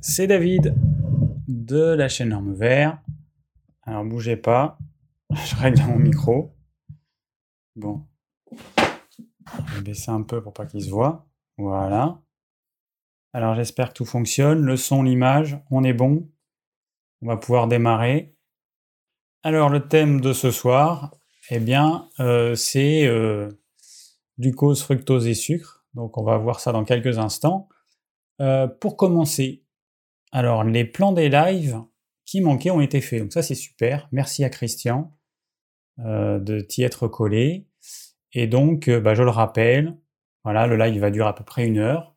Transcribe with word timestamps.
c'est 0.00 0.26
David 0.26 0.74
de 1.48 1.94
la 1.94 2.08
chaîne 2.08 2.30
Norme 2.30 2.54
Vert. 2.54 3.00
Alors 3.82 4.04
bougez 4.04 4.36
pas, 4.36 4.78
je 5.30 5.56
règle 5.56 5.82
mon 5.82 5.98
micro. 5.98 6.54
Bon, 7.76 8.06
je 8.76 9.74
vais 9.76 9.82
baisser 9.82 10.10
un 10.10 10.22
peu 10.22 10.42
pour 10.42 10.52
pas 10.52 10.66
qu'il 10.66 10.82
se 10.82 10.90
voit. 10.90 11.26
Voilà. 11.56 12.20
Alors 13.32 13.54
j'espère 13.54 13.90
que 13.90 13.94
tout 13.94 14.04
fonctionne. 14.04 14.62
Le 14.62 14.76
son, 14.76 15.02
l'image, 15.02 15.58
on 15.70 15.84
est 15.84 15.92
bon. 15.92 16.30
On 17.22 17.26
va 17.26 17.36
pouvoir 17.36 17.68
démarrer. 17.68 18.34
Alors 19.42 19.68
le 19.68 19.88
thème 19.88 20.20
de 20.20 20.32
ce 20.32 20.50
soir, 20.50 21.14
eh 21.50 21.60
bien, 21.60 22.08
euh, 22.20 22.54
c'est 22.54 23.06
euh, 23.06 23.48
glucose, 24.38 24.82
fructose 24.82 25.26
et 25.26 25.34
sucre. 25.34 25.84
Donc 25.94 26.18
on 26.18 26.24
va 26.24 26.36
voir 26.36 26.60
ça 26.60 26.72
dans 26.72 26.84
quelques 26.84 27.18
instants. 27.18 27.68
Euh, 28.40 28.68
pour 28.68 28.96
commencer, 28.96 29.64
alors 30.32 30.64
les 30.64 30.84
plans 30.84 31.12
des 31.12 31.28
lives 31.28 31.80
qui 32.24 32.40
manquaient 32.40 32.70
ont 32.70 32.80
été 32.80 33.00
faits. 33.00 33.22
Donc 33.22 33.32
ça 33.32 33.42
c'est 33.42 33.54
super. 33.54 34.08
Merci 34.12 34.44
à 34.44 34.50
Christian 34.50 35.14
de 35.98 36.60
t'y 36.60 36.82
être 36.82 37.08
collé. 37.08 37.66
Et 38.32 38.46
donc, 38.46 38.90
bah, 38.90 39.14
je 39.14 39.22
le 39.22 39.30
rappelle, 39.30 39.96
voilà, 40.44 40.66
le 40.66 40.76
live 40.76 41.00
va 41.00 41.10
durer 41.10 41.28
à 41.28 41.32
peu 41.32 41.44
près 41.44 41.66
une 41.66 41.78
heure. 41.78 42.14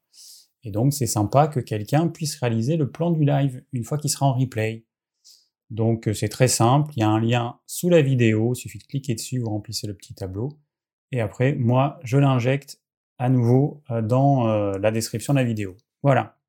Et 0.64 0.72
donc 0.72 0.94
c'est 0.94 1.08
sympa 1.08 1.48
que 1.48 1.60
quelqu'un 1.60 2.08
puisse 2.08 2.36
réaliser 2.36 2.78
le 2.78 2.92
plan 2.92 3.12
du 3.12 3.24
live 3.24 3.64
une 3.72 3.84
fois 3.84 3.98
qu'il 3.98 4.10
sera 4.10 4.26
en 4.26 4.34
replay. 4.34 4.86
Donc 5.70 6.10
c'est 6.14 6.28
très 6.28 6.50
simple, 6.50 6.92
il 6.98 7.00
y 7.00 7.04
a 7.04 7.10
un 7.10 7.20
lien 7.20 7.60
sous 7.66 7.90
la 7.90 8.02
vidéo, 8.02 8.54
il 8.54 8.58
suffit 8.58 8.78
de 8.78 8.84
cliquer 8.84 9.16
dessus, 9.16 9.40
vous 9.40 9.50
remplissez 9.50 9.88
le 9.88 9.96
petit 9.96 10.14
tableau. 10.14 10.60
Et 11.14 11.22
après, 11.22 11.56
moi, 11.56 11.98
je 12.04 12.18
l'injecte 12.18 12.82
à 13.18 13.30
nouveau 13.30 13.82
dans 14.04 14.46
la 14.78 14.92
description 14.92 15.34
de 15.34 15.40
la 15.40 15.46
vidéo. 15.46 15.78
Voilà. 16.04 16.41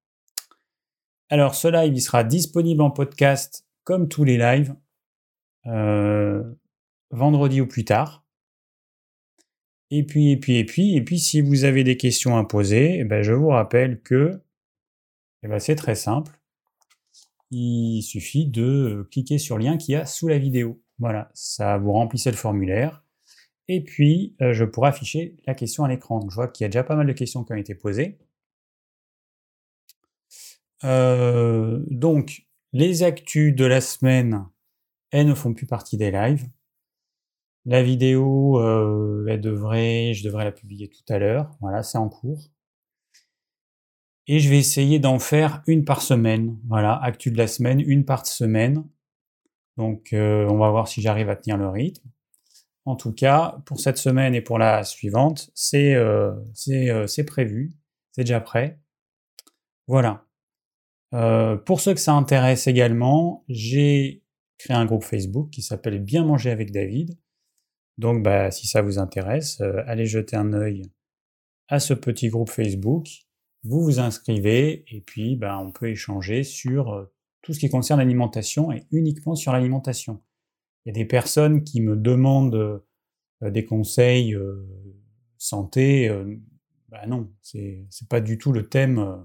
Alors, 1.32 1.54
ce 1.54 1.66
live, 1.66 1.94
il 1.94 2.02
sera 2.02 2.24
disponible 2.24 2.82
en 2.82 2.90
podcast 2.90 3.66
comme 3.84 4.06
tous 4.06 4.22
les 4.22 4.36
lives, 4.36 4.76
euh, 5.64 6.42
vendredi 7.10 7.62
ou 7.62 7.66
plus 7.66 7.86
tard. 7.86 8.26
Et 9.90 10.04
puis, 10.04 10.32
et 10.32 10.36
puis, 10.36 10.58
et 10.58 10.66
puis, 10.66 10.94
et 10.94 11.02
puis, 11.02 11.18
si 11.18 11.40
vous 11.40 11.64
avez 11.64 11.84
des 11.84 11.96
questions 11.96 12.36
à 12.36 12.44
poser, 12.44 12.98
eh 12.98 13.04
ben, 13.04 13.22
je 13.22 13.32
vous 13.32 13.48
rappelle 13.48 14.02
que 14.02 14.42
eh 15.42 15.48
ben, 15.48 15.58
c'est 15.58 15.74
très 15.74 15.94
simple. 15.94 16.38
Il 17.50 18.02
suffit 18.02 18.44
de 18.46 19.08
cliquer 19.10 19.38
sur 19.38 19.56
le 19.56 19.64
lien 19.64 19.78
qu'il 19.78 19.94
y 19.94 19.96
a 19.96 20.04
sous 20.04 20.28
la 20.28 20.36
vidéo. 20.36 20.82
Voilà, 20.98 21.30
ça 21.32 21.78
vous 21.78 21.92
remplissez 21.92 22.30
le 22.30 22.36
formulaire. 22.36 23.06
Et 23.68 23.82
puis, 23.82 24.36
euh, 24.42 24.52
je 24.52 24.66
pourrai 24.66 24.90
afficher 24.90 25.38
la 25.46 25.54
question 25.54 25.84
à 25.84 25.88
l'écran. 25.88 26.20
je 26.28 26.34
vois 26.34 26.48
qu'il 26.48 26.64
y 26.64 26.66
a 26.66 26.68
déjà 26.68 26.84
pas 26.84 26.94
mal 26.94 27.06
de 27.06 27.14
questions 27.14 27.42
qui 27.42 27.54
ont 27.54 27.56
été 27.56 27.74
posées. 27.74 28.18
Euh, 30.84 31.80
donc, 31.90 32.46
les 32.72 33.02
actus 33.02 33.54
de 33.54 33.64
la 33.64 33.80
semaine, 33.80 34.46
elles 35.10 35.26
ne 35.26 35.34
font 35.34 35.54
plus 35.54 35.66
partie 35.66 35.96
des 35.96 36.10
lives. 36.10 36.48
La 37.64 37.82
vidéo, 37.82 38.58
euh, 38.60 39.26
elle 39.28 39.40
devrait, 39.40 40.14
je 40.14 40.24
devrais 40.24 40.44
la 40.44 40.52
publier 40.52 40.88
tout 40.88 41.04
à 41.08 41.18
l'heure. 41.18 41.56
Voilà, 41.60 41.82
c'est 41.82 41.98
en 41.98 42.08
cours. 42.08 42.50
Et 44.26 44.40
je 44.40 44.48
vais 44.48 44.58
essayer 44.58 44.98
d'en 44.98 45.18
faire 45.18 45.62
une 45.66 45.84
par 45.84 46.02
semaine. 46.02 46.58
Voilà, 46.68 46.96
actu 47.02 47.30
de 47.30 47.38
la 47.38 47.46
semaine, 47.46 47.80
une 47.80 48.04
par 48.04 48.26
semaine. 48.26 48.84
Donc, 49.76 50.12
euh, 50.12 50.46
on 50.48 50.58
va 50.58 50.70
voir 50.70 50.88
si 50.88 51.00
j'arrive 51.02 51.28
à 51.28 51.36
tenir 51.36 51.56
le 51.56 51.68
rythme. 51.68 52.08
En 52.84 52.96
tout 52.96 53.12
cas, 53.12 53.62
pour 53.64 53.78
cette 53.80 53.96
semaine 53.98 54.34
et 54.34 54.40
pour 54.40 54.58
la 54.58 54.82
suivante, 54.82 55.50
c'est 55.54 55.96
c'est 56.52 57.24
prévu, 57.24 57.72
c'est 58.10 58.22
déjà 58.22 58.40
prêt. 58.40 58.80
Voilà. 59.86 60.26
Euh, 61.14 61.56
pour 61.56 61.80
ceux 61.80 61.94
que 61.94 62.00
ça 62.00 62.14
intéresse 62.14 62.66
également, 62.66 63.44
j'ai 63.48 64.22
créé 64.58 64.76
un 64.76 64.86
groupe 64.86 65.04
Facebook 65.04 65.50
qui 65.50 65.62
s'appelle 65.62 65.98
Bien 65.98 66.24
manger 66.24 66.50
avec 66.50 66.72
David. 66.72 67.18
Donc 67.98 68.22
bah, 68.22 68.50
si 68.50 68.66
ça 68.66 68.82
vous 68.82 68.98
intéresse, 68.98 69.60
euh, 69.60 69.82
allez 69.86 70.06
jeter 70.06 70.36
un 70.36 70.52
œil 70.52 70.82
à 71.68 71.80
ce 71.80 71.94
petit 71.94 72.28
groupe 72.28 72.50
Facebook. 72.50 73.06
Vous 73.64 73.82
vous 73.82 74.00
inscrivez 74.00 74.84
et 74.88 75.00
puis 75.02 75.36
bah, 75.36 75.58
on 75.58 75.70
peut 75.70 75.90
échanger 75.90 76.44
sur 76.44 76.92
euh, 76.92 77.04
tout 77.42 77.52
ce 77.52 77.60
qui 77.60 77.68
concerne 77.68 78.00
l'alimentation 78.00 78.72
et 78.72 78.86
uniquement 78.90 79.34
sur 79.34 79.52
l'alimentation. 79.52 80.22
Il 80.84 80.88
y 80.88 80.92
a 80.92 80.94
des 80.94 81.04
personnes 81.04 81.62
qui 81.62 81.80
me 81.80 81.96
demandent 81.96 82.82
des 83.40 83.64
conseils 83.64 84.36
santé. 85.38 86.08
bah 86.88 87.06
non, 87.06 87.32
c'est 87.40 87.86
pas 88.08 88.20
du 88.20 88.36
tout 88.36 88.52
le 88.52 88.68
thème, 88.68 89.24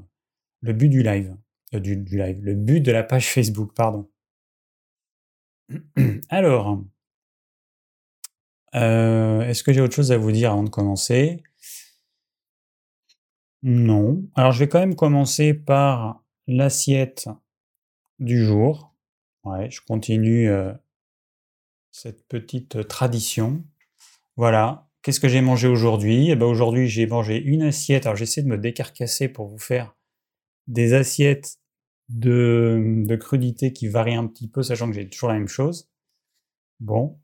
le 0.62 0.74
but 0.74 0.90
du 0.90 1.02
live. 1.02 1.36
Euh, 1.74 1.80
du, 1.80 1.96
live, 1.96 2.40
le 2.42 2.56
but 2.56 2.82
de 2.82 2.92
la 2.92 3.04
page 3.04 3.30
Facebook, 3.30 3.74
pardon. 3.74 4.10
Alors, 6.30 6.82
euh, 8.76 9.42
est-ce 9.42 9.64
que 9.64 9.74
j'ai 9.74 9.82
autre 9.82 9.96
chose 9.96 10.12
à 10.14 10.18
vous 10.18 10.32
dire 10.32 10.52
avant 10.52 10.64
de 10.64 10.70
commencer? 10.70 11.44
Non. 13.64 14.24
Alors, 14.36 14.54
je 14.54 14.60
vais 14.60 14.70
quand 14.70 14.80
même 14.80 14.96
commencer 14.96 15.54
par 15.54 16.24
l'assiette 16.48 17.28
du 18.20 18.46
jour. 18.46 18.96
Ouais, 19.44 19.70
je 19.70 19.82
continue 19.82 20.50
euh, 20.50 20.72
cette 21.92 22.26
petite 22.28 22.88
tradition. 22.88 23.66
Voilà. 24.38 24.88
Qu'est-ce 25.02 25.20
que 25.20 25.28
j'ai 25.28 25.42
mangé 25.42 25.68
aujourd'hui? 25.68 26.30
Eh 26.30 26.36
ben 26.36 26.46
Aujourd'hui, 26.46 26.88
j'ai 26.88 27.08
mangé 27.08 27.42
une 27.42 27.64
assiette. 27.64 28.06
Alors, 28.06 28.16
j'essaie 28.16 28.42
de 28.42 28.48
me 28.48 28.58
décarcasser 28.58 29.28
pour 29.28 29.48
vous 29.48 29.60
faire 29.60 29.97
des 30.68 30.94
assiettes 30.94 31.58
de, 32.10 33.04
de, 33.06 33.16
crudité 33.16 33.74
qui 33.74 33.88
varient 33.88 34.16
un 34.16 34.28
petit 34.28 34.50
peu, 34.50 34.64
sachant 34.64 34.88
que 34.88 34.96
j'ai 34.96 35.10
toujours 35.10 35.30
la 35.30 35.36
même 35.36 35.48
chose. 35.48 35.90
Bon. 36.80 37.20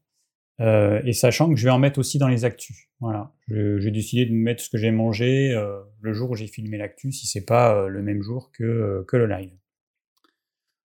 Euh, 0.60 1.02
et 1.04 1.14
sachant 1.14 1.50
que 1.50 1.56
je 1.56 1.64
vais 1.66 1.72
en 1.72 1.80
mettre 1.80 2.00
aussi 2.00 2.18
dans 2.18 2.28
les 2.28 2.46
actus. 2.46 2.90
Voilà. 3.00 3.34
J'ai 3.48 3.92
décidé 3.92 4.26
de 4.26 4.34
mettre 4.34 4.62
ce 4.64 4.70
que 4.70 4.78
j'ai 4.78 4.92
mangé 4.92 5.52
euh, 5.52 5.82
le 6.02 6.14
jour 6.14 6.32
où 6.32 6.36
j'ai 6.36 6.48
filmé 6.48 6.78
l'actu, 6.78 7.12
si 7.12 7.28
c'est 7.28 7.46
pas 7.46 7.76
euh, 7.76 7.88
le 7.88 8.02
même 8.02 8.22
jour 8.22 8.52
que, 8.52 9.04
que 9.08 9.18
le 9.18 9.28
live. 9.28 9.52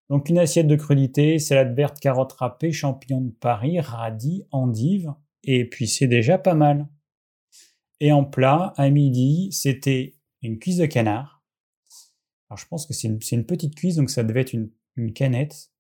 Donc 0.09 0.31
une 0.31 0.39
assiette 0.39 0.67
de 0.67 0.77
crudité, 0.77 1.39
salade 1.39 1.75
verte, 1.77 2.01
carotte 2.01 2.33
râpée, 2.33 2.73
champignons 2.73 3.21
de 3.21 3.31
Paris, 3.31 3.79
radis, 3.79 4.45
endives, 4.53 5.13
et 5.45 5.69
puis 5.69 5.87
c'est 5.87 6.07
déjà 6.07 6.39
pas 6.39 6.55
mal. 6.55 6.89
Et 8.01 8.11
en 8.11 8.25
plat, 8.25 8.73
à 8.77 8.89
midi, 8.89 9.51
c'était 9.53 10.15
une 10.41 10.59
cuisse 10.59 10.79
de 10.79 10.87
canard, 10.87 11.38
alors 12.49 12.59
je 12.59 12.67
pense 12.67 12.87
que 12.87 12.95
c'est 12.95 13.09
une, 13.09 13.45
petite 13.45 13.75
cuisse, 13.75 13.97
donc 13.97 14.11
ça 14.11 14.25
devait 14.25 14.41
être 14.41 14.55
une, 14.55 14.71
canette 15.15 15.71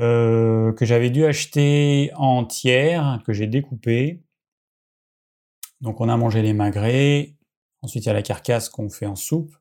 euh, 0.00 0.72
que 0.72 0.84
j'avais 0.84 1.10
dû 1.10 1.24
acheter 1.24 2.10
entière, 2.16 3.22
que 3.24 3.32
j'ai 3.32 3.46
découpée. 3.46 4.24
Donc 5.80 6.00
on 6.00 6.08
a 6.08 6.16
mangé 6.16 6.42
les 6.42 6.54
magrets, 6.54 7.36
ensuite 7.82 8.04
il 8.04 8.08
y 8.08 8.10
a 8.10 8.14
la 8.14 8.22
carcasse 8.22 8.68
qu'on 8.68 8.88
fait 8.88 9.06
en 9.06 9.14
soupe, 9.14 9.54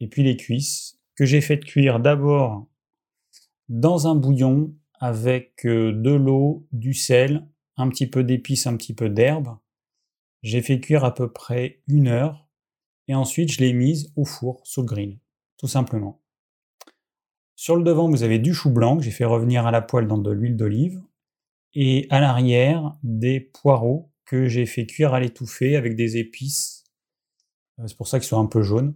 et 0.00 0.08
puis 0.08 0.24
les 0.24 0.36
cuisses 0.36 0.98
que 1.14 1.24
j'ai 1.24 1.40
fait 1.40 1.58
cuire 1.58 2.00
d'abord 2.00 2.66
dans 3.68 4.08
un 4.08 4.14
bouillon 4.14 4.74
avec 5.00 5.64
euh, 5.64 5.92
de 5.92 6.10
l'eau, 6.10 6.66
du 6.72 6.92
sel, 6.92 7.46
un 7.76 7.88
petit 7.88 8.06
peu 8.06 8.24
d'épices, 8.24 8.66
un 8.66 8.76
petit 8.76 8.94
peu 8.94 9.08
d'herbe. 9.08 9.56
J'ai 10.42 10.62
fait 10.62 10.80
cuire 10.80 11.04
à 11.04 11.14
peu 11.14 11.32
près 11.32 11.82
une 11.88 12.08
heure 12.08 12.45
et 13.08 13.14
ensuite 13.14 13.52
je 13.52 13.60
l'ai 13.60 13.72
mise 13.72 14.12
au 14.16 14.24
four 14.24 14.60
sous 14.64 14.82
le 14.82 14.86
grill, 14.86 15.18
tout 15.56 15.68
simplement. 15.68 16.20
Sur 17.54 17.76
le 17.76 17.82
devant, 17.82 18.10
vous 18.10 18.22
avez 18.22 18.38
du 18.38 18.52
chou 18.52 18.70
blanc 18.70 18.98
que 18.98 19.02
j'ai 19.02 19.10
fait 19.10 19.24
revenir 19.24 19.66
à 19.66 19.70
la 19.70 19.80
poêle 19.80 20.06
dans 20.06 20.18
de 20.18 20.30
l'huile 20.30 20.56
d'olive, 20.56 21.02
et 21.74 22.06
à 22.10 22.20
l'arrière, 22.20 22.96
des 23.02 23.40
poireaux 23.40 24.10
que 24.24 24.46
j'ai 24.46 24.66
fait 24.66 24.86
cuire 24.86 25.14
à 25.14 25.20
l'étouffée 25.20 25.76
avec 25.76 25.94
des 25.94 26.16
épices. 26.16 26.84
Euh, 27.78 27.86
c'est 27.86 27.96
pour 27.96 28.08
ça 28.08 28.18
qu'ils 28.18 28.28
sont 28.28 28.40
un 28.40 28.46
peu 28.46 28.62
jaunes. 28.62 28.94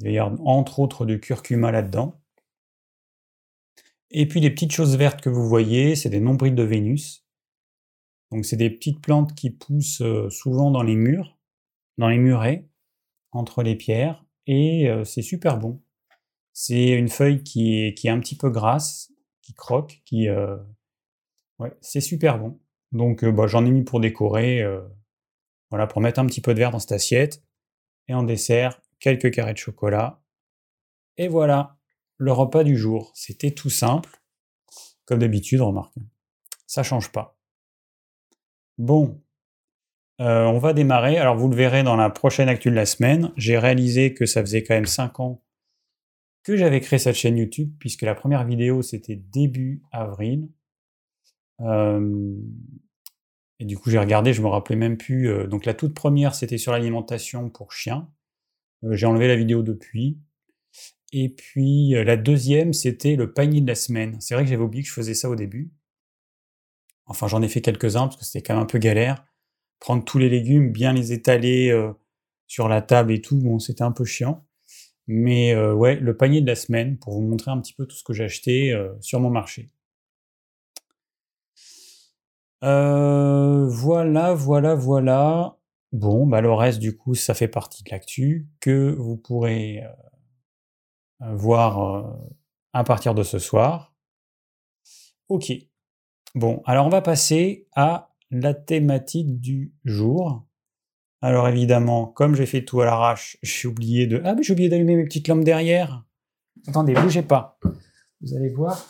Il 0.00 0.10
y 0.10 0.20
entre 0.20 0.80
autres 0.80 1.06
du 1.06 1.20
curcuma 1.20 1.70
là-dedans. 1.70 2.20
Et 4.10 4.26
puis 4.26 4.40
les 4.40 4.50
petites 4.50 4.72
choses 4.72 4.96
vertes 4.96 5.20
que 5.20 5.30
vous 5.30 5.48
voyez, 5.48 5.94
c'est 5.94 6.10
des 6.10 6.20
nombrils 6.20 6.54
de 6.54 6.62
Vénus. 6.64 7.24
Donc 8.32 8.44
c'est 8.44 8.56
des 8.56 8.70
petites 8.70 9.00
plantes 9.00 9.34
qui 9.34 9.50
poussent 9.50 10.02
euh, 10.02 10.28
souvent 10.30 10.70
dans 10.70 10.82
les 10.82 10.96
murs, 10.96 11.38
dans 11.98 12.08
les 12.08 12.18
murets 12.18 12.68
entre 13.32 13.62
les 13.62 13.76
pierres 13.76 14.24
et 14.46 14.88
c'est 15.04 15.22
super 15.22 15.58
bon. 15.58 15.82
C'est 16.52 16.90
une 16.90 17.08
feuille 17.08 17.42
qui 17.42 17.80
est, 17.80 17.94
qui 17.94 18.06
est 18.06 18.10
un 18.10 18.20
petit 18.20 18.36
peu 18.36 18.50
grasse, 18.50 19.10
qui 19.40 19.54
croque, 19.54 20.02
qui 20.04 20.28
ouais, 21.58 21.72
c'est 21.80 22.00
super 22.00 22.38
bon. 22.38 22.60
Donc 22.92 23.24
bah, 23.24 23.46
j'en 23.46 23.64
ai 23.64 23.70
mis 23.70 23.84
pour 23.84 24.00
décorer, 24.00 24.62
voilà, 25.70 25.86
pour 25.86 26.02
mettre 26.02 26.20
un 26.20 26.26
petit 26.26 26.40
peu 26.40 26.52
de 26.52 26.58
verre 26.58 26.70
dans 26.70 26.78
cette 26.78 26.92
assiette. 26.92 27.42
Et 28.08 28.14
en 28.14 28.24
dessert, 28.24 28.82
quelques 28.98 29.32
carrés 29.32 29.54
de 29.54 29.58
chocolat. 29.58 30.22
Et 31.16 31.28
voilà, 31.28 31.78
le 32.16 32.32
repas 32.32 32.64
du 32.64 32.76
jour. 32.76 33.12
C'était 33.14 33.52
tout 33.52 33.70
simple, 33.70 34.20
comme 35.04 35.20
d'habitude, 35.20 35.60
remarque. 35.60 35.94
Ça 36.66 36.82
change 36.82 37.12
pas. 37.12 37.38
Bon, 38.78 39.21
euh, 40.20 40.44
on 40.44 40.58
va 40.58 40.72
démarrer. 40.72 41.18
Alors, 41.18 41.36
vous 41.36 41.48
le 41.48 41.56
verrez 41.56 41.82
dans 41.82 41.96
la 41.96 42.10
prochaine 42.10 42.48
actu 42.48 42.70
de 42.70 42.74
la 42.74 42.86
semaine. 42.86 43.32
J'ai 43.36 43.58
réalisé 43.58 44.14
que 44.14 44.26
ça 44.26 44.40
faisait 44.40 44.62
quand 44.62 44.74
même 44.74 44.86
5 44.86 45.20
ans 45.20 45.42
que 46.42 46.56
j'avais 46.56 46.80
créé 46.80 46.98
cette 46.98 47.14
chaîne 47.14 47.36
YouTube, 47.36 47.72
puisque 47.78 48.02
la 48.02 48.14
première 48.14 48.44
vidéo, 48.44 48.82
c'était 48.82 49.16
début 49.16 49.82
avril. 49.92 50.48
Euh, 51.60 52.34
et 53.60 53.64
du 53.64 53.78
coup, 53.78 53.90
j'ai 53.90 53.98
regardé, 53.98 54.32
je 54.32 54.42
me 54.42 54.48
rappelais 54.48 54.76
même 54.76 54.96
plus. 54.96 55.28
euh, 55.28 55.46
donc 55.46 55.64
la 55.64 55.74
toute 55.74 55.94
première, 55.94 56.34
c'était 56.34 56.58
sur 56.58 56.72
l'alimentation 56.72 57.48
pour 57.48 57.72
chiens. 57.72 58.10
J'ai 58.90 59.06
enlevé 59.06 59.28
la 59.28 59.36
vidéo 59.36 59.62
depuis. 59.62 60.18
Et 61.12 61.28
puis 61.28 61.90
la 61.90 62.16
deuxième, 62.16 62.72
c'était 62.72 63.14
le 63.14 63.32
panier 63.32 63.60
de 63.60 63.68
la 63.68 63.76
semaine. 63.76 64.16
C'est 64.20 64.34
vrai 64.34 64.42
que 64.42 64.50
j'avais 64.50 64.62
oublié 64.62 64.82
que 64.82 64.88
je 64.88 64.94
faisais 64.94 65.14
ça 65.14 65.30
au 65.30 65.36
début. 65.36 65.70
Enfin, 67.06 67.28
j'en 67.28 67.42
ai 67.42 67.48
fait 67.48 67.60
quelques-uns 67.60 68.08
parce 68.08 68.16
que 68.16 68.24
c'était 68.24 68.42
quand 68.42 68.54
même 68.54 68.62
un 68.62 68.66
peu 68.66 68.78
galère. 68.78 69.24
Prendre 69.82 70.04
tous 70.04 70.18
les 70.18 70.28
légumes, 70.28 70.70
bien 70.70 70.92
les 70.92 71.12
étaler 71.12 71.68
euh, 71.68 71.92
sur 72.46 72.68
la 72.68 72.82
table 72.82 73.10
et 73.10 73.20
tout, 73.20 73.36
bon, 73.36 73.58
c'était 73.58 73.82
un 73.82 73.90
peu 73.90 74.04
chiant. 74.04 74.46
Mais 75.08 75.52
euh, 75.56 75.74
ouais, 75.74 75.96
le 75.96 76.16
panier 76.16 76.40
de 76.40 76.46
la 76.46 76.54
semaine 76.54 76.98
pour 76.98 77.14
vous 77.14 77.20
montrer 77.20 77.50
un 77.50 77.60
petit 77.60 77.72
peu 77.74 77.84
tout 77.84 77.96
ce 77.96 78.04
que 78.04 78.12
j'ai 78.12 78.22
acheté 78.22 78.72
euh, 78.72 78.92
sur 79.00 79.18
mon 79.18 79.28
marché. 79.28 79.72
Voilà, 82.60 84.34
voilà, 84.34 84.76
voilà. 84.76 85.58
Bon, 85.90 86.28
bah 86.28 86.40
le 86.40 86.52
reste 86.52 86.78
du 86.78 86.96
coup, 86.96 87.16
ça 87.16 87.34
fait 87.34 87.48
partie 87.48 87.82
de 87.82 87.90
l'actu 87.90 88.46
que 88.60 88.94
vous 88.96 89.16
pourrez 89.16 89.82
voir 91.18 92.16
à 92.72 92.84
partir 92.84 93.16
de 93.16 93.24
ce 93.24 93.40
soir. 93.40 93.92
Ok. 95.28 95.52
Bon, 96.36 96.62
alors 96.66 96.86
on 96.86 96.88
va 96.88 97.02
passer 97.02 97.66
à 97.74 98.11
la 98.32 98.54
thématique 98.54 99.40
du 99.40 99.74
jour. 99.84 100.46
Alors 101.20 101.46
évidemment, 101.46 102.06
comme 102.06 102.34
j'ai 102.34 102.46
fait 102.46 102.64
tout 102.64 102.80
à 102.80 102.86
l'arrache, 102.86 103.36
j'ai 103.42 103.68
oublié 103.68 104.06
de... 104.06 104.20
Ah 104.24 104.34
mais 104.34 104.42
j'ai 104.42 104.54
oublié 104.54 104.68
d'allumer 104.68 104.96
mes 104.96 105.04
petites 105.04 105.28
lampes 105.28 105.44
derrière. 105.44 106.04
Attendez, 106.66 106.94
bougez 106.94 107.22
pas. 107.22 107.58
Vous 108.20 108.34
allez 108.34 108.48
voir. 108.48 108.84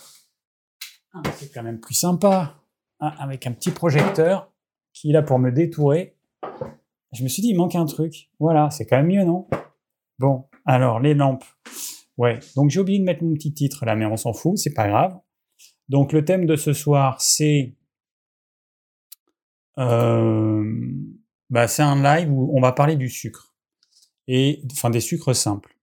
Ah, 1.12 1.22
c'est 1.36 1.52
quand 1.52 1.62
même 1.62 1.80
plus 1.80 1.94
sympa. 1.94 2.62
Ah, 3.00 3.14
avec 3.18 3.46
un 3.46 3.52
petit 3.52 3.72
projecteur 3.72 4.50
qui 4.94 5.10
est 5.10 5.12
là 5.12 5.22
pour 5.22 5.38
me 5.38 5.50
détourer. 5.50 6.16
Je 7.12 7.22
me 7.24 7.28
suis 7.28 7.42
dit, 7.42 7.48
il 7.48 7.56
manque 7.56 7.74
un 7.74 7.84
truc. 7.84 8.30
Voilà, 8.38 8.70
c'est 8.70 8.86
quand 8.86 8.96
même 8.96 9.08
mieux, 9.08 9.24
non? 9.24 9.48
Bon, 10.18 10.44
alors 10.64 11.00
les 11.00 11.14
lampes. 11.14 11.44
Ouais, 12.16 12.38
donc 12.54 12.70
j'ai 12.70 12.80
oublié 12.80 12.98
de 12.98 13.04
mettre 13.04 13.24
mon 13.24 13.34
petit 13.34 13.52
titre 13.52 13.84
là, 13.84 13.96
mais 13.96 14.06
on 14.06 14.16
s'en 14.16 14.32
fout, 14.32 14.56
c'est 14.56 14.72
pas 14.72 14.88
grave. 14.88 15.18
Donc 15.88 16.12
le 16.12 16.24
thème 16.24 16.46
de 16.46 16.56
ce 16.56 16.72
soir, 16.72 17.20
c'est 17.20 17.74
euh, 19.78 20.64
c'est 21.66 21.82
un 21.82 22.02
live 22.02 22.30
où 22.30 22.56
on 22.56 22.60
va 22.60 22.72
parler 22.72 22.96
du 22.96 23.08
sucre 23.08 23.54
et 24.28 24.62
enfin 24.72 24.90
des 24.90 25.00
sucres 25.00 25.34
simples. 25.34 25.76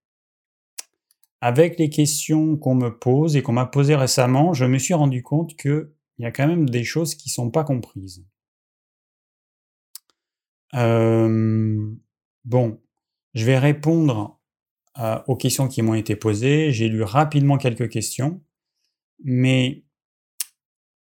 Avec 1.40 1.78
les 1.78 1.88
questions 1.88 2.56
qu'on 2.56 2.74
me 2.74 2.90
pose 2.90 3.36
et 3.36 3.42
qu'on 3.42 3.52
m'a 3.52 3.66
posées 3.66 3.96
récemment, 3.96 4.52
je 4.52 4.64
me 4.66 4.78
suis 4.78 4.94
rendu 4.94 5.22
compte 5.22 5.56
que 5.56 5.94
il 6.18 6.24
y 6.24 6.26
a 6.26 6.32
quand 6.32 6.46
même 6.46 6.68
des 6.68 6.84
choses 6.84 7.14
qui 7.14 7.30
sont 7.30 7.50
pas 7.50 7.64
comprises. 7.64 8.26
Bon, 12.44 12.80
je 13.34 13.44
vais 13.44 13.58
répondre 13.58 14.40
euh, 14.98 15.20
aux 15.26 15.36
questions 15.36 15.68
qui 15.68 15.82
m'ont 15.82 15.94
été 15.94 16.16
posées. 16.16 16.72
J'ai 16.72 16.88
lu 16.88 17.02
rapidement 17.02 17.58
quelques 17.58 17.88
questions, 17.88 18.42
mais 19.22 19.84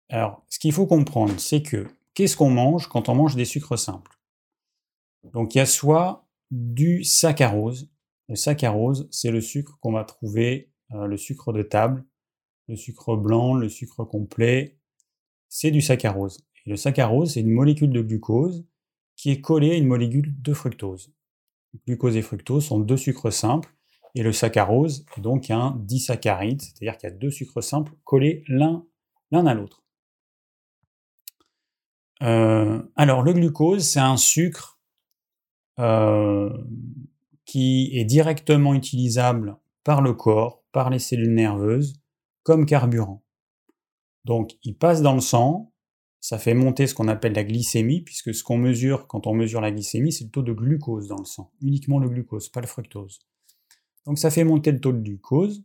alors, 0.09 0.43
ce 0.49 0.59
qu'il 0.59 0.73
faut 0.73 0.87
comprendre, 0.87 1.39
c'est 1.39 1.61
que 1.61 1.87
qu'est-ce 2.19 2.35
qu'on 2.35 2.49
mange 2.49 2.87
quand 2.89 3.07
on 3.07 3.15
mange 3.15 3.37
des 3.37 3.45
sucres 3.45 3.79
simples? 3.79 4.19
Donc, 5.31 5.55
il 5.55 5.59
y 5.59 5.61
a 5.61 5.65
soit 5.65 6.27
du 6.51 7.05
saccharose. 7.05 7.89
Le 8.27 8.35
saccharose, 8.35 9.07
c'est 9.09 9.31
le 9.31 9.39
sucre 9.39 9.77
qu'on 9.79 9.93
va 9.93 10.03
trouver, 10.03 10.69
euh, 10.91 11.05
le 11.05 11.15
sucre 11.15 11.53
de 11.53 11.61
table, 11.61 12.03
le 12.67 12.75
sucre 12.75 13.15
blanc, 13.15 13.53
le 13.53 13.69
sucre 13.69 14.03
complet, 14.03 14.77
c'est 15.47 15.71
du 15.71 15.79
saccharose. 15.79 16.39
Et 16.65 16.71
le 16.71 16.75
saccharose, 16.75 17.35
c'est 17.35 17.39
une 17.39 17.51
molécule 17.51 17.91
de 17.91 18.01
glucose 18.01 18.67
qui 19.15 19.31
est 19.31 19.39
collée 19.39 19.71
à 19.71 19.75
une 19.75 19.87
molécule 19.87 20.41
de 20.41 20.53
fructose. 20.53 21.13
Glucose 21.87 22.17
et 22.17 22.21
fructose 22.21 22.65
sont 22.65 22.81
deux 22.81 22.97
sucres 22.97 23.31
simples, 23.31 23.73
et 24.13 24.23
le 24.23 24.33
saccharose 24.33 25.05
est 25.17 25.21
donc 25.21 25.51
un 25.51 25.77
disaccharide, 25.85 26.61
c'est-à-dire 26.61 26.97
qu'il 26.97 27.09
y 27.09 27.13
a 27.13 27.15
deux 27.15 27.31
sucres 27.31 27.63
simples 27.63 27.93
collés 28.03 28.43
l'un 28.49 28.85
l'un 29.31 29.45
à 29.45 29.53
l'autre. 29.53 29.85
Euh, 32.21 32.81
alors, 32.95 33.23
le 33.23 33.33
glucose, 33.33 33.83
c'est 33.83 33.99
un 33.99 34.17
sucre 34.17 34.79
euh, 35.79 36.49
qui 37.45 37.91
est 37.93 38.05
directement 38.05 38.73
utilisable 38.73 39.57
par 39.83 40.01
le 40.01 40.13
corps, 40.13 40.63
par 40.71 40.89
les 40.89 40.99
cellules 40.99 41.33
nerveuses, 41.33 41.93
comme 42.43 42.65
carburant. 42.65 43.23
Donc, 44.25 44.57
il 44.63 44.77
passe 44.77 45.01
dans 45.01 45.15
le 45.15 45.21
sang, 45.21 45.71
ça 46.19 46.37
fait 46.37 46.53
monter 46.53 46.85
ce 46.87 46.93
qu'on 46.93 47.07
appelle 47.07 47.33
la 47.33 47.45
glycémie, 47.45 48.01
puisque 48.01 48.33
ce 48.33 48.43
qu'on 48.43 48.57
mesure 48.57 49.07
quand 49.07 49.25
on 49.25 49.33
mesure 49.33 49.61
la 49.61 49.71
glycémie, 49.71 50.11
c'est 50.11 50.25
le 50.25 50.29
taux 50.29 50.43
de 50.43 50.51
glucose 50.51 51.07
dans 51.07 51.17
le 51.17 51.25
sang, 51.25 51.51
uniquement 51.61 51.99
le 51.99 52.09
glucose, 52.09 52.49
pas 52.49 52.61
le 52.61 52.67
fructose. 52.67 53.19
Donc, 54.05 54.19
ça 54.19 54.29
fait 54.29 54.43
monter 54.43 54.71
le 54.71 54.81
taux 54.81 54.91
de 54.91 54.99
glucose, 54.99 55.63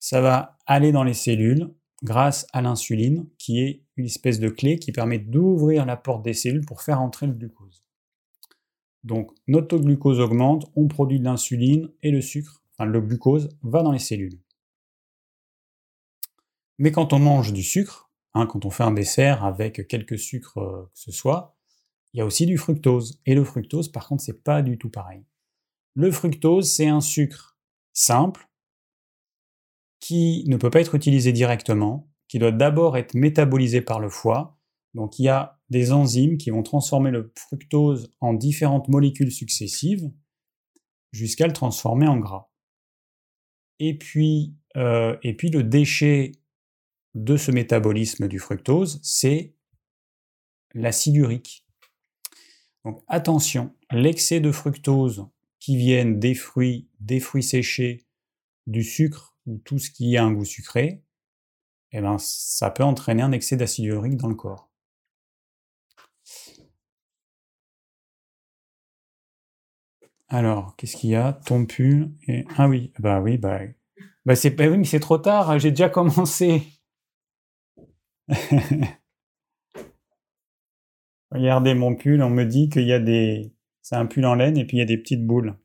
ça 0.00 0.20
va 0.20 0.58
aller 0.66 0.90
dans 0.90 1.04
les 1.04 1.14
cellules 1.14 1.72
grâce 2.02 2.46
à 2.52 2.62
l'insuline, 2.62 3.28
qui 3.38 3.60
est 3.60 3.82
une 3.96 4.06
espèce 4.06 4.38
de 4.38 4.48
clé 4.48 4.78
qui 4.78 4.92
permet 4.92 5.18
d'ouvrir 5.18 5.86
la 5.86 5.96
porte 5.96 6.24
des 6.24 6.34
cellules 6.34 6.66
pour 6.66 6.82
faire 6.82 7.00
entrer 7.00 7.26
le 7.26 7.32
glucose. 7.32 7.84
Donc, 9.04 9.30
notre 9.46 9.68
taux 9.68 9.78
de 9.78 9.84
glucose 9.84 10.20
augmente, 10.20 10.70
on 10.74 10.88
produit 10.88 11.18
de 11.18 11.24
l'insuline 11.24 11.90
et 12.02 12.10
le 12.10 12.20
sucre, 12.20 12.62
enfin 12.72 12.88
le 12.88 13.00
glucose, 13.00 13.48
va 13.62 13.82
dans 13.82 13.92
les 13.92 13.98
cellules. 13.98 14.40
Mais 16.78 16.92
quand 16.92 17.12
on 17.12 17.18
mange 17.18 17.52
du 17.52 17.62
sucre, 17.62 18.10
hein, 18.34 18.46
quand 18.46 18.64
on 18.66 18.70
fait 18.70 18.82
un 18.82 18.92
dessert 18.92 19.44
avec 19.44 19.86
quelques 19.88 20.18
sucres 20.18 20.58
euh, 20.58 20.82
que 20.92 20.98
ce 20.98 21.12
soit, 21.12 21.56
il 22.12 22.18
y 22.18 22.20
a 22.20 22.26
aussi 22.26 22.46
du 22.46 22.58
fructose. 22.58 23.20
Et 23.26 23.34
le 23.34 23.44
fructose, 23.44 23.90
par 23.90 24.08
contre, 24.08 24.22
c'est 24.22 24.42
pas 24.42 24.62
du 24.62 24.78
tout 24.78 24.90
pareil. 24.90 25.24
Le 25.94 26.10
fructose, 26.10 26.70
c'est 26.70 26.88
un 26.88 27.00
sucre 27.00 27.56
simple 27.92 28.48
qui 30.00 30.44
ne 30.46 30.56
peut 30.56 30.70
pas 30.70 30.80
être 30.80 30.94
utilisé 30.94 31.32
directement, 31.32 32.10
qui 32.28 32.38
doit 32.38 32.52
d'abord 32.52 32.96
être 32.96 33.14
métabolisé 33.14 33.80
par 33.80 34.00
le 34.00 34.08
foie. 34.08 34.58
Donc 34.94 35.18
il 35.18 35.24
y 35.24 35.28
a 35.28 35.60
des 35.68 35.92
enzymes 35.92 36.38
qui 36.38 36.50
vont 36.50 36.62
transformer 36.62 37.10
le 37.10 37.32
fructose 37.36 38.10
en 38.20 38.34
différentes 38.34 38.88
molécules 38.88 39.32
successives 39.32 40.10
jusqu'à 41.12 41.46
le 41.46 41.52
transformer 41.52 42.06
en 42.06 42.18
gras. 42.18 42.50
Et 43.78 43.96
puis, 43.96 44.54
euh, 44.76 45.16
et 45.22 45.34
puis 45.34 45.50
le 45.50 45.62
déchet 45.62 46.32
de 47.14 47.36
ce 47.36 47.50
métabolisme 47.50 48.28
du 48.28 48.38
fructose, 48.38 49.00
c'est 49.02 49.54
l'acide 50.74 51.16
urique. 51.16 51.66
Donc 52.84 53.02
attention, 53.08 53.74
l'excès 53.90 54.40
de 54.40 54.52
fructose 54.52 55.26
qui 55.58 55.76
viennent 55.76 56.20
des 56.20 56.34
fruits, 56.34 56.88
des 57.00 57.20
fruits 57.20 57.42
séchés, 57.42 58.06
du 58.66 58.84
sucre 58.84 59.35
ou 59.46 59.58
tout 59.58 59.78
ce 59.78 59.90
qui 59.90 60.16
a 60.16 60.24
un 60.24 60.32
goût 60.32 60.44
sucré, 60.44 61.02
eh 61.92 62.00
ben, 62.00 62.18
ça 62.18 62.70
peut 62.70 62.84
entraîner 62.84 63.22
un 63.22 63.32
excès 63.32 63.56
d'acide 63.56 63.86
urique 63.86 64.16
dans 64.16 64.28
le 64.28 64.34
corps. 64.34 64.70
Alors, 70.28 70.74
qu'est-ce 70.76 70.96
qu'il 70.96 71.10
y 71.10 71.14
a? 71.14 71.32
Ton 71.32 71.66
pull 71.66 72.12
et... 72.26 72.44
Ah 72.56 72.68
oui, 72.68 72.92
bah 72.98 73.20
oui, 73.20 73.38
bah, 73.38 73.60
bah 74.24 74.34
c'est 74.36 74.50
bah 74.50 74.66
oui, 74.68 74.78
mais 74.78 74.84
c'est 74.84 75.00
trop 75.00 75.18
tard, 75.18 75.58
j'ai 75.58 75.70
déjà 75.70 75.88
commencé. 75.88 76.62
Regardez 81.30 81.74
mon 81.74 81.94
pull, 81.94 82.22
on 82.22 82.30
me 82.30 82.44
dit 82.44 82.68
qu'il 82.68 82.86
y 82.86 82.92
a 82.92 82.98
des... 82.98 83.52
C'est 83.82 83.96
un 83.96 84.06
pull 84.06 84.26
en 84.26 84.34
laine 84.34 84.56
et 84.56 84.64
puis 84.66 84.78
il 84.78 84.80
y 84.80 84.82
a 84.82 84.86
des 84.86 84.98
petites 84.98 85.24
boules. 85.24 85.56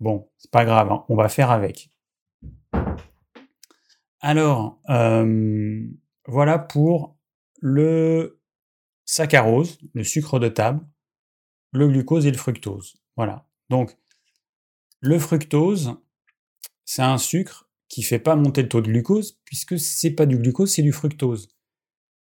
Bon, 0.00 0.28
c'est 0.36 0.50
pas 0.50 0.64
grave, 0.64 0.92
hein, 0.92 1.04
on 1.08 1.16
va 1.16 1.28
faire 1.28 1.50
avec. 1.50 1.90
Alors, 4.20 4.80
voilà 6.26 6.58
pour 6.58 7.16
le 7.60 8.40
saccharose, 9.04 9.78
le 9.94 10.04
sucre 10.04 10.38
de 10.38 10.48
table, 10.48 10.86
le 11.72 11.88
glucose 11.88 12.26
et 12.26 12.30
le 12.30 12.36
fructose. 12.36 12.96
Voilà. 13.16 13.48
Donc, 13.70 13.96
le 15.00 15.18
fructose, 15.18 15.96
c'est 16.84 17.02
un 17.02 17.18
sucre 17.18 17.70
qui 17.88 18.02
fait 18.02 18.18
pas 18.18 18.36
monter 18.36 18.62
le 18.62 18.68
taux 18.68 18.80
de 18.80 18.90
glucose, 18.90 19.40
puisque 19.44 19.78
c'est 19.78 20.10
pas 20.10 20.26
du 20.26 20.36
glucose, 20.36 20.72
c'est 20.72 20.82
du 20.82 20.92
fructose. 20.92 21.48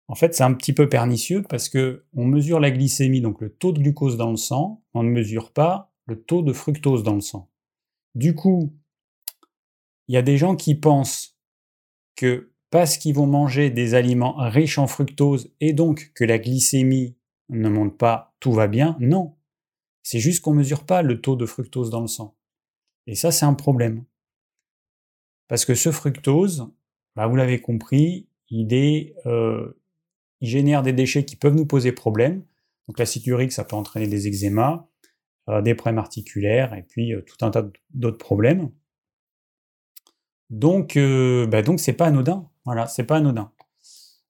En 0.09 0.15
fait, 0.15 0.35
c'est 0.35 0.45
un 0.45 0.55
petit 0.55 0.73
peu 0.73 0.89
pernicieux 0.89 1.43
parce 1.43 1.69
que 1.69 2.05
on 2.15 2.27
mesure 2.27 2.61
la 2.61 2.71
glycémie, 2.71 3.21
donc 3.21 3.41
le 3.41 3.51
taux 3.51 3.73
de 3.73 3.81
glucose 3.81 4.17
dans 4.17 4.31
le 4.31 4.37
sang, 4.37 4.85
on 4.95 5.03
ne 5.03 5.11
mesure 5.11 5.53
pas 5.53 5.93
le 6.05 6.23
taux 6.23 6.43
de 6.43 6.53
fructose 6.53 7.03
dans 7.03 7.15
le 7.15 7.21
sang. 7.21 7.51
Du 8.15 8.35
coup, 8.35 8.73
il 10.09 10.15
y 10.15 10.19
a 10.19 10.23
des 10.23 10.39
gens 10.39 10.55
qui 10.55 10.75
pensent 10.75 11.36
que 12.17 12.51
parce 12.71 12.99
qu'ils 12.99 13.15
vont 13.15 13.27
manger 13.27 13.71
des 13.71 13.95
aliments 13.95 14.35
riches 14.37 14.79
en 14.79 14.87
fructose 14.87 15.53
et 15.61 15.73
donc 15.73 16.13
que 16.15 16.25
la 16.25 16.39
glycémie 16.39 17.17
ne 17.49 17.69
monte 17.69 17.97
pas, 17.97 18.35
tout 18.41 18.53
va 18.53 18.67
bien. 18.67 18.97
Non. 18.99 19.37
C'est 20.03 20.19
juste 20.19 20.43
qu'on 20.43 20.53
ne 20.53 20.59
mesure 20.59 20.85
pas 20.85 21.03
le 21.03 21.21
taux 21.21 21.37
de 21.37 21.47
fructose 21.47 21.91
dans 21.91 22.01
le 22.01 22.07
sang. 22.09 22.37
Et 23.07 23.15
ça, 23.15 23.31
c'est 23.31 23.45
un 23.45 23.55
problème. 23.55 24.05
Parce 25.49 25.65
que 25.65 25.75
ce 25.75 25.93
fructose, 25.93 26.69
bah, 27.15 27.27
vous 27.27 27.37
l'avez 27.37 27.61
compris, 27.61 28.29
euh, 28.53 29.73
il 30.41 30.49
génère 30.49 30.83
des 30.83 30.93
déchets 30.93 31.25
qui 31.25 31.37
peuvent 31.37 31.55
nous 31.55 31.67
poser 31.67 31.93
problème. 31.93 32.45
Donc 32.89 32.99
l'acide 32.99 33.27
urique, 33.27 33.53
ça 33.53 33.65
peut 33.65 33.77
entraîner 33.77 34.07
des 34.07 34.29
eczémas, 34.29 34.87
euh, 35.49 35.63
des 35.63 35.75
problèmes 35.75 35.99
articulaires 35.99 36.75
et 36.75 36.83
puis 36.83 37.15
euh, 37.15 37.23
tout 37.23 37.45
un 37.45 37.51
tas 37.51 37.69
d'autres 37.91 38.19
problèmes. 38.19 38.71
Donc, 40.51 40.97
bah, 40.97 41.63
donc 41.63 41.81
c'est 41.81 41.93
pas 41.93 42.07
anodin. 42.07 42.49
Voilà, 42.65 42.87
c'est 42.87 43.05
pas 43.05 43.17
anodin. 43.17 43.53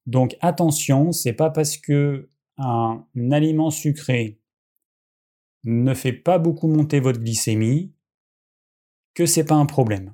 Donc 0.05 0.37
attention, 0.39 1.11
c'est 1.11 1.33
pas 1.33 1.49
parce 1.49 1.77
que 1.77 2.29
un 2.57 3.05
aliment 3.31 3.69
sucré 3.69 4.39
ne 5.63 5.93
fait 5.93 6.13
pas 6.13 6.39
beaucoup 6.39 6.67
monter 6.67 6.99
votre 6.99 7.19
glycémie 7.19 7.93
que 9.13 9.25
c'est 9.25 9.43
pas 9.43 9.55
un 9.55 9.65
problème. 9.65 10.13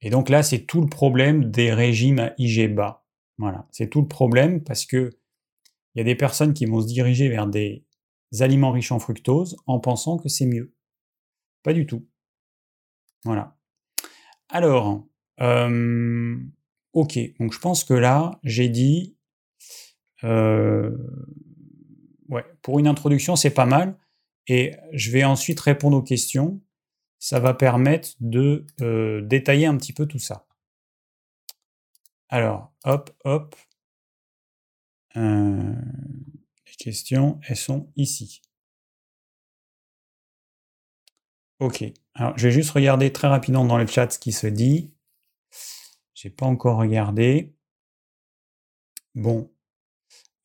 Et 0.00 0.10
donc 0.10 0.28
là, 0.28 0.42
c'est 0.42 0.66
tout 0.66 0.80
le 0.80 0.88
problème 0.88 1.50
des 1.50 1.72
régimes 1.72 2.18
à 2.18 2.34
IG 2.36 2.74
bas. 2.74 3.06
Voilà, 3.38 3.66
c'est 3.70 3.88
tout 3.88 4.02
le 4.02 4.08
problème 4.08 4.62
parce 4.62 4.84
que 4.84 5.10
il 5.94 5.98
y 5.98 6.00
a 6.00 6.04
des 6.04 6.14
personnes 6.14 6.54
qui 6.54 6.66
vont 6.66 6.80
se 6.80 6.86
diriger 6.86 7.28
vers 7.28 7.46
des 7.46 7.84
aliments 8.40 8.72
riches 8.72 8.92
en 8.92 8.98
fructose 8.98 9.56
en 9.66 9.80
pensant 9.80 10.18
que 10.18 10.28
c'est 10.28 10.46
mieux. 10.46 10.74
Pas 11.62 11.72
du 11.72 11.86
tout. 11.86 12.06
Voilà. 13.24 13.56
Alors, 14.54 15.04
euh, 15.40 16.36
ok, 16.92 17.18
donc 17.40 17.52
je 17.52 17.58
pense 17.58 17.82
que 17.82 17.92
là, 17.92 18.38
j'ai 18.44 18.68
dit, 18.68 19.16
euh, 20.22 20.96
ouais, 22.28 22.44
pour 22.62 22.78
une 22.78 22.86
introduction, 22.86 23.34
c'est 23.34 23.50
pas 23.50 23.66
mal. 23.66 23.98
Et 24.46 24.76
je 24.92 25.10
vais 25.10 25.24
ensuite 25.24 25.58
répondre 25.58 25.96
aux 25.96 26.02
questions. 26.02 26.62
Ça 27.18 27.40
va 27.40 27.52
permettre 27.52 28.10
de 28.20 28.64
euh, 28.80 29.22
détailler 29.22 29.66
un 29.66 29.76
petit 29.76 29.92
peu 29.92 30.06
tout 30.06 30.20
ça. 30.20 30.46
Alors, 32.28 32.72
hop, 32.84 33.10
hop. 33.24 33.56
Les 35.16 35.74
questions, 36.78 37.40
elles 37.48 37.56
sont 37.56 37.90
ici. 37.96 38.40
Ok. 41.58 41.92
Alors, 42.14 42.36
je 42.38 42.46
vais 42.48 42.52
juste 42.52 42.70
regarder 42.70 43.12
très 43.12 43.28
rapidement 43.28 43.64
dans 43.64 43.78
le 43.78 43.86
chat 43.86 44.10
ce 44.10 44.18
qui 44.18 44.32
se 44.32 44.46
dit. 44.46 44.92
J'ai 46.14 46.30
pas 46.30 46.46
encore 46.46 46.78
regardé. 46.78 47.54
Bon. 49.14 49.50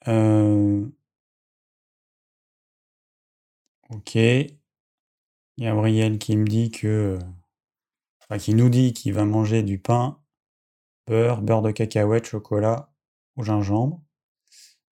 Euh, 0.08 0.86
ok. 3.90 4.18
Gabriel 5.58 6.18
qui 6.18 6.38
me 6.38 6.46
dit 6.46 6.72
que. 6.72 7.20
Enfin, 8.22 8.40
qui 8.40 8.54
nous 8.56 8.70
dit 8.70 8.94
qu'il 8.94 9.14
va 9.14 9.26
manger 9.26 9.64
du 9.64 9.80
pain, 9.80 10.22
beurre, 11.08 11.42
beurre 11.42 11.62
de 11.62 11.72
cacahuète, 11.72 12.26
chocolat 12.26 12.92
au 13.36 13.44
gingembre. 13.44 14.02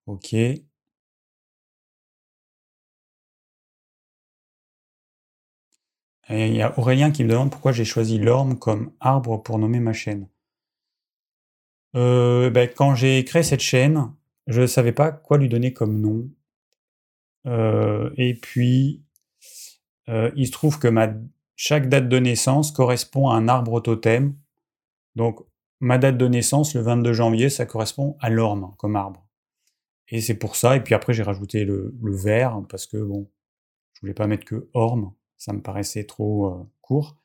Ok. 0.06 0.34
Il 6.30 6.54
y 6.54 6.62
a 6.62 6.78
Aurélien 6.78 7.10
qui 7.10 7.24
me 7.24 7.30
demande 7.30 7.50
pourquoi 7.50 7.72
j'ai 7.72 7.84
choisi 7.84 8.18
l'orme 8.18 8.58
comme 8.58 8.92
arbre 9.00 9.42
pour 9.42 9.58
nommer 9.58 9.80
ma 9.80 9.94
chaîne. 9.94 10.28
Euh, 11.96 12.50
ben, 12.50 12.68
quand 12.68 12.94
j'ai 12.94 13.24
créé 13.24 13.42
cette 13.42 13.60
chaîne, 13.60 14.12
je 14.46 14.62
ne 14.62 14.66
savais 14.66 14.92
pas 14.92 15.10
quoi 15.10 15.38
lui 15.38 15.48
donner 15.48 15.72
comme 15.72 16.00
nom. 16.00 16.28
Euh, 17.46 18.10
et 18.16 18.34
puis, 18.34 19.02
euh, 20.08 20.30
il 20.36 20.46
se 20.46 20.52
trouve 20.52 20.78
que 20.78 20.88
chaque 21.56 21.88
date 21.88 22.08
de 22.08 22.18
naissance 22.18 22.72
correspond 22.72 23.30
à 23.30 23.36
un 23.36 23.48
arbre 23.48 23.80
totem. 23.80 24.36
Donc, 25.16 25.40
ma 25.80 25.98
date 25.98 26.18
de 26.18 26.28
naissance, 26.28 26.74
le 26.74 26.82
22 26.82 27.12
janvier, 27.12 27.48
ça 27.48 27.66
correspond 27.66 28.16
à 28.20 28.28
l'orme 28.28 28.74
comme 28.76 28.96
arbre. 28.96 29.26
Et 30.08 30.20
c'est 30.20 30.34
pour 30.34 30.56
ça. 30.56 30.76
Et 30.76 30.80
puis 30.82 30.94
après, 30.94 31.12
j'ai 31.12 31.22
rajouté 31.22 31.64
le, 31.64 31.94
le, 32.02 32.16
vert 32.16 32.62
parce 32.68 32.86
que 32.86 32.96
bon, 32.96 33.28
je 33.94 34.00
voulais 34.00 34.14
pas 34.14 34.26
mettre 34.26 34.44
que 34.44 34.68
orme. 34.72 35.12
Ça 35.38 35.52
me 35.52 35.62
paraissait 35.62 36.04
trop 36.04 36.68
court. 36.82 37.16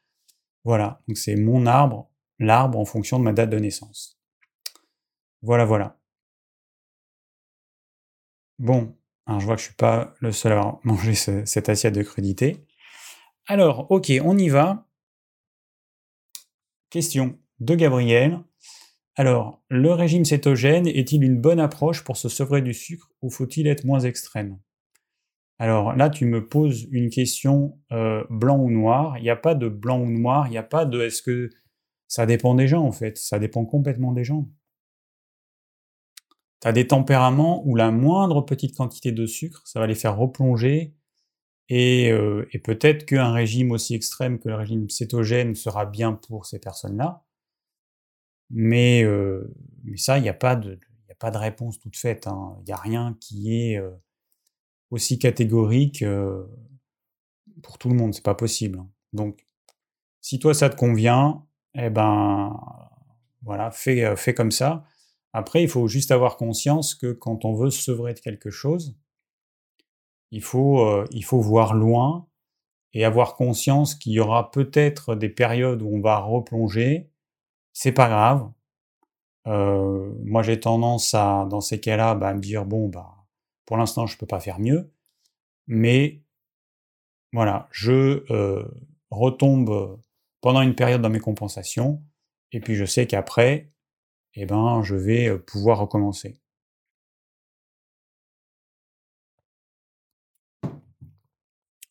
Voilà. 0.63 1.01
Donc, 1.07 1.17
c'est 1.17 1.35
mon 1.35 1.65
arbre, 1.65 2.09
l'arbre 2.39 2.79
en 2.79 2.85
fonction 2.85 3.19
de 3.19 3.23
ma 3.23 3.33
date 3.33 3.49
de 3.49 3.59
naissance. 3.59 4.19
Voilà, 5.41 5.65
voilà. 5.65 5.99
Bon, 8.59 8.95
je 9.27 9.45
vois 9.45 9.55
que 9.55 9.61
je 9.61 9.67
suis 9.67 9.75
pas 9.75 10.13
le 10.19 10.31
seul 10.31 10.53
à 10.53 10.59
avoir 10.59 10.79
mangé 10.83 11.15
cette 11.15 11.69
assiette 11.69 11.95
de 11.95 12.03
crudité. 12.03 12.65
Alors, 13.47 13.91
ok, 13.91 14.11
on 14.23 14.37
y 14.37 14.49
va. 14.49 14.87
Question 16.89 17.37
de 17.59 17.75
Gabriel. 17.75 18.39
Alors, 19.15 19.61
le 19.69 19.91
régime 19.91 20.25
cétogène 20.25 20.87
est-il 20.87 21.23
une 21.23 21.39
bonne 21.39 21.59
approche 21.59 22.03
pour 22.03 22.17
se 22.17 22.29
sevrer 22.29 22.61
du 22.61 22.73
sucre 22.73 23.11
ou 23.21 23.29
faut-il 23.29 23.67
être 23.67 23.83
moins 23.83 23.99
extrême? 23.99 24.59
Alors 25.63 25.95
là, 25.95 26.09
tu 26.09 26.25
me 26.25 26.45
poses 26.45 26.89
une 26.91 27.09
question 27.09 27.79
euh, 27.93 28.25
blanc 28.29 28.59
ou 28.59 28.69
noir. 28.69 29.17
Il 29.17 29.23
n'y 29.23 29.29
a 29.29 29.37
pas 29.37 29.55
de 29.55 29.69
blanc 29.69 29.97
ou 30.01 30.09
noir, 30.09 30.47
il 30.47 30.51
n'y 30.51 30.57
a 30.57 30.63
pas 30.63 30.83
de 30.83 30.99
est-ce 30.99 31.21
que 31.21 31.49
ça 32.09 32.25
dépend 32.25 32.53
des 32.53 32.67
gens 32.67 32.83
en 32.83 32.91
fait, 32.91 33.17
ça 33.17 33.39
dépend 33.39 33.63
complètement 33.63 34.11
des 34.11 34.25
gens. 34.25 34.49
Tu 36.59 36.67
as 36.67 36.73
des 36.73 36.85
tempéraments 36.85 37.65
où 37.65 37.77
la 37.77 37.91
moindre 37.91 38.41
petite 38.41 38.75
quantité 38.75 39.13
de 39.13 39.25
sucre, 39.25 39.61
ça 39.63 39.79
va 39.79 39.87
les 39.87 39.95
faire 39.95 40.17
replonger. 40.17 40.95
Et, 41.69 42.11
euh, 42.11 42.45
et 42.51 42.59
peut-être 42.59 43.05
qu'un 43.05 43.31
régime 43.31 43.71
aussi 43.71 43.95
extrême 43.95 44.39
que 44.39 44.49
le 44.49 44.55
régime 44.55 44.89
cétogène 44.89 45.55
sera 45.55 45.85
bien 45.85 46.11
pour 46.11 46.45
ces 46.45 46.59
personnes-là. 46.59 47.23
Mais, 48.49 49.01
euh, 49.05 49.49
ça, 49.95 50.17
il 50.17 50.23
n'y 50.23 50.29
a, 50.29 50.33
pas 50.33 50.57
de, 50.57 50.77
réponse 51.21 51.79
toute 51.79 51.95
faite. 51.95 52.27
Hein. 52.27 52.57
Il 52.61 52.65
n'y 52.65 52.73
a 52.73 52.77
rien 52.77 53.17
qui 53.21 53.53
est 53.55 53.79
aussi 54.93 55.19
catégorique 55.19 56.03
pour 57.61 57.77
tout 57.77 57.89
le 57.89 57.95
monde. 57.95 58.13
C'est 58.13 58.23
pas 58.23 58.35
possible. 58.35 58.79
Hein. 58.79 58.89
Donc, 59.11 59.45
si 60.21 60.39
toi 60.39 60.53
ça 60.53 60.69
te 60.69 60.75
convient, 60.75 61.45
eh 61.75 61.89
ben 61.89 62.57
voilà, 63.41 63.71
fais, 63.71 64.15
fais 64.15 64.33
comme 64.33 64.51
ça. 64.51 64.85
Après, 65.33 65.63
il 65.63 65.67
faut 65.67 65.87
juste 65.87 66.11
avoir 66.11 66.37
conscience 66.37 66.93
que 66.93 67.11
quand 67.11 67.43
on 67.43 67.53
veut 67.53 67.71
se 67.71 67.81
sevrer 67.81 68.13
de 68.13 68.19
quelque 68.19 68.51
chose, 68.51 68.95
il 70.31 70.41
faut, 70.41 70.85
euh, 70.85 71.05
il 71.11 71.25
faut 71.25 71.41
voir 71.41 71.73
loin 71.73 72.27
et 72.93 73.03
avoir 73.05 73.35
conscience 73.35 73.95
qu'il 73.95 74.13
y 74.13 74.19
aura 74.19 74.51
peut-être 74.51 75.15
des 75.15 75.29
périodes 75.29 75.81
où 75.81 75.87
on 75.95 76.01
va 76.01 76.19
replonger. 76.19 77.09
C'est 77.73 77.91
pas 77.91 78.07
grave. 78.07 78.51
Euh, 79.47 80.13
moi, 80.23 80.43
j'ai 80.43 80.59
tendance 80.59 81.13
à, 81.15 81.47
dans 81.49 81.61
ces 81.61 81.79
cas-là, 81.79 82.15
bah, 82.15 82.33
me 82.33 82.39
dire 82.39 82.65
bon, 82.65 82.89
bah, 82.89 83.22
pour 83.65 83.77
l'instant, 83.77 84.05
je 84.07 84.17
peux 84.17 84.25
pas 84.25 84.39
faire 84.39 84.59
mieux, 84.59 84.91
mais 85.67 86.21
voilà, 87.31 87.67
je 87.71 88.23
euh, 88.31 88.63
retombe 89.09 89.99
pendant 90.41 90.61
une 90.61 90.75
période 90.75 91.01
dans 91.01 91.09
mes 91.09 91.19
compensations, 91.19 92.03
et 92.51 92.59
puis 92.59 92.75
je 92.75 92.85
sais 92.85 93.07
qu'après, 93.07 93.71
eh 94.35 94.45
ben, 94.45 94.81
je 94.83 94.95
vais 94.95 95.37
pouvoir 95.39 95.79
recommencer. 95.79 96.39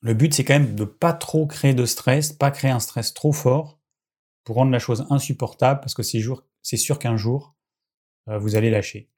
Le 0.00 0.14
but, 0.14 0.34
c'est 0.34 0.44
quand 0.44 0.54
même 0.54 0.74
de 0.74 0.84
pas 0.84 1.12
trop 1.12 1.46
créer 1.46 1.74
de 1.74 1.84
stress, 1.86 2.32
pas 2.32 2.50
créer 2.50 2.72
un 2.72 2.80
stress 2.80 3.14
trop 3.14 3.32
fort 3.32 3.78
pour 4.44 4.56
rendre 4.56 4.72
la 4.72 4.80
chose 4.80 5.06
insupportable, 5.10 5.80
parce 5.80 5.94
que 5.94 6.02
c'est 6.02 6.76
sûr 6.76 6.98
qu'un 6.98 7.16
jour, 7.16 7.54
vous 8.26 8.56
allez 8.56 8.70
lâcher. 8.70 9.11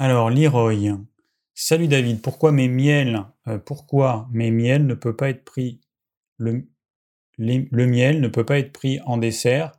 Alors, 0.00 0.30
Leroy. 0.30 0.96
Salut 1.54 1.88
David, 1.88 2.22
pourquoi 2.22 2.52
mes 2.52 2.68
miels, 2.68 3.24
pourquoi 3.66 4.28
mes 4.30 4.52
miels 4.52 4.86
ne 4.86 4.94
peut 4.94 5.16
pas 5.16 5.28
être 5.28 5.44
pris, 5.44 5.80
le 6.38 6.68
miel 7.36 8.20
ne 8.20 8.28
peut 8.28 8.46
pas 8.46 8.60
être 8.60 8.72
pris 8.72 9.00
en 9.06 9.16
dessert 9.16 9.72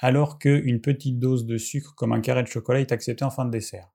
alors 0.00 0.40
qu'une 0.40 0.80
petite 0.80 1.20
dose 1.20 1.46
de 1.46 1.58
sucre 1.58 1.94
comme 1.94 2.12
un 2.12 2.20
carré 2.20 2.42
de 2.42 2.48
chocolat 2.48 2.80
est 2.80 2.90
acceptée 2.90 3.24
en 3.24 3.30
fin 3.30 3.44
de 3.44 3.52
dessert? 3.52 3.92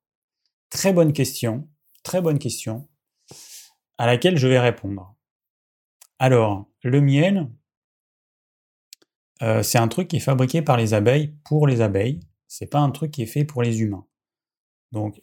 Très 0.70 0.94
bonne 0.94 1.12
question, 1.12 1.68
très 2.02 2.22
bonne 2.22 2.40
question, 2.40 2.88
à 3.98 4.06
laquelle 4.06 4.38
je 4.38 4.48
vais 4.48 4.62
répondre. 4.62 5.18
Alors, 6.18 6.72
le 6.82 7.02
miel, 7.02 7.52
euh, 9.42 9.64
c'est 9.64 9.80
un 9.80 9.90
truc 9.90 10.08
qui 10.08 10.16
est 10.16 10.22
fabriqué 10.22 10.62
par 10.62 10.78
les 10.78 10.94
abeilles 10.94 11.36
pour 11.44 11.68
les 11.68 11.82
abeilles, 11.82 12.22
c'est 12.48 12.68
pas 12.68 12.80
un 12.80 12.92
truc 12.92 13.12
qui 13.12 13.24
est 13.24 13.26
fait 13.26 13.44
pour 13.44 13.64
les 13.64 13.82
humains. 13.82 14.08
Donc, 14.94 15.22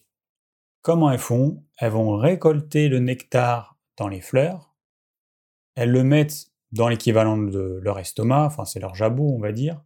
comment 0.85 1.11
elles 1.11 1.19
font 1.19 1.65
Elles 1.79 1.91
vont 1.91 2.17
récolter 2.17 2.89
le 2.89 3.01
nectar 3.01 3.77
dans 3.97 4.07
les 4.07 4.21
fleurs, 4.21 4.77
elles 5.75 5.91
le 5.91 6.05
mettent 6.05 6.53
dans 6.71 6.89
l'équivalent 6.89 7.39
de 7.39 7.81
leur 7.83 7.99
estomac, 7.99 8.45
enfin 8.45 8.65
c'est 8.65 8.81
leur 8.81 8.95
jabot 8.95 9.35
on 9.35 9.41
va 9.41 9.51
dire, 9.51 9.83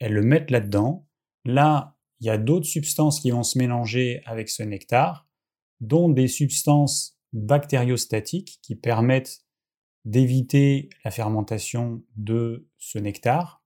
elles 0.00 0.14
le 0.14 0.22
mettent 0.22 0.50
là-dedans. 0.50 1.06
Là, 1.44 1.96
il 2.20 2.26
y 2.26 2.30
a 2.30 2.38
d'autres 2.38 2.66
substances 2.66 3.20
qui 3.20 3.30
vont 3.30 3.42
se 3.42 3.58
mélanger 3.58 4.22
avec 4.24 4.48
ce 4.48 4.62
nectar, 4.62 5.28
dont 5.80 6.08
des 6.08 6.28
substances 6.28 7.18
bactériostatiques 7.32 8.58
qui 8.62 8.74
permettent 8.74 9.44
d'éviter 10.04 10.88
la 11.04 11.10
fermentation 11.10 12.02
de 12.16 12.66
ce 12.78 12.98
nectar. 12.98 13.62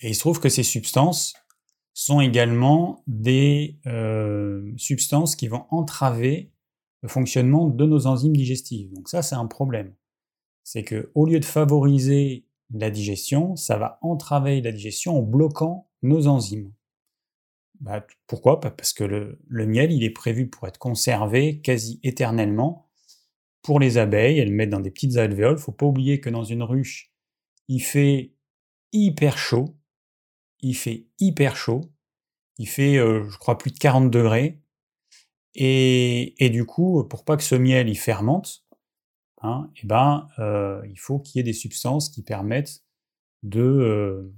Et 0.00 0.08
il 0.08 0.14
se 0.14 0.20
trouve 0.20 0.40
que 0.40 0.48
ces 0.48 0.62
substances 0.62 1.34
sont 1.94 2.20
également 2.20 3.02
des 3.06 3.78
euh, 3.86 4.72
substances 4.76 5.36
qui 5.36 5.48
vont 5.48 5.66
entraver 5.70 6.52
le 7.02 7.08
fonctionnement 7.08 7.68
de 7.68 7.86
nos 7.86 8.06
enzymes 8.06 8.36
digestives. 8.36 8.92
Donc 8.92 9.08
ça, 9.08 9.22
c'est 9.22 9.34
un 9.34 9.46
problème. 9.46 9.94
C'est 10.62 10.84
que 10.84 11.10
au 11.14 11.26
lieu 11.26 11.40
de 11.40 11.44
favoriser 11.44 12.46
la 12.72 12.90
digestion, 12.90 13.56
ça 13.56 13.76
va 13.76 13.98
entraver 14.02 14.60
la 14.60 14.72
digestion 14.72 15.18
en 15.18 15.22
bloquant 15.22 15.88
nos 16.02 16.26
enzymes. 16.26 16.72
Bah, 17.80 18.06
pourquoi 18.26 18.60
Parce 18.60 18.92
que 18.92 19.04
le, 19.04 19.66
miel, 19.66 19.90
il 19.90 20.04
est 20.04 20.10
prévu 20.10 20.48
pour 20.48 20.68
être 20.68 20.78
conservé 20.78 21.60
quasi 21.60 21.98
éternellement 22.02 22.90
pour 23.62 23.80
les 23.80 23.96
abeilles. 23.96 24.38
Elles 24.38 24.50
le 24.50 24.54
mettent 24.54 24.70
dans 24.70 24.80
des 24.80 24.90
petites 24.90 25.16
alvéoles. 25.16 25.58
Faut 25.58 25.72
pas 25.72 25.86
oublier 25.86 26.20
que 26.20 26.28
dans 26.28 26.44
une 26.44 26.62
ruche, 26.62 27.12
il 27.68 27.80
fait 27.80 28.34
hyper 28.92 29.38
chaud. 29.38 29.76
Il 30.62 30.74
fait 30.74 31.06
hyper 31.18 31.56
chaud. 31.56 31.92
Il 32.58 32.68
fait, 32.68 32.96
euh, 32.98 33.28
je 33.30 33.38
crois, 33.38 33.56
plus 33.58 33.70
de 33.70 33.78
40 33.78 34.10
degrés. 34.10 34.60
Et, 35.54 36.50
du 36.52 36.64
coup, 36.64 37.04
pour 37.04 37.24
pas 37.24 37.36
que 37.36 37.42
ce 37.42 37.54
miel 37.54 37.88
il 37.88 37.98
fermente, 37.98 38.64
hein, 39.42 39.70
eh 39.82 39.86
ben, 39.86 40.28
euh, 40.38 40.80
il 40.88 40.98
faut 40.98 41.18
qu'il 41.18 41.38
y 41.38 41.40
ait 41.40 41.44
des 41.44 41.52
substances 41.52 42.08
qui 42.08 42.22
permettent 42.22 42.84
de, 43.42 43.62
euh, 43.62 44.32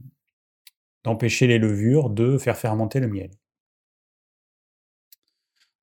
d'empêcher 1.04 1.46
les 1.46 1.58
levures 1.58 2.10
de 2.10 2.38
faire 2.38 2.56
fermenter 2.56 3.00
le 3.00 3.08
miel. 3.08 3.30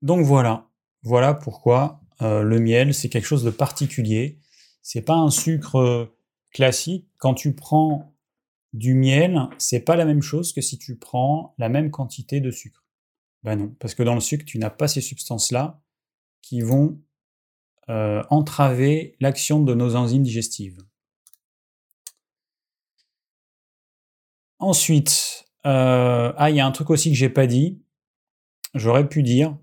Donc 0.02 0.26
voilà, 0.26 0.70
voilà 1.04 1.34
pourquoi 1.34 2.02
le 2.22 2.60
miel 2.60 2.94
c'est 2.94 3.10
quelque 3.10 3.26
chose 3.26 3.44
de 3.44 3.50
particulier. 3.50 4.40
C'est 4.82 5.02
pas 5.02 5.16
un 5.16 5.30
sucre 5.30 6.10
classique. 6.52 7.08
Quand 7.18 7.34
tu 7.34 7.54
prends 7.54 8.14
du 8.74 8.94
miel, 8.94 9.48
c'est 9.58 9.80
pas 9.82 9.96
la 9.96 10.06
même 10.06 10.22
chose 10.22 10.54
que 10.54 10.62
si 10.62 10.78
tu 10.78 10.98
prends 10.98 11.56
la 11.58 11.70
même 11.70 11.92
quantité 11.92 12.40
de 12.40 12.52
sucre. 12.52 12.86
Ben 13.44 13.56
non, 13.56 13.76
parce 13.80 13.96
que 13.96 14.04
dans 14.04 14.16
le 14.16 14.20
sucre, 14.20 14.46
tu 14.46 14.60
n'as 14.60 14.70
pas 14.70 14.88
ces 14.88 15.02
substances-là 15.02 15.82
qui 16.42 16.62
vont 16.62 17.02
euh, 17.90 18.22
entraver 18.30 19.16
l'action 19.20 19.62
de 19.64 19.74
nos 19.74 19.96
enzymes 19.96 20.24
digestives. 20.24 20.78
Ensuite, 24.60 25.46
euh, 25.66 26.34
ah, 26.38 26.50
il 26.50 26.58
y 26.58 26.60
a 26.60 26.66
un 26.66 26.72
truc 26.72 26.90
aussi 26.90 27.10
que 27.10 27.18
j'ai 27.18 27.30
pas 27.30 27.48
dit. 27.48 27.82
J'aurais 28.76 29.08
pu 29.08 29.24
dire. 29.24 29.58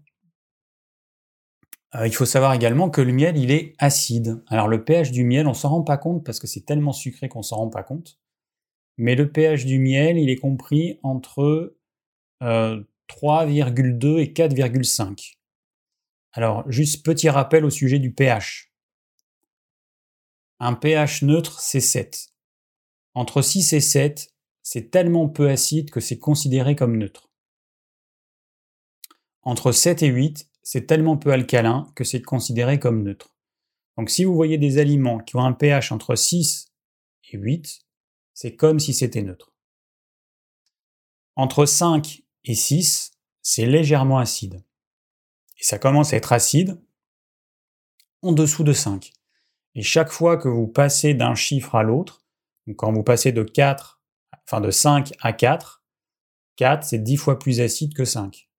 Euh, 1.95 2.07
il 2.07 2.15
faut 2.15 2.25
savoir 2.25 2.55
également 2.55 2.91
que 2.91 3.01
le 3.01 3.13
miel, 3.13 3.37
il 3.37 3.51
est 3.51 3.75
acide. 3.79 4.43
Alors 4.49 4.69
le 4.69 4.85
pH 4.85 5.13
du 5.13 5.25
miel, 5.25 5.47
on 5.47 5.55
s'en 5.55 5.69
rend 5.69 5.83
pas 5.83 5.99
compte 5.99 6.25
parce 6.25 6.41
que 6.41 6.47
c'est 6.47 6.65
tellement 6.65 6.93
sucré 6.93 7.29
qu'on 7.29 7.43
s'en 7.43 7.57
rend 7.57 7.69
pas 7.69 7.83
compte. 7.83 8.19
Mais 8.99 9.15
le 9.15 9.31
pH 9.31 9.67
du 9.67 9.79
miel, 9.79 10.19
il 10.19 10.31
est 10.31 10.37
compris 10.37 10.99
entre 11.03 11.77
3,2 12.41 14.07
euh, 14.07 14.19
et 14.19 14.33
4,5. 14.33 15.37
Alors, 16.33 16.71
juste 16.71 17.05
petit 17.05 17.29
rappel 17.29 17.65
au 17.65 17.71
sujet 17.71 17.99
du 17.99 18.13
pH. 18.13 18.73
Un 20.59 20.75
pH 20.75 21.23
neutre, 21.23 21.61
c'est 21.61 21.81
7. 21.81 22.29
Entre 23.15 23.43
6 23.43 23.73
et 23.73 23.81
7, 23.81 24.35
c'est 24.63 24.91
tellement 24.91 25.29
peu 25.29 25.49
acide 25.49 25.91
que 25.91 26.01
c'est 26.01 26.19
considéré 26.19 26.77
comme 26.77 26.97
neutre. 26.97 27.31
Entre 29.43 29.73
7 29.73 30.03
et 30.03 30.09
8, 30.09 30.51
c'est 30.63 30.87
tellement 30.87 31.17
peu 31.17 31.31
alcalin 31.31 31.91
que 31.95 32.03
c'est 32.03 32.21
considéré 32.21 32.81
comme 32.81 33.03
neutre. 33.03 33.37
Donc 33.97 34.11
si 34.11 34.25
vous 34.25 34.35
voyez 34.35 34.59
des 34.59 34.79
aliments 34.79 35.21
qui 35.21 35.37
ont 35.37 35.45
un 35.45 35.53
pH 35.53 35.93
entre 35.93 36.17
6 36.17 36.73
et 37.31 37.39
8, 37.39 37.86
c'est 38.37 38.55
comme 38.55 38.79
si 38.79 38.93
c'était 38.93 39.23
neutre. 39.23 39.55
Entre 41.37 41.65
5 41.65 42.23
et 42.45 42.55
6, 42.55 43.13
c'est 43.41 43.65
légèrement 43.65 44.19
acide. 44.19 44.63
Et 45.59 45.65
ça 45.65 45.79
commence 45.79 46.13
à 46.13 46.19
être 46.19 46.35
acide 46.35 46.79
en 48.21 48.33
dessous 48.33 48.63
de 48.63 48.75
5. 48.75 49.11
Et 49.75 49.83
chaque 49.83 50.11
fois 50.11 50.37
que 50.37 50.49
vous 50.49 50.69
passez 50.69 51.15
d'un 51.15 51.35
chiffre 51.35 51.77
à 51.77 51.83
l'autre, 51.83 52.27
quand 52.77 52.93
vous 52.93 53.03
passez 53.03 53.33
de 53.33 53.43
4 53.43 54.03
enfin 54.47 54.61
de 54.61 54.71
5 54.71 55.15
à 55.21 55.33
4, 55.33 55.83
4 56.57 56.85
c'est 56.85 56.99
10 56.99 57.17
fois 57.17 57.39
plus 57.39 57.63
acide 57.63 57.95
que 57.95 58.05
5. 58.05 58.51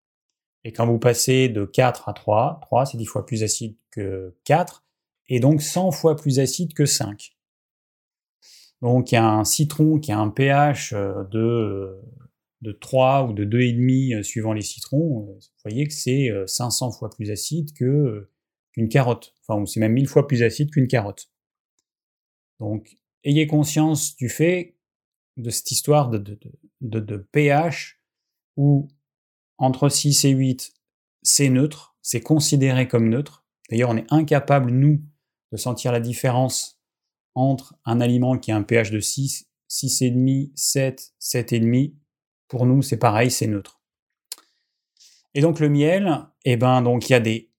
Et 0.64 0.74
quand 0.74 0.88
vous 0.88 1.00
passez 1.00 1.50
de 1.50 1.66
4 1.66 2.10
à 2.10 2.14
3, 2.14 2.62
3 2.64 2.88
c'est 2.88 2.98
10 2.98 3.06
fois 3.06 3.28
plus 3.28 3.44
acide 3.44 3.78
que 3.92 4.36
4, 4.44 4.84
et 5.30 5.40
donc 5.40 5.62
100 5.62 5.92
fois 5.92 6.16
plus 6.16 6.40
acide 6.40 6.74
que 6.74 6.88
5. 6.88 7.37
Donc 8.82 9.12
a 9.14 9.26
un 9.26 9.44
citron 9.44 10.00
qui 10.00 10.12
a 10.12 10.20
un 10.20 10.30
pH 10.30 10.94
euh, 10.94 11.24
de, 11.32 12.00
de 12.62 12.72
3 12.72 13.28
ou 13.28 13.34
de 13.34 13.44
2,5 13.44 14.16
euh, 14.16 14.24
suivant 14.24 14.54
les 14.54 14.62
citrons, 14.62 15.30
euh, 15.30 15.34
vous 15.34 15.40
voyez 15.64 15.88
que 15.88 15.94
c'est 15.94 16.30
500 16.46 16.92
fois 16.92 17.10
plus 17.10 17.32
acide 17.32 17.74
que 17.74 18.30
qu'une 18.74 18.90
carotte. 18.90 19.34
Enfin, 19.48 19.66
c'est 19.66 19.80
même 19.80 19.94
1000 19.94 20.08
fois 20.08 20.28
plus 20.28 20.44
acide 20.44 20.70
qu'une 20.70 20.88
carotte. 20.88 21.32
Donc, 22.60 22.98
ayez 23.24 23.48
conscience 23.48 24.16
du 24.16 24.30
fait 24.30 24.76
de 25.38 25.50
cette 25.50 25.72
histoire 25.72 26.10
de, 26.10 26.40
de, 26.82 27.18
pH 27.32 28.02
où 28.56 28.88
entre 29.58 29.90
6 29.90 30.26
et 30.26 30.32
8, 30.32 30.74
c'est 31.22 31.50
neutre, 31.50 31.96
c'est 32.02 32.22
considéré 32.22 32.88
comme 32.88 33.10
neutre. 33.10 33.46
D'ailleurs, 33.70 33.92
on 33.92 33.98
est 33.98 34.12
incapable, 34.12 34.72
nous, 34.72 35.02
de 35.52 35.58
sentir 35.58 35.92
la 35.92 36.00
différence 36.00 36.77
entre 37.38 37.76
un 37.86 38.02
aliment 38.02 38.38
qui 38.38 38.52
a 38.52 38.56
un 38.56 38.64
pH 38.64 38.92
de 38.92 39.00
6, 39.00 39.48
6,5, 39.70 40.52
7, 40.56 41.14
7,5. 41.22 41.94
Pour 42.48 42.66
nous, 42.66 42.82
c'est 42.82 42.98
pareil, 42.98 43.32
c'est 43.32 43.48
neutre. 43.48 43.82
Et 45.34 45.42
donc 45.42 45.60
le 45.60 45.70
miel, 45.70 46.26
eh 46.46 46.58
ben, 46.58 46.82
donc 46.82 47.10
il 47.10 47.12
y 47.12 47.16
a 47.16 47.20
des 47.20 47.52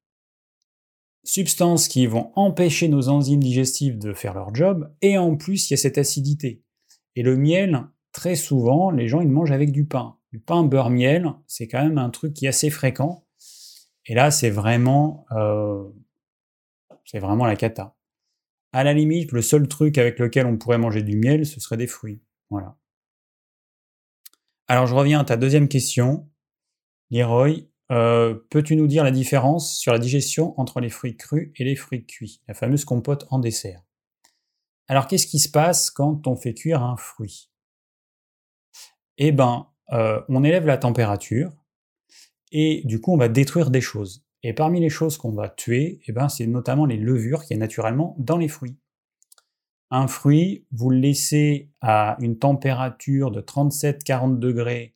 substances 1.25 1.89
qui 1.89 2.07
vont 2.07 2.33
empêcher 2.35 2.89
nos 2.89 3.09
enzymes 3.09 3.43
digestives 3.43 3.99
de 3.99 4.13
faire 4.13 4.35
leur 4.35 4.55
job, 4.55 4.93
et 5.03 5.19
en 5.19 5.37
plus, 5.37 5.69
il 5.69 5.73
y 5.73 5.75
a 5.75 5.77
cette 5.77 5.99
acidité. 5.99 6.63
Et 7.15 7.23
le 7.23 7.37
miel, 7.37 7.87
très 8.13 8.35
souvent, 8.35 8.91
les 8.91 9.09
gens 9.09 9.21
ils 9.21 9.29
mangent 9.29 9.53
avec 9.53 9.71
du 9.71 9.85
pain. 9.85 10.17
Du 10.33 10.41
pain 10.41 10.65
beurre 10.65 10.91
miel, 10.91 11.33
c'est 11.47 11.69
quand 11.69 11.83
même 11.83 11.99
un 11.99 12.11
truc 12.11 12.35
qui 12.35 12.47
est 12.47 12.49
assez 12.49 12.71
fréquent. 12.71 13.25
Et 14.07 14.15
là, 14.15 14.31
c'est 14.31 14.51
vraiment, 14.51 15.27
euh, 15.33 15.85
c'est 17.05 17.19
vraiment 17.19 17.45
la 17.45 17.57
cata. 17.57 17.98
À 18.73 18.85
la 18.85 18.93
limite, 18.93 19.33
le 19.33 19.43
seul 19.43 19.67
truc 19.67 19.99
avec 19.99 20.19
lequel 20.19 20.47
on 20.47 20.59
pourrait 20.59 20.79
manger 20.79 21.03
du 21.03 21.17
miel, 21.17 21.47
ce 21.47 21.61
serait 21.61 21.77
des 21.77 21.87
fruits. 21.87 22.21
Voilà. 22.51 22.77
Alors, 24.67 24.87
je 24.87 24.95
reviens 24.95 25.21
à 25.21 25.25
ta 25.25 25.37
deuxième 25.37 25.69
question, 25.69 26.29
Leroy. 27.11 27.69
Euh, 27.91 28.35
peux-tu 28.51 28.77
nous 28.77 28.87
dire 28.87 29.03
la 29.03 29.11
différence 29.11 29.79
sur 29.79 29.93
la 29.93 29.99
digestion 29.99 30.59
entre 30.61 30.81
les 30.81 30.91
fruits 30.91 31.17
crus 31.17 31.51
et 31.57 31.65
les 31.65 31.75
fruits 31.75 32.05
cuits, 32.05 32.43
la 32.47 32.53
fameuse 32.53 32.85
compote 32.85 33.27
en 33.31 33.39
dessert? 33.39 33.83
Alors 34.89 35.07
qu'est-ce 35.07 35.27
qui 35.27 35.39
se 35.39 35.51
passe 35.51 35.91
quand 35.91 36.27
on 36.27 36.37
fait 36.37 36.55
cuire 36.55 36.83
un 36.83 36.97
fruit? 36.97 37.51
Eh 39.17 39.33
ben, 39.33 39.69
euh, 39.93 40.21
on 40.29 40.45
élève 40.45 40.67
la 40.67 40.77
température 40.77 41.53
et 42.53 42.83
du 42.85 43.01
coup 43.01 43.13
on 43.13 43.17
va 43.17 43.29
détruire 43.29 43.71
des 43.71 43.81
choses. 43.81 44.27
Et 44.43 44.53
parmi 44.53 44.81
les 44.81 44.89
choses 44.89 45.17
qu'on 45.19 45.33
va 45.33 45.49
tuer, 45.49 46.01
eh 46.07 46.13
ben, 46.13 46.29
c'est 46.29 46.47
notamment 46.47 46.87
les 46.87 46.97
levures 46.97 47.45
qui 47.45 47.55
y 47.55 47.57
naturellement 47.57 48.15
dans 48.19 48.39
les 48.39 48.49
fruits. 48.49 48.77
Un 49.91 50.07
fruit, 50.07 50.67
vous 50.71 50.91
le 50.91 50.99
laissez 50.99 51.71
à 51.81 52.17
une 52.21 52.39
température 52.39 53.31
de 53.31 53.41
37-40 53.41 54.39
degrés, 54.39 54.95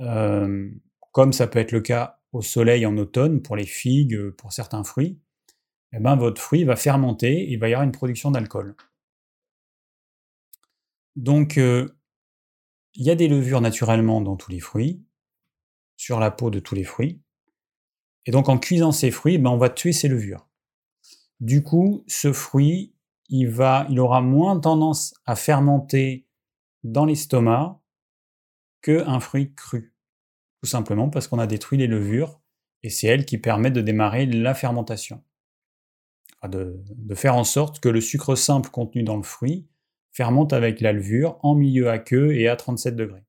euh, 0.00 0.70
comme 1.12 1.32
ça 1.32 1.46
peut 1.46 1.58
être 1.58 1.72
le 1.72 1.80
cas 1.80 2.20
au 2.32 2.42
soleil 2.42 2.86
en 2.86 2.96
automne 2.96 3.42
pour 3.42 3.56
les 3.56 3.66
figues, 3.66 4.30
pour 4.30 4.52
certains 4.52 4.84
fruits, 4.84 5.18
eh 5.92 5.98
ben, 5.98 6.16
votre 6.16 6.40
fruit 6.40 6.64
va 6.64 6.76
fermenter 6.76 7.32
et 7.32 7.52
il 7.52 7.58
va 7.58 7.68
y 7.68 7.72
avoir 7.72 7.84
une 7.84 7.92
production 7.92 8.30
d'alcool. 8.30 8.76
Donc, 11.16 11.56
euh, 11.56 11.88
il 12.94 13.04
y 13.04 13.10
a 13.10 13.14
des 13.14 13.28
levures 13.28 13.60
naturellement 13.60 14.20
dans 14.20 14.36
tous 14.36 14.50
les 14.50 14.60
fruits, 14.60 15.02
sur 15.96 16.20
la 16.20 16.30
peau 16.30 16.50
de 16.50 16.60
tous 16.60 16.74
les 16.74 16.84
fruits. 16.84 17.22
Et 18.26 18.30
donc, 18.32 18.48
en 18.48 18.58
cuisant 18.58 18.92
ces 18.92 19.10
fruits, 19.10 19.38
ben, 19.38 19.50
on 19.50 19.56
va 19.56 19.70
tuer 19.70 19.92
ces 19.92 20.08
levures. 20.08 20.46
Du 21.40 21.62
coup, 21.62 22.04
ce 22.06 22.32
fruit, 22.32 22.94
il, 23.28 23.48
va, 23.48 23.86
il 23.88 24.00
aura 24.00 24.20
moins 24.20 24.58
tendance 24.58 25.14
à 25.24 25.36
fermenter 25.36 26.26
dans 26.82 27.04
l'estomac 27.04 27.80
qu'un 28.82 29.20
fruit 29.20 29.54
cru. 29.54 29.94
Tout 30.62 30.68
simplement 30.68 31.08
parce 31.08 31.28
qu'on 31.28 31.38
a 31.38 31.46
détruit 31.46 31.78
les 31.78 31.86
levures 31.86 32.40
et 32.82 32.90
c'est 32.90 33.06
elles 33.06 33.26
qui 33.26 33.38
permettent 33.38 33.74
de 33.74 33.80
démarrer 33.80 34.26
la 34.26 34.54
fermentation. 34.54 35.22
de, 36.44 36.82
faire 37.14 37.34
en 37.34 37.44
sorte 37.44 37.80
que 37.80 37.88
le 37.88 38.00
sucre 38.00 38.36
simple 38.36 38.70
contenu 38.70 39.02
dans 39.02 39.16
le 39.16 39.22
fruit 39.22 39.66
fermente 40.12 40.52
avec 40.52 40.80
la 40.80 40.92
levure 40.92 41.38
en 41.42 41.54
milieu 41.54 41.90
aqueux 41.90 42.34
et 42.36 42.48
à 42.48 42.56
37 42.56 42.96
degrés. 42.96 43.24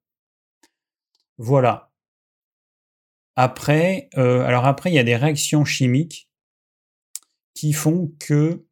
Voilà. 1.38 1.87
Après, 3.39 4.10
euh, 4.17 4.41
alors 4.41 4.65
après, 4.65 4.89
il 4.89 4.95
y 4.95 5.00
a 5.00 5.04
des 5.04 5.15
réactions 5.15 5.63
chimiques 5.63 6.28
qui 7.54 7.71
font 7.71 8.12
que 8.19 8.65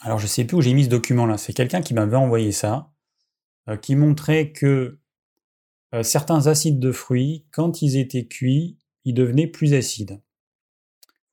Alors 0.00 0.18
je 0.18 0.26
sais 0.26 0.44
plus 0.44 0.56
où 0.56 0.60
j'ai 0.60 0.74
mis 0.74 0.84
ce 0.84 0.88
document-là. 0.88 1.38
C'est 1.38 1.52
quelqu'un 1.52 1.80
qui 1.80 1.94
m'avait 1.94 2.16
envoyé 2.16 2.50
ça, 2.50 2.92
euh, 3.68 3.76
qui 3.76 3.94
montrait 3.94 4.50
que 4.50 4.98
euh, 5.94 6.02
certains 6.02 6.48
acides 6.48 6.80
de 6.80 6.90
fruits, 6.90 7.46
quand 7.52 7.82
ils 7.82 7.96
étaient 7.96 8.26
cuits, 8.26 8.78
ils 9.04 9.14
devenaient 9.14 9.46
plus 9.46 9.74
acides. 9.74 10.20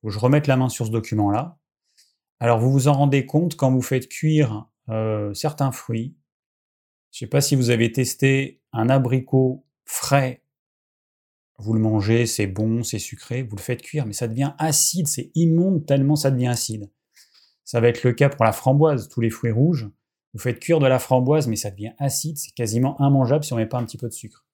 Je 0.04 0.18
remette 0.20 0.46
la 0.46 0.56
main 0.56 0.68
sur 0.68 0.86
ce 0.86 0.92
document-là. 0.92 1.58
Alors 2.38 2.60
vous 2.60 2.70
vous 2.70 2.86
en 2.86 2.92
rendez 2.92 3.26
compte 3.26 3.56
quand 3.56 3.72
vous 3.72 3.82
faites 3.82 4.08
cuire 4.08 4.68
certains 5.32 5.72
fruits. 5.72 6.16
Je 7.10 7.16
ne 7.16 7.18
sais 7.20 7.30
pas 7.30 7.40
si 7.40 7.56
vous 7.56 7.70
avez 7.70 7.90
testé 7.90 8.62
un 8.72 8.88
abricot 8.88 9.64
frais. 9.84 10.41
Vous 11.62 11.74
le 11.74 11.80
mangez, 11.80 12.26
c'est 12.26 12.48
bon, 12.48 12.82
c'est 12.82 12.98
sucré, 12.98 13.44
vous 13.44 13.54
le 13.54 13.62
faites 13.62 13.82
cuire, 13.82 14.04
mais 14.04 14.12
ça 14.12 14.26
devient 14.26 14.52
acide, 14.58 15.06
c'est 15.06 15.30
immonde 15.36 15.86
tellement 15.86 16.16
ça 16.16 16.32
devient 16.32 16.48
acide. 16.48 16.90
Ça 17.64 17.80
va 17.80 17.86
être 17.86 18.02
le 18.02 18.12
cas 18.12 18.28
pour 18.28 18.44
la 18.44 18.50
framboise, 18.50 19.08
tous 19.08 19.20
les 19.20 19.30
fruits 19.30 19.52
rouges. 19.52 19.88
Vous 20.34 20.40
faites 20.40 20.58
cuire 20.58 20.80
de 20.80 20.88
la 20.88 20.98
framboise, 20.98 21.46
mais 21.46 21.54
ça 21.54 21.70
devient 21.70 21.92
acide, 21.98 22.36
c'est 22.36 22.52
quasiment 22.52 22.96
immangeable 22.98 23.44
si 23.44 23.52
on 23.52 23.56
met 23.56 23.66
pas 23.66 23.78
un 23.78 23.84
petit 23.84 23.96
peu 23.96 24.08
de 24.08 24.12
sucre. 24.12 24.44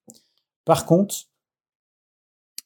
Par 0.67 0.85
contre, 0.85 1.15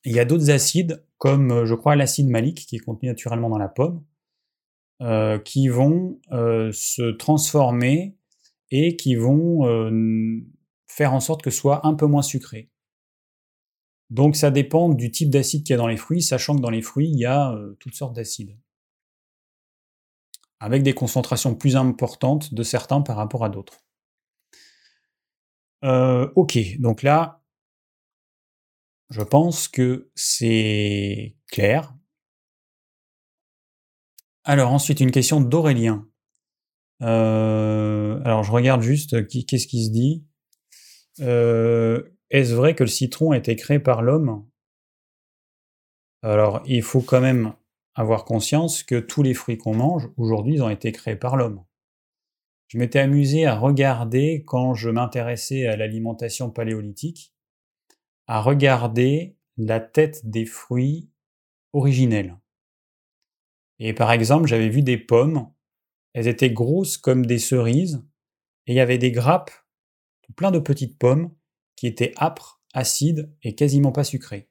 il 0.04 0.12
y 0.12 0.18
a 0.18 0.24
d'autres 0.24 0.50
acides, 0.50 1.04
comme 1.18 1.52
euh, 1.52 1.64
je 1.64 1.76
crois 1.76 1.94
l'acide 1.94 2.28
malique, 2.28 2.66
qui 2.66 2.74
est 2.74 2.80
contenu 2.80 3.08
naturellement 3.08 3.48
dans 3.48 3.58
la 3.58 3.68
pomme, 3.68 4.02
euh, 5.02 5.38
qui 5.38 5.68
vont 5.68 6.18
euh, 6.32 6.72
se 6.72 7.12
transformer 7.12 8.16
et 8.72 8.96
qui 8.96 9.14
vont 9.14 9.60
faire 10.88 11.12
en 11.12 11.20
sorte 11.20 11.42
que 11.42 11.50
ce 11.50 11.58
soit 11.58 11.86
un 11.86 11.94
peu 11.94 12.06
moins 12.06 12.22
sucré. 12.22 12.71
Donc 14.12 14.36
ça 14.36 14.52
dépend 14.52 14.88
du 14.90 15.10
type 15.10 15.30
d'acide 15.30 15.64
qu'il 15.64 15.74
y 15.74 15.74
a 15.74 15.78
dans 15.78 15.88
les 15.88 15.96
fruits, 15.96 16.22
sachant 16.22 16.54
que 16.54 16.60
dans 16.60 16.70
les 16.70 16.82
fruits, 16.82 17.08
il 17.08 17.18
y 17.18 17.26
a 17.26 17.58
toutes 17.80 17.94
sortes 17.94 18.14
d'acides 18.14 18.56
avec 20.62 20.84
des 20.84 20.94
concentrations 20.94 21.56
plus 21.56 21.74
importantes 21.74 22.54
de 22.54 22.62
certains 22.62 23.02
par 23.02 23.16
rapport 23.16 23.44
à 23.44 23.48
d'autres. 23.48 23.84
Euh, 25.82 26.30
ok, 26.36 26.56
donc 26.78 27.02
là, 27.02 27.42
je 29.10 29.22
pense 29.22 29.66
que 29.66 30.12
c'est 30.14 31.34
clair. 31.50 31.92
Alors 34.44 34.72
ensuite, 34.72 35.00
une 35.00 35.10
question 35.10 35.40
d'Aurélien. 35.40 36.06
Euh, 37.02 38.22
alors 38.24 38.44
je 38.44 38.52
regarde 38.52 38.82
juste 38.82 39.26
qu'est-ce 39.26 39.66
qui 39.66 39.84
se 39.84 39.90
dit. 39.90 40.24
Euh, 41.18 42.04
est-ce 42.32 42.54
vrai 42.54 42.74
que 42.74 42.82
le 42.82 42.88
citron 42.88 43.30
a 43.30 43.36
été 43.36 43.54
créé 43.56 43.78
par 43.78 44.02
l'homme? 44.02 44.48
Alors 46.22 46.62
il 46.64 46.82
faut 46.82 47.02
quand 47.02 47.20
même 47.20 47.54
avoir 47.94 48.24
conscience 48.24 48.82
que 48.82 48.98
tous 48.98 49.22
les 49.22 49.34
fruits 49.34 49.58
qu'on 49.58 49.74
mange, 49.74 50.08
aujourd'hui, 50.16 50.60
ont 50.62 50.70
été 50.70 50.92
créés 50.92 51.16
par 51.16 51.36
l'homme. 51.36 51.62
Je 52.68 52.78
m'étais 52.78 53.00
amusé 53.00 53.44
à 53.44 53.54
regarder, 53.54 54.44
quand 54.46 54.72
je 54.72 54.88
m'intéressais 54.88 55.66
à 55.66 55.76
l'alimentation 55.76 56.50
paléolithique, 56.50 57.34
à 58.26 58.40
regarder 58.40 59.36
la 59.58 59.78
tête 59.78 60.24
des 60.24 60.46
fruits 60.46 61.10
originels. 61.74 62.38
Et 63.78 63.92
par 63.92 64.10
exemple, 64.10 64.46
j'avais 64.46 64.70
vu 64.70 64.80
des 64.80 64.96
pommes, 64.96 65.52
elles 66.14 66.28
étaient 66.28 66.50
grosses 66.50 66.96
comme 66.96 67.26
des 67.26 67.38
cerises, 67.38 68.02
et 68.66 68.72
il 68.72 68.76
y 68.76 68.80
avait 68.80 68.96
des 68.96 69.12
grappes, 69.12 69.50
plein 70.34 70.50
de 70.50 70.60
petites 70.60 70.98
pommes, 70.98 71.30
qui 71.82 71.88
étaient 71.88 72.14
âpres, 72.16 72.62
acides 72.74 73.34
et 73.42 73.56
quasiment 73.56 73.90
pas 73.90 74.04
sucrées. 74.04 74.48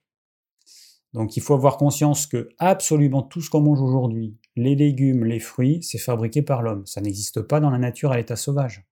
Donc 1.13 1.38
il 1.38 1.39
faut 1.41 1.54
avoir 1.54 1.78
conscience 1.78 2.28
que 2.28 2.50
absolument 2.58 3.22
tout 3.22 3.39
ce 3.39 3.50
qu'on 3.50 3.62
mange 3.62 3.80
aujourd'hui, 3.80 4.38
les 4.58 4.76
légumes, 4.76 5.24
les 5.24 5.39
fruits, 5.39 5.82
c'est 5.82 5.98
fabriqué 5.98 6.41
par 6.41 6.62
l'homme. 6.62 6.86
Ça 6.86 7.00
n'existe 7.00 7.41
pas 7.41 7.62
dans 7.62 7.70
la 7.70 7.78
nature 7.78 8.12
à 8.12 8.17
l'état 8.17 8.36
sauvage. 8.36 8.86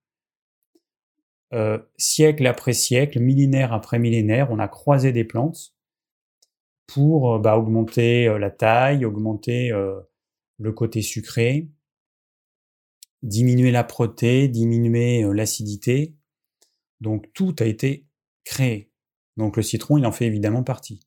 Euh, 1.51 1.79
siècle 1.97 2.47
après 2.47 2.71
siècle, 2.71 3.19
millénaire 3.19 3.73
après 3.73 3.99
millénaire, 3.99 4.47
on 4.51 4.59
a 4.59 4.69
croisé 4.69 5.11
des 5.11 5.25
plantes 5.25 5.75
pour 6.87 7.33
euh, 7.33 7.39
bah, 7.39 7.57
augmenter 7.57 8.29
euh, 8.29 8.39
la 8.39 8.51
taille, 8.51 9.03
augmenter 9.03 9.73
le 10.59 10.71
côté 10.71 11.01
sucré, 11.01 11.67
diminuer 13.21 13.71
la 13.71 13.83
protéine, 13.83 14.49
diminuer 14.49 15.23
l'acidité. 15.33 16.15
Donc 17.01 17.33
tout 17.33 17.53
a 17.59 17.65
été 17.65 18.08
créé. 18.45 18.91
Donc 19.37 19.57
le 19.57 19.63
citron, 19.63 19.97
il 19.97 20.05
en 20.05 20.11
fait 20.11 20.25
évidemment 20.25 20.63
partie. 20.63 21.01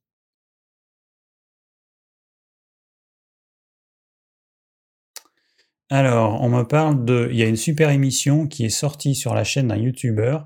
Alors, 5.91 6.41
on 6.41 6.49
me 6.49 6.63
parle 6.63 7.05
de. 7.05 7.29
Il 7.31 7.37
y 7.37 7.43
a 7.43 7.47
une 7.47 7.57
super 7.57 7.91
émission 7.91 8.47
qui 8.49 8.65
est 8.65 8.71
sortie 8.71 9.15
sur 9.15 9.35
la 9.35 9.45
chaîne 9.45 9.69
d'un 9.69 9.77
YouTuber 9.77 10.39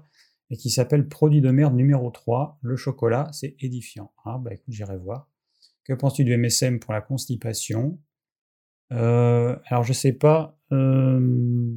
et 0.51 0.57
qui 0.57 0.71
s'appelle 0.71 1.09
Produit 1.09 1.41
de 1.41 1.53
merde 1.53 1.77
numéro 1.77 2.11
3. 2.11 2.59
Le 2.63 2.75
chocolat, 2.77 3.29
c'est 3.33 3.55
édifiant. 3.61 4.13
Ah, 4.25 4.39
bah 4.41 4.53
écoute, 4.55 4.75
j'irai 4.75 4.97
voir. 4.97 5.29
Que 5.85 5.93
penses-tu 5.93 6.25
du 6.25 6.37
MSM 6.37 6.81
pour 6.81 6.93
la 6.93 7.01
constipation? 7.01 8.01
Euh, 8.93 9.57
Alors, 9.67 9.85
je 9.85 9.93
sais 9.93 10.13
pas. 10.13 10.59
Euh, 10.73 11.77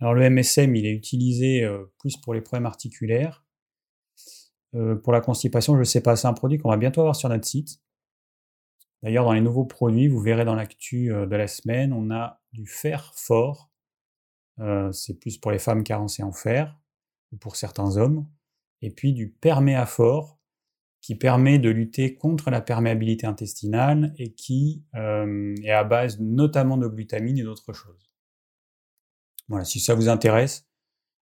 alors, 0.00 0.14
le 0.14 0.30
MSM, 0.30 0.74
il 0.74 0.86
est 0.86 0.94
utilisé 0.94 1.62
euh, 1.62 1.84
plus 1.98 2.16
pour 2.16 2.32
les 2.32 2.40
problèmes 2.40 2.66
articulaires. 2.66 3.44
Pour 4.72 5.12
la 5.12 5.20
constipation, 5.20 5.74
je 5.74 5.80
ne 5.80 5.84
sais 5.84 6.00
pas. 6.00 6.16
C'est 6.16 6.28
un 6.28 6.32
produit 6.32 6.58
qu'on 6.58 6.70
va 6.70 6.76
bientôt 6.76 7.00
avoir 7.00 7.16
sur 7.16 7.28
notre 7.28 7.46
site. 7.46 7.80
D'ailleurs, 9.02 9.24
dans 9.24 9.32
les 9.32 9.40
nouveaux 9.40 9.64
produits, 9.64 10.08
vous 10.08 10.20
verrez 10.20 10.44
dans 10.44 10.54
l'actu 10.54 11.08
de 11.08 11.36
la 11.36 11.46
semaine, 11.46 11.92
on 11.92 12.10
a 12.10 12.40
du 12.52 12.66
fer 12.66 13.12
fort. 13.16 13.70
Euh, 14.60 14.92
c'est 14.92 15.18
plus 15.18 15.38
pour 15.38 15.50
les 15.50 15.58
femmes 15.58 15.84
carencées 15.84 16.22
en 16.22 16.32
fer, 16.32 16.78
ou 17.32 17.36
pour 17.36 17.56
certains 17.56 17.96
hommes. 17.96 18.28
Et 18.82 18.90
puis 18.90 19.12
du 19.12 19.30
perméaphore, 19.30 20.38
qui 21.00 21.14
permet 21.14 21.58
de 21.58 21.70
lutter 21.70 22.14
contre 22.14 22.50
la 22.50 22.60
perméabilité 22.60 23.26
intestinale 23.26 24.12
et 24.18 24.34
qui 24.34 24.84
euh, 24.94 25.54
est 25.62 25.70
à 25.70 25.82
base 25.82 26.20
notamment 26.20 26.76
de 26.76 26.86
glutamine 26.86 27.38
et 27.38 27.42
d'autres 27.42 27.72
choses. 27.72 28.14
Voilà, 29.48 29.64
si 29.64 29.80
ça 29.80 29.94
vous 29.94 30.08
intéresse, 30.08 30.68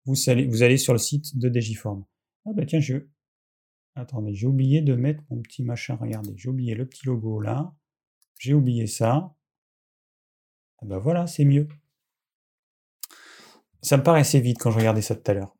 vous 0.05 0.17
allez, 0.27 0.77
sur 0.77 0.93
le 0.93 0.99
site 0.99 1.37
de 1.37 1.49
Digiform. 1.49 2.03
Ah 2.45 2.51
bah 2.53 2.65
tiens, 2.65 2.79
je... 2.79 2.95
Attendez, 3.99 4.33
j'ai 4.33 4.47
oublié 4.47 4.81
de 4.81 4.95
mettre 4.95 5.23
mon 5.29 5.41
petit 5.41 5.63
machin, 5.63 5.95
regardez, 5.95 6.33
j'ai 6.37 6.49
oublié 6.49 6.73
le 6.73 6.87
petit 6.87 7.05
logo 7.05 7.41
là, 7.41 7.73
j'ai 8.39 8.53
oublié 8.53 8.87
ça, 8.87 9.35
ah 10.81 10.85
bah 10.85 10.97
voilà, 10.99 11.27
c'est 11.27 11.45
mieux. 11.45 11.67
Ça 13.81 13.97
me 13.97 14.03
paraissait 14.03 14.39
vite 14.39 14.57
quand 14.59 14.71
je 14.71 14.77
regardais 14.77 15.01
ça 15.01 15.15
tout 15.15 15.29
à 15.31 15.33
l'heure. 15.33 15.55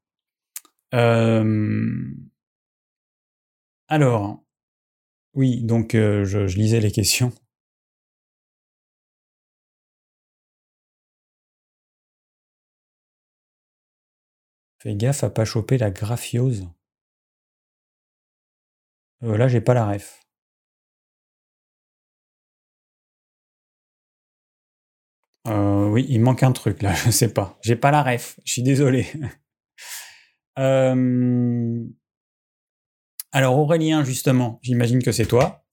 Alors, 3.88 4.44
oui, 5.34 5.62
donc 5.64 5.92
je, 5.94 6.24
je 6.48 6.58
lisais 6.58 6.80
les 6.80 6.92
questions. 6.92 7.32
Fais 14.80 14.96
gaffe 14.96 15.24
à 15.24 15.30
pas 15.30 15.46
choper 15.46 15.78
la 15.78 15.92
graphiose. 15.92 16.68
Euh, 19.24 19.38
là, 19.38 19.48
j'ai 19.48 19.62
pas 19.62 19.74
la 19.74 19.86
ref. 19.86 20.20
Euh, 25.48 25.88
oui, 25.90 26.06
il 26.10 26.22
manque 26.22 26.44
un 26.44 26.52
truc 26.52 26.82
là, 26.82 26.94
je 27.06 27.12
sais 27.12 27.34
pas. 27.34 27.58
J'ai 27.62 27.76
pas 27.76 27.92
la 27.92 28.04
ref, 28.04 28.40
je 28.46 28.54
suis 28.54 28.64
désolé. 28.64 29.08
Euh, 30.58 31.86
alors 33.32 33.58
Aurélien, 33.58 34.04
justement, 34.04 34.60
j'imagine 34.62 35.02
que 35.02 35.14
c'est 35.14 35.26
toi. 35.26 35.64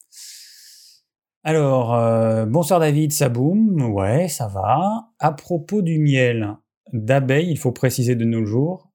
Alors, 1.43 1.95
euh, 1.95 2.47
bonsoir 2.47 2.79
David, 2.79 3.13
ça 3.13 3.29
boum, 3.29 3.83
ouais, 3.93 4.29
ça 4.29 4.47
va. 4.47 5.09
À 5.19 5.33
propos 5.33 5.83
du 5.83 5.99
miel 5.99 6.55
d'abeille, 6.93 7.51
il 7.51 7.59
faut 7.59 7.73
préciser 7.73 8.15
de 8.15 8.25
nos 8.25 8.45
jours. 8.45 8.93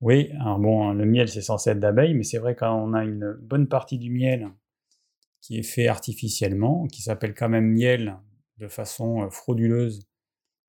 Oui, 0.00 0.30
alors 0.40 0.58
bon, 0.58 0.92
le 0.92 1.04
miel 1.06 1.28
c'est 1.28 1.42
censé 1.42 1.70
être 1.70 1.80
d'abeille, 1.80 2.14
mais 2.14 2.22
c'est 2.22 2.38
vrai 2.38 2.54
quand 2.54 2.72
on 2.74 2.94
a 2.94 3.04
une 3.04 3.32
bonne 3.42 3.68
partie 3.68 3.98
du 3.98 4.10
miel 4.10 4.48
qui 5.40 5.58
est 5.58 5.62
fait 5.62 5.88
artificiellement, 5.88 6.86
qui 6.88 7.02
s'appelle 7.02 7.34
quand 7.34 7.48
même 7.48 7.72
miel 7.72 8.18
de 8.58 8.68
façon 8.68 9.22
euh, 9.22 9.30
frauduleuse, 9.30 10.06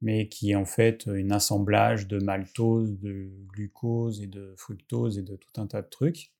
mais 0.01 0.29
qui 0.29 0.51
est 0.51 0.55
en 0.55 0.65
fait 0.65 1.07
un 1.07 1.31
assemblage 1.31 2.07
de 2.07 2.19
maltose, 2.19 2.99
de 2.99 3.31
glucose 3.47 4.21
et 4.21 4.27
de 4.27 4.53
fructose 4.57 5.17
et 5.19 5.23
de 5.23 5.35
tout 5.35 5.61
un 5.61 5.67
tas 5.67 5.81
de 5.81 5.89
trucs. 5.89 6.33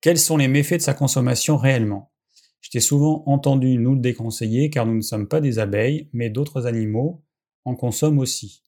Quels 0.00 0.18
sont 0.18 0.36
les 0.36 0.46
méfaits 0.48 0.74
de 0.74 0.82
sa 0.82 0.94
consommation 0.94 1.56
réellement? 1.56 2.12
Je 2.60 2.70
t'ai 2.70 2.80
souvent 2.80 3.24
entendu 3.26 3.76
nous 3.78 3.94
le 3.94 4.00
déconseiller 4.00 4.70
car 4.70 4.86
nous 4.86 4.94
ne 4.94 5.00
sommes 5.00 5.28
pas 5.28 5.40
des 5.40 5.58
abeilles, 5.58 6.08
mais 6.12 6.30
d'autres 6.30 6.66
animaux 6.66 7.24
en 7.64 7.74
consomment 7.74 8.20
aussi. 8.20 8.62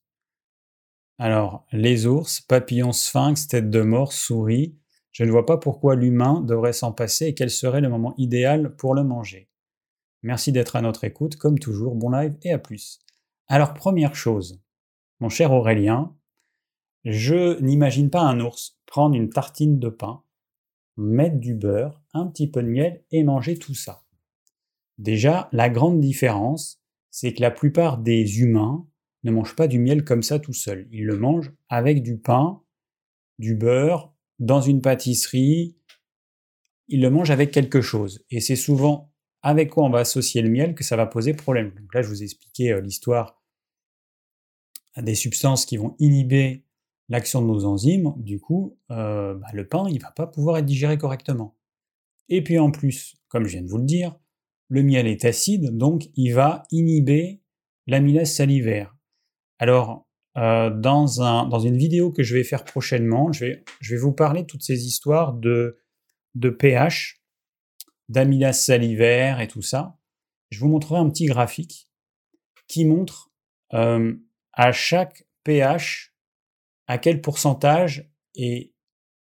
Alors, 1.19 1.67
les 1.73 2.07
ours, 2.07 2.41
papillons, 2.41 2.93
sphinx, 2.93 3.49
tête 3.49 3.71
de 3.71 3.81
mort, 3.81 4.13
souris, 4.13 4.77
je 5.13 5.25
ne 5.25 5.31
vois 5.31 5.47
pas 5.47 5.57
pourquoi 5.57 5.97
l'humain 5.97 6.43
devrait 6.43 6.75
s'en 6.75 6.93
passer 6.93 7.27
et 7.27 7.35
quel 7.35 7.51
serait 7.51 7.81
le 7.81 7.89
moment 7.89 8.15
idéal 8.19 8.77
pour 8.77 8.95
le 8.95 9.03
manger. 9.03 9.49
Merci 10.23 10.53
d'être 10.53 10.77
à 10.77 10.83
notre 10.83 11.05
écoute, 11.05 11.37
comme 11.37 11.59
toujours, 11.59 11.95
bon 11.95 12.11
live 12.11 12.35
et 12.43 12.53
à 12.53 12.59
plus. 12.59 12.99
Alors 13.49 13.73
première 13.73 14.15
chose, 14.15 14.61
mon 15.21 15.31
cher 15.31 15.53
Aurélien, 15.53 16.15
je 17.05 17.59
n'imagine 17.63 18.11
pas 18.11 18.23
un 18.23 18.41
ours 18.41 18.79
prendre 18.85 19.15
une 19.15 19.31
tartine 19.31 19.79
de 19.79 19.89
pain, 19.89 20.23
mettre 20.97 21.39
du 21.39 21.55
beurre, 21.55 22.03
un 22.13 22.27
petit 22.27 22.51
peu 22.51 22.63
de 22.63 22.69
miel 22.69 23.05
et 23.11 23.25
manger 23.25 23.57
tout 23.57 23.75
ça. 23.75 24.03
Déjà, 24.99 25.49
la 25.53 25.71
grande 25.71 26.01
différence, 26.01 26.83
c'est 27.11 27.33
que 27.33 27.43
la 27.43 27.51
plupart 27.51 27.99
des 27.99 28.41
humains 28.41 28.87
ne 29.27 29.33
mangent 29.33 29.57
pas 29.57 29.69
du 29.69 29.79
miel 29.79 30.05
comme 30.05 30.23
ça 30.23 30.39
tout 30.39 30.53
seul. 30.53 30.89
Ils 30.91 31.05
le 31.05 31.19
mangent 31.19 31.53
avec 31.69 32.03
du 32.03 32.19
pain, 32.19 32.63
du 33.39 33.55
beurre, 33.55 34.15
dans 34.39 34.61
une 34.61 34.81
pâtisserie. 34.81 35.77
Ils 36.89 37.03
le 37.03 37.11
mangent 37.11 37.31
avec 37.31 37.51
quelque 37.51 37.81
chose. 37.81 38.25
Et 38.31 38.41
c'est 38.41 38.57
souvent 38.57 39.13
avec 39.43 39.71
quoi 39.71 39.85
on 39.85 39.91
va 39.91 40.01
associer 40.01 40.43
le 40.43 40.49
miel 40.49 40.75
que 40.75 40.85
ça 40.85 40.97
va 40.97 41.07
poser 41.07 41.35
problème. 41.35 41.73
Donc 41.79 41.95
là, 41.95 42.03
je 42.03 42.09
vous 42.09 42.23
ai 42.23 42.25
expliqué 42.25 42.73
euh, 42.73 42.81
l'histoire 42.81 43.43
des 44.97 45.15
substances 45.15 45.67
qui 45.67 45.77
vont 45.77 45.95
inhiber 45.99 46.65
l'action 47.09 47.43
de 47.43 47.47
nos 47.47 47.65
enzymes. 47.65 48.15
Du 48.17 48.41
coup, 48.41 48.79
euh, 48.91 49.35
bah, 49.35 49.49
le 49.53 49.69
pain, 49.69 49.87
il 49.91 50.01
va 50.01 50.11
pas 50.11 50.27
pouvoir 50.27 50.59
être 50.59 50.65
digéré 50.65 50.99
correctement. 50.99 51.57
Et 52.29 52.43
puis 52.43 52.59
en 52.59 52.71
plus, 52.71 53.17
comme 53.29 53.45
je 53.45 53.53
viens 53.53 53.63
de 53.63 53.69
vous 53.69 53.79
le 53.79 53.85
dire, 53.85 54.17
le 54.69 54.83
miel 54.83 55.07
est 55.07 55.25
acide, 55.25 55.77
donc 55.77 56.09
il 56.17 56.33
va 56.33 56.65
inhiber 56.71 57.41
l'amylase 57.87 58.33
salivaire. 58.33 58.96
Alors, 59.59 60.07
euh, 60.37 60.71
dans, 60.71 61.23
un, 61.23 61.47
dans 61.47 61.61
une 61.61 61.79
vidéo 61.79 62.13
que 62.13 62.23
je 62.23 62.35
vais 62.35 62.45
faire 62.45 62.65
prochainement, 62.65 63.33
je 63.33 63.45
vais, 63.47 63.65
je 63.81 63.95
vais 63.95 64.01
vous 64.01 64.13
parler 64.13 64.43
de 64.43 64.47
toutes 64.47 64.63
ces 64.63 64.87
histoires 64.87 65.33
de, 65.33 65.79
de 66.35 66.51
pH, 66.51 67.23
d'amylase 68.09 68.61
salivaire 68.61 69.41
et 69.41 69.49
tout 69.49 69.63
ça. 69.63 69.99
Je 70.51 70.61
vous 70.61 70.69
montrerai 70.69 71.01
un 71.01 71.09
petit 71.09 71.27
graphique 71.27 71.89
qui 72.69 72.85
montre 72.85 73.31
euh, 73.73 74.15
à 74.53 74.73
chaque 74.73 75.27
pH 75.45 76.15
à 76.87 76.99
quel 76.99 77.21
pourcentage 77.21 78.11
est 78.37 78.73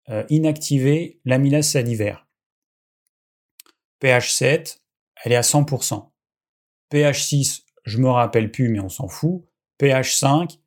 euh, 0.10 0.23
inactivé 0.29 1.19
l'amylase 1.25 1.69
salivaire. 1.69 2.27
pH 3.99 4.34
7, 4.34 4.81
elle 5.23 5.31
est 5.31 5.36
à 5.36 5.41
100%. 5.41 6.12
pH 6.89 7.23
6, 7.23 7.65
je 7.86 7.97
me 7.97 8.10
rappelle 8.10 8.51
plus, 8.51 8.69
mais 8.69 8.79
on 8.79 8.89
s'en 8.89 9.07
fout. 9.07 9.45
pH 9.82 10.15
5, 10.15 10.60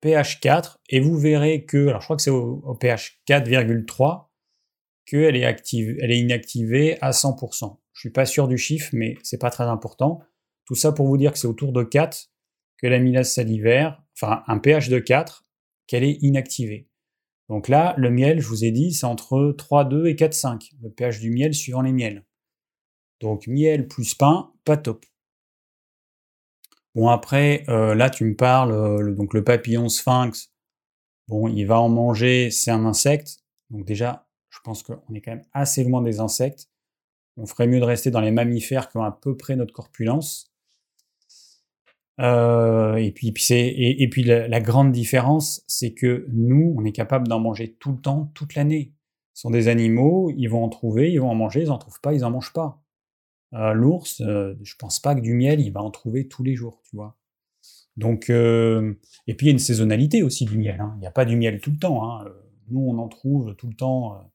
pH 0.00 0.40
4, 0.40 0.80
et 0.88 1.00
vous 1.00 1.18
verrez 1.18 1.66
que, 1.66 1.88
alors 1.88 2.00
je 2.00 2.06
crois 2.06 2.16
que 2.16 2.22
c'est 2.22 2.30
au, 2.30 2.74
pH 2.80 3.20
4,3 3.28 4.28
qu'elle 5.04 5.36
est, 5.36 5.44
active, 5.44 5.94
elle 6.00 6.10
est 6.10 6.18
inactivée 6.18 6.96
à 7.02 7.10
100%. 7.10 7.76
Je 7.92 8.00
suis 8.00 8.10
pas 8.10 8.24
sûr 8.24 8.48
du 8.48 8.56
chiffre, 8.56 8.88
mais 8.94 9.18
c'est 9.22 9.36
pas 9.36 9.50
très 9.50 9.64
important. 9.64 10.20
Tout 10.64 10.74
ça 10.74 10.90
pour 10.90 11.06
vous 11.06 11.18
dire 11.18 11.32
que 11.32 11.38
c'est 11.38 11.46
autour 11.46 11.72
de 11.72 11.82
4 11.82 12.30
que 12.78 12.86
l'amylase 12.86 13.30
salivaire, 13.30 14.02
enfin 14.16 14.42
un 14.46 14.58
pH 14.58 14.88
de 14.88 15.00
4, 15.00 15.44
qu'elle 15.86 16.04
est 16.04 16.16
inactivée. 16.22 16.88
Donc 17.50 17.68
là, 17.68 17.94
le 17.98 18.10
miel, 18.10 18.40
je 18.40 18.48
vous 18.48 18.64
ai 18.64 18.70
dit, 18.70 18.94
c'est 18.94 19.04
entre 19.04 19.54
3,2 19.58 20.06
et 20.06 20.14
4,5, 20.14 20.70
le 20.80 20.88
pH 20.88 21.20
du 21.20 21.30
miel 21.30 21.52
suivant 21.52 21.82
les 21.82 21.92
miels. 21.92 22.24
Donc 23.20 23.46
miel 23.48 23.86
plus 23.86 24.14
pain, 24.14 24.50
pas 24.64 24.78
top. 24.78 25.04
Bon 26.94 27.08
après, 27.08 27.64
euh, 27.68 27.94
là 27.94 28.10
tu 28.10 28.24
me 28.24 28.36
parles, 28.36 28.72
euh, 28.72 29.14
donc 29.14 29.32
le 29.34 29.42
papillon 29.44 29.88
sphinx, 29.88 30.52
bon 31.28 31.48
il 31.48 31.64
va 31.64 31.80
en 31.80 31.88
manger, 31.88 32.50
c'est 32.50 32.70
un 32.70 32.84
insecte. 32.84 33.38
Donc 33.70 33.86
déjà, 33.86 34.26
je 34.50 34.58
pense 34.62 34.82
qu'on 34.82 35.14
est 35.14 35.20
quand 35.22 35.32
même 35.32 35.44
assez 35.52 35.84
loin 35.84 36.02
des 36.02 36.20
insectes. 36.20 36.68
On 37.38 37.46
ferait 37.46 37.66
mieux 37.66 37.80
de 37.80 37.84
rester 37.84 38.10
dans 38.10 38.20
les 38.20 38.30
mammifères 38.30 38.90
qui 38.90 38.98
ont 38.98 39.04
à 39.04 39.12
peu 39.12 39.36
près 39.36 39.56
notre 39.56 39.72
corpulence. 39.72 40.52
Euh, 42.20 42.96
et 42.96 43.10
puis, 43.10 43.32
et, 43.50 44.08
puis 44.10 44.22
la, 44.22 44.60
grande 44.60 44.92
différence, 44.92 45.64
c'est 45.66 45.94
que 45.94 46.26
nous, 46.30 46.74
on 46.76 46.84
est 46.84 46.92
capable 46.92 47.26
d'en 47.26 47.40
manger 47.40 47.74
tout 47.74 47.92
le 47.92 47.98
temps, 47.98 48.30
toute 48.34 48.54
l'année. 48.54 48.92
Ce 49.32 49.42
sont 49.42 49.50
des 49.50 49.68
animaux, 49.68 50.30
ils 50.36 50.48
vont 50.48 50.62
en 50.62 50.68
trouver, 50.68 51.10
ils 51.10 51.18
vont 51.18 51.30
en 51.30 51.34
manger, 51.34 51.62
ils 51.62 51.70
en 51.70 51.78
trouvent 51.78 52.00
pas, 52.00 52.12
ils 52.12 52.24
en 52.24 52.30
mangent 52.30 52.52
pas. 52.52 52.81
Euh, 53.54 53.72
L'ours, 53.72 54.20
euh, 54.20 54.54
je 54.62 54.74
pense 54.76 55.00
pas 55.00 55.14
que 55.14 55.20
du 55.20 55.34
miel, 55.34 55.60
il 55.60 55.72
va 55.72 55.82
en 55.82 55.90
trouver 55.90 56.28
tous 56.28 56.42
les 56.42 56.54
jours, 56.54 56.82
tu 56.84 56.96
vois. 56.96 57.16
Donc, 57.96 58.30
euh, 58.30 58.94
et 59.26 59.34
puis 59.34 59.46
il 59.46 59.48
y 59.50 59.52
a 59.52 59.52
une 59.52 59.58
saisonnalité 59.58 60.22
aussi 60.22 60.46
du 60.46 60.56
miel. 60.56 60.80
Hein. 60.80 60.92
Il 60.96 61.00
n'y 61.00 61.06
a 61.06 61.10
pas 61.10 61.24
du 61.24 61.36
miel 61.36 61.60
tout 61.60 61.70
le 61.70 61.78
temps. 61.78 62.10
Hein. 62.10 62.24
Nous, 62.68 62.80
on 62.80 62.98
en 62.98 63.08
trouve 63.08 63.54
tout 63.56 63.68
le 63.68 63.74
temps 63.74 64.32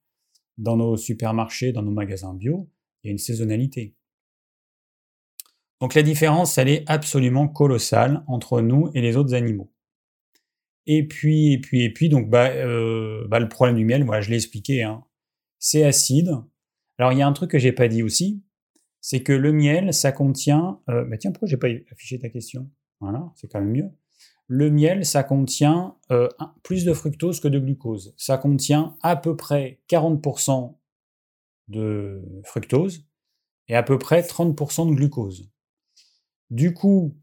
dans 0.58 0.78
nos 0.78 0.98
supermarchés, 0.98 1.72
dans 1.72 1.82
nos 1.82 1.92
magasins 1.92 2.34
bio. 2.34 2.70
Il 3.04 3.08
y 3.08 3.10
a 3.10 3.12
une 3.12 3.18
saisonnalité. 3.18 3.96
Donc 5.80 5.94
la 5.94 6.02
différence, 6.02 6.58
elle 6.58 6.70
est 6.70 6.84
absolument 6.88 7.48
colossale 7.48 8.24
entre 8.28 8.62
nous 8.62 8.90
et 8.94 9.02
les 9.02 9.16
autres 9.16 9.34
animaux. 9.34 9.72
Et 10.88 11.06
puis, 11.06 11.54
et 11.54 11.60
puis, 11.60 11.84
et 11.84 11.92
puis, 11.92 12.10
donc, 12.10 12.30
bah, 12.30 12.48
euh, 12.48 13.28
bah 13.28 13.40
le 13.40 13.50
problème 13.50 13.76
du 13.76 13.86
miel, 13.86 14.04
voilà, 14.04 14.22
je 14.22 14.30
l'ai 14.30 14.38
expliqué, 14.38 14.84
hein, 14.84 15.04
c'est 15.60 15.84
acide. 15.84 16.32
Alors 16.98 17.12
il 17.12 17.20
y 17.20 17.22
a 17.22 17.28
un 17.28 17.34
truc 17.34 17.52
que 17.52 17.60
j'ai 17.60 17.74
pas 17.74 17.88
dit 17.88 18.02
aussi, 18.02 18.42
c'est 19.10 19.24
que 19.24 19.32
le 19.32 19.54
miel, 19.54 19.94
ça 19.94 20.12
contient. 20.12 20.82
Euh, 20.90 21.06
bah 21.06 21.18
tiens, 21.18 21.32
pourquoi 21.32 21.48
j'ai 21.48 21.56
pas 21.56 21.70
affiché 21.94 22.20
ta 22.20 22.28
question? 22.28 22.70
Voilà, 23.00 23.32
c'est 23.38 23.50
quand 23.50 23.62
même 23.62 23.72
mieux. 23.72 23.90
Le 24.48 24.70
miel, 24.70 25.06
ça 25.06 25.24
contient 25.24 25.96
euh, 26.12 26.28
plus 26.62 26.84
de 26.84 26.92
fructose 26.92 27.40
que 27.40 27.48
de 27.48 27.58
glucose. 27.58 28.14
Ça 28.18 28.38
contient 28.38 28.98
à 29.02 29.16
peu 29.16 29.38
près 29.38 29.80
40% 29.88 30.76
de 31.70 32.22
fructose 32.44 33.08
et 33.70 33.76
à 33.78 33.84
peu 33.84 33.98
près 33.98 34.24
30% 34.24 34.90
de 34.90 34.96
glucose. 34.96 35.50
Du 36.50 36.74
coup, 36.74 37.16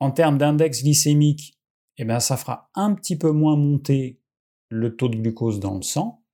en 0.00 0.10
termes 0.10 0.36
d'index 0.36 0.82
glycémique, 0.82 1.60
eh 1.96 2.08
ça 2.18 2.36
fera 2.36 2.72
un 2.74 2.92
petit 2.92 3.16
peu 3.16 3.30
moins 3.30 3.56
monter 3.56 4.20
le 4.68 4.96
taux 4.96 5.08
de 5.08 5.16
glucose 5.16 5.60
dans 5.60 5.76
le 5.76 5.82
sang, 5.82 6.24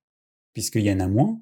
puisqu'il 0.53 0.81
y 0.81 0.91
en 0.91 1.01
a 1.01 1.07
moins, 1.07 1.39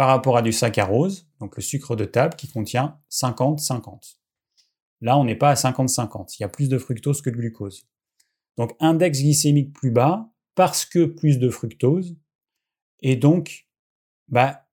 par 0.00 0.08
rapport 0.08 0.38
à 0.38 0.40
du 0.40 0.50
saccharose, 0.50 1.28
donc 1.40 1.56
le 1.56 1.62
sucre 1.62 1.94
de 1.94 2.06
table 2.06 2.34
qui 2.34 2.48
contient 2.48 2.98
50-50. 3.10 4.16
Là, 5.02 5.18
on 5.18 5.24
n'est 5.24 5.36
pas 5.36 5.50
à 5.50 5.54
50-50, 5.54 6.36
il 6.38 6.40
y 6.40 6.44
a 6.44 6.48
plus 6.48 6.70
de 6.70 6.78
fructose 6.78 7.20
que 7.20 7.28
de 7.28 7.36
glucose. 7.36 7.86
Donc 8.56 8.74
index 8.80 9.20
glycémique 9.20 9.74
plus 9.74 9.90
bas, 9.90 10.32
parce 10.54 10.86
que 10.86 11.04
plus 11.04 11.38
de 11.38 11.50
fructose, 11.50 12.16
et 13.00 13.14
donc, 13.14 13.68
bah, 14.28 14.66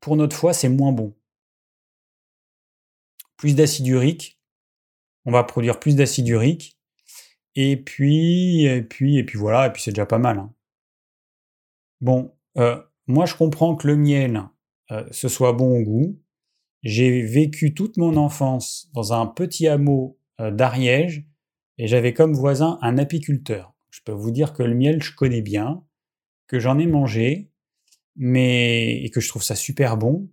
pour 0.00 0.16
notre 0.16 0.34
foie, 0.34 0.54
c'est 0.54 0.70
moins 0.70 0.92
bon. 0.92 1.14
Plus 3.36 3.54
d'acide 3.54 3.86
urique, 3.86 4.40
on 5.26 5.30
va 5.30 5.44
produire 5.44 5.78
plus 5.78 5.94
d'acide 5.94 6.28
urique. 6.28 6.80
Et 7.54 7.76
puis, 7.76 8.64
et 8.64 8.80
puis, 8.80 9.18
et 9.18 9.24
puis 9.24 9.38
voilà, 9.38 9.66
et 9.66 9.72
puis 9.74 9.82
c'est 9.82 9.92
déjà 9.92 10.06
pas 10.06 10.16
mal. 10.16 10.38
Hein. 10.38 10.54
Bon, 12.00 12.34
euh, 12.56 12.82
moi 13.06 13.26
je 13.26 13.34
comprends 13.34 13.76
que 13.76 13.86
le 13.86 13.96
miel, 13.96 14.42
euh, 14.90 15.04
ce 15.10 15.28
soit 15.28 15.52
bon 15.52 15.80
au 15.80 15.82
goût. 15.82 16.20
J'ai 16.82 17.22
vécu 17.22 17.74
toute 17.74 17.96
mon 17.96 18.16
enfance 18.16 18.90
dans 18.94 19.12
un 19.12 19.26
petit 19.26 19.68
hameau 19.68 20.18
euh, 20.40 20.50
d'Ariège 20.50 21.26
et 21.78 21.86
j'avais 21.86 22.14
comme 22.14 22.34
voisin 22.34 22.78
un 22.82 22.98
apiculteur. 22.98 23.74
Je 23.90 24.00
peux 24.04 24.12
vous 24.12 24.30
dire 24.30 24.52
que 24.52 24.62
le 24.62 24.74
miel, 24.74 25.02
je 25.02 25.14
connais 25.14 25.42
bien, 25.42 25.84
que 26.46 26.58
j'en 26.58 26.78
ai 26.78 26.86
mangé, 26.86 27.50
mais 28.16 29.02
et 29.02 29.10
que 29.10 29.20
je 29.20 29.28
trouve 29.28 29.42
ça 29.42 29.56
super 29.56 29.96
bon. 29.96 30.30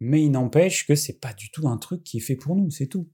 Mais 0.00 0.22
il 0.22 0.30
n'empêche 0.30 0.86
que 0.86 0.94
c'est 0.94 1.20
pas 1.20 1.34
du 1.34 1.50
tout 1.50 1.68
un 1.68 1.76
truc 1.76 2.02
qui 2.02 2.18
est 2.18 2.20
fait 2.20 2.36
pour 2.36 2.56
nous, 2.56 2.70
c'est 2.70 2.86
tout 2.86 3.10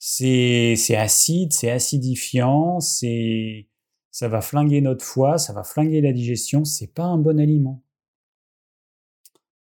c'est 0.00 0.96
acide, 0.96 1.52
c'est 1.52 1.70
acidifiant, 1.70 2.80
c'est 2.80 3.68
ça 4.10 4.28
va 4.28 4.40
flinguer 4.40 4.80
notre 4.80 5.04
foie, 5.04 5.38
ça 5.38 5.52
va 5.52 5.62
flinguer 5.62 6.00
la 6.00 6.12
digestion, 6.12 6.64
c'est 6.64 6.92
pas 6.92 7.04
un 7.04 7.18
bon 7.18 7.38
aliment. 7.38 7.84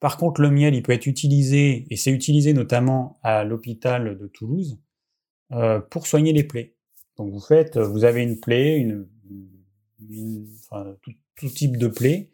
Par 0.00 0.18
contre, 0.18 0.40
le 0.40 0.50
miel, 0.50 0.74
il 0.74 0.82
peut 0.82 0.92
être 0.92 1.06
utilisé, 1.06 1.86
et 1.90 1.96
c'est 1.96 2.10
utilisé 2.12 2.52
notamment 2.52 3.18
à 3.22 3.44
l'hôpital 3.44 4.18
de 4.18 4.26
Toulouse, 4.26 4.78
euh, 5.52 5.80
pour 5.80 6.06
soigner 6.06 6.32
les 6.32 6.44
plaies. 6.44 6.76
Donc 7.16 7.32
vous 7.32 7.40
faites, 7.40 7.78
vous 7.78 8.04
avez 8.04 8.22
une 8.22 8.38
plaie, 8.38 8.76
une, 8.76 9.08
enfin, 10.58 10.94
tout, 11.02 11.48
type 11.48 11.78
de 11.78 11.88
plaie, 11.88 12.30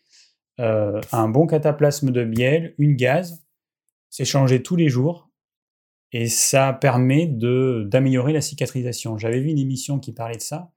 euh, 0.61 1.01
un 1.13 1.29
bon 1.29 1.47
cataplasme 1.47 2.11
de 2.11 2.25
miel, 2.25 2.75
une 2.79 2.97
gaz, 2.97 3.45
c'est 4.11 4.25
changé 4.25 4.63
tous 4.63 4.77
les 4.77 4.89
jours, 4.89 5.31
et 6.11 6.27
ça 6.27 6.73
permet 6.73 7.27
de 7.27 7.87
d'améliorer 7.89 8.33
la 8.33 8.41
cicatrisation. 8.41 9.19
J'avais 9.19 9.41
vu 9.41 9.51
une 9.51 9.59
émission 9.59 9.99
qui 9.99 10.13
parlait 10.13 10.37
de 10.37 10.43
ça, 10.43 10.73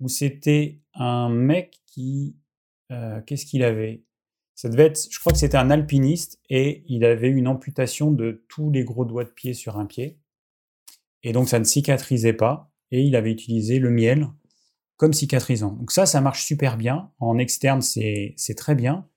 où 0.00 0.08
c'était 0.08 0.80
un 0.94 1.28
mec 1.28 1.80
qui... 1.86 2.36
Euh, 2.90 3.20
qu'est-ce 3.22 3.46
qu'il 3.46 3.62
avait? 3.62 4.02
Ça 4.58 4.68
devait 4.68 4.86
être... 4.86 5.06
Je 5.08 5.20
crois 5.20 5.30
que 5.30 5.38
c'était 5.38 5.56
un 5.56 5.70
alpiniste, 5.70 6.40
et 6.50 6.82
il 6.88 7.04
avait 7.04 7.28
une 7.28 7.46
amputation 7.46 8.10
de 8.10 8.44
tous 8.48 8.72
les 8.72 8.82
gros 8.82 9.04
doigts 9.04 9.22
de 9.22 9.30
pied 9.30 9.54
sur 9.54 9.78
un 9.78 9.86
pied. 9.86 10.18
Et 11.22 11.32
donc 11.32 11.48
ça 11.48 11.60
ne 11.60 11.64
cicatrisait 11.64 12.32
pas, 12.32 12.72
et 12.90 13.02
il 13.02 13.14
avait 13.14 13.30
utilisé 13.30 13.78
le 13.78 13.90
miel 13.90 14.26
comme 14.96 15.12
cicatrisant. 15.12 15.74
Donc 15.74 15.92
ça, 15.92 16.06
ça 16.06 16.20
marche 16.20 16.44
super 16.44 16.76
bien. 16.76 17.12
En 17.20 17.38
externe, 17.38 17.82
c'est 17.82 18.34
très 18.56 18.74
bien. 18.74 19.08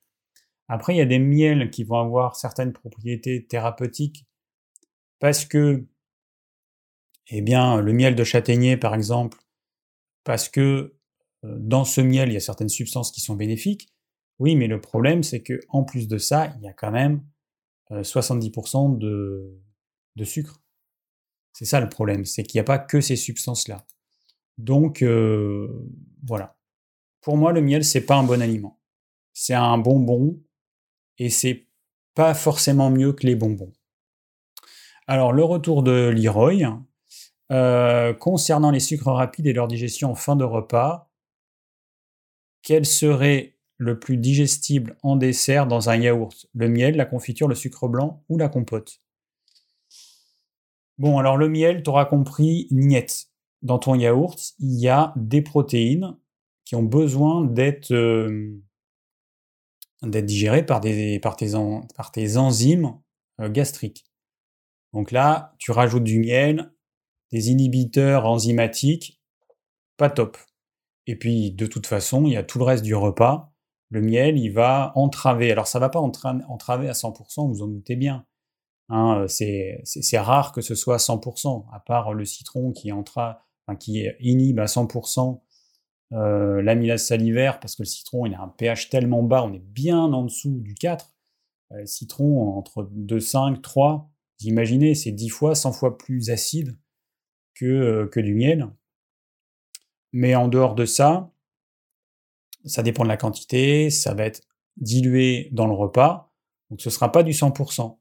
Après, 0.68 0.94
il 0.94 0.98
y 1.00 1.02
a 1.02 1.08
des 1.08 1.18
miels 1.18 1.72
qui 1.72 1.86
vont 1.86 1.98
avoir 1.98 2.36
certaines 2.36 2.72
propriétés 2.72 3.48
thérapeutiques 3.48 4.28
parce 5.20 5.44
que 5.46 5.88
Eh 7.34 7.42
bien, 7.42 7.82
le 7.82 7.94
miel 7.94 8.16
de 8.16 8.24
châtaignier, 8.24 8.78
par 8.78 8.94
exemple, 8.94 9.38
parce 10.24 10.50
que 10.50 10.96
dans 11.44 11.86
ce 11.86 12.02
miel, 12.02 12.30
il 12.30 12.34
y 12.34 12.38
a 12.38 12.42
certaines 12.42 12.70
substances 12.70 13.12
qui 13.12 13.22
sont 13.22 13.36
bénéfiques. 13.36 13.91
Oui, 14.42 14.56
mais 14.56 14.66
le 14.66 14.82
problème, 14.82 15.22
c'est 15.22 15.44
que 15.44 15.60
en 15.70 15.84
plus 15.84 16.08
de 16.08 16.18
ça, 16.18 16.52
il 16.58 16.64
y 16.64 16.68
a 16.68 16.74
quand 16.74 16.90
même 16.90 17.24
70% 17.92 18.98
de, 18.98 19.62
de 20.16 20.24
sucre. 20.24 20.60
C'est 21.54 21.66
ça 21.66 21.80
le 21.80 21.90
problème, 21.90 22.26
c'est 22.26 22.42
qu'il 22.42 22.58
n'y 22.58 22.62
a 22.62 22.64
pas 22.64 22.80
que 22.80 23.02
ces 23.02 23.16
substances-là. 23.16 23.86
Donc, 24.58 25.06
voilà. 26.26 26.58
Pour 27.22 27.38
moi, 27.38 27.52
le 27.52 27.62
miel, 27.62 27.86
c'est 27.86 28.02
pas 28.02 28.16
un 28.16 28.24
bon 28.24 28.42
aliment. 28.42 28.80
C'est 29.32 29.54
un 29.54 29.78
bonbon 29.78 30.42
et 31.20 31.30
c'est 31.30 31.68
pas 32.16 32.34
forcément 32.34 32.90
mieux 32.90 33.14
que 33.14 33.28
les 33.28 33.36
bonbons. 33.36 33.72
Alors, 35.06 35.34
le 35.34 35.44
retour 35.44 35.84
de 35.84 36.10
Leroy. 36.10 36.82
Euh, 37.52 38.14
concernant 38.14 38.72
les 38.72 38.80
sucres 38.80 39.12
rapides 39.12 39.46
et 39.46 39.52
leur 39.52 39.68
digestion 39.68 40.10
en 40.10 40.16
fin 40.16 40.38
de 40.38 40.46
repas, 40.46 41.12
quel 42.64 42.86
serait 42.86 43.58
le 43.82 43.98
plus 43.98 44.18
digestible 44.18 44.96
en 45.02 45.16
dessert 45.16 45.66
dans 45.66 45.90
un 45.90 45.96
yaourt 45.96 46.46
Le 46.54 46.70
miel, 46.70 46.96
la 46.96 47.06
confiture, 47.06 47.48
le 47.48 47.56
sucre 47.56 47.88
blanc 47.88 48.24
ou 48.30 48.38
la 48.38 48.48
compote 48.48 49.02
Bon, 51.00 51.18
alors 51.18 51.36
le 51.36 51.50
miel, 51.50 51.82
tu 51.82 51.90
auras 51.90 52.06
compris, 52.06 52.68
niette. 52.70 53.32
Dans 53.64 53.80
ton 53.80 53.96
yaourt, 53.96 54.54
il 54.60 54.80
y 54.80 54.88
a 54.88 55.14
des 55.16 55.42
protéines 55.42 56.16
qui 56.64 56.76
ont 56.76 56.84
besoin 56.84 57.44
d'être 57.44 57.92
euh, 57.92 58.62
digérées 60.04 60.64
par 60.64 60.80
tes 60.80 62.38
enzymes 62.38 63.00
euh, 63.40 63.50
gastriques. 63.50 64.06
Donc 64.94 65.10
là, 65.10 65.56
tu 65.58 65.72
rajoutes 65.72 66.04
du 66.04 66.20
miel, 66.20 66.72
des 67.32 67.50
inhibiteurs 67.50 68.28
enzymatiques, 68.28 69.20
pas 69.98 70.12
top. 70.12 70.38
Et 71.08 71.16
puis, 71.16 71.52
de 71.52 71.66
toute 71.66 71.88
façon, 71.88 72.26
il 72.28 72.34
y 72.34 72.38
a 72.38 72.44
tout 72.44 72.60
le 72.60 72.66
reste 72.66 72.84
du 72.84 72.94
repas. 72.94 73.51
Le 73.92 74.02
miel, 74.02 74.38
il 74.38 74.50
va 74.50 74.92
entraver. 74.96 75.52
Alors, 75.52 75.68
ça 75.68 75.78
va 75.78 75.90
pas 75.90 76.00
entraver 76.00 76.90
à 76.90 76.94
100%, 76.94 77.48
vous 77.48 77.62
en 77.62 77.68
doutez 77.68 77.96
bien. 77.96 78.26
Hein, 78.90 79.26
c'est 79.28 79.84
rare 80.18 80.52
que 80.52 80.62
ce 80.62 80.76
soit 80.76 80.98
100%, 80.98 81.66
à 81.72 81.80
part 81.80 82.14
le 82.14 82.26
citron 82.26 82.72
qui, 82.72 82.92
entra, 82.92 83.46
qui 83.80 84.08
inhibe 84.20 84.60
à 84.60 84.66
100% 84.66 85.42
euh, 86.14 86.62
l'amylase 86.62 87.06
salivaire, 87.06 87.60
parce 87.60 87.76
que 87.76 87.84
le 87.84 87.88
citron, 87.88 88.26
il 88.26 88.34
a 88.34 88.42
un 88.42 88.50
pH 88.50 88.90
tellement 88.90 89.24
bas, 89.24 89.44
on 89.44 89.54
est 89.54 89.64
bien 89.64 90.00
en 90.00 90.24
dessous 90.24 90.60
du 90.60 90.76
4. 90.76 91.14
Euh, 91.72 91.86
citron, 91.86 92.50
entre 92.58 92.84
2,5, 92.84 93.62
3, 93.62 94.10
vous 94.40 94.48
imaginez, 94.48 94.94
c'est 94.94 95.12
10 95.12 95.30
fois, 95.30 95.56
100 95.56 95.72
fois 95.72 95.98
plus 95.98 96.30
acide 96.30 96.78
que, 97.54 97.66
euh, 97.66 98.08
que 98.08 98.20
du 98.20 98.34
miel. 98.34 98.68
Mais 100.12 100.36
en 100.36 100.50
dehors 100.50 100.76
de 100.76 100.84
ça, 100.84 101.32
ça 102.66 102.84
dépend 102.84 103.04
de 103.04 103.10
la 103.10 103.18
quantité, 103.18 103.90
ça 103.90 104.14
va 104.14 104.26
être 104.26 104.42
dilué 104.78 105.50
dans 105.52 105.68
le 105.68 105.74
repas, 105.74 106.34
donc 106.70 106.82
ce 106.82 106.90
ne 106.90 106.94
sera 106.94 107.12
pas 107.12 107.24
du 107.24 107.32
100%. 107.32 107.98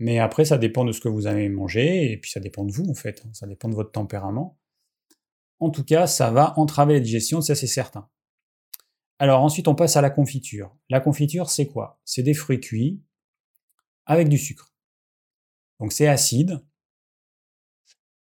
Mais 0.00 0.18
après, 0.18 0.44
ça 0.44 0.58
dépend 0.58 0.84
de 0.84 0.92
ce 0.92 1.00
que 1.00 1.08
vous 1.08 1.26
avez 1.26 1.48
mangé, 1.48 2.10
et 2.10 2.16
puis 2.16 2.30
ça 2.30 2.40
dépend 2.40 2.64
de 2.64 2.72
vous 2.72 2.88
en 2.90 2.94
fait, 2.94 3.22
hein. 3.24 3.30
ça 3.32 3.46
dépend 3.46 3.68
de 3.68 3.74
votre 3.74 3.92
tempérament. 3.92 4.58
En 5.60 5.70
tout 5.70 5.84
cas, 5.84 6.06
ça 6.06 6.30
va 6.30 6.58
entraver 6.58 6.94
la 6.94 7.00
digestion, 7.00 7.40
ça 7.40 7.54
c'est 7.54 7.66
certain. 7.66 8.08
Alors 9.18 9.42
ensuite, 9.42 9.68
on 9.68 9.74
passe 9.74 9.96
à 9.96 10.00
la 10.00 10.10
confiture. 10.10 10.76
La 10.90 11.00
confiture, 11.00 11.48
c'est 11.48 11.66
quoi? 11.66 12.00
C'est 12.04 12.22
des 12.22 12.34
fruits 12.34 12.60
cuits 12.60 13.02
avec 14.06 14.28
du 14.28 14.38
sucre. 14.38 14.74
Donc 15.80 15.92
c'est 15.92 16.08
acide 16.08 16.64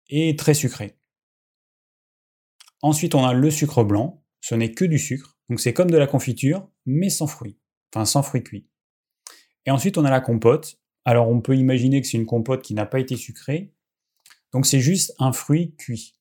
et 0.10 0.36
très 0.36 0.54
sucré. 0.54 0.98
Ensuite, 2.82 3.16
on 3.16 3.26
a 3.26 3.34
le 3.34 3.50
sucre 3.50 3.84
blanc. 3.84 4.24
Ce 4.42 4.56
n'est 4.56 4.72
que 4.72 4.86
du 4.86 5.00
sucre. 5.00 5.33
Donc 5.50 5.60
c'est 5.60 5.74
comme 5.74 5.92
de 5.92 5.98
la 5.98 6.08
confiture, 6.08 6.68
mais 6.86 7.10
sans 7.10 7.28
fruits. 7.28 7.58
Enfin, 7.94 8.06
sans 8.06 8.24
fruits 8.24 8.44
cuits. 8.44 8.68
Et 9.66 9.72
ensuite, 9.72 9.98
on 9.98 10.06
a 10.06 10.12
la 10.12 10.22
compote. 10.22 10.80
Alors, 11.06 11.30
on 11.30 11.42
peut 11.42 11.56
imaginer 11.56 12.02
que 12.02 12.08
c'est 12.08 12.18
une 12.18 12.26
compote 12.26 12.62
qui 12.62 12.74
n'a 12.74 12.86
pas 12.86 13.00
été 13.00 13.16
sucrée. 13.16 13.74
Donc, 14.52 14.66
c'est 14.66 14.80
juste 14.80 15.14
un 15.20 15.34
fruit 15.34 15.76
cuit. 15.78 16.16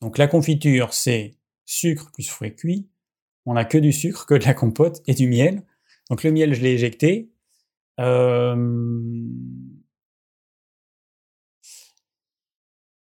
Donc, 0.00 0.18
la 0.18 0.26
confiture, 0.26 0.92
c'est 0.92 1.36
sucre 1.66 2.10
plus 2.12 2.28
fruits 2.28 2.54
cuits. 2.54 2.88
On 3.46 3.54
n'a 3.54 3.64
que 3.64 3.78
du 3.78 3.92
sucre, 3.92 4.26
que 4.26 4.34
de 4.34 4.44
la 4.44 4.54
compote 4.54 5.02
et 5.06 5.14
du 5.14 5.28
miel. 5.28 5.64
Donc, 6.10 6.22
le 6.22 6.30
miel, 6.30 6.54
je 6.54 6.60
l'ai 6.60 6.72
éjecté. 6.72 7.30
Euh, 8.00 8.54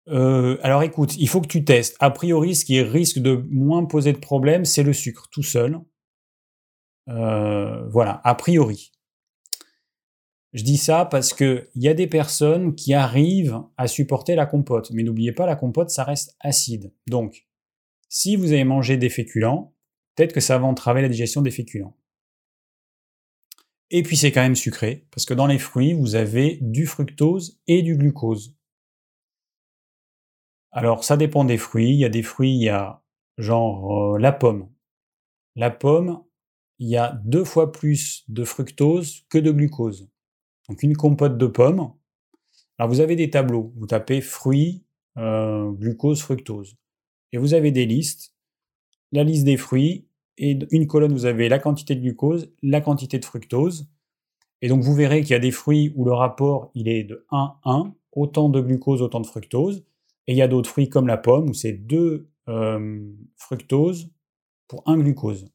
Euh, 0.08 0.58
alors 0.62 0.82
écoute, 0.82 1.16
il 1.16 1.28
faut 1.28 1.40
que 1.40 1.48
tu 1.48 1.64
testes. 1.64 1.96
A 2.00 2.10
priori, 2.10 2.54
ce 2.54 2.64
qui 2.64 2.80
risque 2.80 3.18
de 3.18 3.44
moins 3.50 3.84
poser 3.84 4.12
de 4.12 4.18
problème, 4.18 4.64
c'est 4.64 4.82
le 4.82 4.92
sucre 4.92 5.28
tout 5.30 5.42
seul. 5.42 5.80
Euh, 7.08 7.86
voilà, 7.88 8.20
a 8.24 8.34
priori. 8.34 8.92
Je 10.54 10.62
dis 10.62 10.78
ça 10.78 11.04
parce 11.04 11.34
qu'il 11.34 11.68
y 11.74 11.88
a 11.88 11.94
des 11.94 12.06
personnes 12.06 12.74
qui 12.74 12.94
arrivent 12.94 13.60
à 13.76 13.86
supporter 13.86 14.34
la 14.34 14.46
compote. 14.46 14.90
Mais 14.92 15.02
n'oubliez 15.02 15.32
pas, 15.32 15.46
la 15.46 15.56
compote, 15.56 15.90
ça 15.90 16.04
reste 16.04 16.36
acide. 16.40 16.92
Donc, 17.06 17.46
si 18.08 18.36
vous 18.36 18.52
avez 18.52 18.64
mangé 18.64 18.96
des 18.96 19.10
féculents, 19.10 19.74
peut-être 20.14 20.32
que 20.32 20.40
ça 20.40 20.58
va 20.58 20.66
entraver 20.66 21.02
la 21.02 21.08
digestion 21.08 21.42
des 21.42 21.50
féculents. 21.50 21.96
Et 23.90 24.02
puis 24.02 24.16
c'est 24.16 24.32
quand 24.32 24.42
même 24.42 24.56
sucré, 24.56 25.06
parce 25.10 25.24
que 25.24 25.32
dans 25.32 25.46
les 25.46 25.58
fruits, 25.58 25.94
vous 25.94 26.14
avez 26.14 26.58
du 26.60 26.86
fructose 26.86 27.58
et 27.66 27.82
du 27.82 27.96
glucose. 27.96 28.57
Alors, 30.72 31.04
ça 31.04 31.16
dépend 31.16 31.44
des 31.44 31.58
fruits. 31.58 31.90
Il 31.90 31.98
y 31.98 32.04
a 32.04 32.08
des 32.08 32.22
fruits, 32.22 32.54
il 32.54 32.62
y 32.62 32.68
a 32.68 33.02
genre 33.38 34.14
euh, 34.14 34.18
la 34.18 34.32
pomme. 34.32 34.68
La 35.56 35.70
pomme, 35.70 36.22
il 36.78 36.88
y 36.88 36.96
a 36.96 37.20
deux 37.24 37.44
fois 37.44 37.72
plus 37.72 38.24
de 38.28 38.44
fructose 38.44 39.24
que 39.28 39.38
de 39.38 39.50
glucose. 39.50 40.08
Donc, 40.68 40.82
une 40.82 40.96
compote 40.96 41.38
de 41.38 41.46
pommes. 41.46 41.92
Alors, 42.78 42.90
vous 42.90 43.00
avez 43.00 43.16
des 43.16 43.30
tableaux. 43.30 43.72
Vous 43.76 43.86
tapez 43.86 44.20
fruits, 44.20 44.84
euh, 45.16 45.70
glucose, 45.72 46.20
fructose. 46.20 46.76
Et 47.32 47.38
vous 47.38 47.54
avez 47.54 47.72
des 47.72 47.86
listes. 47.86 48.34
La 49.12 49.24
liste 49.24 49.44
des 49.44 49.56
fruits. 49.56 50.06
Et 50.36 50.58
une 50.70 50.86
colonne, 50.86 51.12
vous 51.12 51.24
avez 51.26 51.48
la 51.48 51.58
quantité 51.58 51.96
de 51.96 52.00
glucose, 52.00 52.52
la 52.62 52.80
quantité 52.80 53.18
de 53.18 53.24
fructose. 53.24 53.88
Et 54.60 54.68
donc, 54.68 54.82
vous 54.82 54.94
verrez 54.94 55.22
qu'il 55.22 55.30
y 55.30 55.34
a 55.34 55.40
des 55.40 55.50
fruits 55.50 55.92
où 55.96 56.04
le 56.04 56.12
rapport, 56.12 56.70
il 56.74 56.88
est 56.88 57.04
de 57.04 57.26
1, 57.30 57.56
1, 57.64 57.94
autant 58.12 58.48
de 58.48 58.60
glucose, 58.60 59.02
autant 59.02 59.20
de 59.20 59.26
fructose. 59.26 59.84
Et 60.28 60.32
il 60.32 60.36
y 60.36 60.42
a 60.42 60.48
d'autres 60.48 60.70
fruits 60.70 60.88
comme 60.88 61.08
la 61.08 61.16
pomme 61.16 61.50
où 61.50 61.54
c'est 61.54 61.72
2 61.72 62.30
euh, 62.48 63.12
fructose 63.36 64.10
pour 64.68 64.82
un 64.86 64.98
glucose. 64.98 65.46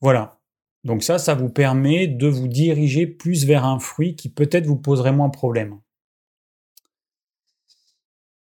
Voilà. 0.00 0.40
Donc 0.84 1.02
ça, 1.02 1.18
ça 1.18 1.34
vous 1.34 1.50
permet 1.50 2.06
de 2.06 2.28
vous 2.28 2.46
diriger 2.46 3.08
plus 3.08 3.44
vers 3.44 3.64
un 3.64 3.80
fruit 3.80 4.14
qui 4.14 4.32
peut-être 4.32 4.66
vous 4.66 4.78
poserait 4.78 5.12
moins 5.12 5.26
de 5.26 5.36
problème. 5.36 5.80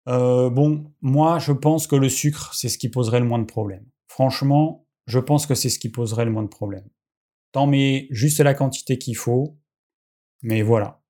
Euh, 0.09 0.51
bon, 0.51 0.93
moi, 1.01 1.39
je 1.39 1.53
pense 1.53 1.87
que 1.87 1.95
le 1.95 2.09
sucre, 2.09 2.53
c'est 2.55 2.69
ce 2.69 2.79
qui 2.79 2.89
poserait 2.89 3.21
le 3.21 3.27
moins 3.27 3.39
de 3.39 3.45
problème. 3.45 3.87
Franchement, 4.09 4.85
je 5.07 5.21
pense 5.21 5.47
que 5.47 5.55
c'est 5.55 5.69
ce 5.69 5.79
qui 5.79 5.89
poserait 5.89 6.25
le 6.25 6.33
moins 6.33 6.43
de 6.43 6.49
problème. 6.49 6.89
T'en 7.53 7.69
mets 7.69 8.09
juste 8.11 8.41
la 8.41 8.55
quantité 8.55 8.99
qu'il 8.99 9.17
faut, 9.17 9.57
mais 10.43 10.63
voilà. 10.63 11.01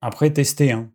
Après, 0.00 0.32
testez, 0.32 0.72
hein. 0.72 0.92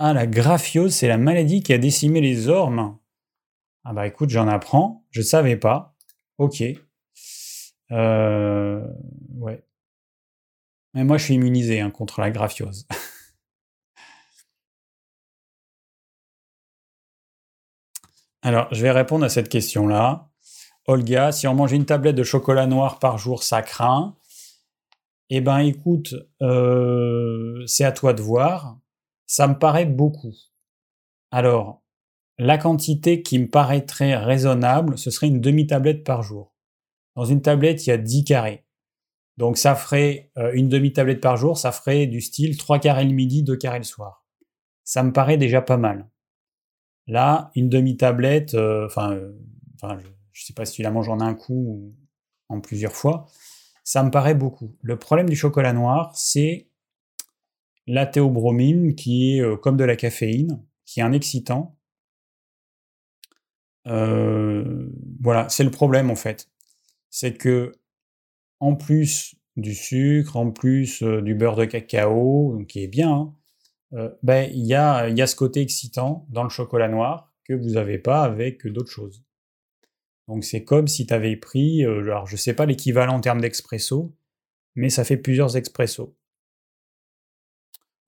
Ah, 0.00 0.12
la 0.12 0.26
graphiose, 0.26 0.94
c'est 0.94 1.08
la 1.08 1.18
maladie 1.18 1.62
qui 1.62 1.72
a 1.72 1.78
décimé 1.78 2.20
les 2.20 2.48
ormes. 2.48 2.98
Ah 3.84 3.92
bah 3.92 4.06
écoute, 4.06 4.30
j'en 4.30 4.46
apprends. 4.48 5.04
Je 5.10 5.22
savais 5.22 5.56
pas. 5.56 5.96
Ok. 6.38 6.62
Euh, 7.90 8.86
ouais. 9.36 9.64
Mais 10.94 11.04
moi, 11.04 11.18
je 11.18 11.24
suis 11.24 11.34
immunisé 11.34 11.80
hein, 11.80 11.90
contre 11.90 12.20
la 12.20 12.30
graphiose. 12.30 12.86
Alors, 18.42 18.68
je 18.72 18.82
vais 18.82 18.90
répondre 18.90 19.24
à 19.24 19.28
cette 19.28 19.48
question-là. 19.48 20.28
Olga, 20.86 21.32
si 21.32 21.46
on 21.48 21.54
mange 21.54 21.72
une 21.72 21.86
tablette 21.86 22.16
de 22.16 22.22
chocolat 22.22 22.66
noir 22.66 22.98
par 22.98 23.18
jour, 23.18 23.42
ça 23.42 23.62
craint. 23.62 24.16
Eh 25.30 25.40
ben 25.40 25.58
écoute, 25.58 26.14
euh, 26.42 27.62
c'est 27.66 27.84
à 27.84 27.92
toi 27.92 28.14
de 28.14 28.22
voir. 28.22 28.78
Ça 29.26 29.46
me 29.46 29.58
paraît 29.58 29.86
beaucoup. 29.86 30.34
Alors, 31.30 31.82
la 32.38 32.56
quantité 32.56 33.22
qui 33.22 33.38
me 33.38 33.48
paraîtrait 33.48 34.16
raisonnable, 34.16 34.96
ce 34.96 35.10
serait 35.10 35.26
une 35.26 35.40
demi-tablette 35.40 36.04
par 36.04 36.22
jour. 36.22 36.54
Dans 37.14 37.24
une 37.24 37.42
tablette, 37.42 37.86
il 37.86 37.90
y 37.90 37.92
a 37.92 37.98
10 37.98 38.24
carrés. 38.24 38.64
Donc 39.36 39.58
ça 39.58 39.74
ferait 39.74 40.32
euh, 40.38 40.50
une 40.54 40.68
demi-tablette 40.68 41.20
par 41.20 41.36
jour, 41.36 41.58
ça 41.58 41.72
ferait 41.72 42.06
du 42.06 42.20
style 42.20 42.56
3 42.56 42.78
carrés 42.80 43.04
le 43.04 43.12
midi, 43.12 43.42
2 43.42 43.56
carrés 43.56 43.78
le 43.78 43.84
soir. 43.84 44.24
Ça 44.84 45.02
me 45.02 45.12
paraît 45.12 45.36
déjà 45.36 45.60
pas 45.60 45.76
mal. 45.76 46.08
Là, 47.06 47.50
une 47.54 47.68
demi-tablette, 47.68 48.54
euh, 48.54 48.86
enfin, 48.86 49.18
je 49.82 49.86
ne 49.86 50.44
sais 50.46 50.54
pas 50.54 50.64
si 50.64 50.74
tu 50.74 50.82
la 50.82 50.90
manges 50.90 51.08
en 51.08 51.20
un 51.20 51.34
coup 51.34 51.94
en 52.48 52.60
plusieurs 52.60 52.94
fois, 52.94 53.26
ça 53.88 54.02
me 54.02 54.10
paraît 54.10 54.34
beaucoup. 54.34 54.76
Le 54.82 54.98
problème 54.98 55.30
du 55.30 55.34
chocolat 55.34 55.72
noir, 55.72 56.12
c'est 56.14 56.68
la 57.86 58.04
théobromine 58.04 58.94
qui 58.94 59.38
est 59.38 59.40
euh, 59.40 59.56
comme 59.56 59.78
de 59.78 59.84
la 59.84 59.96
caféine, 59.96 60.62
qui 60.84 61.00
est 61.00 61.02
un 61.02 61.12
excitant. 61.12 61.78
Euh, 63.86 64.90
voilà, 65.22 65.48
c'est 65.48 65.64
le 65.64 65.70
problème 65.70 66.10
en 66.10 66.16
fait. 66.16 66.50
C'est 67.08 67.38
que 67.38 67.72
en 68.60 68.74
plus 68.74 69.36
du 69.56 69.74
sucre, 69.74 70.36
en 70.36 70.50
plus 70.50 71.02
euh, 71.02 71.22
du 71.22 71.34
beurre 71.34 71.56
de 71.56 71.64
cacao, 71.64 72.62
qui 72.68 72.84
est 72.84 72.88
bien, 72.88 73.32
hein, 73.92 74.12
ben, 74.22 74.50
il 74.54 74.74
a, 74.74 75.08
y 75.08 75.22
a 75.22 75.26
ce 75.26 75.34
côté 75.34 75.62
excitant 75.62 76.26
dans 76.28 76.42
le 76.42 76.50
chocolat 76.50 76.88
noir 76.88 77.32
que 77.44 77.54
vous 77.54 77.70
n'avez 77.70 77.98
pas 77.98 78.22
avec 78.22 78.66
d'autres 78.66 78.92
choses. 78.92 79.24
Donc 80.28 80.44
c'est 80.44 80.62
comme 80.62 80.86
si 80.86 81.06
tu 81.06 81.14
avais 81.14 81.36
pris, 81.36 81.84
euh, 81.84 82.00
alors 82.02 82.26
je 82.26 82.36
sais 82.36 82.52
pas 82.52 82.66
l'équivalent 82.66 83.14
en 83.14 83.20
termes 83.20 83.40
d'expresso, 83.40 84.14
mais 84.74 84.90
ça 84.90 85.02
fait 85.04 85.16
plusieurs 85.16 85.56
expressos. 85.56 86.14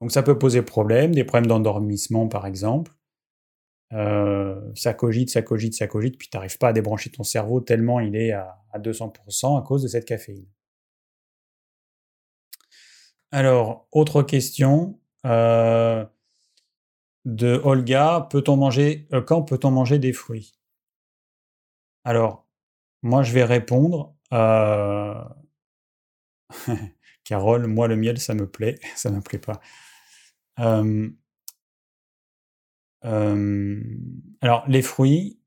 Donc 0.00 0.12
ça 0.12 0.22
peut 0.22 0.38
poser 0.38 0.62
problème, 0.62 1.14
des 1.14 1.24
problèmes 1.24 1.46
d'endormissement 1.48 2.28
par 2.28 2.46
exemple. 2.46 2.92
Euh, 3.92 4.60
ça 4.76 4.94
cogite, 4.94 5.30
ça 5.30 5.42
cogite, 5.42 5.74
ça 5.74 5.86
cogite, 5.88 6.18
puis 6.18 6.28
tu 6.28 6.36
n'arrives 6.36 6.58
pas 6.58 6.68
à 6.68 6.72
débrancher 6.72 7.10
ton 7.10 7.24
cerveau 7.24 7.60
tellement 7.60 7.98
il 7.98 8.14
est 8.14 8.32
à, 8.32 8.56
200% 8.76 9.58
à 9.58 9.62
cause 9.62 9.82
de 9.82 9.88
cette 9.88 10.04
caféine. 10.04 10.46
Alors, 13.32 13.88
autre 13.92 14.22
question 14.22 15.00
euh, 15.24 16.04
de 17.24 17.60
Olga, 17.64 18.28
peut-on 18.30 18.56
manger, 18.56 19.08
quand 19.26 19.42
peut-on 19.42 19.70
manger 19.70 19.98
des 19.98 20.12
fruits? 20.12 20.59
Alors, 22.05 22.46
moi, 23.03 23.22
je 23.22 23.32
vais 23.32 23.44
répondre. 23.44 24.14
Euh... 24.32 25.22
Carole, 27.24 27.66
moi, 27.66 27.88
le 27.88 27.96
miel, 27.96 28.18
ça 28.18 28.34
me 28.34 28.48
plaît. 28.48 28.78
Ça 28.96 29.11
ne 29.11 29.16
me 29.16 29.20
plaît 29.20 29.38
pas. 29.38 29.61
Alors, 34.42 34.64
les 34.68 34.82
fruits, 34.82 35.38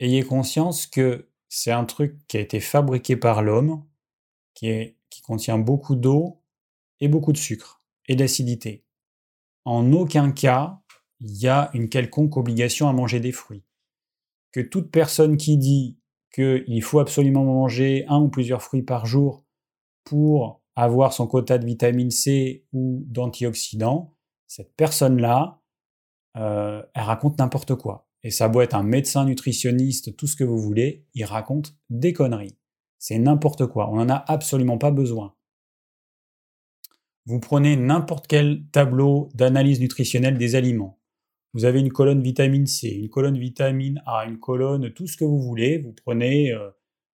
ayez 0.00 0.22
conscience 0.22 0.86
que 0.86 1.28
c'est 1.48 1.72
un 1.72 1.84
truc 1.84 2.16
qui 2.26 2.36
a 2.36 2.40
été 2.40 2.60
fabriqué 2.60 3.16
par 3.16 3.42
l'homme, 3.42 3.86
qui, 4.54 4.96
qui 5.10 5.22
contient 5.22 5.58
beaucoup 5.58 5.94
d'eau 5.96 6.42
et 7.00 7.08
beaucoup 7.08 7.32
de 7.32 7.38
sucre 7.38 7.82
et 8.06 8.16
d'acidité. 8.16 8.84
En 9.64 9.92
aucun 9.92 10.32
cas, 10.32 10.80
il 11.20 11.36
y 11.36 11.48
a 11.48 11.70
une 11.72 11.88
quelconque 11.88 12.36
obligation 12.36 12.88
à 12.88 12.92
manger 12.92 13.20
des 13.20 13.32
fruits 13.32 13.64
que 14.54 14.60
toute 14.60 14.92
personne 14.92 15.36
qui 15.36 15.58
dit 15.58 15.98
qu'il 16.32 16.82
faut 16.82 17.00
absolument 17.00 17.44
manger 17.44 18.04
un 18.06 18.20
ou 18.20 18.28
plusieurs 18.28 18.62
fruits 18.62 18.84
par 18.84 19.04
jour 19.04 19.44
pour 20.04 20.62
avoir 20.76 21.12
son 21.12 21.26
quota 21.26 21.58
de 21.58 21.66
vitamine 21.66 22.12
C 22.12 22.64
ou 22.72 23.02
d'antioxydants, 23.08 24.14
cette 24.46 24.72
personne-là, 24.76 25.60
euh, 26.36 26.84
elle 26.94 27.02
raconte 27.02 27.38
n'importe 27.40 27.74
quoi. 27.74 28.08
Et 28.22 28.30
ça 28.30 28.48
doit 28.48 28.62
être 28.62 28.74
un 28.74 28.84
médecin 28.84 29.24
nutritionniste, 29.24 30.16
tout 30.16 30.28
ce 30.28 30.36
que 30.36 30.44
vous 30.44 30.60
voulez, 30.60 31.04
il 31.14 31.24
raconte 31.24 31.74
des 31.90 32.12
conneries. 32.12 32.56
C'est 33.00 33.18
n'importe 33.18 33.66
quoi, 33.66 33.90
on 33.90 33.96
n'en 33.96 34.08
a 34.08 34.24
absolument 34.28 34.78
pas 34.78 34.92
besoin. 34.92 35.34
Vous 37.26 37.40
prenez 37.40 37.74
n'importe 37.74 38.28
quel 38.28 38.66
tableau 38.70 39.30
d'analyse 39.34 39.80
nutritionnelle 39.80 40.38
des 40.38 40.54
aliments. 40.54 41.00
Vous 41.54 41.64
avez 41.64 41.78
une 41.78 41.92
colonne 41.92 42.20
vitamine 42.20 42.66
C, 42.66 42.88
une 42.88 43.08
colonne 43.08 43.38
vitamine 43.38 44.02
A, 44.06 44.26
une 44.26 44.38
colonne 44.38 44.92
tout 44.92 45.06
ce 45.06 45.16
que 45.16 45.24
vous 45.24 45.40
voulez. 45.40 45.78
Vous 45.78 45.92
prenez 45.92 46.50
euh, 46.50 46.70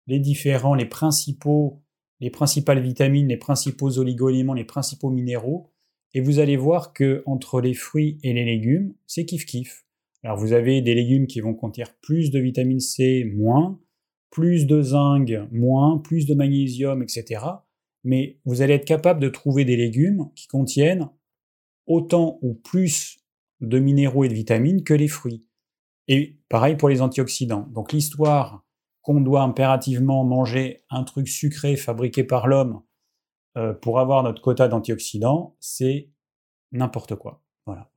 les 0.08 0.20
différents, 0.20 0.76
les 0.76 0.86
principaux, 0.86 1.84
les 2.22 2.30
principales 2.30 2.82
vitamines, 2.82 3.28
les 3.28 3.38
principaux 3.38 4.00
oligo-éléments, 4.00 4.54
les 4.54 4.64
principaux 4.64 5.10
minéraux, 5.10 5.74
et 6.14 6.22
vous 6.22 6.40
allez 6.40 6.56
voir 6.56 6.94
que 6.94 7.22
entre 7.26 7.60
les 7.60 7.74
fruits 7.74 8.18
et 8.24 8.34
les 8.34 8.46
légumes, 8.46 8.96
c'est 9.08 9.26
kiff 9.26 9.46
kiff. 9.46 9.86
Alors 10.24 10.38
vous 10.38 10.54
avez 10.54 10.82
des 10.82 10.96
légumes 10.96 11.28
qui 11.28 11.42
vont 11.42 11.54
contenir 11.54 11.94
plus 12.02 12.32
de 12.32 12.40
vitamine 12.40 12.80
C, 12.80 13.30
moins, 13.36 13.80
plus 14.32 14.68
de 14.68 14.82
zinc, 14.82 15.32
moins, 15.52 15.98
plus 15.98 16.26
de 16.26 16.34
magnésium, 16.34 17.04
etc. 17.04 17.44
Mais 18.06 18.40
vous 18.46 18.62
allez 18.62 18.76
être 18.76 18.86
capable 18.86 19.20
de 19.20 19.30
trouver 19.30 19.66
des 19.66 19.76
légumes 19.76 20.30
qui 20.34 20.48
contiennent 20.48 21.10
autant 21.88 22.40
ou 22.42 22.54
plus 22.54 23.19
de 23.62 23.80
minéraux 23.80 24.24
et 24.24 24.30
de 24.30 24.34
vitamines 24.34 24.84
que 24.84 24.94
les 24.94 25.08
fruits. 25.08 25.46
Et 26.08 26.40
pareil 26.50 26.76
pour 26.76 26.90
les 26.90 27.02
antioxydants. 27.02 27.68
Donc 27.72 27.92
l'histoire 27.92 28.66
qu'on 29.02 29.22
doit 29.22 29.42
impérativement 29.42 30.24
manger 30.24 30.84
un 30.90 31.04
truc 31.04 31.28
sucré 31.28 31.76
fabriqué 31.76 32.24
par 32.24 32.48
l'homme 32.48 32.82
euh, 33.58 33.74
pour 33.74 34.00
avoir 34.00 34.24
notre 34.24 34.42
quota 34.42 34.68
d'antioxydants, 34.68 35.56
c'est 35.60 36.10
n'importe 36.72 37.16
quoi. 37.16 37.44
Voilà. 37.66 37.92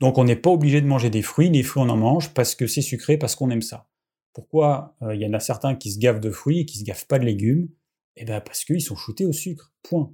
Donc 0.00 0.18
on 0.18 0.24
n'est 0.24 0.36
pas 0.36 0.50
obligé 0.50 0.80
de 0.80 0.86
manger 0.86 1.10
des 1.10 1.22
fruits, 1.22 1.50
les 1.50 1.62
fruits 1.62 1.82
on 1.82 1.88
en 1.88 1.96
mange 1.96 2.34
parce 2.34 2.54
que 2.54 2.66
c'est 2.66 2.82
sucré, 2.82 3.16
parce 3.16 3.36
qu'on 3.36 3.50
aime 3.50 3.62
ça. 3.62 3.88
Pourquoi 4.32 4.96
euh, 5.02 5.14
il 5.14 5.20
y 5.20 5.26
en 5.26 5.32
a 5.32 5.40
certains 5.40 5.74
qui 5.76 5.92
se 5.92 5.98
gavent 5.98 6.20
de 6.20 6.30
fruits 6.30 6.60
et 6.60 6.66
qui 6.66 6.78
se 6.78 6.84
gavent 6.84 7.06
pas 7.06 7.18
de 7.18 7.24
légumes? 7.24 7.68
Eh 8.16 8.24
bien 8.24 8.40
parce 8.40 8.64
qu'ils 8.64 8.82
sont 8.82 8.96
shootés 8.96 9.26
au 9.26 9.32
sucre. 9.32 9.72
Point. 9.82 10.12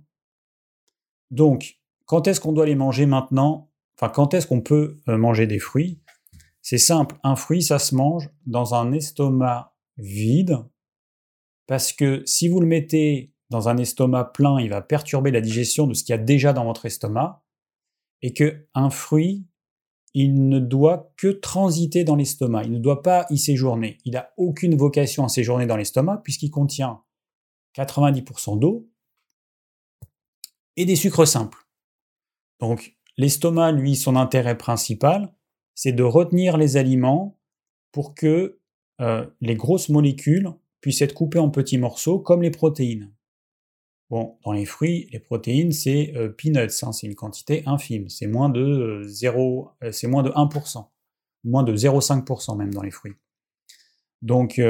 Donc 1.30 1.79
quand 2.10 2.26
est-ce 2.26 2.40
qu'on 2.40 2.52
doit 2.52 2.66
les 2.66 2.74
manger 2.74 3.06
maintenant? 3.06 3.70
Enfin, 3.96 4.10
quand 4.12 4.34
est-ce 4.34 4.48
qu'on 4.48 4.62
peut 4.62 5.00
euh, 5.08 5.16
manger 5.16 5.46
des 5.46 5.60
fruits? 5.60 6.00
C'est 6.60 6.76
simple, 6.76 7.14
un 7.22 7.36
fruit, 7.36 7.62
ça 7.62 7.78
se 7.78 7.94
mange 7.94 8.30
dans 8.46 8.74
un 8.74 8.90
estomac 8.90 9.76
vide, 9.96 10.58
parce 11.68 11.92
que 11.92 12.24
si 12.26 12.48
vous 12.48 12.58
le 12.58 12.66
mettez 12.66 13.32
dans 13.50 13.68
un 13.68 13.76
estomac 13.76 14.24
plein, 14.24 14.58
il 14.58 14.70
va 14.70 14.82
perturber 14.82 15.30
la 15.30 15.40
digestion 15.40 15.86
de 15.86 15.94
ce 15.94 16.02
qu'il 16.02 16.12
y 16.12 16.18
a 16.18 16.20
déjà 16.20 16.52
dans 16.52 16.64
votre 16.64 16.84
estomac, 16.84 17.44
et 18.22 18.34
que 18.34 18.66
un 18.74 18.90
fruit, 18.90 19.46
il 20.12 20.48
ne 20.48 20.58
doit 20.58 21.12
que 21.16 21.28
transiter 21.28 22.02
dans 22.02 22.16
l'estomac, 22.16 22.64
il 22.64 22.72
ne 22.72 22.80
doit 22.80 23.04
pas 23.04 23.24
y 23.30 23.38
séjourner. 23.38 23.98
Il 24.04 24.14
n'a 24.14 24.32
aucune 24.36 24.74
vocation 24.74 25.24
à 25.24 25.28
séjourner 25.28 25.66
dans 25.66 25.76
l'estomac, 25.76 26.22
puisqu'il 26.24 26.50
contient 26.50 27.04
90% 27.76 28.58
d'eau 28.58 28.90
et 30.76 30.84
des 30.84 30.96
sucres 30.96 31.28
simples. 31.28 31.69
Donc 32.60 32.96
l'estomac, 33.16 33.72
lui, 33.72 33.96
son 33.96 34.16
intérêt 34.16 34.56
principal, 34.56 35.32
c'est 35.74 35.92
de 35.92 36.02
retenir 36.02 36.56
les 36.56 36.76
aliments 36.76 37.38
pour 37.92 38.14
que 38.14 38.58
euh, 39.00 39.26
les 39.40 39.56
grosses 39.56 39.88
molécules 39.88 40.50
puissent 40.80 41.02
être 41.02 41.14
coupées 41.14 41.38
en 41.38 41.50
petits 41.50 41.78
morceaux, 41.78 42.18
comme 42.18 42.42
les 42.42 42.50
protéines. 42.50 43.12
Bon, 44.10 44.38
dans 44.44 44.52
les 44.52 44.64
fruits, 44.64 45.08
les 45.12 45.20
protéines, 45.20 45.72
c'est 45.72 46.12
euh, 46.16 46.28
peanuts, 46.28 46.82
hein, 46.82 46.92
c'est 46.92 47.06
une 47.06 47.14
quantité 47.14 47.62
infime, 47.66 48.08
c'est 48.08 48.26
moins 48.26 48.48
de 48.48 49.02
0, 49.06 49.70
euh, 49.82 49.92
c'est 49.92 50.08
moins 50.08 50.22
de 50.22 50.30
1%, 50.30 50.84
moins 51.44 51.62
de 51.62 51.74
0,5% 51.74 52.56
même 52.56 52.74
dans 52.74 52.82
les 52.82 52.90
fruits. 52.90 53.14
Donc 54.22 54.60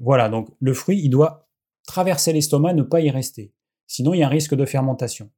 voilà, 0.00 0.28
donc 0.28 0.50
le 0.60 0.72
fruit, 0.72 1.00
il 1.02 1.08
doit 1.08 1.48
traverser 1.84 2.32
l'estomac, 2.32 2.74
ne 2.74 2.82
pas 2.82 3.00
y 3.00 3.10
rester. 3.10 3.52
Sinon, 3.88 4.14
il 4.14 4.20
y 4.20 4.22
a 4.22 4.26
un 4.26 4.30
risque 4.30 4.54
de 4.54 4.64
fermentation. 4.64 5.30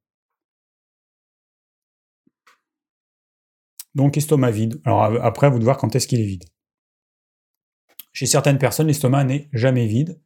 Donc 3.97 4.15
estomac 4.15 4.51
vide. 4.51 4.79
Alors 4.85 5.01
après, 5.25 5.49
vous 5.49 5.55
devez 5.55 5.65
voir 5.65 5.77
quand 5.77 5.95
est-ce 5.95 6.07
qu'il 6.07 6.21
est 6.21 6.25
vide. 6.25 6.45
Chez 8.13 8.27
certaines 8.27 8.59
personnes, 8.59 8.85
l'estomac 8.85 9.23
n'est 9.23 9.49
jamais 9.53 9.87
vide. 9.87 10.21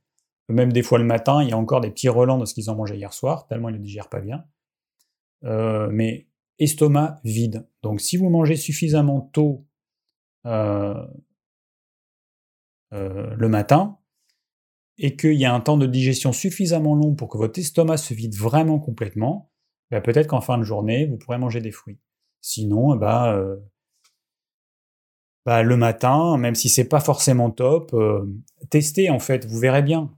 Même 0.49 0.73
des 0.73 0.83
fois 0.83 0.99
le 0.99 1.05
matin, 1.05 1.41
il 1.41 1.49
y 1.49 1.53
a 1.53 1.57
encore 1.57 1.79
des 1.79 1.89
petits 1.89 2.09
relents 2.09 2.37
de 2.37 2.43
ce 2.43 2.53
qu'ils 2.53 2.69
ont 2.69 2.75
mangé 2.75 2.97
hier 2.97 3.13
soir, 3.13 3.47
tellement 3.47 3.69
ils 3.69 3.75
ne 3.75 3.81
digèrent 3.81 4.09
pas 4.09 4.19
bien. 4.19 4.43
Euh, 5.45 5.87
mais 5.89 6.27
estomac 6.59 7.21
vide. 7.23 7.65
Donc 7.81 8.01
si 8.01 8.17
vous 8.17 8.29
mangez 8.29 8.57
suffisamment 8.57 9.21
tôt 9.21 9.65
euh, 10.45 11.07
euh, 12.91 13.33
le 13.37 13.47
matin, 13.47 13.99
et 14.97 15.15
qu'il 15.15 15.35
y 15.35 15.45
a 15.45 15.53
un 15.53 15.61
temps 15.61 15.77
de 15.77 15.87
digestion 15.87 16.33
suffisamment 16.33 16.93
long 16.93 17.15
pour 17.15 17.29
que 17.29 17.37
votre 17.37 17.57
estomac 17.57 17.95
se 17.95 18.13
vide 18.13 18.35
vraiment 18.35 18.79
complètement, 18.79 19.49
ben, 19.91 20.01
peut-être 20.01 20.27
qu'en 20.27 20.41
fin 20.41 20.57
de 20.57 20.63
journée, 20.63 21.05
vous 21.05 21.17
pourrez 21.17 21.37
manger 21.37 21.61
des 21.61 21.71
fruits. 21.71 21.99
Sinon, 22.41 22.95
bah, 22.95 23.39
bah, 25.45 25.63
le 25.63 25.77
matin, 25.77 26.37
même 26.37 26.55
si 26.55 26.69
c'est 26.69 26.87
pas 26.87 26.99
forcément 26.99 27.51
top, 27.51 27.95
testez 28.69 29.09
en 29.09 29.19
fait, 29.19 29.45
vous 29.45 29.59
verrez 29.59 29.83
bien. 29.83 30.11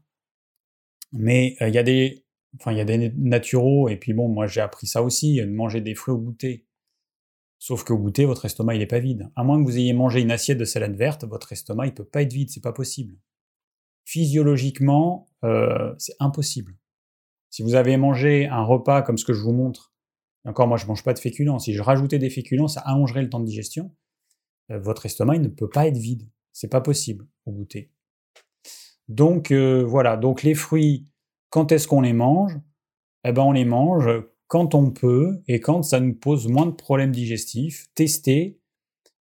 Mais 1.11 1.55
il 1.61 1.69
y 1.74 1.78
a 1.78 1.84
des, 1.84 2.26
enfin 2.59 2.71
il 2.71 2.78
y 2.78 2.82
a 2.82 2.86
des 2.86 3.11
naturaux 3.17 3.88
et 3.89 3.97
puis 3.97 4.13
bon, 4.13 4.28
moi 4.30 4.47
j'ai 4.47 4.61
appris 4.61 4.88
ça 4.88 5.03
aussi, 5.03 5.36
de 5.38 5.45
manger 5.45 5.82
des 5.82 5.95
fruits 5.95 6.15
au 6.15 6.17
goûter. 6.17 6.65
Sauf 7.59 7.84
qu'au 7.86 7.97
goûter, 7.97 8.26
votre 8.26 8.45
estomac 8.45 8.76
il 8.76 8.82
est 8.82 8.88
pas 8.88 8.99
vide. 8.99 9.30
À 9.36 9.43
moins 9.43 9.61
que 9.61 9.65
vous 9.65 9.78
ayez 9.78 9.93
mangé 9.93 10.21
une 10.21 10.32
assiette 10.32 10.57
de 10.57 10.65
salade 10.65 10.95
verte, 10.95 11.24
votre 11.24 11.53
estomac 11.53 11.88
il 11.88 11.93
peut 11.93 12.03
pas 12.03 12.21
être 12.21 12.34
vide, 12.34 12.49
c'est 12.49 12.63
pas 12.63 12.74
possible. 12.74 13.15
Physiologiquement, 14.05 15.30
c'est 15.97 16.15
impossible. 16.19 16.76
Si 17.49 17.61
vous 17.63 17.76
avez 17.76 17.95
mangé 17.95 18.47
un 18.47 18.63
repas 18.63 19.03
comme 19.03 19.17
ce 19.17 19.26
que 19.26 19.34
je 19.34 19.41
vous 19.41 19.53
montre, 19.53 19.93
encore, 20.46 20.68
moi, 20.68 20.78
je 20.78 20.84
ne 20.84 20.89
mange 20.89 21.04
pas 21.04 21.14
de 21.14 21.20
féculents. 21.20 21.60
Si 21.60 21.74
je 21.74 21.82
rajoutais 21.82 22.20
des 22.20 22.30
féculents, 22.30 22.68
ça 22.68 22.82
allongerait 22.82 23.22
le 23.22 23.30
temps 23.30 23.39
de 23.39 23.46
digestion. 23.46 23.96
Euh, 24.72 24.80
votre 24.80 25.06
estomac, 25.06 25.36
il 25.36 25.41
ne 25.41 25.48
peut 25.48 25.70
pas 25.70 25.88
être 25.88 25.98
vide. 25.98 26.30
C'est 26.52 26.70
pas 26.70 26.82
possible 26.82 27.28
au 27.46 27.52
goûter. 27.52 27.91
Donc 29.10 29.52
voilà, 29.52 30.16
donc 30.16 30.44
les 30.44 30.56
fruits, 30.56 31.08
quand 31.50 31.72
est-ce 31.72 31.88
qu'on 31.88 32.02
les 32.02 32.14
mange? 32.14 32.58
Eh 33.26 33.34
ben 33.34 33.41
on 33.41 33.52
les 33.52 33.66
mange 33.66 34.10
quand 34.48 34.76
on 34.76 34.91
peut 34.91 35.41
et 35.48 35.60
quand 35.60 35.84
ça 35.84 36.00
nous 36.00 36.14
pose 36.14 36.48
moins 36.48 36.66
de 36.66 36.72
problèmes 36.72 37.12
digestifs. 37.12 37.88
Tester 37.96 38.60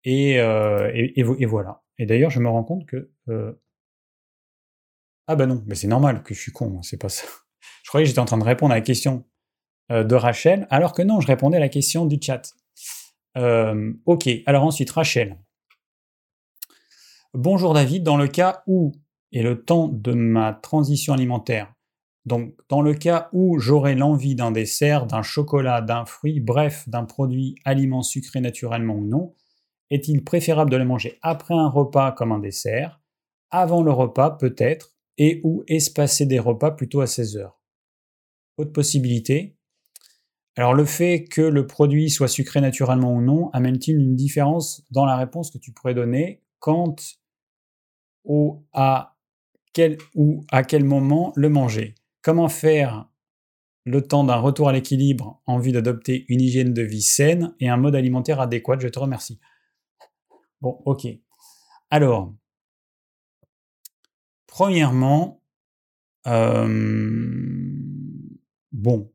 et, 0.05 0.35
et, 0.35 1.45
voilà. 1.45 1.83
Et 1.97 2.05
d'ailleurs, 2.05 2.29
je 2.29 2.39
me 2.39 2.47
rends 2.47 2.63
compte 2.63 2.85
que 2.85 3.11
ah 5.27 5.35
ben 5.35 5.47
non, 5.47 5.63
mais 5.65 5.75
c'est 5.75 5.87
normal 5.87 6.23
que 6.23 6.33
je 6.33 6.39
suis 6.39 6.51
con, 6.51 6.77
hein, 6.77 6.81
c'est 6.83 7.01
pas 7.01 7.09
ça. 7.09 7.25
Je 7.83 7.89
croyais 7.89 8.03
que 8.03 8.09
j'étais 8.09 8.19
en 8.19 8.25
train 8.25 8.37
de 8.37 8.43
répondre 8.43 8.71
à 8.71 8.75
la 8.75 8.81
question 8.81 9.25
de 9.89 10.15
Rachel, 10.15 10.67
alors 10.69 10.93
que 10.93 11.01
non, 11.01 11.21
je 11.21 11.27
répondais 11.27 11.57
à 11.57 11.59
la 11.59 11.69
question 11.69 12.05
du 12.05 12.17
chat. 12.21 12.53
ok, 13.35 14.29
alors 14.45 14.63
ensuite 14.63 14.91
Rachel. 14.91 15.37
Bonjour 17.33 17.73
David, 17.73 18.03
dans 18.03 18.17
le 18.17 18.27
cas 18.27 18.63
où, 18.65 18.93
et 19.31 19.43
le 19.43 19.63
temps 19.63 19.89
de 19.89 20.13
ma 20.13 20.53
transition 20.53 21.13
alimentaire, 21.13 21.75
donc 22.25 22.55
dans 22.69 22.81
le 22.81 22.93
cas 22.95 23.29
où 23.33 23.59
j'aurais 23.59 23.95
l'envie 23.95 24.35
d'un 24.35 24.51
dessert, 24.51 25.05
d'un 25.05 25.21
chocolat, 25.21 25.81
d'un 25.81 26.05
fruit, 26.05 26.39
bref, 26.39 26.87
d'un 26.89 27.05
produit 27.05 27.55
aliment 27.63 28.01
sucré 28.01 28.41
naturellement 28.41 28.95
ou 28.95 29.05
non, 29.05 29.35
est-il 29.91 30.23
préférable 30.23 30.71
de 30.71 30.77
le 30.77 30.85
manger 30.85 31.19
après 31.21 31.53
un 31.53 31.69
repas 31.69 32.11
comme 32.11 32.31
un 32.31 32.39
dessert, 32.39 32.99
avant 33.51 33.83
le 33.83 33.91
repas 33.91 34.31
peut-être, 34.31 34.95
et 35.17 35.39
ou 35.43 35.63
espacer 35.67 36.25
des 36.25 36.39
repas 36.39 36.71
plutôt 36.71 37.01
à 37.01 37.07
16 37.07 37.37
heures? 37.37 37.61
Autre 38.57 38.71
possibilité 38.71 39.54
Alors 40.57 40.73
le 40.73 40.85
fait 40.85 41.25
que 41.25 41.41
le 41.41 41.67
produit 41.67 42.09
soit 42.09 42.29
sucré 42.29 42.61
naturellement 42.61 43.13
ou 43.13 43.21
non 43.21 43.49
amène-t-il 43.51 43.97
une 43.97 44.15
différence 44.15 44.83
dans 44.91 45.05
la 45.05 45.17
réponse 45.17 45.51
que 45.51 45.57
tu 45.57 45.71
pourrais 45.71 45.93
donner 45.93 46.41
quand 46.59 46.95
ou 48.23 48.63
à 48.73 49.15
quel, 49.73 49.97
ou 50.15 50.45
à 50.51 50.63
quel 50.63 50.83
moment 50.83 51.33
le 51.35 51.49
manger? 51.49 51.95
Comment 52.21 52.47
faire 52.49 53.09
le 53.83 54.01
temps 54.01 54.23
d'un 54.23 54.37
retour 54.37 54.69
à 54.69 54.73
l'équilibre 54.73 55.41
en 55.45 55.59
vue 55.59 55.71
d'adopter 55.71 56.25
une 56.29 56.41
hygiène 56.41 56.73
de 56.73 56.81
vie 56.81 57.01
saine 57.01 57.53
et 57.59 57.69
un 57.69 57.77
mode 57.77 57.95
alimentaire 57.95 58.39
adéquat? 58.39 58.79
Je 58.79 58.87
te 58.87 58.97
remercie. 58.97 59.39
Bon, 60.61 60.81
ok. 60.85 61.07
Alors, 61.91 62.33
premièrement, 64.47 65.41
euh, 66.27 66.67
bon, 68.71 69.11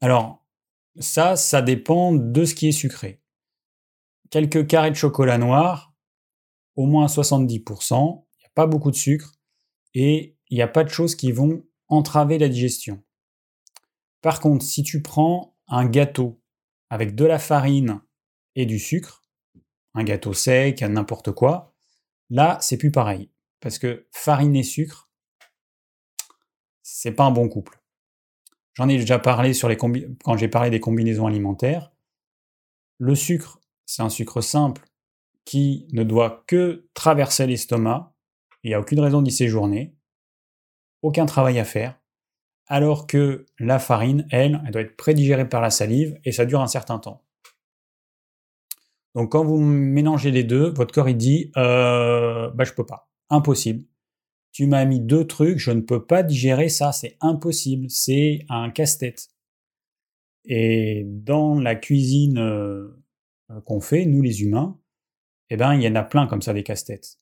alors, 0.00 0.41
ça, 0.98 1.36
ça 1.36 1.62
dépend 1.62 2.12
de 2.12 2.44
ce 2.44 2.54
qui 2.54 2.68
est 2.68 2.72
sucré. 2.72 3.22
Quelques 4.30 4.66
carrés 4.66 4.90
de 4.90 4.96
chocolat 4.96 5.38
noir, 5.38 5.94
au 6.76 6.86
moins 6.86 7.06
70%, 7.06 8.24
il 8.34 8.38
n'y 8.38 8.46
a 8.46 8.50
pas 8.54 8.66
beaucoup 8.66 8.90
de 8.90 8.96
sucre 8.96 9.34
et 9.94 10.36
il 10.48 10.56
n'y 10.56 10.62
a 10.62 10.68
pas 10.68 10.84
de 10.84 10.88
choses 10.88 11.14
qui 11.14 11.32
vont 11.32 11.64
entraver 11.88 12.38
la 12.38 12.48
digestion. 12.48 13.02
Par 14.22 14.40
contre, 14.40 14.64
si 14.64 14.82
tu 14.82 15.02
prends 15.02 15.56
un 15.68 15.86
gâteau 15.86 16.40
avec 16.90 17.14
de 17.14 17.24
la 17.24 17.38
farine 17.38 18.00
et 18.54 18.66
du 18.66 18.78
sucre, 18.78 19.24
un 19.94 20.04
gâteau 20.04 20.32
sec, 20.32 20.82
n'importe 20.82 21.32
quoi, 21.32 21.74
là, 22.30 22.58
c'est 22.60 22.78
plus 22.78 22.92
pareil. 22.92 23.30
Parce 23.60 23.78
que 23.78 24.06
farine 24.10 24.56
et 24.56 24.62
sucre, 24.62 25.10
c'est 26.82 27.12
pas 27.12 27.24
un 27.24 27.30
bon 27.30 27.48
couple. 27.48 27.81
J'en 28.74 28.88
ai 28.88 28.96
déjà 28.96 29.18
parlé 29.18 29.52
sur 29.52 29.68
les 29.68 29.76
quand 29.76 30.36
j'ai 30.36 30.48
parlé 30.48 30.70
des 30.70 30.80
combinaisons 30.80 31.26
alimentaires. 31.26 31.92
Le 32.98 33.14
sucre, 33.14 33.60
c'est 33.84 34.02
un 34.02 34.08
sucre 34.08 34.40
simple 34.40 34.82
qui 35.44 35.86
ne 35.92 36.04
doit 36.04 36.44
que 36.46 36.88
traverser 36.94 37.46
l'estomac, 37.46 38.14
il 38.62 38.70
n'y 38.70 38.74
a 38.74 38.80
aucune 38.80 39.00
raison 39.00 39.22
d'y 39.22 39.32
séjourner, 39.32 39.94
aucun 41.02 41.26
travail 41.26 41.58
à 41.58 41.64
faire, 41.64 41.98
alors 42.66 43.06
que 43.06 43.44
la 43.58 43.78
farine, 43.78 44.26
elle, 44.30 44.62
elle 44.64 44.72
doit 44.72 44.82
être 44.82 44.96
prédigérée 44.96 45.48
par 45.48 45.60
la 45.60 45.70
salive 45.70 46.18
et 46.24 46.32
ça 46.32 46.46
dure 46.46 46.60
un 46.60 46.68
certain 46.68 46.98
temps. 46.98 47.24
Donc 49.14 49.32
quand 49.32 49.44
vous 49.44 49.58
mélangez 49.58 50.30
les 50.30 50.44
deux, 50.44 50.70
votre 50.70 50.94
corps 50.94 51.08
il 51.08 51.16
dit 51.16 51.50
euh, 51.56 52.50
bah 52.54 52.64
je 52.64 52.72
peux 52.72 52.86
pas, 52.86 53.10
impossible. 53.28 53.84
Tu 54.52 54.66
m'as 54.66 54.84
mis 54.84 55.00
deux 55.00 55.26
trucs, 55.26 55.58
je 55.58 55.70
ne 55.70 55.80
peux 55.80 56.04
pas 56.04 56.22
digérer 56.22 56.68
ça, 56.68 56.92
c'est 56.92 57.16
impossible, 57.20 57.88
c'est 57.88 58.44
un 58.48 58.70
casse-tête. 58.70 59.28
Et 60.44 61.04
dans 61.06 61.58
la 61.58 61.74
cuisine 61.74 62.38
euh, 62.38 62.88
qu'on 63.64 63.80
fait, 63.80 64.04
nous 64.04 64.22
les 64.22 64.42
humains, 64.42 64.78
eh 65.50 65.56
ben, 65.56 65.74
il 65.74 65.82
y 65.82 65.88
en 65.88 65.94
a 65.94 66.02
plein 66.02 66.26
comme 66.26 66.42
ça 66.42 66.52
des 66.52 66.62
casse-têtes. 66.62 67.18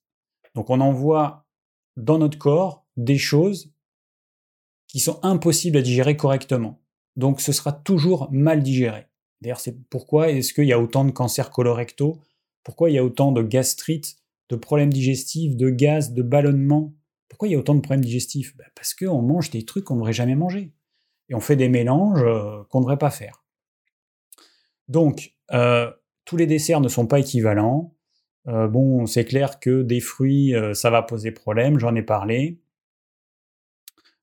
Donc 0.54 0.70
on 0.70 0.80
envoie 0.80 1.46
dans 1.96 2.18
notre 2.18 2.38
corps 2.38 2.86
des 2.96 3.18
choses 3.18 3.72
qui 4.88 4.98
sont 4.98 5.20
impossibles 5.22 5.76
à 5.76 5.82
digérer 5.82 6.16
correctement. 6.16 6.82
Donc 7.16 7.40
ce 7.40 7.52
sera 7.52 7.72
toujours 7.72 8.28
mal 8.32 8.62
digéré. 8.62 9.06
D'ailleurs, 9.40 9.60
c'est 9.60 9.78
pourquoi 9.88 10.30
est-ce 10.30 10.52
qu'il 10.52 10.66
y 10.66 10.72
a 10.72 10.80
autant 10.80 11.04
de 11.04 11.12
cancers 11.12 11.50
colorectaux? 11.50 12.20
Pourquoi 12.64 12.90
il 12.90 12.94
y 12.94 12.98
a 12.98 13.04
autant 13.04 13.32
de 13.32 13.42
gastrites, 13.42 14.16
de 14.48 14.56
problèmes 14.56 14.92
digestifs, 14.92 15.56
de 15.56 15.70
gaz, 15.70 16.12
de 16.12 16.22
ballonnement? 16.22 16.92
Pourquoi 17.40 17.48
il 17.48 17.52
y 17.52 17.56
a 17.56 17.58
autant 17.58 17.74
de 17.74 17.80
problèmes 17.80 18.04
digestifs? 18.04 18.54
Ben, 18.58 18.66
Parce 18.74 18.92
qu'on 18.92 19.22
mange 19.22 19.48
des 19.48 19.64
trucs 19.64 19.84
qu'on 19.84 19.96
n'aurait 19.96 20.12
jamais 20.12 20.34
mangé. 20.34 20.74
Et 21.30 21.34
on 21.34 21.40
fait 21.40 21.56
des 21.56 21.70
mélanges 21.70 22.22
euh, 22.22 22.64
qu'on 22.68 22.80
ne 22.80 22.84
devrait 22.84 22.98
pas 22.98 23.08
faire. 23.08 23.46
Donc, 24.88 25.34
euh, 25.52 25.90
tous 26.26 26.36
les 26.36 26.44
desserts 26.44 26.82
ne 26.82 26.88
sont 26.88 27.06
pas 27.06 27.18
équivalents. 27.18 27.96
Euh, 28.46 28.68
bon, 28.68 29.06
c'est 29.06 29.24
clair 29.24 29.58
que 29.58 29.80
des 29.80 30.00
fruits, 30.00 30.52
ça 30.74 30.90
va 30.90 31.00
poser 31.00 31.30
problème, 31.30 31.78
j'en 31.78 31.94
ai 31.94 32.02
parlé. 32.02 32.60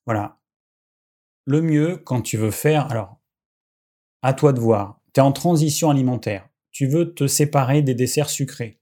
Voilà. 0.05 0.37
Le 1.45 1.63
mieux, 1.63 1.97
quand 1.97 2.21
tu 2.21 2.37
veux 2.37 2.51
faire, 2.51 2.91
alors, 2.91 3.19
à 4.21 4.35
toi 4.35 4.53
de 4.53 4.59
voir, 4.59 5.01
tu 5.15 5.21
es 5.21 5.23
en 5.23 5.31
transition 5.31 5.89
alimentaire, 5.89 6.47
tu 6.69 6.85
veux 6.85 7.15
te 7.15 7.25
séparer 7.25 7.81
des 7.81 7.95
desserts 7.95 8.29
sucrés. 8.29 8.79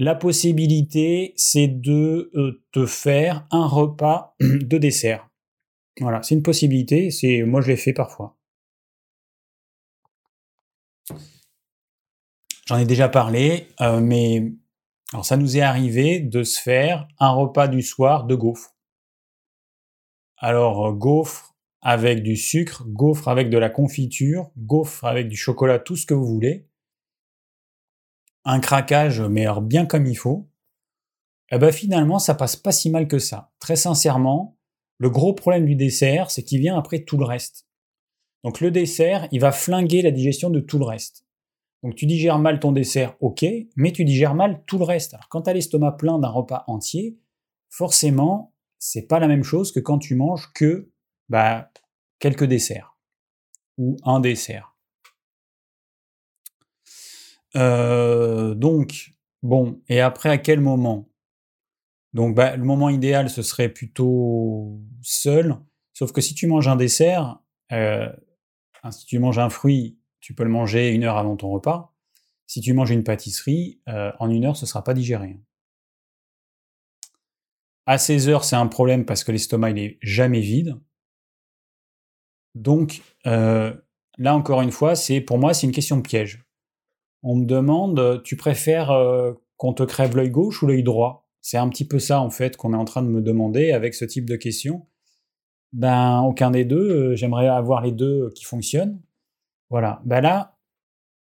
La 0.00 0.14
possibilité, 0.14 1.34
c'est 1.36 1.66
de 1.66 2.30
euh, 2.36 2.62
te 2.70 2.86
faire 2.86 3.48
un 3.50 3.66
repas 3.66 4.36
de 4.40 4.78
dessert. 4.78 5.28
Voilà, 6.00 6.22
c'est 6.22 6.36
une 6.36 6.44
possibilité, 6.44 7.10
c'est 7.10 7.42
moi 7.42 7.60
je 7.60 7.66
l'ai 7.66 7.76
fait 7.76 7.92
parfois. 7.92 8.36
J'en 12.66 12.78
ai 12.78 12.84
déjà 12.84 13.08
parlé, 13.08 13.66
euh, 13.80 14.00
mais 14.00 14.52
alors 15.12 15.24
ça 15.24 15.36
nous 15.36 15.56
est 15.56 15.62
arrivé 15.62 16.20
de 16.20 16.44
se 16.44 16.60
faire 16.60 17.08
un 17.18 17.30
repas 17.30 17.66
du 17.66 17.82
soir 17.82 18.24
de 18.24 18.36
gaufres. 18.36 18.76
Alors 20.36 20.86
euh, 20.86 20.92
gaufres 20.92 21.56
avec 21.82 22.22
du 22.22 22.36
sucre, 22.36 22.84
gaufres 22.86 23.26
avec 23.26 23.50
de 23.50 23.58
la 23.58 23.68
confiture, 23.68 24.52
gaufres 24.56 25.06
avec 25.06 25.26
du 25.26 25.36
chocolat, 25.36 25.80
tout 25.80 25.96
ce 25.96 26.06
que 26.06 26.14
vous 26.14 26.26
voulez. 26.26 26.67
Un 28.44 28.60
craquage, 28.60 29.20
mais 29.20 29.42
alors 29.42 29.62
bien 29.62 29.86
comme 29.86 30.06
il 30.06 30.16
faut. 30.16 30.48
Eh 31.50 31.58
ben 31.58 31.72
finalement, 31.72 32.18
ça 32.18 32.34
passe 32.34 32.56
pas 32.56 32.72
si 32.72 32.90
mal 32.90 33.08
que 33.08 33.18
ça. 33.18 33.52
Très 33.58 33.76
sincèrement, 33.76 34.58
le 34.98 35.10
gros 35.10 35.32
problème 35.32 35.66
du 35.66 35.76
dessert, 35.76 36.30
c'est 36.30 36.42
qu'il 36.42 36.60
vient 36.60 36.78
après 36.78 37.04
tout 37.04 37.16
le 37.16 37.24
reste. 37.24 37.66
Donc 38.44 38.60
le 38.60 38.70
dessert, 38.70 39.28
il 39.32 39.40
va 39.40 39.52
flinguer 39.52 40.02
la 40.02 40.10
digestion 40.10 40.50
de 40.50 40.60
tout 40.60 40.78
le 40.78 40.84
reste. 40.84 41.24
Donc 41.82 41.94
tu 41.94 42.06
digères 42.06 42.38
mal 42.38 42.60
ton 42.60 42.72
dessert, 42.72 43.16
ok, 43.20 43.44
mais 43.76 43.92
tu 43.92 44.04
digères 44.04 44.34
mal 44.34 44.62
tout 44.66 44.78
le 44.78 44.84
reste. 44.84 45.14
Alors 45.14 45.28
quand 45.28 45.42
tu 45.42 45.50
as 45.50 45.52
l'estomac 45.52 45.92
plein 45.92 46.18
d'un 46.18 46.28
repas 46.28 46.64
entier, 46.66 47.18
forcément, 47.70 48.52
c'est 48.78 49.06
pas 49.06 49.20
la 49.20 49.28
même 49.28 49.44
chose 49.44 49.72
que 49.72 49.80
quand 49.80 49.98
tu 49.98 50.14
manges 50.14 50.52
que 50.52 50.90
bah, 51.28 51.70
quelques 52.18 52.44
desserts 52.44 52.96
ou 53.76 53.96
un 54.04 54.20
dessert. 54.20 54.67
Euh, 57.56 58.54
donc, 58.54 59.12
bon, 59.42 59.80
et 59.88 60.00
après 60.00 60.30
à 60.30 60.38
quel 60.38 60.60
moment? 60.60 61.08
Donc 62.12 62.34
bah, 62.34 62.56
le 62.56 62.64
moment 62.64 62.88
idéal, 62.88 63.30
ce 63.30 63.42
serait 63.42 63.68
plutôt 63.68 64.80
seul, 65.02 65.56
sauf 65.92 66.12
que 66.12 66.20
si 66.20 66.34
tu 66.34 66.46
manges 66.46 66.68
un 66.68 66.76
dessert, 66.76 67.38
euh, 67.72 68.10
si 68.90 69.06
tu 69.06 69.18
manges 69.18 69.38
un 69.38 69.50
fruit 69.50 69.98
tu 70.20 70.34
peux 70.34 70.42
le 70.42 70.50
manger 70.50 70.88
une 70.88 71.04
heure 71.04 71.16
avant 71.16 71.36
ton 71.36 71.48
repas. 71.48 71.94
Si 72.46 72.60
tu 72.60 72.72
manges 72.72 72.90
une 72.90 73.04
pâtisserie, 73.04 73.80
euh, 73.88 74.10
en 74.18 74.30
une 74.30 74.46
heure, 74.46 74.56
ce 74.56 74.64
ne 74.64 74.68
sera 74.68 74.82
pas 74.82 74.92
digéré. 74.92 75.38
À 77.86 77.98
16 77.98 78.28
heures, 78.28 78.44
c'est 78.44 78.56
un 78.56 78.66
problème 78.66 79.04
parce 79.04 79.22
que 79.22 79.30
l'estomac, 79.30 79.70
il 79.70 79.74
n'est 79.76 79.98
jamais 80.02 80.40
vide. 80.40 80.76
Donc, 82.56 83.00
là, 83.24 84.34
encore 84.34 84.60
une 84.60 84.72
fois, 84.72 84.96
c'est 84.96 85.20
pour 85.20 85.38
moi, 85.38 85.54
c'est 85.54 85.66
une 85.66 85.72
question 85.72 85.96
de 85.96 86.02
piège. 86.02 86.47
On 87.22 87.36
me 87.36 87.44
demande, 87.44 88.22
tu 88.22 88.36
préfères 88.36 88.90
euh, 88.90 89.32
qu'on 89.56 89.72
te 89.72 89.82
crève 89.82 90.16
l'œil 90.16 90.30
gauche 90.30 90.62
ou 90.62 90.66
l'œil 90.66 90.82
droit? 90.82 91.28
C'est 91.40 91.56
un 91.56 91.68
petit 91.68 91.86
peu 91.86 91.98
ça, 91.98 92.20
en 92.20 92.30
fait, 92.30 92.56
qu'on 92.56 92.74
est 92.74 92.76
en 92.76 92.84
train 92.84 93.02
de 93.02 93.08
me 93.08 93.20
demander 93.22 93.72
avec 93.72 93.94
ce 93.94 94.04
type 94.04 94.28
de 94.28 94.36
questions. 94.36 94.86
Ben, 95.72 96.20
aucun 96.20 96.50
des 96.50 96.64
deux. 96.64 97.14
J'aimerais 97.14 97.48
avoir 97.48 97.82
les 97.82 97.92
deux 97.92 98.30
qui 98.34 98.44
fonctionnent. 98.44 99.00
Voilà. 99.70 100.00
Ben 100.04 100.20
là, 100.20 100.56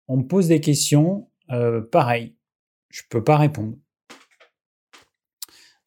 on 0.08 0.18
me 0.18 0.24
pose 0.24 0.48
des 0.48 0.62
questions, 0.62 1.30
euh, 1.52 1.82
pareil. 1.82 2.36
Je 2.90 3.04
peux 3.10 3.24
pas 3.24 3.38
répondre. 3.38 3.76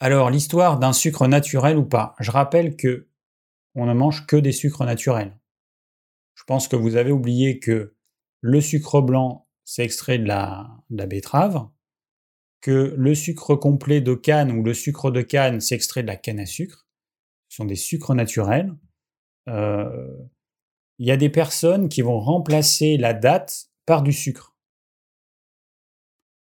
Alors, 0.00 0.30
l'histoire 0.30 0.78
d'un 0.78 0.92
sucre 0.92 1.26
naturel 1.26 1.76
ou 1.76 1.84
pas? 1.84 2.14
Je 2.20 2.30
rappelle 2.30 2.76
que 2.76 3.08
on 3.74 3.86
ne 3.86 3.94
mange 3.94 4.26
que 4.26 4.36
des 4.36 4.52
sucres 4.52 4.84
naturels. 4.84 5.38
Je 6.34 6.44
pense 6.44 6.68
que 6.68 6.76
vous 6.76 6.96
avez 6.96 7.12
oublié 7.12 7.58
que 7.58 7.94
le 8.40 8.60
sucre 8.60 9.00
blanc, 9.00 9.46
c'est 9.64 9.84
extrait 9.84 10.18
de 10.18 10.26
la, 10.26 10.82
betterave, 10.90 11.68
que 12.60 12.94
le 12.96 13.14
sucre 13.14 13.56
complet 13.56 14.00
de 14.00 14.14
canne 14.14 14.52
ou 14.52 14.62
le 14.62 14.74
sucre 14.74 15.10
de 15.10 15.22
canne, 15.22 15.60
c'est 15.60 15.74
extrait 15.74 16.02
de 16.02 16.08
la 16.08 16.16
canne 16.16 16.40
à 16.40 16.46
sucre. 16.46 16.86
Ce 17.48 17.56
sont 17.56 17.64
des 17.64 17.76
sucres 17.76 18.14
naturels. 18.14 18.74
Euh, 19.48 20.16
il 20.98 21.06
y 21.06 21.10
a 21.10 21.16
des 21.16 21.30
personnes 21.30 21.88
qui 21.88 22.02
vont 22.02 22.20
remplacer 22.20 22.96
la 22.96 23.14
date 23.14 23.70
par 23.86 24.02
du 24.02 24.12
sucre. 24.12 24.54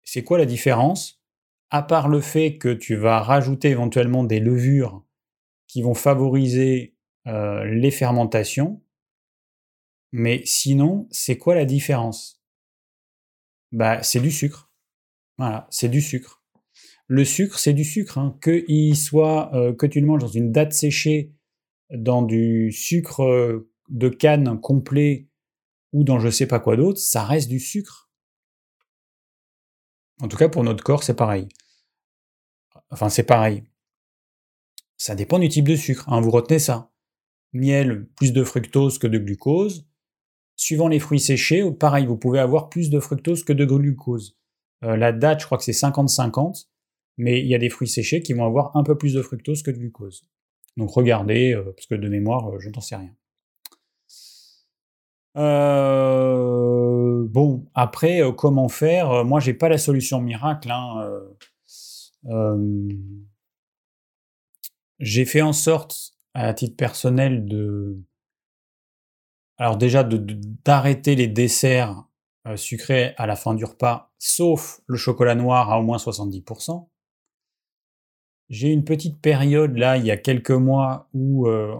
C'est 0.04 0.24
quoi 0.24 0.38
la 0.38 0.46
différence? 0.46 1.24
À 1.70 1.82
part 1.82 2.10
le 2.10 2.22
fait 2.22 2.58
que 2.58 2.74
tu 2.74 2.96
vas 2.96 3.22
rajouter 3.22 3.70
éventuellement 3.70 4.24
des 4.24 4.40
levures 4.40 5.04
qui 5.68 5.82
vont 5.82 5.96
favoriser 5.96 6.96
euh, 7.26 7.64
les 7.66 7.90
fermentations, 7.90 8.84
mais 10.12 10.44
sinon, 10.46 11.08
c'est 11.10 11.40
quoi 11.40 11.56
la 11.56 11.66
différence? 11.66 12.43
Bah, 13.74 14.04
c'est 14.04 14.20
du 14.20 14.32
sucre. 14.32 14.72
Voilà, 15.40 15.68
c'est 15.72 15.90
du 15.90 16.00
sucre. 16.00 16.44
Le 17.08 17.26
sucre, 17.26 17.58
c'est 17.58 17.74
du 17.74 17.84
sucre. 17.84 18.20
Hein. 18.20 18.38
Que 18.40 18.64
il 18.68 18.96
soit, 18.96 19.54
euh, 19.56 19.74
que 19.74 19.88
tu 19.88 20.00
le 20.00 20.06
manges 20.06 20.22
dans 20.22 20.28
une 20.28 20.52
date 20.52 20.74
séchée, 20.74 21.34
dans 21.90 22.22
du 22.22 22.72
sucre 22.72 23.24
euh, 23.24 23.70
de 23.90 24.10
canne 24.10 24.60
complet 24.62 25.28
ou 25.92 26.04
dans 26.04 26.20
je 26.20 26.30
sais 26.30 26.48
pas 26.48 26.60
quoi 26.60 26.78
d'autre, 26.78 27.00
ça 27.00 27.24
reste 27.24 27.50
du 27.50 27.60
sucre. 27.60 28.12
En 30.22 30.28
tout 30.28 30.38
cas, 30.38 30.50
pour 30.50 30.64
notre 30.64 30.84
corps, 30.84 31.04
c'est 31.04 31.16
pareil. 31.16 31.50
Enfin, 32.92 33.10
c'est 33.10 33.24
pareil. 33.24 33.64
Ça 34.98 35.16
dépend 35.16 35.40
du 35.40 35.50
type 35.50 35.68
de 35.68 35.76
sucre. 35.76 36.08
Hein, 36.10 36.22
vous 36.22 36.32
retenez 36.32 36.60
ça. 36.60 36.92
Miel, 37.54 38.08
plus 38.16 38.34
de 38.34 38.44
fructose 38.44 39.00
que 39.00 39.08
de 39.08 39.18
glucose. 39.18 39.88
Suivant 40.56 40.88
les 40.88 41.00
fruits 41.00 41.20
séchés, 41.20 41.70
pareil, 41.72 42.06
vous 42.06 42.18
pouvez 42.18 42.40
avoir 42.40 42.70
plus 42.70 42.90
de 42.90 43.00
fructose 43.00 43.44
que 43.44 43.54
de 43.54 43.66
glucose. 43.66 44.38
Euh, 44.84 44.96
la 44.98 45.12
date, 45.12 45.42
je 45.42 45.46
crois 45.46 45.58
que 45.58 45.64
c'est 45.64 45.72
50-50, 45.72 46.68
mais 47.18 47.40
il 47.40 47.48
y 47.48 47.56
a 47.56 47.58
des 47.58 47.70
fruits 47.70 47.88
séchés 47.88 48.22
qui 48.22 48.34
vont 48.34 48.46
avoir 48.46 48.76
un 48.76 48.84
peu 48.84 48.98
plus 48.98 49.14
de 49.14 49.22
fructose 49.22 49.64
que 49.64 49.72
de 49.72 49.78
glucose. 49.78 50.24
Donc 50.78 50.92
regardez, 50.92 51.54
euh, 51.54 51.74
parce 51.76 51.88
que 51.88 51.96
de 51.96 52.08
mémoire, 52.08 52.50
euh, 52.50 52.60
je 52.60 52.70
n'en 52.70 52.82
sais 52.82 52.96
rien. 52.96 53.16
bon, 57.26 57.66
après, 57.74 58.22
comment 58.38 58.70
faire? 58.70 59.26
Moi, 59.26 59.40
j'ai 59.40 59.56
pas 59.56 59.70
la 59.70 59.80
solution 59.80 60.22
miracle. 60.22 60.70
Hein, 60.72 61.20
j'ai 65.00 65.26
fait 65.26 65.42
en 65.42 65.54
sorte, 65.54 66.14
à 66.36 66.54
titre 66.54 66.76
personnel, 66.76 67.46
de 67.46 68.00
alors 69.64 69.78
déjà 69.78 70.04
d'arrêter 70.04 71.16
les 71.16 71.28
desserts 71.28 72.04
euh, 72.48 72.58
sucrés 72.58 73.14
à 73.16 73.26
la 73.26 73.38
fin 73.38 73.54
du 73.54 73.64
repas, 73.64 74.12
sauf 74.20 74.82
le 74.88 74.98
chocolat 74.98 75.36
noir 75.36 75.72
à 75.72 75.80
au 75.80 75.84
moins 75.84 75.96
70%. 75.96 76.90
J'ai 78.50 78.68
une 78.68 78.84
petite 78.84 79.22
période 79.22 79.78
là, 79.78 79.96
il 79.96 80.06
y 80.06 80.12
a 80.12 80.18
quelques 80.18 80.52
mois, 80.52 81.08
où 81.14 81.48
euh, 81.48 81.78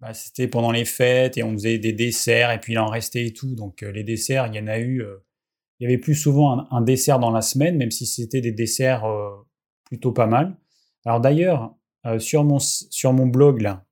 bah, 0.00 0.14
c'était 0.14 0.46
pendant 0.46 0.70
les 0.70 0.84
fêtes 0.84 1.36
et 1.36 1.42
on 1.42 1.54
faisait 1.54 1.80
des 1.80 1.92
desserts 1.92 2.52
et 2.52 2.60
puis 2.60 2.74
il 2.74 2.78
en 2.78 2.86
restait 2.86 3.26
et 3.26 3.32
tout. 3.32 3.56
Donc 3.56 3.82
euh, 3.82 3.90
les 3.90 4.04
desserts, 4.04 4.46
il 4.46 4.54
y 4.54 4.60
en 4.60 4.68
a 4.68 4.78
eu, 4.78 5.04
il 5.80 5.82
y 5.82 5.86
avait 5.86 5.98
plus 5.98 6.14
souvent 6.14 6.56
un, 6.56 6.68
un, 6.70 6.82
dessert 6.82 7.18
dans 7.18 7.32
la 7.32 7.42
semaine, 7.42 7.76
même 7.78 7.90
si 7.90 8.06
c'était 8.06 8.40
des 8.40 8.52
desserts 8.52 9.04
plutôt 9.86 10.12
pas 10.12 10.28
mal. 10.28 10.56
Alors 11.04 11.20
d'ailleurs, 11.20 11.74
sur, 12.20 12.44
mon, 12.44 12.60
sur 12.60 13.12
mon 13.12 13.26
blog 13.26 13.60
là, 13.60 13.84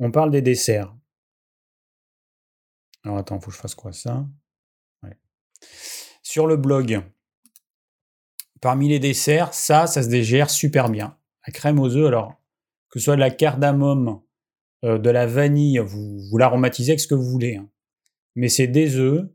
on 0.00 0.10
parle 0.10 0.32
des 0.32 0.42
desserts. 0.42 0.92
Alors 3.04 3.18
attends, 3.18 3.40
faut 3.40 3.50
que 3.50 3.56
je 3.56 3.60
fasse 3.60 3.74
quoi 3.74 3.92
ça? 3.92 4.26
Sur 6.22 6.46
le 6.46 6.56
blog, 6.56 7.02
parmi 8.60 8.88
les 8.88 8.98
desserts, 8.98 9.52
ça, 9.52 9.86
ça 9.86 10.02
se 10.02 10.08
dégère 10.08 10.48
super 10.48 10.88
bien. 10.88 11.18
La 11.46 11.52
crème 11.52 11.80
aux 11.80 11.96
œufs, 11.96 12.06
alors, 12.06 12.40
que 12.88 12.98
ce 12.98 13.06
soit 13.06 13.16
de 13.16 13.20
la 13.20 13.30
cardamome, 13.30 14.20
euh, 14.84 14.98
de 14.98 15.10
la 15.10 15.26
vanille, 15.26 15.78
vous, 15.78 16.20
vous 16.30 16.38
l'aromatisez 16.38 16.92
avec 16.92 17.00
ce 17.00 17.08
que 17.08 17.14
vous 17.14 17.28
voulez. 17.28 17.56
Hein. 17.56 17.68
Mais 18.36 18.48
c'est 18.48 18.68
des 18.68 18.96
œufs, 18.96 19.28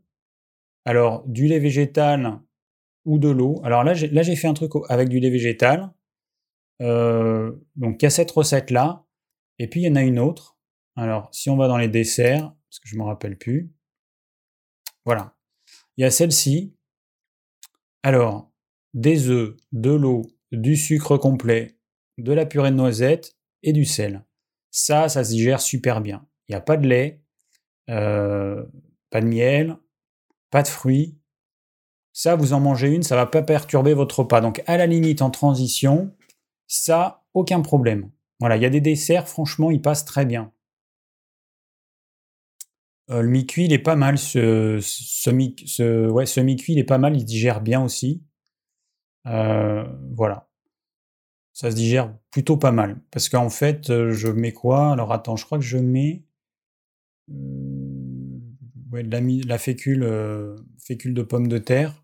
alors 0.84 1.24
du 1.26 1.46
lait 1.46 1.58
végétal 1.58 2.40
ou 3.04 3.18
de 3.18 3.28
l'eau. 3.28 3.60
Alors 3.64 3.84
là, 3.84 3.94
j'ai, 3.94 4.36
fait 4.36 4.48
un 4.48 4.54
truc 4.54 4.72
avec 4.88 5.08
du 5.08 5.20
lait 5.20 5.30
végétal. 5.30 5.92
Euh, 6.82 7.52
donc, 7.76 8.02
il 8.02 8.04
y 8.04 8.06
a 8.06 8.10
cette 8.10 8.30
recette-là. 8.30 9.04
Et 9.58 9.68
puis, 9.68 9.82
il 9.82 9.84
y 9.84 9.90
en 9.90 9.96
a 9.96 10.02
une 10.02 10.18
autre. 10.18 10.56
Alors, 10.96 11.28
si 11.32 11.50
on 11.50 11.56
va 11.56 11.68
dans 11.68 11.76
les 11.76 11.88
desserts, 11.88 12.52
je 12.84 12.94
ne 12.94 13.00
me 13.00 13.06
rappelle 13.06 13.36
plus. 13.36 13.72
Voilà. 15.04 15.34
Il 15.96 16.02
y 16.02 16.04
a 16.04 16.10
celle-ci. 16.10 16.74
Alors, 18.02 18.52
des 18.94 19.28
œufs, 19.28 19.56
de 19.72 19.90
l'eau, 19.90 20.22
du 20.52 20.76
sucre 20.76 21.16
complet, 21.16 21.78
de 22.18 22.32
la 22.32 22.46
purée 22.46 22.70
de 22.70 22.76
noisettes 22.76 23.36
et 23.62 23.72
du 23.72 23.84
sel. 23.84 24.24
Ça, 24.70 25.08
ça 25.08 25.24
se 25.24 25.30
digère 25.30 25.60
super 25.60 26.00
bien. 26.00 26.26
Il 26.48 26.52
n'y 26.52 26.56
a 26.56 26.60
pas 26.60 26.76
de 26.76 26.86
lait, 26.86 27.22
euh, 27.90 28.64
pas 29.10 29.20
de 29.20 29.26
miel, 29.26 29.76
pas 30.50 30.62
de 30.62 30.68
fruits. 30.68 31.18
Ça, 32.12 32.36
vous 32.36 32.52
en 32.52 32.60
mangez 32.60 32.94
une, 32.94 33.02
ça 33.02 33.14
ne 33.14 33.20
va 33.20 33.26
pas 33.26 33.42
perturber 33.42 33.94
votre 33.94 34.20
repas. 34.20 34.40
Donc, 34.40 34.62
à 34.66 34.76
la 34.76 34.86
limite, 34.86 35.22
en 35.22 35.30
transition, 35.30 36.14
ça, 36.66 37.24
aucun 37.34 37.60
problème. 37.60 38.10
Voilà, 38.40 38.56
il 38.56 38.62
y 38.62 38.66
a 38.66 38.70
des 38.70 38.80
desserts, 38.80 39.28
franchement, 39.28 39.70
ils 39.70 39.82
passent 39.82 40.04
très 40.04 40.24
bien. 40.24 40.52
Euh, 43.10 43.22
le 43.22 43.28
mi-cuit, 43.28 43.66
il 43.66 43.72
est 43.72 43.78
pas 43.78 43.96
mal. 43.96 44.18
Ce, 44.18 45.30
mi-cuit, 45.30 46.72
il 46.72 46.78
est 46.78 46.84
pas 46.84 46.98
mal. 46.98 47.16
Il 47.16 47.24
digère 47.24 47.60
bien 47.60 47.82
aussi. 47.82 48.24
Euh, 49.26 49.84
voilà. 50.14 50.48
Ça 51.52 51.70
se 51.70 51.76
digère 51.76 52.14
plutôt 52.30 52.56
pas 52.56 52.72
mal. 52.72 53.00
Parce 53.10 53.28
qu'en 53.28 53.50
fait, 53.50 53.90
euh, 53.90 54.12
je 54.12 54.28
mets 54.28 54.52
quoi? 54.52 54.92
Alors 54.92 55.12
attends, 55.12 55.36
je 55.36 55.44
crois 55.44 55.58
que 55.58 55.64
je 55.64 55.78
mets 55.78 56.24
ouais, 58.92 59.02
la, 59.02 59.20
la 59.20 59.58
fécule, 59.58 60.06
fécule 60.78 61.14
de 61.14 61.22
pommes 61.22 61.48
de 61.48 61.58
terre. 61.58 61.94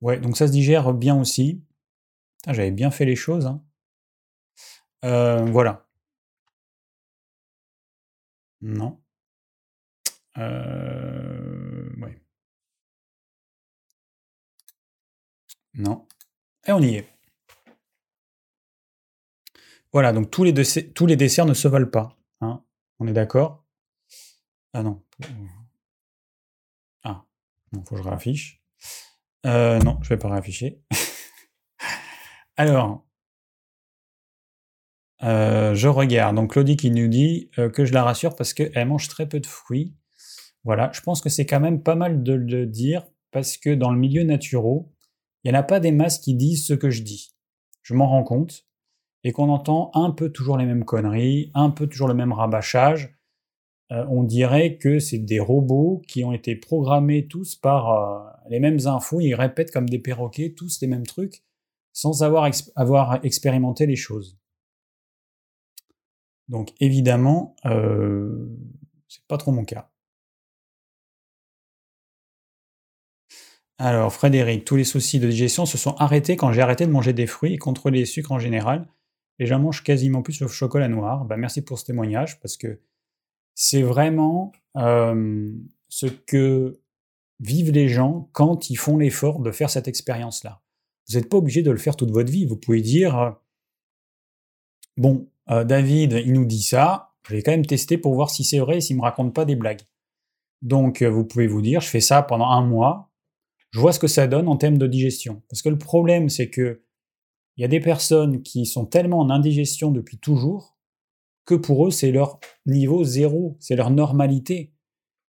Ouais, 0.00 0.20
donc 0.20 0.36
ça 0.36 0.46
se 0.46 0.52
digère 0.52 0.94
bien 0.94 1.20
aussi. 1.20 1.64
J'avais 2.46 2.70
bien 2.70 2.90
fait 2.90 3.04
les 3.04 3.16
choses. 3.16 3.46
Hein. 3.46 3.60
voilà. 5.50 5.87
Non. 8.60 9.00
Euh, 10.36 11.90
ouais. 12.00 12.20
Non. 15.74 16.06
Et 16.66 16.72
on 16.72 16.80
y 16.80 16.96
est. 16.96 17.08
Voilà, 19.92 20.12
donc 20.12 20.30
tous 20.30 20.44
les, 20.44 20.52
tous 20.92 21.06
les 21.06 21.16
desserts 21.16 21.46
ne 21.46 21.54
se 21.54 21.66
valent 21.66 21.90
pas. 21.90 22.16
Hein. 22.40 22.62
On 22.98 23.06
est 23.06 23.12
d'accord? 23.12 23.64
Ah 24.74 24.82
non. 24.82 25.02
Ah, 27.02 27.24
non, 27.72 27.84
faut 27.84 27.94
que 27.94 28.02
je 28.02 28.06
réaffiche. 28.06 28.62
Euh, 29.46 29.78
non, 29.78 29.98
je 30.02 30.10
vais 30.10 30.18
pas 30.18 30.28
réafficher. 30.28 30.82
Alors, 32.56 33.07
euh, 35.22 35.74
je 35.74 35.88
regarde. 35.88 36.36
Donc 36.36 36.52
Claudie 36.52 36.76
qui 36.76 36.90
nous 36.90 37.08
dit 37.08 37.50
euh, 37.58 37.70
que 37.70 37.84
je 37.84 37.92
la 37.92 38.02
rassure 38.02 38.36
parce 38.36 38.54
qu'elle 38.54 38.86
mange 38.86 39.08
très 39.08 39.28
peu 39.28 39.40
de 39.40 39.46
fruits. 39.46 39.94
Voilà, 40.64 40.90
je 40.92 41.00
pense 41.00 41.20
que 41.20 41.28
c'est 41.28 41.46
quand 41.46 41.60
même 41.60 41.82
pas 41.82 41.94
mal 41.94 42.22
de 42.22 42.34
le 42.34 42.66
dire 42.66 43.06
parce 43.30 43.56
que 43.56 43.74
dans 43.74 43.90
le 43.90 43.98
milieu 43.98 44.22
naturel, 44.22 44.82
il 45.44 45.50
n'y 45.50 45.56
en 45.56 45.60
a 45.60 45.62
pas 45.62 45.80
des 45.80 45.92
masses 45.92 46.18
qui 46.18 46.34
disent 46.34 46.66
ce 46.66 46.74
que 46.74 46.90
je 46.90 47.02
dis. 47.02 47.34
Je 47.82 47.94
m'en 47.94 48.08
rends 48.08 48.24
compte 48.24 48.66
et 49.24 49.32
qu'on 49.32 49.48
entend 49.48 49.90
un 49.94 50.10
peu 50.10 50.30
toujours 50.30 50.58
les 50.58 50.66
mêmes 50.66 50.84
conneries, 50.84 51.50
un 51.54 51.70
peu 51.70 51.86
toujours 51.86 52.08
le 52.08 52.14
même 52.14 52.32
rabâchage. 52.32 53.16
Euh, 53.90 54.04
on 54.10 54.22
dirait 54.22 54.76
que 54.76 54.98
c'est 54.98 55.18
des 55.18 55.40
robots 55.40 56.02
qui 56.06 56.22
ont 56.24 56.32
été 56.32 56.54
programmés 56.54 57.26
tous 57.26 57.56
par 57.56 58.38
les 58.48 58.60
mêmes 58.60 58.78
infos, 58.86 59.20
ils 59.20 59.34
répètent 59.34 59.70
comme 59.70 59.88
des 59.88 59.98
perroquets 59.98 60.54
tous 60.56 60.80
les 60.80 60.88
mêmes 60.88 61.06
trucs 61.06 61.42
sans 61.92 62.22
avoir, 62.22 62.48
avoir 62.76 63.24
expérimenté 63.24 63.86
les 63.86 63.96
choses. 63.96 64.38
Donc 66.48 66.72
évidemment, 66.80 67.56
euh, 67.66 68.48
c'est 69.08 69.24
pas 69.26 69.36
trop 69.36 69.52
mon 69.52 69.64
cas. 69.64 69.90
Alors 73.78 74.12
Frédéric, 74.12 74.64
tous 74.64 74.76
les 74.76 74.84
soucis 74.84 75.20
de 75.20 75.28
digestion 75.28 75.64
se 75.64 75.78
sont 75.78 75.94
arrêtés 75.96 76.36
quand 76.36 76.52
j'ai 76.52 76.62
arrêté 76.62 76.84
de 76.84 76.90
manger 76.90 77.12
des 77.12 77.26
fruits 77.26 77.54
et 77.54 77.58
contrôler 77.58 78.00
les 78.00 78.06
sucres 78.06 78.32
en 78.32 78.38
général. 78.38 78.88
Et 79.38 79.46
j'en 79.46 79.60
mange 79.60 79.84
quasiment 79.84 80.22
plus 80.22 80.40
le 80.40 80.48
chocolat 80.48 80.88
noir. 80.88 81.24
Bah, 81.24 81.36
merci 81.36 81.62
pour 81.62 81.78
ce 81.78 81.84
témoignage 81.84 82.40
parce 82.40 82.56
que 82.56 82.80
c'est 83.54 83.82
vraiment 83.82 84.52
euh, 84.76 85.52
ce 85.88 86.06
que 86.06 86.80
vivent 87.40 87.70
les 87.70 87.88
gens 87.88 88.28
quand 88.32 88.68
ils 88.70 88.76
font 88.76 88.96
l'effort 88.96 89.38
de 89.38 89.52
faire 89.52 89.70
cette 89.70 89.86
expérience-là. 89.86 90.60
Vous 91.08 91.16
n'êtes 91.16 91.28
pas 91.28 91.36
obligé 91.36 91.62
de 91.62 91.70
le 91.70 91.78
faire 91.78 91.96
toute 91.96 92.10
votre 92.10 92.30
vie. 92.30 92.46
Vous 92.46 92.56
pouvez 92.56 92.82
dire, 92.82 93.18
euh, 93.18 93.30
bon, 94.96 95.30
euh, 95.50 95.64
David, 95.64 96.22
il 96.24 96.32
nous 96.32 96.44
dit 96.44 96.62
ça, 96.62 97.10
je 97.26 97.34
vais 97.34 97.42
quand 97.42 97.52
même 97.52 97.66
tester 97.66 97.98
pour 97.98 98.14
voir 98.14 98.30
si 98.30 98.44
c'est 98.44 98.58
vrai 98.58 98.78
et 98.78 98.80
s'il 98.80 98.96
me 98.96 99.02
raconte 99.02 99.34
pas 99.34 99.44
des 99.44 99.56
blagues. 99.56 99.82
Donc, 100.62 101.02
vous 101.02 101.24
pouvez 101.24 101.46
vous 101.46 101.62
dire, 101.62 101.80
je 101.80 101.88
fais 101.88 102.00
ça 102.00 102.22
pendant 102.22 102.48
un 102.48 102.64
mois, 102.64 103.12
je 103.70 103.80
vois 103.80 103.92
ce 103.92 103.98
que 103.98 104.08
ça 104.08 104.26
donne 104.26 104.48
en 104.48 104.56
termes 104.56 104.78
de 104.78 104.86
digestion. 104.86 105.42
Parce 105.48 105.62
que 105.62 105.68
le 105.68 105.78
problème, 105.78 106.28
c'est 106.28 106.50
que 106.50 106.82
il 107.56 107.62
y 107.62 107.64
a 107.64 107.68
des 107.68 107.80
personnes 107.80 108.42
qui 108.42 108.66
sont 108.66 108.86
tellement 108.86 109.18
en 109.18 109.30
indigestion 109.30 109.90
depuis 109.90 110.18
toujours 110.18 110.78
que 111.44 111.56
pour 111.56 111.88
eux, 111.88 111.90
c'est 111.90 112.12
leur 112.12 112.38
niveau 112.66 113.02
zéro, 113.02 113.56
c'est 113.58 113.74
leur 113.74 113.90
normalité. 113.90 114.74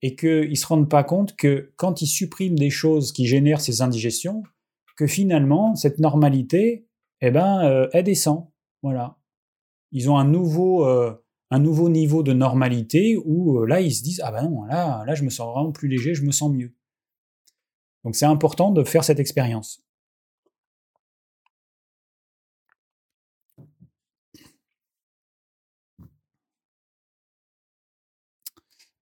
Et 0.01 0.17
qu'ils 0.17 0.49
ne 0.49 0.55
se 0.55 0.67
rendent 0.67 0.89
pas 0.89 1.05
compte 1.05 1.37
que 1.37 1.73
quand 1.77 2.03
ils 2.03 2.07
suppriment 2.07 2.59
des 2.59 2.71
choses 2.71 3.13
qui 3.13 3.27
génèrent 3.27 3.61
ces 3.61 3.83
indigestions, 3.83 4.43
que 4.97 5.07
finalement, 5.07 5.75
cette 5.75 5.99
normalité, 5.99 6.87
eh 7.21 7.31
ben, 7.31 7.63
euh, 7.65 7.89
elle 7.93 8.05
descend. 8.05 8.47
Voilà. 8.83 9.19
Ils 9.95 10.11
ont 10.11 10.19
un 10.19 10.25
nouveau, 10.27 10.85
euh, 10.87 11.15
un 11.51 11.61
nouveau 11.61 11.89
niveau 11.89 12.23
de 12.25 12.33
normalité 12.33 13.17
où 13.25 13.61
euh, 13.61 13.67
là, 13.67 13.81
ils 13.81 13.95
se 13.95 14.03
disent 14.03 14.21
Ah 14.25 14.33
ben 14.33 14.43
non, 14.43 14.65
là, 14.65 15.05
là, 15.07 15.15
je 15.15 15.23
me 15.23 15.31
sens 15.31 15.55
vraiment 15.55 15.73
plus 15.73 15.89
léger, 15.89 16.15
je 16.15 16.25
me 16.25 16.33
sens 16.33 16.53
mieux. 16.53 16.75
Donc 18.05 18.17
c'est 18.17 18.27
important 18.27 18.71
de 18.73 18.85
faire 18.85 19.05
cette 19.05 19.21
expérience. 19.21 19.83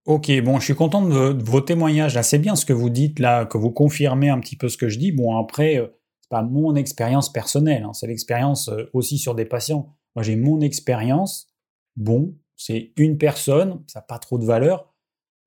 Ok, 0.05 0.29
bon, 0.41 0.59
je 0.59 0.65
suis 0.65 0.75
content 0.75 1.01
de, 1.01 1.43
vos 1.43 1.61
témoignages. 1.61 2.21
C'est 2.21 2.37
bien 2.37 2.55
ce 2.55 2.65
que 2.65 2.73
vous 2.73 2.89
dites 2.89 3.19
là, 3.19 3.45
que 3.45 3.57
vous 3.57 3.71
confirmez 3.71 4.29
un 4.29 4.39
petit 4.39 4.57
peu 4.57 4.69
ce 4.69 4.77
que 4.77 4.89
je 4.89 4.99
dis. 4.99 5.11
Bon, 5.11 5.37
après, 5.37 5.77
euh, 5.77 5.87
c'est 6.21 6.29
pas 6.29 6.43
mon 6.43 6.75
expérience 6.75 7.31
personnelle, 7.31 7.83
hein, 7.83 7.93
c'est 7.93 8.07
l'expérience 8.07 8.69
aussi 8.93 9.17
sur 9.17 9.33
des 9.33 9.45
patients. 9.45 9.95
Moi, 10.15 10.23
j'ai 10.23 10.35
mon 10.35 10.61
expérience. 10.61 11.53
Bon, 11.95 12.35
c'est 12.55 12.93
une 12.97 13.17
personne, 13.17 13.83
ça 13.87 13.99
n'a 13.99 14.03
pas 14.03 14.19
trop 14.19 14.37
de 14.37 14.45
valeur. 14.45 14.93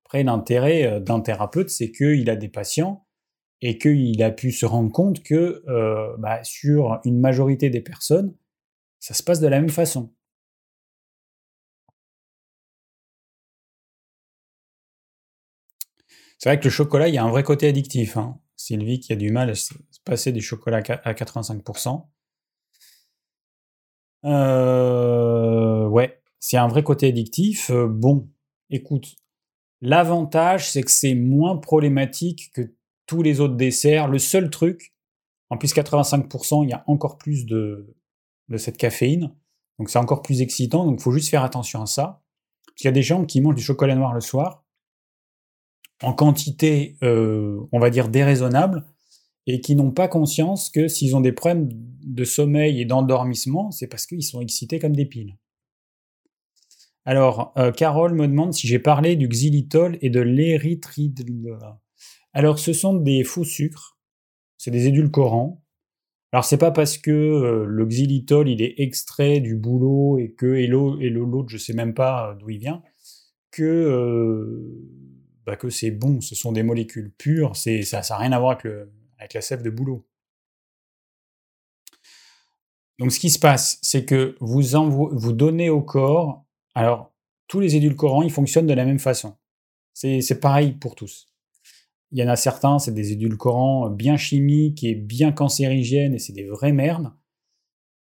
Après, 0.05 0.23
l'intérêt 0.23 0.85
euh, 0.87 1.01
d'un 1.01 1.21
thérapeute, 1.21 1.71
c'est 1.71 1.91
qu'il 1.93 2.31
a 2.31 2.37
des 2.37 2.49
patients 2.49 3.07
et 3.63 3.79
qu'il 3.79 4.23
a 4.23 4.31
pu 4.31 4.53
se 4.53 4.67
rendre 4.67 4.93
compte 4.93 5.23
que 5.23 5.63
euh, 5.69 6.17
bah, 6.19 6.45
sur 6.45 7.01
une 7.05 7.19
majorité 7.21 7.71
des 7.71 7.81
personnes, 7.81 8.35
ça 9.01 9.15
se 9.15 9.23
passe 9.23 9.41
de 9.41 9.49
la 9.49 9.61
même 9.61 9.71
façon. 9.71 10.13
C'est 16.39 16.49
vrai 16.51 16.59
que 16.61 16.65
le 16.65 16.71
chocolat, 16.71 17.09
il 17.09 17.15
y 17.15 17.19
a 17.19 17.25
un 17.25 17.31
vrai 17.31 17.43
côté 17.43 17.69
addictif. 17.69 18.17
Hein. 18.17 18.39
Sylvie 18.57 19.01
qui 19.01 19.13
a 19.13 19.17
du 19.17 19.31
mal 19.31 19.51
à 19.51 19.55
se 19.55 19.75
passer 20.05 20.33
du 20.33 20.41
chocolat 20.41 20.79
à 21.05 21.13
85%. 21.15 22.07
Euh, 24.27 25.87
ouais, 25.87 26.21
c'est 26.41 26.57
un 26.57 26.69
vrai 26.69 26.83
côté 26.83 27.09
addictif. 27.09 27.71
Euh, 27.71 27.87
bon, 27.87 28.29
écoute, 28.71 29.15
l'avantage, 29.81 30.71
c'est 30.71 30.83
que 30.83 30.91
c'est 30.91 31.15
moins 31.15 31.57
problématique 31.57 32.51
que 32.53 32.75
tous 33.07 33.23
les 33.23 33.41
autres 33.41 33.57
desserts. 33.57 34.09
Le 34.09 34.19
seul 34.19 34.51
truc, 34.51 34.95
en 35.51 35.57
plus 35.57 35.73
85%, 35.75 36.65
il 36.65 36.71
y 36.71 36.73
a 36.73 36.85
encore 36.87 37.19
plus 37.19 37.47
de, 37.47 37.95
de 38.49 38.57
cette 38.57 38.77
caféine. 38.77 39.33
Donc 39.79 39.91
c'est 39.91 39.99
encore 39.99 40.23
plus 40.23 40.41
excitant, 40.41 40.87
donc 40.87 41.01
il 41.01 41.03
faut 41.03 41.13
juste 41.13 41.29
faire 41.29 41.45
attention 41.45 41.83
à 41.83 41.87
ça. 41.87 42.23
Parce 42.67 42.77
qu'il 42.77 42.87
y 42.87 42.89
a 42.89 42.93
des 42.93 43.03
gens 43.03 43.25
qui 43.25 43.41
mangent 43.41 43.57
du 43.57 43.63
chocolat 43.63 43.95
noir 43.95 44.15
le 44.15 44.21
soir, 44.21 44.65
en 46.03 46.13
quantité, 46.13 46.97
euh, 47.03 47.61
on 47.73 47.79
va 47.79 47.91
dire, 47.91 48.09
déraisonnable, 48.09 48.85
et 49.47 49.61
qui 49.61 49.77
n'ont 49.77 49.93
pas 49.93 50.09
conscience 50.09 50.71
que 50.71 50.89
s'ils 50.89 51.15
ont 51.15 51.21
des 51.21 51.33
problèmes 51.33 51.69
de 52.03 52.25
sommeil 52.25 52.81
et 52.81 52.85
d'endormissement, 52.85 53.71
c'est 53.71 53.87
parce 53.87 54.07
qu'ils 54.07 54.25
sont 54.25 54.41
excités 54.41 54.79
comme 54.79 54.97
des 54.97 55.07
piles. 55.07 55.37
Alors, 57.05 57.53
euh, 57.57 57.71
Carole 57.71 58.15
me 58.15 58.27
demande 58.27 58.53
si 58.53 58.67
j'ai 58.67 58.81
parlé 58.81 59.15
du 59.15 59.29
xylitol 59.29 59.97
et 60.03 60.11
de 60.11 60.21
l'érythritol. 60.21 61.59
Alors, 62.33 62.59
ce 62.59 62.73
sont 62.73 62.95
des 62.95 63.23
faux 63.23 63.45
sucres, 63.45 63.97
c'est 64.59 64.73
des 64.73 64.89
édulcorants. 64.89 65.63
Alors, 66.33 66.45
c'est 66.45 66.59
pas 66.59 66.73
parce 66.73 66.99
que 66.99 67.13
euh, 67.13 67.65
le 67.65 67.87
xylitol 67.87 68.49
il 68.49 68.61
est 68.61 68.75
extrait 68.79 69.39
du 69.39 69.55
boulot 69.55 70.19
et 70.19 70.33
que 70.33 70.57
et 70.57 70.67
l'autre, 70.67 71.49
je 71.49 71.57
sais 71.57 71.73
même 71.73 71.95
pas 71.95 72.37
d'où 72.41 72.51
il 72.51 72.59
vient, 72.59 72.83
que 73.53 73.63
euh, 73.63 74.85
bah, 75.47 75.55
que 75.55 75.71
c'est 75.71 75.93
bon. 75.93 76.21
Ce 76.21 76.35
sont 76.35 76.51
des 76.51 76.65
molécules 76.65 77.13
pures. 77.17 77.55
C'est 77.55 77.83
ça, 77.83 78.03
n'a 78.11 78.17
rien 78.17 78.33
à 78.33 78.41
voir 78.41 78.59
avec, 78.59 78.89
avec 79.19 79.35
la 79.35 79.41
sève 79.41 79.63
de 79.63 79.71
boulot. 79.71 80.07
Donc, 82.99 83.13
ce 83.13 83.21
qui 83.21 83.31
se 83.31 83.39
passe, 83.39 83.79
c'est 83.83 84.05
que 84.05 84.37
vous, 84.41 84.63
vous 85.13 85.33
donnez 85.33 85.69
au 85.69 85.83
corps. 85.83 86.47
Alors, 86.75 87.15
tous 87.47 87.61
les 87.61 87.77
édulcorants, 87.77 88.23
ils 88.23 88.33
fonctionnent 88.33 88.67
de 88.67 88.75
la 88.75 88.85
même 88.85 88.99
façon. 88.99 89.37
C'est 89.93 90.41
pareil 90.41 90.73
pour 90.73 90.95
tous. 90.95 91.29
Il 92.13 92.19
y 92.19 92.23
en 92.23 92.29
a 92.29 92.37
certains, 92.37 92.79
c'est 92.79 92.95
des 92.95 93.13
édulcorants 93.13 93.91
bien 93.91 94.17
chimiques 94.17 94.85
et 94.85 94.95
bien 94.95 95.33
cancérigènes 95.33 96.15
et 96.15 96.19
c'est 96.19 96.33
des 96.33 96.47
vraies 96.47 96.73
merdes. 96.73 97.13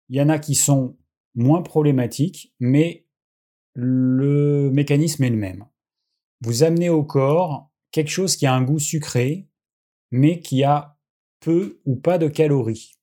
Il 0.09 0.16
y 0.16 0.22
en 0.22 0.30
a 0.30 0.39
qui 0.39 0.55
sont 0.55 0.97
moins 1.34 1.61
problématiques, 1.61 2.53
mais 2.59 3.07
le 3.74 4.70
mécanisme 4.72 5.24
est 5.24 5.30
le 5.30 5.38
même. 5.38 5.66
Vous 6.41 6.63
amenez 6.63 6.89
au 6.89 7.03
corps 7.03 7.72
quelque 7.91 8.11
chose 8.11 8.36
qui 8.36 8.45
a 8.45 8.53
un 8.53 8.61
goût 8.61 8.80
sucré, 8.80 9.49
mais 10.11 10.39
qui 10.39 10.63
a 10.63 10.95
ou 11.48 11.96
pas 11.96 12.18
de 12.18 12.28
calories. 12.28 12.93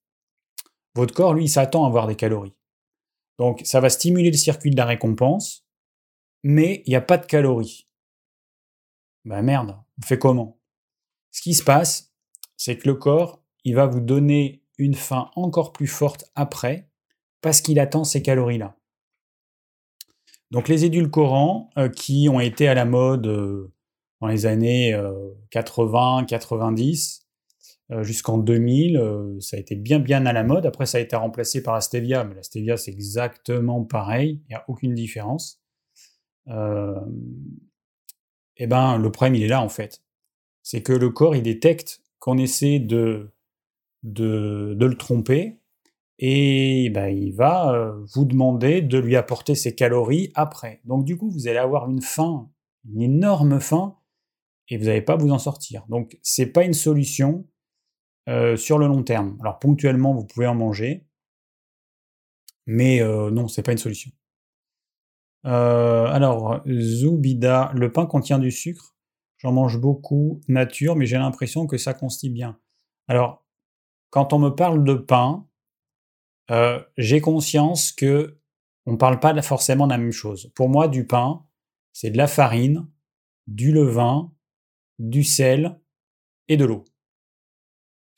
Votre 0.95 1.15
corps, 1.15 1.35
lui, 1.35 1.49
s'attend 1.49 1.85
à 1.85 1.89
avoir 1.89 2.07
des 2.07 2.17
calories. 2.17 2.55
Donc, 3.39 3.63
ça 3.65 3.81
va 3.81 3.89
stimuler 3.89 4.31
le 4.31 4.37
circuit 4.37 4.71
de 4.71 4.77
la 4.77 4.85
récompense, 4.85 5.67
mais 6.43 6.83
il 6.87 6.91
n'y 6.91 6.97
a 6.97 7.01
pas 7.01 7.19
de 7.19 7.27
calories. 7.27 7.89
Ben 9.25 9.43
merde, 9.43 9.77
on 9.99 10.03
fait 10.03 10.19
comment? 10.19 10.61
Ce 11.31 11.41
qui 11.41 11.55
se 11.55 11.63
passe, 11.63 12.13
c'est 12.57 12.77
que 12.77 12.89
le 12.89 12.95
corps, 12.95 13.43
il 13.65 13.75
va 13.75 13.87
vous 13.87 14.01
donner 14.01 14.63
une 14.79 14.95
faim 14.95 15.31
encore 15.35 15.73
plus 15.73 15.87
forte 15.87 16.25
après, 16.35 16.89
parce 17.41 17.61
qu'il 17.61 17.79
attend 17.79 18.05
ces 18.05 18.23
calories-là. 18.23 18.77
Donc 20.51 20.69
les 20.69 20.85
édulcorants 20.85 21.71
euh, 21.79 21.89
qui 21.89 22.29
ont 22.29 22.41
été 22.41 22.69
à 22.69 22.75
la 22.75 22.85
mode 22.85 23.27
euh, 23.27 23.73
dans 24.21 24.27
les 24.27 24.45
années 24.47 24.95
80, 25.51 26.23
euh, 26.23 26.25
90, 26.27 27.22
jusqu'en 28.01 28.39
2000, 28.39 29.37
ça 29.41 29.57
a 29.57 29.61
été 29.61 29.77
bien 29.77 29.99
bien 29.99 30.25
à 30.27 30.33
la 30.33 30.45
mode. 30.45 30.65
Après, 30.67 30.87
ça 30.87 30.99
a 30.99 31.01
été 31.01 31.15
remplacé 31.17 31.63
par 31.63 31.75
la 31.75 31.81
stevia, 31.81 32.25
mais 32.25 32.35
la 32.35 32.43
stevia 32.43 32.77
c'est 32.77 32.91
exactement 32.91 33.85
pareil, 33.85 34.41
il 34.45 34.49
n'y 34.49 34.55
a 34.55 34.65
aucune 34.69 34.95
différence. 34.95 35.61
et 36.49 36.53
eh 38.57 38.67
ben, 38.67 38.99
le 38.99 39.11
problème 39.13 39.35
il 39.35 39.43
est 39.43 39.49
là 39.49 39.63
en 39.63 39.69
fait 39.69 40.03
c'est 40.63 40.83
que 40.83 40.93
le 40.93 41.11
corps, 41.11 41.37
il 41.37 41.43
détecte 41.43 42.03
qu'on 42.19 42.39
essaie 42.39 42.79
de, 42.79 43.33
de, 44.05 44.77
le 44.79 44.97
tromper, 44.97 45.59
et 46.19 46.91
ben, 46.91 47.09
il 47.09 47.33
va 47.33 47.73
euh, 47.73 48.05
vous 48.15 48.25
demander 48.25 48.81
de 48.81 48.99
lui 48.99 49.17
apporter 49.17 49.55
ses 49.55 49.75
calories 49.75 50.31
après. 50.35 50.81
Donc 50.85 51.05
du 51.05 51.17
coup, 51.17 51.31
vous 51.31 51.49
allez 51.49 51.59
avoir 51.59 51.91
une 51.91 52.03
faim, 52.03 52.49
une 52.89 53.03
énorme 53.03 53.59
faim, 53.59 53.97
et 54.69 54.79
vous 54.79 54.85
n'allez 54.85 55.03
pas 55.03 55.17
vous 55.17 55.31
en 55.31 55.39
sortir. 55.39 55.85
Donc 55.89 56.17
c'est 56.23 56.47
pas 56.47 56.65
une 56.65 56.75
solution 56.75 57.45
euh, 58.29 58.57
sur 58.57 58.79
le 58.79 58.87
long 58.87 59.03
terme. 59.03 59.37
Alors 59.41 59.59
ponctuellement, 59.59 60.15
vous 60.15 60.25
pouvez 60.25 60.47
en 60.47 60.55
manger, 60.55 61.07
mais 62.67 63.01
euh, 63.01 63.31
non, 63.31 63.49
c'est 63.49 63.63
pas 63.63 63.73
une 63.73 63.79
solution. 63.79 64.11
alors, 65.45 66.63
Zoubida, 66.69 67.73
le 67.75 67.91
pain 67.91 68.07
contient 68.07 68.39
du 68.39 68.51
sucre 68.51 68.93
J'en 69.43 69.51
mange 69.51 69.81
beaucoup 69.81 70.41
nature, 70.47 70.95
mais 70.95 71.05
j'ai 71.05 71.19
l'impression 71.19 71.67
que 71.67 71.77
ça 71.77 71.95
constille 71.95 72.31
bien. 72.31 72.61
Alors, 73.09 73.45
quand 74.11 74.33
on 74.33 74.39
me 74.39 74.51
parle 74.51 74.85
de 74.85 74.95
pain, 74.95 75.49
euh, 76.53 76.81
j'ai 76.97 77.21
conscience 77.21 77.91
que 77.91 78.39
on 78.87 78.93
ne 78.93 78.97
parle 78.97 79.19
pas 79.19 79.41
forcément 79.43 79.89
de 79.89 79.93
la 79.93 79.99
même 79.99 80.13
chose. 80.13 80.53
Pour 80.55 80.69
moi, 80.69 80.87
du 80.87 81.09
pain, 81.09 81.45
c'est 81.93 82.11
de 82.11 82.19
la 82.19 82.29
farine, 82.29 82.89
du 83.49 83.73
levain, 83.73 84.33
du 85.01 85.25
sel 85.25 85.81
et 86.47 86.57
de 86.57 86.65
l'eau. 86.65 86.85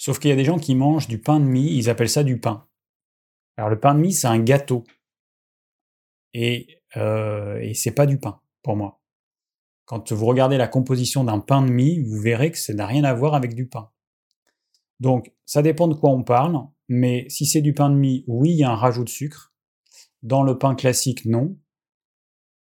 Sauf 0.05 0.19
qu'il 0.19 0.29
y 0.29 0.35
a 0.35 0.37
des 0.37 0.45
gens 0.45 0.59
qui 0.59 0.75
mangent 0.75 1.09
du 1.09 1.19
pain 1.19 1.41
de 1.41 1.47
mie, 1.47 1.79
ils 1.79 1.89
appellent 1.89 2.11
ça 2.11 2.25
du 2.25 2.39
pain. 2.39 2.69
Alors 3.57 3.71
le 3.71 3.81
pain 3.81 3.95
de 3.95 4.01
mie, 4.01 4.13
c'est 4.13 4.27
un 4.27 4.39
gâteau. 4.39 4.85
Et, 6.35 6.83
euh, 6.99 7.59
et 7.61 7.73
c'est 7.73 7.95
pas 7.95 8.05
du 8.05 8.19
pain, 8.19 8.39
pour 8.61 8.77
moi. 8.77 9.01
Quand 9.87 10.13
vous 10.13 10.27
regardez 10.27 10.59
la 10.59 10.69
composition 10.69 11.25
d'un 11.25 11.41
pain 11.41 11.63
de 11.63 11.71
mie, 11.71 12.01
vous 12.01 12.21
verrez 12.21 12.51
que 12.51 12.59
ça 12.59 12.75
n'a 12.75 12.87
rien 12.87 13.03
à 13.03 13.15
voir 13.15 13.33
avec 13.33 13.55
du 13.55 13.67
pain. 13.67 13.93
Donc, 15.01 15.33
ça 15.47 15.63
dépend 15.63 15.89
de 15.89 15.95
quoi 15.95 16.11
on 16.11 16.23
parle, 16.23 16.59
mais 16.87 17.27
si 17.31 17.47
c'est 17.47 17.63
du 17.63 17.73
pain 17.73 17.89
de 17.89 17.97
mie, 17.97 18.27
oui, 18.27 18.51
il 18.51 18.59
y 18.59 18.65
a 18.65 18.71
un 18.71 18.77
rajout 18.77 19.05
de 19.05 19.09
sucre. 19.09 19.55
Dans 20.23 20.43
le 20.43 20.59
pain 20.59 20.75
classique, 20.75 21.25
non. 21.25 21.57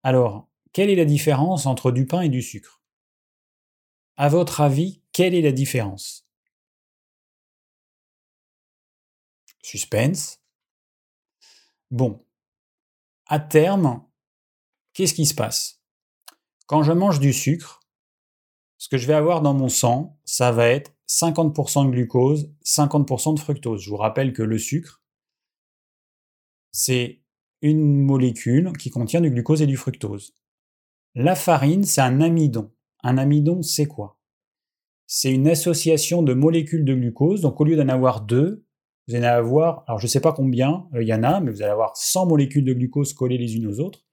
Alors, 0.03 0.47
quelle 0.73 0.91
est 0.91 0.95
la 0.95 1.05
différence 1.05 1.65
entre 1.65 1.89
du 1.91 2.05
pain 2.05 2.21
et 2.21 2.29
du 2.29 2.43
sucre? 2.43 2.83
À 4.15 4.29
votre 4.29 4.61
avis, 4.61 5.01
quelle 5.11 5.33
est 5.33 5.41
la 5.41 5.51
différence? 5.51 6.24
Suspense. 9.65 10.43
Bon, 11.89 12.23
à 13.25 13.39
terme, 13.39 14.05
qu'est-ce 14.93 15.15
qui 15.15 15.25
se 15.25 15.33
passe? 15.33 15.81
Quand 16.67 16.83
je 16.83 16.91
mange 16.91 17.19
du 17.19 17.33
sucre, 17.33 17.81
ce 18.77 18.89
que 18.89 18.99
je 18.99 19.07
vais 19.07 19.15
avoir 19.15 19.41
dans 19.41 19.55
mon 19.55 19.67
sang, 19.67 20.19
ça 20.23 20.51
va 20.51 20.67
être 20.67 20.93
50% 21.07 21.87
de 21.87 21.89
glucose, 21.89 22.53
50% 22.63 23.33
de 23.33 23.39
fructose. 23.39 23.81
Je 23.81 23.89
vous 23.89 23.97
rappelle 23.97 24.33
que 24.33 24.43
le 24.43 24.59
sucre, 24.59 25.01
c'est 26.71 27.23
une 27.63 28.03
molécule 28.03 28.71
qui 28.77 28.91
contient 28.91 29.21
du 29.21 29.31
glucose 29.31 29.63
et 29.63 29.67
du 29.67 29.77
fructose. 29.77 30.35
La 31.15 31.33
farine, 31.33 31.85
c'est 31.85 32.01
un 32.01 32.21
amidon. 32.21 32.71
Un 33.01 33.17
amidon, 33.17 33.63
c'est 33.63 33.87
quoi? 33.87 34.19
C'est 35.07 35.31
une 35.31 35.47
association 35.47 36.21
de 36.21 36.35
molécules 36.35 36.85
de 36.85 36.93
glucose. 36.93 37.41
Donc 37.41 37.59
au 37.59 37.63
lieu 37.63 37.75
d'en 37.75 37.89
avoir 37.89 38.21
deux, 38.21 38.64
vous 39.07 39.15
allez 39.15 39.25
avoir, 39.25 39.83
alors 39.87 39.99
je 39.99 40.05
ne 40.05 40.09
sais 40.09 40.19
pas 40.19 40.33
combien 40.33 40.87
euh, 40.93 41.03
il 41.03 41.07
y 41.07 41.13
en 41.13 41.23
a, 41.23 41.39
mais 41.39 41.51
vous 41.51 41.61
allez 41.61 41.71
avoir 41.71 41.95
100 41.95 42.27
molécules 42.27 42.65
de 42.65 42.73
glucose 42.73 43.13
collées 43.13 43.37
les 43.37 43.55
unes 43.55 43.67
aux 43.67 43.79
autres. 43.79 44.03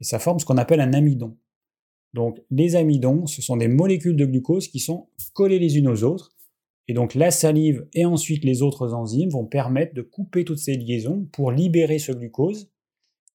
Et 0.00 0.04
ça 0.04 0.18
forme 0.18 0.38
ce 0.38 0.46
qu'on 0.46 0.56
appelle 0.56 0.80
un 0.80 0.92
amidon. 0.94 1.36
Donc 2.14 2.40
les 2.50 2.74
amidons, 2.74 3.26
ce 3.26 3.42
sont 3.42 3.56
des 3.56 3.68
molécules 3.68 4.16
de 4.16 4.24
glucose 4.24 4.68
qui 4.68 4.80
sont 4.80 5.08
collées 5.34 5.58
les 5.58 5.76
unes 5.76 5.88
aux 5.88 6.02
autres. 6.04 6.34
Et 6.88 6.94
donc 6.94 7.14
la 7.14 7.30
salive 7.30 7.86
et 7.92 8.04
ensuite 8.04 8.44
les 8.44 8.62
autres 8.62 8.94
enzymes 8.94 9.30
vont 9.30 9.46
permettre 9.46 9.94
de 9.94 10.02
couper 10.02 10.44
toutes 10.44 10.58
ces 10.58 10.74
liaisons 10.74 11.28
pour 11.32 11.52
libérer 11.52 11.98
ce 11.98 12.12
glucose. 12.12 12.70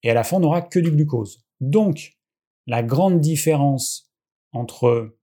Et 0.03 0.09
à 0.09 0.13
la 0.13 0.23
fin, 0.23 0.37
on 0.37 0.41
n'aura 0.41 0.61
que 0.61 0.79
du 0.79 0.91
glucose. 0.91 1.45
Donc 1.61 2.17
la 2.67 2.83
grande 2.83 3.21
différence 3.21 4.11
entre 4.51 5.15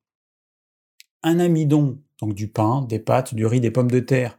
un 1.22 1.38
amidon, 1.40 2.00
donc 2.20 2.34
du 2.34 2.48
pain, 2.48 2.86
des 2.88 2.98
pâtes, 2.98 3.34
du 3.34 3.46
riz, 3.46 3.60
des 3.60 3.70
pommes 3.70 3.90
de 3.90 4.00
terre, 4.00 4.38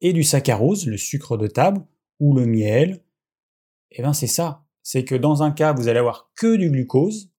et 0.00 0.12
du 0.12 0.22
saccharose, 0.22 0.86
le 0.86 0.96
sucre 0.96 1.36
de 1.36 1.46
table, 1.46 1.84
ou 2.20 2.34
le 2.34 2.46
miel, 2.46 3.04
eh 3.90 4.02
bien 4.02 4.12
c'est 4.12 4.26
ça. 4.26 4.64
C'est 4.82 5.04
que 5.04 5.14
dans 5.14 5.42
un 5.42 5.50
cas, 5.50 5.72
vous 5.72 5.88
allez 5.88 5.98
avoir 5.98 6.30
que 6.34 6.56
du 6.56 6.70
glucose, 6.70 7.32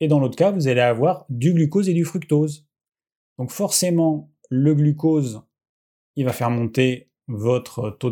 et 0.00 0.08
dans 0.08 0.18
l'autre 0.20 0.36
cas, 0.36 0.50
vous 0.50 0.68
allez 0.68 0.80
avoir 0.80 1.26
du 1.28 1.52
glucose 1.52 1.88
et 1.88 1.94
du 1.94 2.04
fructose. 2.04 2.66
Donc 3.38 3.50
forcément, 3.50 4.32
le 4.48 4.74
glucose, 4.74 5.42
il 6.16 6.24
va 6.24 6.32
faire 6.32 6.50
monter 6.50 7.10
votre 7.28 7.90
taux 7.90 8.10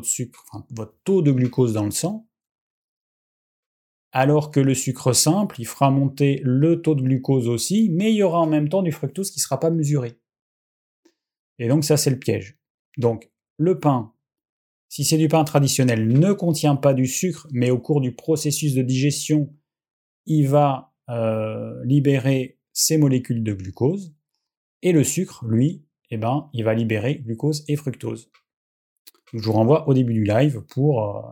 de 1.22 1.32
glucose 1.32 1.72
dans 1.72 1.84
le 1.84 1.90
sang, 1.90 2.28
alors 4.12 4.50
que 4.50 4.60
le 4.60 4.74
sucre 4.74 5.12
simple, 5.12 5.60
il 5.60 5.66
fera 5.66 5.90
monter 5.90 6.40
le 6.42 6.80
taux 6.80 6.94
de 6.94 7.02
glucose 7.02 7.48
aussi, 7.48 7.90
mais 7.90 8.10
il 8.10 8.16
y 8.16 8.22
aura 8.22 8.40
en 8.40 8.46
même 8.46 8.68
temps 8.68 8.82
du 8.82 8.92
fructose 8.92 9.30
qui 9.30 9.38
ne 9.38 9.42
sera 9.42 9.60
pas 9.60 9.70
mesuré. 9.70 10.18
Et 11.58 11.68
donc 11.68 11.84
ça, 11.84 11.96
c'est 11.96 12.10
le 12.10 12.18
piège. 12.18 12.58
Donc 12.96 13.30
le 13.58 13.78
pain, 13.78 14.12
si 14.88 15.04
c'est 15.04 15.18
du 15.18 15.28
pain 15.28 15.44
traditionnel, 15.44 16.08
ne 16.08 16.32
contient 16.32 16.76
pas 16.76 16.94
du 16.94 17.06
sucre, 17.06 17.46
mais 17.52 17.70
au 17.70 17.78
cours 17.78 18.00
du 18.00 18.12
processus 18.12 18.74
de 18.74 18.82
digestion, 18.82 19.52
il 20.24 20.48
va 20.48 20.94
euh, 21.10 21.84
libérer 21.84 22.58
ces 22.72 22.96
molécules 22.96 23.42
de 23.42 23.52
glucose, 23.52 24.14
et 24.82 24.92
le 24.92 25.04
sucre, 25.04 25.44
lui, 25.44 25.84
eh 26.10 26.16
ben, 26.16 26.48
il 26.52 26.64
va 26.64 26.74
libérer 26.74 27.16
glucose 27.16 27.64
et 27.68 27.76
fructose. 27.76 28.30
je 29.32 29.38
vous 29.38 29.52
renvoie 29.52 29.88
au 29.88 29.94
début 29.94 30.14
du 30.14 30.24
live 30.24 30.62
pour, 30.70 31.02
euh, 31.02 31.22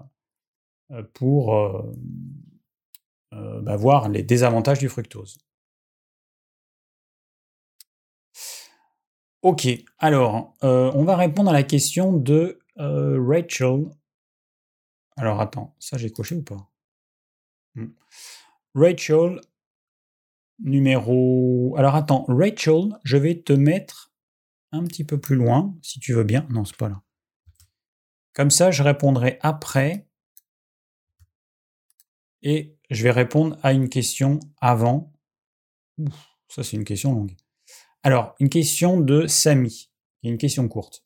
euh, 3.33 3.61
bah, 3.63 3.77
voir 3.77 4.09
les 4.09 4.23
désavantages 4.23 4.81
du 4.81 4.89
fructose. 4.89 5.39
Ok, 9.47 9.69
alors, 10.01 10.57
on 10.63 11.05
va 11.05 11.15
répondre 11.15 11.51
à 11.51 11.53
la 11.53 11.63
question 11.63 12.13
de 12.13 12.59
Rachel. 12.77 13.85
Alors 15.17 15.41
attends, 15.41 15.77
ça 15.79 15.97
j'ai 15.97 16.11
coché 16.11 16.35
ou 16.35 16.43
pas? 16.43 16.69
Hmm. 17.77 17.93
Rachel 18.75 19.41
numéro... 20.59 21.77
Alors 21.79 21.95
attends, 21.95 22.25
Rachel, 22.27 22.99
je 23.05 23.17
vais 23.17 23.41
te 23.41 23.53
mettre 23.53 24.13
un 24.73 24.83
petit 24.83 25.05
peu 25.05 25.21
plus 25.21 25.37
loin, 25.37 25.77
si 25.81 26.01
tu 26.01 26.13
veux 26.13 26.25
bien. 26.25 26.45
Non, 26.51 26.65
c'est 26.65 26.77
pas 26.77 26.89
là. 26.89 27.01
Comme 28.33 28.51
ça, 28.51 28.73
je 28.73 28.83
répondrai 28.83 29.39
après. 29.43 30.09
Et 32.43 32.77
je 32.91 33.05
vais 33.05 33.13
répondre 33.13 33.57
à 33.63 33.73
une 33.73 33.89
question 33.89 34.41
avant. 34.61 35.13
ça, 36.49 36.65
c'est 36.65 36.77
une 36.77 36.83
question 36.83 37.13
longue. 37.15 37.37
Alors, 38.07 38.37
une 38.39 38.51
question 38.51 39.01
de 39.01 39.27
Samy. 39.27 39.91
Une 40.23 40.39
question 40.39 40.69
courte. 40.69 41.05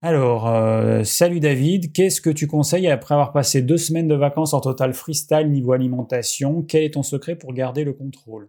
Alors, 0.00 0.48
euh, 0.48 1.04
salut 1.04 1.40
David, 1.40 1.92
qu'est-ce 1.92 2.22
que 2.22 2.30
tu 2.30 2.46
conseilles 2.46 2.88
après 2.88 3.12
avoir 3.12 3.30
passé 3.30 3.60
deux 3.60 3.76
semaines 3.76 4.08
de 4.08 4.14
vacances 4.14 4.54
en 4.54 4.62
total 4.62 4.94
freestyle 4.94 5.50
niveau 5.50 5.72
alimentation? 5.72 6.62
Quel 6.62 6.84
est 6.84 6.94
ton 6.94 7.02
secret 7.02 7.36
pour 7.36 7.52
garder 7.52 7.84
le 7.84 7.92
contrôle? 7.92 8.48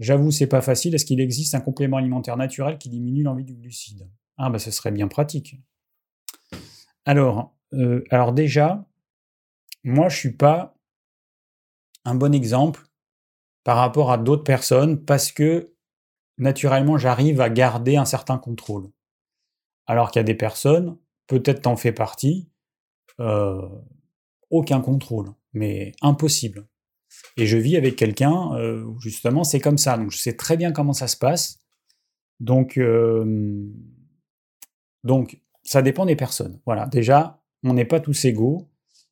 J'avoue, 0.00 0.32
c'est 0.32 0.48
pas 0.48 0.60
facile. 0.60 0.92
Est-ce 0.96 1.04
qu'il 1.04 1.20
existe 1.20 1.54
un 1.54 1.60
complément 1.60 1.98
alimentaire 1.98 2.36
naturel 2.36 2.78
qui 2.78 2.88
diminue 2.88 3.22
l'envie 3.22 3.44
du 3.44 3.54
glucide? 3.54 4.10
Ah, 4.38 4.50
bah 4.50 4.58
ce 4.58 4.72
serait 4.72 4.90
bien 4.90 5.06
pratique. 5.06 5.54
Alors, 7.04 7.54
euh, 7.74 8.02
alors 8.10 8.32
déjà, 8.32 8.84
moi 9.84 10.08
je 10.08 10.16
suis 10.16 10.34
pas 10.34 10.74
un 12.04 12.16
bon 12.16 12.34
exemple 12.34 12.86
par 13.62 13.76
rapport 13.76 14.10
à 14.10 14.18
d'autres 14.18 14.42
personnes 14.42 15.04
parce 15.04 15.30
que 15.30 15.77
naturellement 16.38 16.98
j'arrive 16.98 17.40
à 17.40 17.50
garder 17.50 17.96
un 17.96 18.04
certain 18.04 18.38
contrôle. 18.38 18.90
Alors 19.86 20.10
qu'il 20.10 20.20
y 20.20 20.22
a 20.22 20.24
des 20.24 20.34
personnes, 20.34 20.96
peut-être 21.26 21.62
t'en 21.62 21.76
fais 21.76 21.92
partie, 21.92 22.48
euh, 23.20 23.68
aucun 24.50 24.80
contrôle, 24.80 25.30
mais 25.52 25.92
impossible. 26.02 26.66
Et 27.36 27.46
je 27.46 27.56
vis 27.56 27.76
avec 27.76 27.96
quelqu'un, 27.96 28.54
euh, 28.54 28.86
justement, 29.00 29.44
c'est 29.44 29.60
comme 29.60 29.78
ça. 29.78 29.96
Donc 29.96 30.10
je 30.10 30.18
sais 30.18 30.36
très 30.36 30.56
bien 30.56 30.72
comment 30.72 30.92
ça 30.92 31.08
se 31.08 31.16
passe. 31.16 31.60
Donc, 32.40 32.78
euh, 32.78 33.66
donc 35.04 35.40
ça 35.64 35.82
dépend 35.82 36.06
des 36.06 36.16
personnes. 36.16 36.60
Voilà, 36.66 36.86
déjà, 36.86 37.42
on 37.64 37.74
n'est 37.74 37.84
pas 37.84 38.00
tous 38.00 38.24
égaux. 38.24 38.68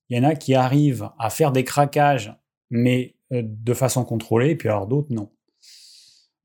Il 0.08 0.16
y 0.16 0.20
en 0.20 0.24
a 0.24 0.34
qui 0.34 0.54
arrivent 0.54 1.10
à 1.18 1.30
faire 1.30 1.52
des 1.52 1.64
craquages, 1.64 2.34
mais 2.70 3.16
de 3.30 3.74
façon 3.74 4.04
contrôlée, 4.04 4.50
et 4.50 4.56
puis 4.56 4.68
alors 4.68 4.86
d'autres, 4.86 5.12
non. 5.12 5.30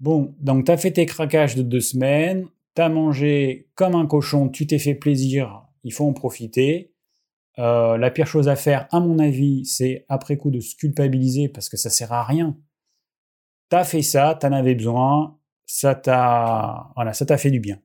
Bon, 0.02 0.36
donc 0.40 0.66
tu 0.66 0.72
as 0.72 0.78
fait 0.78 0.92
tes 0.92 1.06
craquages 1.06 1.56
de 1.56 1.62
deux 1.62 1.80
semaines, 1.80 2.48
t'as 2.74 2.90
mangé 2.90 3.70
comme 3.76 3.94
un 3.94 4.08
cochon, 4.08 4.50
tu 4.50 4.66
t'es 4.66 4.80
fait 4.80 4.96
plaisir, 4.96 5.64
il 5.84 5.94
faut 5.94 6.06
en 6.08 6.14
profiter. 6.14 6.92
Euh, 7.60 7.98
la 7.98 8.10
pire 8.10 8.26
chose 8.26 8.48
à 8.50 8.56
faire, 8.56 8.88
à 8.92 9.00
mon 9.00 9.20
avis, 9.20 9.64
c'est 9.66 10.08
après 10.10 10.38
coup 10.38 10.50
de 10.50 10.60
se 10.60 10.76
culpabiliser 10.76 11.50
parce 11.50 11.70
que 11.70 11.78
ça 11.78 11.92
sert 11.92 12.12
à 12.14 12.24
rien. 12.24 12.58
T'as 13.70 13.84
fait 13.84 14.02
ça, 14.02 14.36
t'en 14.42 14.52
avais 14.54 14.74
besoin, 14.74 15.40
ça 15.68 15.94
t'a, 15.94 16.92
voilà, 16.96 17.14
ça 17.14 17.28
t'a 17.28 17.38
fait 17.38 17.52
du 17.52 17.60
bien. 17.60 17.80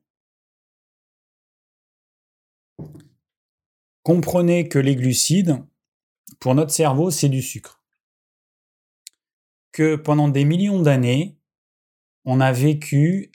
Comprenez 4.01 4.67
que 4.67 4.79
les 4.79 4.95
glucides, 4.95 5.63
pour 6.39 6.55
notre 6.55 6.71
cerveau, 6.71 7.11
c'est 7.11 7.29
du 7.29 7.43
sucre. 7.43 7.83
Que 9.71 9.95
pendant 9.95 10.29
des 10.29 10.45
millions 10.45 10.81
d'années, 10.81 11.36
on 12.27 12.41
a 12.41 12.51
vécu 12.51 13.31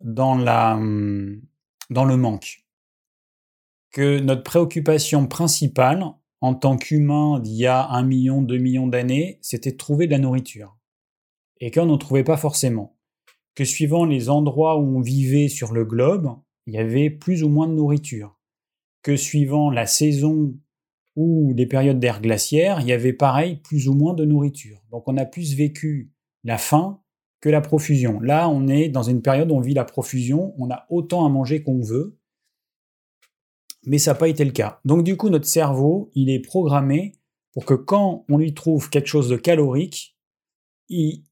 dans, 0.00 0.38
hum, 0.46 1.42
dans 1.90 2.04
le 2.04 2.16
manque. 2.16 2.64
Que 3.90 4.20
notre 4.20 4.44
préoccupation 4.44 5.26
principale, 5.26 6.04
en 6.40 6.54
tant 6.54 6.76
qu'humain 6.76 7.40
d'il 7.40 7.56
y 7.56 7.66
a 7.66 7.88
un 7.88 8.04
million, 8.04 8.40
deux 8.40 8.58
millions 8.58 8.86
d'années, 8.86 9.40
c'était 9.42 9.72
de 9.72 9.76
trouver 9.76 10.06
de 10.06 10.12
la 10.12 10.20
nourriture. 10.20 10.78
Et 11.60 11.72
qu'on 11.72 11.86
n'en 11.86 11.98
trouvait 11.98 12.22
pas 12.22 12.36
forcément. 12.36 12.96
Que 13.56 13.64
suivant 13.64 14.04
les 14.04 14.30
endroits 14.30 14.78
où 14.78 14.96
on 14.96 15.00
vivait 15.00 15.48
sur 15.48 15.72
le 15.72 15.84
globe, 15.84 16.36
il 16.66 16.74
y 16.74 16.78
avait 16.78 17.10
plus 17.10 17.42
ou 17.42 17.48
moins 17.48 17.66
de 17.66 17.72
nourriture. 17.72 18.38
Que 19.02 19.16
suivant 19.16 19.70
la 19.70 19.86
saison 19.86 20.54
ou 21.16 21.52
les 21.56 21.66
périodes 21.66 21.98
d'air 21.98 22.20
glaciaire, 22.20 22.80
il 22.80 22.86
y 22.86 22.92
avait 22.92 23.12
pareil 23.12 23.56
plus 23.56 23.88
ou 23.88 23.94
moins 23.94 24.14
de 24.14 24.24
nourriture. 24.24 24.80
Donc 24.92 25.08
on 25.08 25.16
a 25.16 25.24
plus 25.24 25.56
vécu 25.56 26.12
la 26.44 26.58
faim 26.58 27.02
que 27.40 27.48
la 27.48 27.60
profusion. 27.60 28.20
Là, 28.20 28.48
on 28.48 28.66
est 28.68 28.88
dans 28.88 29.02
une 29.02 29.22
période 29.22 29.50
où 29.50 29.54
on 29.54 29.60
vit 29.60 29.74
la 29.74 29.84
profusion, 29.84 30.54
on 30.58 30.70
a 30.70 30.86
autant 30.90 31.24
à 31.24 31.28
manger 31.28 31.62
qu'on 31.62 31.80
veut, 31.80 32.18
mais 33.86 33.98
ça 33.98 34.12
n'a 34.12 34.18
pas 34.18 34.28
été 34.28 34.44
le 34.44 34.50
cas. 34.50 34.80
Donc 34.84 35.04
du 35.04 35.16
coup, 35.16 35.30
notre 35.30 35.46
cerveau, 35.46 36.10
il 36.14 36.30
est 36.30 36.40
programmé 36.40 37.14
pour 37.52 37.64
que 37.64 37.74
quand 37.74 38.24
on 38.28 38.38
lui 38.38 38.54
trouve 38.54 38.90
quelque 38.90 39.06
chose 39.06 39.28
de 39.28 39.36
calorique, 39.36 40.16
il, 40.88 41.24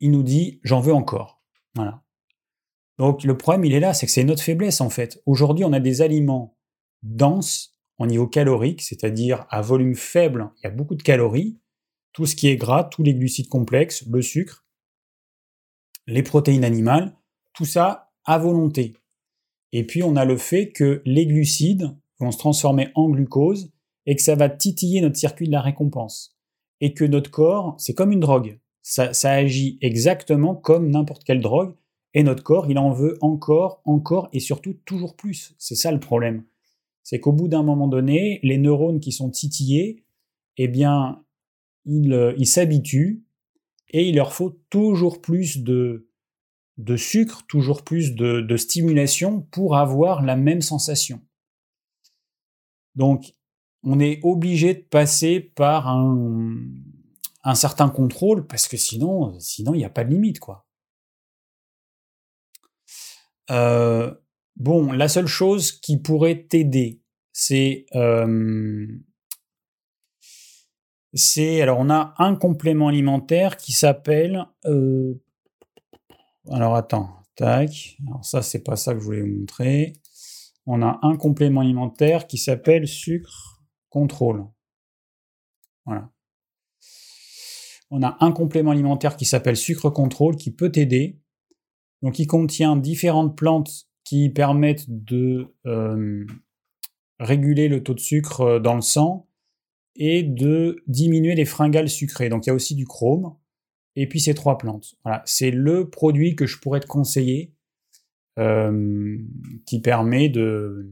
il 0.00 0.10
nous 0.10 0.22
dit 0.22 0.60
j'en 0.62 0.80
veux 0.80 0.94
encore. 0.94 1.42
Voilà. 1.74 2.02
Donc 2.98 3.24
le 3.24 3.36
problème, 3.36 3.64
il 3.64 3.74
est 3.74 3.80
là, 3.80 3.94
c'est 3.94 4.06
que 4.06 4.12
c'est 4.12 4.24
notre 4.24 4.42
faiblesse 4.42 4.80
en 4.80 4.90
fait. 4.90 5.22
Aujourd'hui, 5.26 5.64
on 5.64 5.72
a 5.72 5.80
des 5.80 6.02
aliments 6.02 6.56
denses 7.02 7.76
au 7.98 8.06
niveau 8.06 8.26
calorique, 8.26 8.82
c'est-à-dire 8.82 9.46
à 9.50 9.60
volume 9.60 9.94
faible, 9.94 10.50
il 10.58 10.64
y 10.64 10.66
a 10.66 10.70
beaucoup 10.70 10.94
de 10.94 11.02
calories, 11.02 11.58
tout 12.12 12.26
ce 12.26 12.36
qui 12.36 12.48
est 12.48 12.56
gras, 12.56 12.84
tous 12.84 13.02
les 13.02 13.14
glucides 13.14 13.48
complexes, 13.48 14.04
le 14.08 14.22
sucre, 14.22 14.67
les 16.08 16.22
protéines 16.22 16.64
animales, 16.64 17.14
tout 17.52 17.66
ça 17.66 18.10
à 18.24 18.38
volonté. 18.38 18.94
Et 19.72 19.84
puis 19.84 20.02
on 20.02 20.16
a 20.16 20.24
le 20.24 20.38
fait 20.38 20.70
que 20.70 21.02
les 21.04 21.26
glucides 21.26 21.94
vont 22.18 22.30
se 22.30 22.38
transformer 22.38 22.88
en 22.94 23.10
glucose 23.10 23.70
et 24.06 24.16
que 24.16 24.22
ça 24.22 24.34
va 24.34 24.48
titiller 24.48 25.02
notre 25.02 25.18
circuit 25.18 25.46
de 25.46 25.52
la 25.52 25.60
récompense. 25.60 26.34
Et 26.80 26.94
que 26.94 27.04
notre 27.04 27.30
corps, 27.30 27.74
c'est 27.78 27.92
comme 27.92 28.12
une 28.12 28.20
drogue. 28.20 28.58
Ça, 28.82 29.10
agit 29.30 29.78
exactement 29.82 30.54
comme 30.54 30.90
n'importe 30.90 31.24
quelle 31.24 31.42
drogue. 31.42 31.74
Et 32.14 32.22
notre 32.22 32.42
corps, 32.42 32.70
il 32.70 32.78
en 32.78 32.90
veut 32.90 33.18
encore, 33.20 33.82
encore 33.84 34.30
et 34.32 34.40
surtout 34.40 34.74
toujours 34.86 35.14
plus. 35.14 35.54
C'est 35.58 35.74
ça 35.74 35.92
le 35.92 36.00
problème. 36.00 36.44
C'est 37.02 37.20
qu'au 37.20 37.32
bout 37.32 37.48
d'un 37.48 37.62
moment 37.62 37.86
donné, 37.86 38.40
les 38.42 38.56
neurones 38.56 39.00
qui 39.00 39.12
sont 39.12 39.28
titillés, 39.28 40.04
eh 40.56 40.68
bien, 40.68 41.22
ils 41.84 42.14
euh, 42.14 42.44
s'habituent 42.44 43.24
et 43.90 44.08
il 44.08 44.16
leur 44.16 44.32
faut 44.32 44.60
toujours 44.70 45.20
plus 45.20 45.58
de, 45.58 46.08
de 46.78 46.96
sucre, 46.96 47.44
toujours 47.46 47.82
plus 47.82 48.14
de, 48.14 48.56
stimulation 48.56 49.42
pour 49.42 49.76
avoir 49.76 50.22
la 50.22 50.36
même 50.36 50.62
sensation. 50.62 51.20
Donc, 52.94 53.34
on 53.82 54.00
est 54.00 54.20
obligé 54.22 54.74
de 54.74 54.82
passer 54.82 55.40
par 55.40 55.88
un, 55.88 56.56
certain 57.54 57.88
contrôle 57.88 58.46
parce 58.46 58.68
que 58.68 58.76
sinon, 58.76 59.38
sinon 59.40 59.74
il 59.74 59.78
n'y 59.78 59.84
a 59.84 59.90
pas 59.90 60.04
de 60.04 60.10
limite, 60.10 60.38
quoi. 60.38 60.66
Euh, 63.50 64.14
bon, 64.56 64.92
la 64.92 65.08
seule 65.08 65.26
chose 65.26 65.72
qui 65.72 65.96
pourrait 65.96 66.44
t'aider, 66.44 67.00
c'est 67.32 67.86
euh, 67.94 68.86
c'est 71.14 71.62
alors 71.62 71.78
on 71.80 71.90
a 71.90 72.14
un 72.18 72.36
complément 72.36 72.88
alimentaire 72.88 73.56
qui 73.56 73.72
s'appelle 73.72 74.46
euh, 74.66 75.14
alors 76.50 76.76
attends, 76.76 77.10
tac. 77.36 77.96
Alors 78.06 78.24
ça, 78.24 78.42
c'est 78.42 78.62
pas 78.62 78.76
ça 78.76 78.94
que 78.94 79.00
je 79.00 79.04
voulais 79.04 79.20
vous 79.20 79.40
montrer. 79.40 79.94
On 80.66 80.82
a 80.82 80.98
un 81.02 81.16
complément 81.16 81.60
alimentaire 81.60 82.26
qui 82.26 82.38
s'appelle 82.38 82.86
sucre 82.86 83.62
contrôle. 83.90 84.46
Voilà. 85.84 86.10
On 87.90 88.02
a 88.02 88.16
un 88.20 88.32
complément 88.32 88.70
alimentaire 88.70 89.16
qui 89.16 89.24
s'appelle 89.24 89.56
sucre 89.56 89.90
contrôle 89.90 90.36
qui 90.36 90.50
peut 90.50 90.70
t'aider. 90.70 91.18
Donc 92.02 92.18
il 92.18 92.26
contient 92.26 92.76
différentes 92.76 93.36
plantes 93.36 93.86
qui 94.04 94.30
permettent 94.30 94.86
de 94.88 95.54
euh, 95.66 96.26
réguler 97.18 97.68
le 97.68 97.82
taux 97.82 97.94
de 97.94 98.00
sucre 98.00 98.40
euh, 98.42 98.60
dans 98.60 98.74
le 98.74 98.82
sang 98.82 99.27
et 99.98 100.22
de 100.22 100.82
diminuer 100.86 101.34
les 101.34 101.44
fringales 101.44 101.88
sucrées. 101.88 102.28
Donc 102.28 102.46
il 102.46 102.50
y 102.50 102.52
a 102.52 102.54
aussi 102.54 102.74
du 102.74 102.86
chrome 102.86 103.36
et 103.96 104.08
puis 104.08 104.20
ces 104.20 104.34
trois 104.34 104.56
plantes. 104.56 104.94
Voilà, 105.04 105.22
c'est 105.26 105.50
le 105.50 105.90
produit 105.90 106.36
que 106.36 106.46
je 106.46 106.58
pourrais 106.58 106.80
te 106.80 106.86
conseiller 106.86 107.52
euh, 108.38 109.18
qui 109.66 109.80
permet 109.80 110.28
de, 110.28 110.88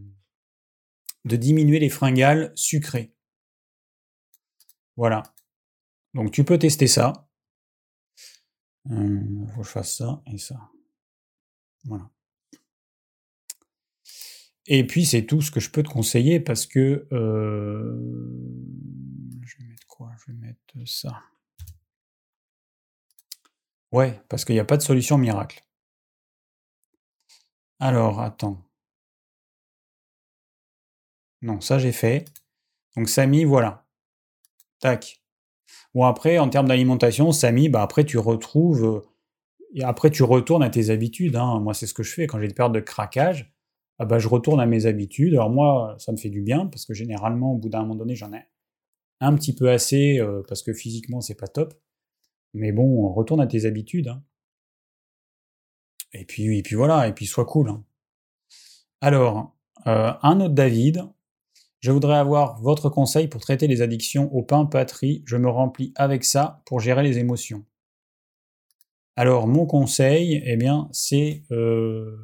diminuer 1.24 1.78
les 1.78 1.88
fringales 1.88 2.52
sucrées. 2.57 3.14
Voilà. 4.96 5.22
Donc 6.14 6.32
tu 6.32 6.42
peux 6.44 6.59
tester 6.59 6.88
ça. 6.88 7.28
Il 8.90 8.96
euh, 8.96 9.46
faut 9.54 9.61
que 9.61 9.66
je 9.66 9.72
fasse 9.72 9.96
ça 9.96 10.22
et 10.32 10.38
ça. 10.38 10.57
Voilà. 11.84 12.11
Et 14.66 14.84
puis 14.84 15.07
c'est 15.07 15.26
tout 15.26 15.40
ce 15.40 15.52
que 15.52 15.61
je 15.61 15.70
peux 15.70 15.84
te 15.84 15.88
conseiller 15.88 16.40
parce 16.40 16.66
que 16.66 17.07
euh, 17.12 17.94
Je 19.99 20.32
vais 20.32 20.38
mettre 20.38 20.61
ça. 20.86 21.22
Ouais, 23.92 24.20
parce 24.28 24.44
qu'il 24.44 24.55
n'y 24.55 24.61
a 24.61 24.64
pas 24.64 24.76
de 24.76 24.82
solution 24.82 25.18
miracle. 25.18 25.64
Alors, 27.78 28.20
attends. 28.20 28.62
Non, 31.42 31.61
ça 31.61 31.78
j'ai 31.78 31.92
fait. 31.92 32.24
Donc 32.97 33.09
Samy, 33.09 33.44
voilà. 33.44 33.86
Tac. 34.80 35.22
Bon 35.94 36.05
après, 36.05 36.38
en 36.38 36.49
termes 36.49 36.68
d'alimentation, 36.68 37.32
Samy, 37.32 37.68
bah 37.68 37.82
après 37.82 38.05
tu 38.05 38.18
retrouves... 38.18 38.84
Euh, 38.84 39.82
après 39.84 40.11
tu 40.11 40.22
retournes 40.22 40.62
à 40.62 40.70
tes 40.70 40.90
habitudes. 40.90 41.36
Hein. 41.36 41.61
Moi 41.61 41.74
c'est 41.74 41.86
ce 41.86 41.94
que 41.94 42.03
je 42.03 42.12
fais 42.12 42.26
quand 42.26 42.38
j'ai 42.40 42.47
une 42.47 42.55
période 42.55 42.74
de 42.74 42.80
craquage. 42.80 43.53
Ah 43.99 44.05
bah, 44.05 44.18
je 44.18 44.28
retourne 44.28 44.61
à 44.61 44.66
mes 44.66 44.86
habitudes. 44.86 45.34
Alors 45.34 45.51
moi, 45.51 45.97
ça 45.99 46.12
me 46.12 46.18
fait 46.18 46.28
du 46.28 46.42
bien 46.42 46.66
parce 46.66 46.84
que 46.84 46.94
généralement, 46.94 47.53
au 47.53 47.59
bout 47.59 47.70
d'un 47.70 47.80
moment 47.80 47.94
donné, 47.94 48.14
j'en 48.14 48.32
ai 48.32 48.47
un 49.20 49.34
petit 49.34 49.54
peu 49.54 49.70
assez 49.70 50.18
euh, 50.18 50.42
parce 50.48 50.62
que 50.62 50.72
physiquement, 50.72 51.20
c'est 51.20 51.34
pas 51.34 51.48
top. 51.48 51.74
Mais 52.54 52.72
bon, 52.72 53.12
retourne 53.12 53.40
à 53.40 53.46
tes 53.46 53.66
habitudes. 53.66 54.08
Hein. 54.08 54.22
Et 56.12 56.24
puis, 56.24 56.62
voilà, 56.72 57.08
et 57.08 57.12
puis 57.12 57.26
sois 57.26 57.44
cool. 57.44 57.68
Hein. 57.68 57.84
Alors, 59.00 59.56
euh, 59.86 60.12
un 60.22 60.40
autre 60.40 60.54
David. 60.54 61.04
Je 61.80 61.92
voudrais 61.92 62.16
avoir 62.16 62.60
votre 62.62 62.88
conseil 62.88 63.28
pour 63.28 63.40
traiter 63.40 63.66
les 63.68 63.82
addictions 63.82 64.34
au 64.34 64.42
pain 64.42 64.64
patrie. 64.64 65.22
Je 65.26 65.36
me 65.36 65.48
remplis 65.48 65.92
avec 65.94 66.24
ça 66.24 66.62
pour 66.64 66.80
gérer 66.80 67.02
les 67.02 67.18
émotions. 67.18 67.64
Alors, 69.14 69.46
mon 69.46 69.66
conseil, 69.66 70.42
eh 70.44 70.56
bien, 70.56 70.88
c'est 70.92 71.44
euh, 71.52 72.16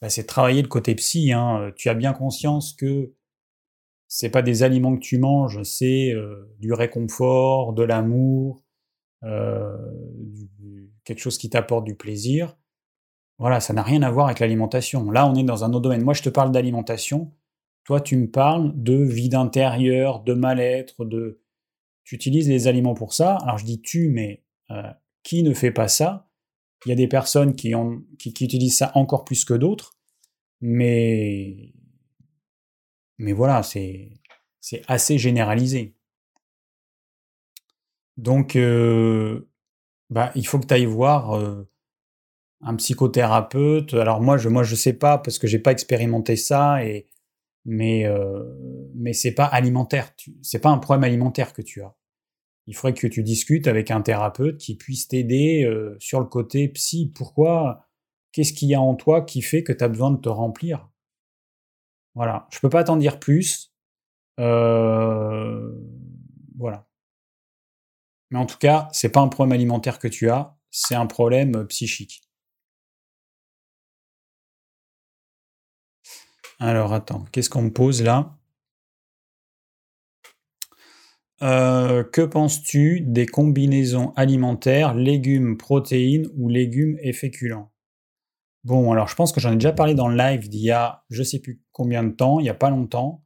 bah, 0.00 0.08
c'est 0.08 0.24
travailler 0.24 0.62
le 0.62 0.68
côté 0.68 0.94
psy. 0.94 1.32
Hein. 1.32 1.72
Tu 1.76 1.88
as 1.88 1.94
bien 1.94 2.12
conscience 2.12 2.72
que 2.72 3.12
c'est 4.12 4.28
pas 4.28 4.42
des 4.42 4.64
aliments 4.64 4.96
que 4.96 5.00
tu 5.00 5.18
manges, 5.18 5.62
c'est 5.62 6.12
euh, 6.12 6.52
du 6.58 6.72
réconfort, 6.72 7.72
de 7.74 7.84
l'amour, 7.84 8.64
euh, 9.22 9.78
quelque 11.04 11.20
chose 11.20 11.38
qui 11.38 11.48
t'apporte 11.48 11.84
du 11.84 11.94
plaisir. 11.94 12.58
Voilà, 13.38 13.60
ça 13.60 13.72
n'a 13.72 13.84
rien 13.84 14.02
à 14.02 14.10
voir 14.10 14.26
avec 14.26 14.40
l'alimentation. 14.40 15.12
Là, 15.12 15.30
on 15.30 15.36
est 15.36 15.44
dans 15.44 15.62
un 15.62 15.68
autre 15.70 15.82
domaine. 15.82 16.02
Moi, 16.02 16.14
je 16.14 16.22
te 16.22 16.28
parle 16.28 16.50
d'alimentation. 16.50 17.32
Toi, 17.84 18.00
tu 18.00 18.16
me 18.16 18.28
parles 18.28 18.72
de 18.74 18.96
vide 18.96 19.36
intérieur, 19.36 20.24
de 20.24 20.34
mal-être, 20.34 21.04
de. 21.04 21.40
Tu 22.02 22.16
utilises 22.16 22.48
les 22.48 22.66
aliments 22.66 22.94
pour 22.94 23.14
ça. 23.14 23.36
Alors, 23.36 23.58
je 23.58 23.64
dis 23.64 23.80
tu, 23.80 24.08
mais 24.08 24.42
euh, 24.72 24.90
qui 25.22 25.44
ne 25.44 25.54
fait 25.54 25.70
pas 25.70 25.86
ça? 25.86 26.28
Il 26.84 26.88
y 26.88 26.92
a 26.92 26.96
des 26.96 27.06
personnes 27.06 27.54
qui, 27.54 27.76
ont, 27.76 28.02
qui, 28.18 28.32
qui 28.32 28.44
utilisent 28.44 28.78
ça 28.78 28.90
encore 28.96 29.24
plus 29.24 29.44
que 29.44 29.54
d'autres. 29.54 29.94
Mais. 30.60 31.74
Mais 33.20 33.32
voilà, 33.32 33.62
c'est 33.62 34.10
assez 34.88 35.18
généralisé. 35.18 35.94
Donc, 38.16 38.56
euh, 38.56 39.48
bah, 40.10 40.32
il 40.36 40.46
faut 40.46 40.58
que 40.60 40.66
tu 40.66 40.74
ailles 40.74 40.86
voir 40.86 41.32
euh, 41.34 41.68
un 42.62 42.76
psychothérapeute. 42.76 43.94
Alors 43.94 44.20
moi, 44.22 44.38
je 44.38 44.48
moi 44.48 44.64
je 44.64 44.74
sais 44.76 44.94
pas 44.94 45.18
parce 45.18 45.38
que 45.38 45.46
j'ai 45.48 45.60
pas 45.60 45.72
expérimenté 45.72 46.36
ça 46.36 46.84
et 46.84 47.08
mais 47.66 48.06
euh, 48.06 48.44
mais 48.96 49.14
c'est 49.14 49.34
pas 49.34 49.46
alimentaire. 49.46 50.12
C'est 50.42 50.60
pas 50.60 50.70
un 50.70 50.78
problème 50.78 51.04
alimentaire 51.04 51.54
que 51.54 51.62
tu 51.62 51.82
as. 51.82 51.96
Il 52.68 52.76
faudrait 52.76 52.94
que 52.94 53.08
tu 53.08 53.24
discutes 53.24 53.68
avec 53.68 53.92
un 53.92 54.02
thérapeute 54.02 54.58
qui 54.58 54.76
puisse 54.76 55.08
t'aider 55.08 55.64
euh, 55.66 55.96
sur 56.00 56.20
le 56.20 56.26
côté 56.26 56.68
psy. 56.70 57.12
Pourquoi? 57.16 57.88
Qu'est-ce 58.32 58.54
qu'il 58.54 58.68
y 58.70 58.74
a 58.76 58.82
en 58.82 58.96
toi 58.96 59.22
qui 59.22 59.42
fait 59.42 59.64
que 59.64 59.72
tu 59.74 59.84
as 59.84 59.88
besoin 59.88 60.12
de 60.12 60.18
te 60.20 60.30
remplir? 60.30 60.89
Voilà. 62.14 62.46
Je 62.52 62.58
peux 62.60 62.68
pas 62.70 62.84
t'en 62.84 62.96
dire 62.96 63.18
plus. 63.20 63.72
voilà. 66.58 66.86
Mais 68.30 68.38
en 68.40 68.46
tout 68.46 68.58
cas, 68.58 68.88
c'est 68.92 69.10
pas 69.10 69.20
un 69.20 69.28
problème 69.28 69.52
alimentaire 69.52 70.00
que 70.00 70.08
tu 70.08 70.30
as, 70.30 70.56
c'est 70.72 70.96
un 70.96 71.06
problème 71.06 71.54
euh, 71.56 71.64
psychique. 71.64 72.22
Alors 76.60 76.92
attends, 76.94 77.24
qu'est-ce 77.32 77.50
qu'on 77.50 77.62
me 77.62 77.72
pose 77.72 78.02
là? 78.02 78.38
Euh, 81.42 82.02
Que 82.02 82.22
penses-tu 82.22 83.02
des 83.02 83.26
combinaisons 83.26 84.14
alimentaires 84.16 84.94
légumes, 84.94 85.58
protéines 85.58 86.28
ou 86.34 86.48
légumes 86.48 86.96
et 87.02 87.12
féculents? 87.12 87.69
Bon, 88.64 88.92
alors 88.92 89.08
je 89.08 89.14
pense 89.14 89.32
que 89.32 89.40
j'en 89.40 89.52
ai 89.52 89.54
déjà 89.54 89.72
parlé 89.72 89.94
dans 89.94 90.08
le 90.08 90.16
live 90.16 90.48
d'il 90.48 90.60
y 90.60 90.70
a 90.70 91.04
je 91.08 91.22
sais 91.22 91.38
plus 91.38 91.62
combien 91.72 92.04
de 92.04 92.10
temps, 92.10 92.40
il 92.40 92.44
n'y 92.44 92.50
a 92.50 92.54
pas 92.54 92.70
longtemps. 92.70 93.24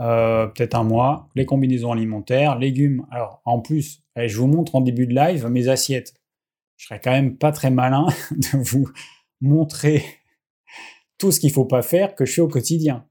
Euh, 0.00 0.48
peut-être 0.48 0.74
un 0.74 0.82
mois, 0.82 1.28
les 1.36 1.46
combinaisons 1.46 1.92
alimentaires, 1.92 2.58
légumes. 2.58 3.06
Alors, 3.12 3.40
en 3.44 3.60
plus, 3.60 4.02
je 4.16 4.36
vous 4.36 4.48
montre 4.48 4.74
en 4.74 4.80
début 4.80 5.06
de 5.06 5.14
live 5.14 5.46
mes 5.46 5.68
assiettes. 5.68 6.14
Je 6.76 6.86
serais 6.86 7.00
quand 7.00 7.12
même 7.12 7.36
pas 7.36 7.52
très 7.52 7.70
malin 7.70 8.06
de 8.32 8.58
vous 8.58 8.88
montrer 9.40 10.02
tout 11.18 11.30
ce 11.30 11.38
qu'il 11.38 11.52
faut 11.52 11.64
pas 11.64 11.82
faire 11.82 12.16
que 12.16 12.24
je 12.24 12.34
fais 12.34 12.40
au 12.40 12.48
quotidien. 12.48 13.06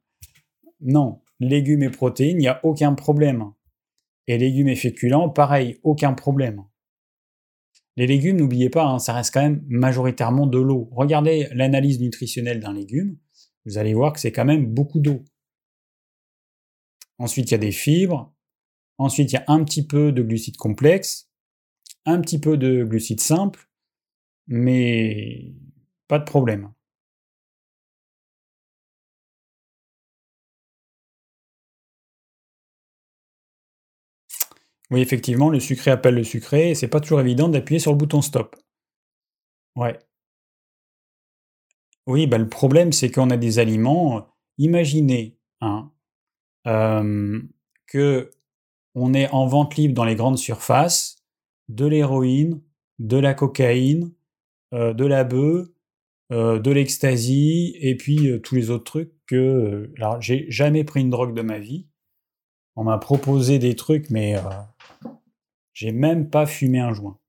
Non, 0.82 1.22
légumes 1.40 1.84
et 1.84 1.90
protéines, 1.90 2.38
il 2.38 2.42
n'y 2.42 2.48
a 2.48 2.60
aucun 2.64 2.94
problème. 2.94 3.52
Et 4.28 4.38
légumes 4.38 4.68
et 4.68 4.76
féculents, 4.76 5.30
pareil, 5.30 5.80
aucun 5.84 6.14
problème. 6.14 6.64
Les 7.96 8.08
légumes, 8.08 8.38
n'oubliez 8.38 8.70
pas, 8.70 8.86
hein, 8.86 9.00
ça 9.00 9.14
reste 9.14 9.34
quand 9.34 9.42
même 9.42 9.64
majoritairement 9.68 10.48
de 10.48 10.58
l'eau. 10.58 10.90
Regardez 10.92 11.48
l'analyse 11.52 12.00
nutritionnelle 12.00 12.60
d'un 12.60 12.74
légume, 12.74 13.18
vous 13.66 13.78
allez 13.78 13.94
voir 13.94 14.14
que 14.14 14.20
c'est 14.20 14.32
quand 14.32 14.46
même 14.46 14.66
beaucoup 14.66 15.00
d'eau. 15.00 15.24
Ensuite, 17.20 17.52
il 17.52 17.54
y 17.54 17.56
a 17.56 17.60
des 17.60 17.72
fibres. 17.72 18.34
Ensuite, 18.98 19.32
il 19.32 19.36
y 19.36 19.38
a 19.38 19.46
un 19.48 19.64
petit 19.64 19.86
peu 19.86 20.12
de 20.12 20.22
glucides 20.22 20.58
complexes, 20.58 21.30
un 22.06 22.20
petit 22.20 22.40
peu 22.40 22.58
de 22.58 22.84
glucides 22.84 23.22
simples, 23.22 23.70
mais 24.48 25.54
pas 26.08 26.20
de 26.20 26.26
problème. 26.26 26.72
Oui, 34.94 35.02
effectivement, 35.02 35.50
le 35.50 35.60
sucré 35.60 35.90
appelle 35.90 36.14
le 36.14 36.24
sucré, 36.24 36.70
et 36.70 36.76
c'est 36.76 36.88
pas 36.88 37.00
toujours 37.00 37.20
évident 37.20 37.50
d'appuyer 37.50 37.80
sur 37.80 37.92
le 37.92 37.98
bouton 37.98 38.22
stop. 38.22 38.56
Ouais. 39.76 39.98
Oui, 42.06 42.28
bah, 42.28 42.38
le 42.38 42.48
problème, 42.48 42.92
c'est 42.92 43.10
qu'on 43.10 43.32
a 43.32 43.38
des 43.38 43.58
aliments, 43.58 44.28
imaginez, 44.60 45.36
hein, 45.62 45.92
que 47.88 48.30
on 48.94 49.16
est 49.16 49.30
en 49.32 49.48
vente 49.48 49.76
libre 49.78 49.96
dans 49.96 50.06
les 50.06 50.14
grandes 50.14 50.38
surfaces 50.38 51.16
de 51.70 51.88
l'héroïne, 51.88 52.62
de 53.00 53.18
la 53.18 53.34
cocaïne, 53.34 54.14
de 54.72 55.06
la 55.06 55.24
bœuf, 55.24 55.70
de 56.30 56.72
l'ecstasy 56.72 57.76
et 57.80 57.98
puis, 57.98 58.40
tous 58.44 58.54
les 58.54 58.70
autres 58.70 58.84
trucs 58.84 59.14
que, 59.26 59.92
alors 59.98 60.22
j'ai 60.22 60.46
jamais 60.52 60.84
pris 60.84 61.02
une 61.02 61.10
drogue 61.10 61.34
de 61.34 61.42
ma 61.42 61.58
vie. 61.58 61.88
On 62.76 62.84
m'a 62.84 63.00
proposé 63.00 63.58
des 63.58 63.76
trucs 63.76 64.12
mais, 64.12 64.36
j'ai 65.74 65.92
même 65.92 66.30
pas 66.30 66.46
fumé 66.46 66.80
un 66.80 66.94
joint. 66.94 67.20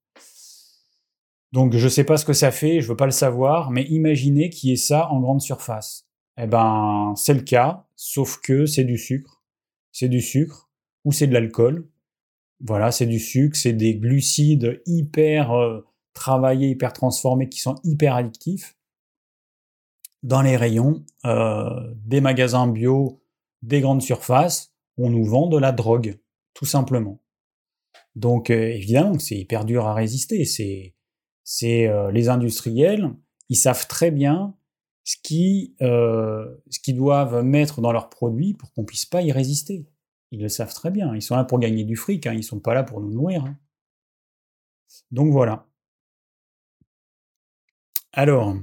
Donc 1.51 1.73
je 1.75 1.87
sais 1.87 2.03
pas 2.03 2.17
ce 2.17 2.25
que 2.25 2.33
ça 2.33 2.51
fait, 2.51 2.81
je 2.81 2.87
veux 2.87 2.97
pas 2.97 3.05
le 3.05 3.11
savoir, 3.11 3.71
mais 3.71 3.83
imaginez 3.83 4.49
qu'il 4.49 4.69
y 4.69 4.73
ait 4.73 4.77
ça 4.77 5.09
en 5.11 5.19
grande 5.21 5.41
surface. 5.41 6.05
Eh 6.37 6.47
ben, 6.47 7.13
c'est 7.15 7.33
le 7.33 7.41
cas, 7.41 7.87
sauf 7.95 8.41
que 8.41 8.65
c'est 8.65 8.83
du 8.83 8.97
sucre. 8.97 9.41
C'est 9.91 10.09
du 10.09 10.21
sucre 10.21 10.69
ou 11.05 11.11
c'est 11.11 11.27
de 11.27 11.33
l'alcool. 11.33 11.87
Voilà, 12.59 12.91
c'est 12.91 13.05
du 13.05 13.19
sucre, 13.19 13.55
c'est 13.57 13.73
des 13.73 13.95
glucides 13.95 14.81
hyper 14.85 15.53
euh, 15.53 15.81
travaillés, 16.13 16.69
hyper 16.69 16.93
transformés, 16.93 17.47
qui 17.47 17.59
sont 17.59 17.75
hyper 17.83 18.15
addictifs. 18.15 18.77
Dans 20.23 20.41
les 20.41 20.57
rayons 20.57 21.05
euh, 21.25 21.93
des 21.95 22.19
magasins 22.19 22.67
bio, 22.67 23.21
des 23.61 23.81
grandes 23.81 24.01
surfaces, 24.01 24.73
on 24.97 25.09
nous 25.09 25.23
vend 25.23 25.47
de 25.47 25.57
la 25.57 25.71
drogue, 25.71 26.19
tout 26.53 26.65
simplement. 26.65 27.21
Donc 28.15 28.49
euh, 28.49 28.69
évidemment, 28.69 29.19
c'est 29.19 29.37
hyper 29.37 29.65
dur 29.65 29.85
à 29.87 29.93
résister. 29.93 30.45
C'est 30.45 31.87
euh, 31.87 32.11
les 32.11 32.29
industriels, 32.29 33.13
ils 33.49 33.57
savent 33.57 33.87
très 33.87 34.11
bien 34.11 34.55
ce 35.03 35.17
qu'ils 35.21 35.75
euh, 35.81 36.57
doivent 36.87 37.43
mettre 37.43 37.81
dans 37.81 37.91
leurs 37.91 38.09
produits 38.09 38.53
pour 38.53 38.73
qu'on 38.73 38.85
puisse 38.85 39.05
pas 39.05 39.21
y 39.21 39.31
résister. 39.31 39.87
Ils 40.31 40.41
le 40.41 40.49
savent 40.49 40.73
très 40.73 40.91
bien. 40.91 41.13
Ils 41.15 41.21
sont 41.21 41.35
là 41.35 41.43
pour 41.43 41.59
gagner 41.59 41.83
du 41.83 41.95
fric, 41.95 42.25
hein. 42.27 42.33
ils 42.33 42.43
sont 42.43 42.59
pas 42.59 42.73
là 42.73 42.83
pour 42.83 43.01
nous 43.01 43.11
nourrir. 43.11 43.45
Hein. 43.45 43.57
Donc 45.11 45.31
voilà. 45.31 45.67
Alors, 48.13 48.55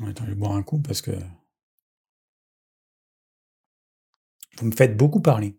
attends, 0.00 0.24
je 0.24 0.30
vais 0.30 0.36
boire 0.36 0.52
un 0.52 0.62
coup 0.62 0.80
parce 0.80 1.02
que 1.02 1.10
vous 4.58 4.66
me 4.66 4.72
faites 4.72 4.96
beaucoup 4.96 5.20
parler. 5.20 5.56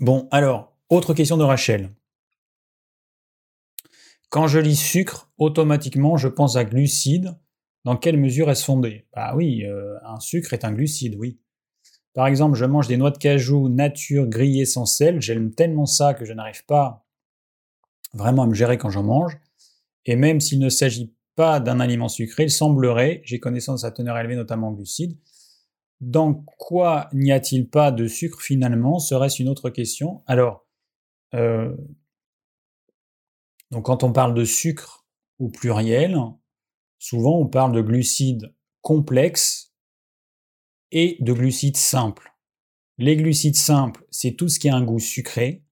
Bon, 0.00 0.28
alors, 0.30 0.74
autre 0.88 1.12
question 1.12 1.36
de 1.36 1.44
Rachel. 1.44 1.90
Quand 4.30 4.46
je 4.46 4.58
lis 4.58 4.76
sucre, 4.76 5.30
automatiquement, 5.36 6.16
je 6.16 6.28
pense 6.28 6.56
à 6.56 6.64
glucides. 6.64 7.36
Dans 7.84 7.96
quelle 7.96 8.16
mesure 8.16 8.50
est-ce 8.50 8.64
fondé? 8.64 9.06
Bah 9.14 9.34
oui, 9.36 9.66
euh, 9.66 9.98
un 10.04 10.18
sucre 10.18 10.54
est 10.54 10.64
un 10.64 10.72
glucide, 10.72 11.16
oui. 11.16 11.38
Par 12.14 12.26
exemple, 12.26 12.56
je 12.56 12.64
mange 12.64 12.88
des 12.88 12.96
noix 12.96 13.10
de 13.10 13.18
cajou 13.18 13.68
nature 13.68 14.26
grillées 14.26 14.64
sans 14.64 14.86
sel. 14.86 15.20
J'aime 15.20 15.54
tellement 15.54 15.86
ça 15.86 16.14
que 16.14 16.24
je 16.24 16.32
n'arrive 16.32 16.64
pas 16.64 17.04
vraiment 18.14 18.44
à 18.44 18.46
me 18.46 18.54
gérer 18.54 18.78
quand 18.78 18.90
j'en 18.90 19.02
mange. 19.02 19.38
Et 20.06 20.16
même 20.16 20.40
s'il 20.40 20.60
ne 20.60 20.70
s'agit 20.70 21.12
pas 21.36 21.60
d'un 21.60 21.78
aliment 21.78 22.08
sucré, 22.08 22.44
il 22.44 22.50
semblerait, 22.50 23.20
j'ai 23.26 23.38
connaissance 23.38 23.82
de 23.82 23.86
sa 23.86 23.90
teneur 23.90 24.16
élevée 24.16 24.36
notamment 24.36 24.68
en 24.68 24.72
glucides, 24.72 25.18
dans 26.00 26.34
quoi 26.34 27.08
n'y 27.12 27.32
a-t-il 27.32 27.68
pas 27.68 27.90
de 27.92 28.06
sucre 28.06 28.40
finalement 28.40 28.98
Serait-ce 28.98 29.42
une 29.42 29.48
autre 29.48 29.70
question 29.70 30.22
Alors, 30.26 30.66
euh, 31.34 31.76
donc 33.70 33.86
quand 33.86 34.02
on 34.02 34.12
parle 34.12 34.34
de 34.34 34.44
sucre 34.44 35.06
au 35.38 35.48
pluriel, 35.48 36.18
souvent 36.98 37.38
on 37.38 37.46
parle 37.46 37.72
de 37.72 37.82
glucides 37.82 38.54
complexes 38.80 39.74
et 40.90 41.18
de 41.20 41.32
glucides 41.32 41.76
simples. 41.76 42.32
Les 42.98 43.16
glucides 43.16 43.56
simples, 43.56 44.04
c'est 44.10 44.32
tout 44.32 44.48
ce 44.48 44.58
qui 44.58 44.68
a 44.68 44.74
un 44.74 44.84
goût 44.84 44.98
sucré, 44.98 45.64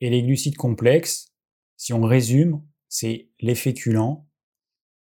et 0.00 0.10
les 0.10 0.22
glucides 0.22 0.56
complexes, 0.56 1.32
si 1.76 1.92
on 1.92 2.02
résume, 2.02 2.62
c'est 2.88 3.30
les 3.40 3.54
féculents, 3.54 4.28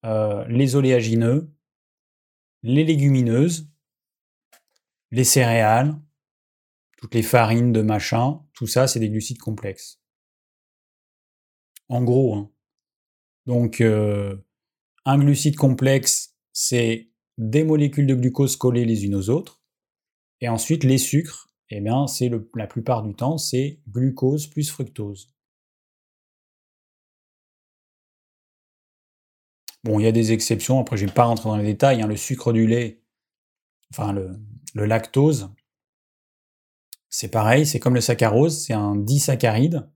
euh, 0.06 0.46
les 0.48 0.76
oléagineux, 0.76 1.52
les 2.64 2.84
légumineuses, 2.84 3.70
les 5.16 5.24
céréales, 5.24 5.96
toutes 6.98 7.16
les 7.16 7.24
farines 7.24 7.72
de 7.72 7.82
machin, 7.82 8.42
tout 8.54 8.68
ça, 8.68 8.86
c'est 8.86 9.00
des 9.00 9.10
glucides 9.10 9.40
complexes. 9.40 10.02
En 11.88 12.04
gros, 12.04 12.36
hein. 12.36 12.52
Donc, 13.46 13.80
euh, 13.80 14.36
un 15.06 15.18
glucide 15.18 15.56
complexe, 15.56 16.36
c'est 16.52 17.12
des 17.38 17.64
molécules 17.64 18.08
de 18.08 18.16
glucose 18.16 18.58
collées 18.58 18.84
les 18.84 19.06
unes 19.06 19.16
aux 19.16 19.30
autres. 19.30 19.62
Et 20.42 20.50
ensuite, 20.50 20.84
les 20.84 20.98
sucres, 20.98 21.50
eh 21.70 21.80
bien, 21.80 22.08
c'est 22.08 22.30
la 22.56 22.68
plupart 22.68 23.02
du 23.02 23.14
temps, 23.16 23.38
c'est 23.38 23.80
glucose 23.88 24.48
plus 24.48 24.70
fructose. 24.70 25.30
Bon, 29.86 29.98
il 30.00 30.04
y 30.04 30.08
a 30.08 30.12
des 30.12 30.34
exceptions, 30.34 30.80
après 30.80 30.98
je 30.98 31.04
ne 31.04 31.10
vais 31.10 31.14
pas 31.14 31.26
rentrer 31.26 31.48
dans 31.48 31.58
les 31.58 31.64
détails, 31.64 32.02
hein. 32.02 32.08
le 32.08 32.18
sucre 32.18 32.52
du 32.52 32.68
lait, 32.68 33.04
enfin 33.92 34.14
le, 34.14 34.40
le 34.76 34.86
lactose, 34.86 35.50
c'est 37.10 37.30
pareil, 37.30 37.66
c'est 37.66 37.80
comme 37.80 37.96
le 37.96 38.02
saccharose, 38.02 38.66
c'est 38.66 38.74
un 38.74 38.98
disaccharide. 38.98 39.90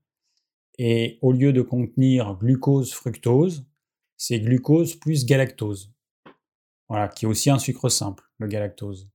Et 0.77 1.19
au 1.21 1.33
lieu 1.33 1.51
de 1.51 1.61
contenir 1.61 2.37
glucose, 2.39 2.93
fructose, 2.93 3.65
c'est 4.15 4.39
glucose 4.39 4.95
plus 4.95 5.25
galactose. 5.25 5.93
Voilà, 6.87 7.09
qui 7.09 7.25
est 7.25 7.27
aussi 7.27 7.49
un 7.49 7.59
sucre 7.59 7.89
simple, 7.89 8.23
le 8.37 8.47
galactose. 8.47 9.09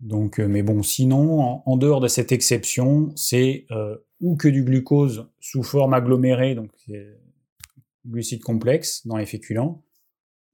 Donc, 0.00 0.40
euh, 0.40 0.48
mais 0.48 0.62
bon, 0.62 0.82
sinon, 0.82 1.62
en, 1.66 1.76
dehors 1.76 2.00
de 2.00 2.08
cette 2.08 2.32
exception, 2.32 3.14
c'est 3.16 3.66
euh, 3.70 3.98
ou 4.22 4.34
que 4.34 4.48
du 4.48 4.64
glucose 4.64 5.30
sous 5.40 5.62
forme 5.62 5.92
agglomérée, 5.92 6.54
donc 6.54 6.70
glucide 8.06 8.42
complexe 8.42 9.06
dans 9.06 9.18
les 9.18 9.26
féculents, 9.26 9.84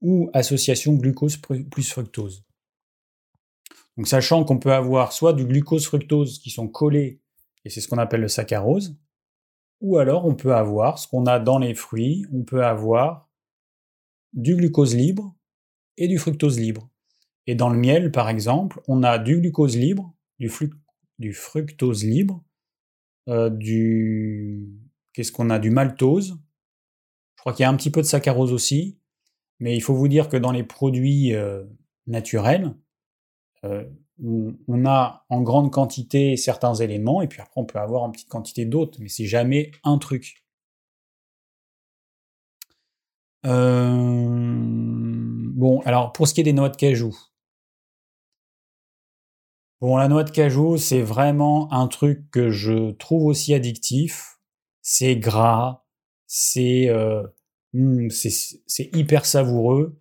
ou 0.01 0.29
association 0.33 0.95
glucose 0.95 1.37
plus 1.37 1.89
fructose. 1.89 2.43
Donc 3.97 4.07
sachant 4.07 4.43
qu'on 4.43 4.59
peut 4.59 4.73
avoir 4.73 5.11
soit 5.11 5.33
du 5.33 5.45
glucose-fructose 5.45 6.39
qui 6.39 6.51
sont 6.51 6.67
collés, 6.67 7.19
et 7.65 7.69
c'est 7.69 7.81
ce 7.81 7.87
qu'on 7.87 7.97
appelle 7.97 8.21
le 8.21 8.27
saccharose, 8.27 8.95
ou 9.81 9.97
alors 9.97 10.25
on 10.25 10.35
peut 10.35 10.55
avoir 10.55 10.99
ce 10.99 11.07
qu'on 11.07 11.25
a 11.25 11.39
dans 11.39 11.57
les 11.57 11.73
fruits, 11.73 12.25
on 12.31 12.43
peut 12.43 12.63
avoir 12.63 13.29
du 14.33 14.55
glucose 14.55 14.95
libre 14.95 15.35
et 15.97 16.07
du 16.07 16.17
fructose 16.17 16.59
libre. 16.59 16.89
Et 17.47 17.55
dans 17.55 17.69
le 17.69 17.77
miel, 17.77 18.11
par 18.11 18.29
exemple, 18.29 18.81
on 18.87 19.03
a 19.03 19.17
du 19.17 19.39
glucose 19.39 19.77
libre, 19.77 20.13
du, 20.37 20.49
fructose 21.33 22.03
libre, 22.03 22.43
euh, 23.29 23.49
du... 23.49 24.67
Qu'est-ce 25.13 25.31
qu'on 25.31 25.49
a? 25.49 25.57
Du 25.57 25.71
maltose. 25.71 26.37
Je 27.35 27.41
crois 27.41 27.53
qu'il 27.53 27.63
y 27.63 27.65
a 27.65 27.69
un 27.69 27.75
petit 27.75 27.89
peu 27.89 28.01
de 28.01 28.05
saccharose 28.05 28.53
aussi, 28.53 28.99
mais 29.59 29.75
il 29.75 29.81
faut 29.81 29.95
vous 29.95 30.07
dire 30.07 30.29
que 30.29 30.37
dans 30.37 30.51
les 30.51 30.63
produits 30.63 31.33
euh, 31.33 31.63
naturels, 32.05 32.75
euh, 33.67 33.83
on, 34.67 34.85
a 34.85 35.25
en 35.29 35.41
grande 35.41 35.71
quantité 35.71 36.37
certains 36.37 36.73
éléments, 36.75 37.21
et 37.21 37.27
puis 37.27 37.41
après 37.41 37.61
on 37.61 37.65
peut 37.65 37.79
avoir 37.79 38.03
en 38.03 38.11
petite 38.11 38.29
quantité 38.29 38.65
d'autres, 38.65 38.99
mais 39.01 39.09
c'est 39.09 39.25
jamais 39.25 39.71
un 39.83 39.97
truc. 39.97 40.43
Euh, 43.45 44.55
bon, 45.55 45.81
alors 45.81 46.11
pour 46.13 46.27
ce 46.27 46.33
qui 46.33 46.41
est 46.41 46.43
des 46.43 46.53
noix 46.53 46.69
de 46.69 46.75
cajou. 46.77 47.15
Bon, 49.79 49.97
la 49.97 50.07
noix 50.07 50.23
de 50.23 50.31
cajou, 50.31 50.77
c'est 50.77 51.01
vraiment 51.03 51.71
un 51.71 51.87
truc 51.87 52.31
que 52.31 52.49
je 52.49 52.91
trouve 52.93 53.25
aussi 53.25 53.53
addictif. 53.53 54.39
C'est 54.81 55.15
gras, 55.17 55.83
c'est 56.25 56.89
euh, 56.89 57.23
hmm, 57.73 58.07
hyper 58.93 59.25
savoureux. 59.25 59.99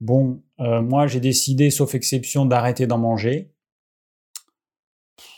Bon, 0.00 0.42
euh, 0.60 0.82
moi 0.82 1.06
j'ai 1.06 1.20
décidé, 1.20 1.70
sauf 1.70 1.94
exception, 1.94 2.44
d'arrêter 2.44 2.86
d'en 2.86 2.98
manger. 2.98 3.52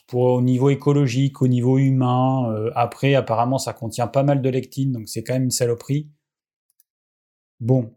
Pour, 0.08 0.22
au 0.22 0.40
niveau 0.40 0.70
écologique, 0.70 1.42
au 1.42 1.48
niveau 1.48 1.78
humain, 1.78 2.50
euh, 2.50 2.70
après 2.74 3.14
apparemment 3.14 3.58
ça 3.58 3.72
contient 3.72 4.08
pas 4.08 4.22
mal 4.22 4.42
de 4.42 4.48
lectine, 4.48 4.92
donc 4.92 5.08
c'est 5.08 5.22
quand 5.22 5.34
même 5.34 5.44
une 5.44 5.50
saloperie. 5.50 6.10
Bon, 7.60 7.94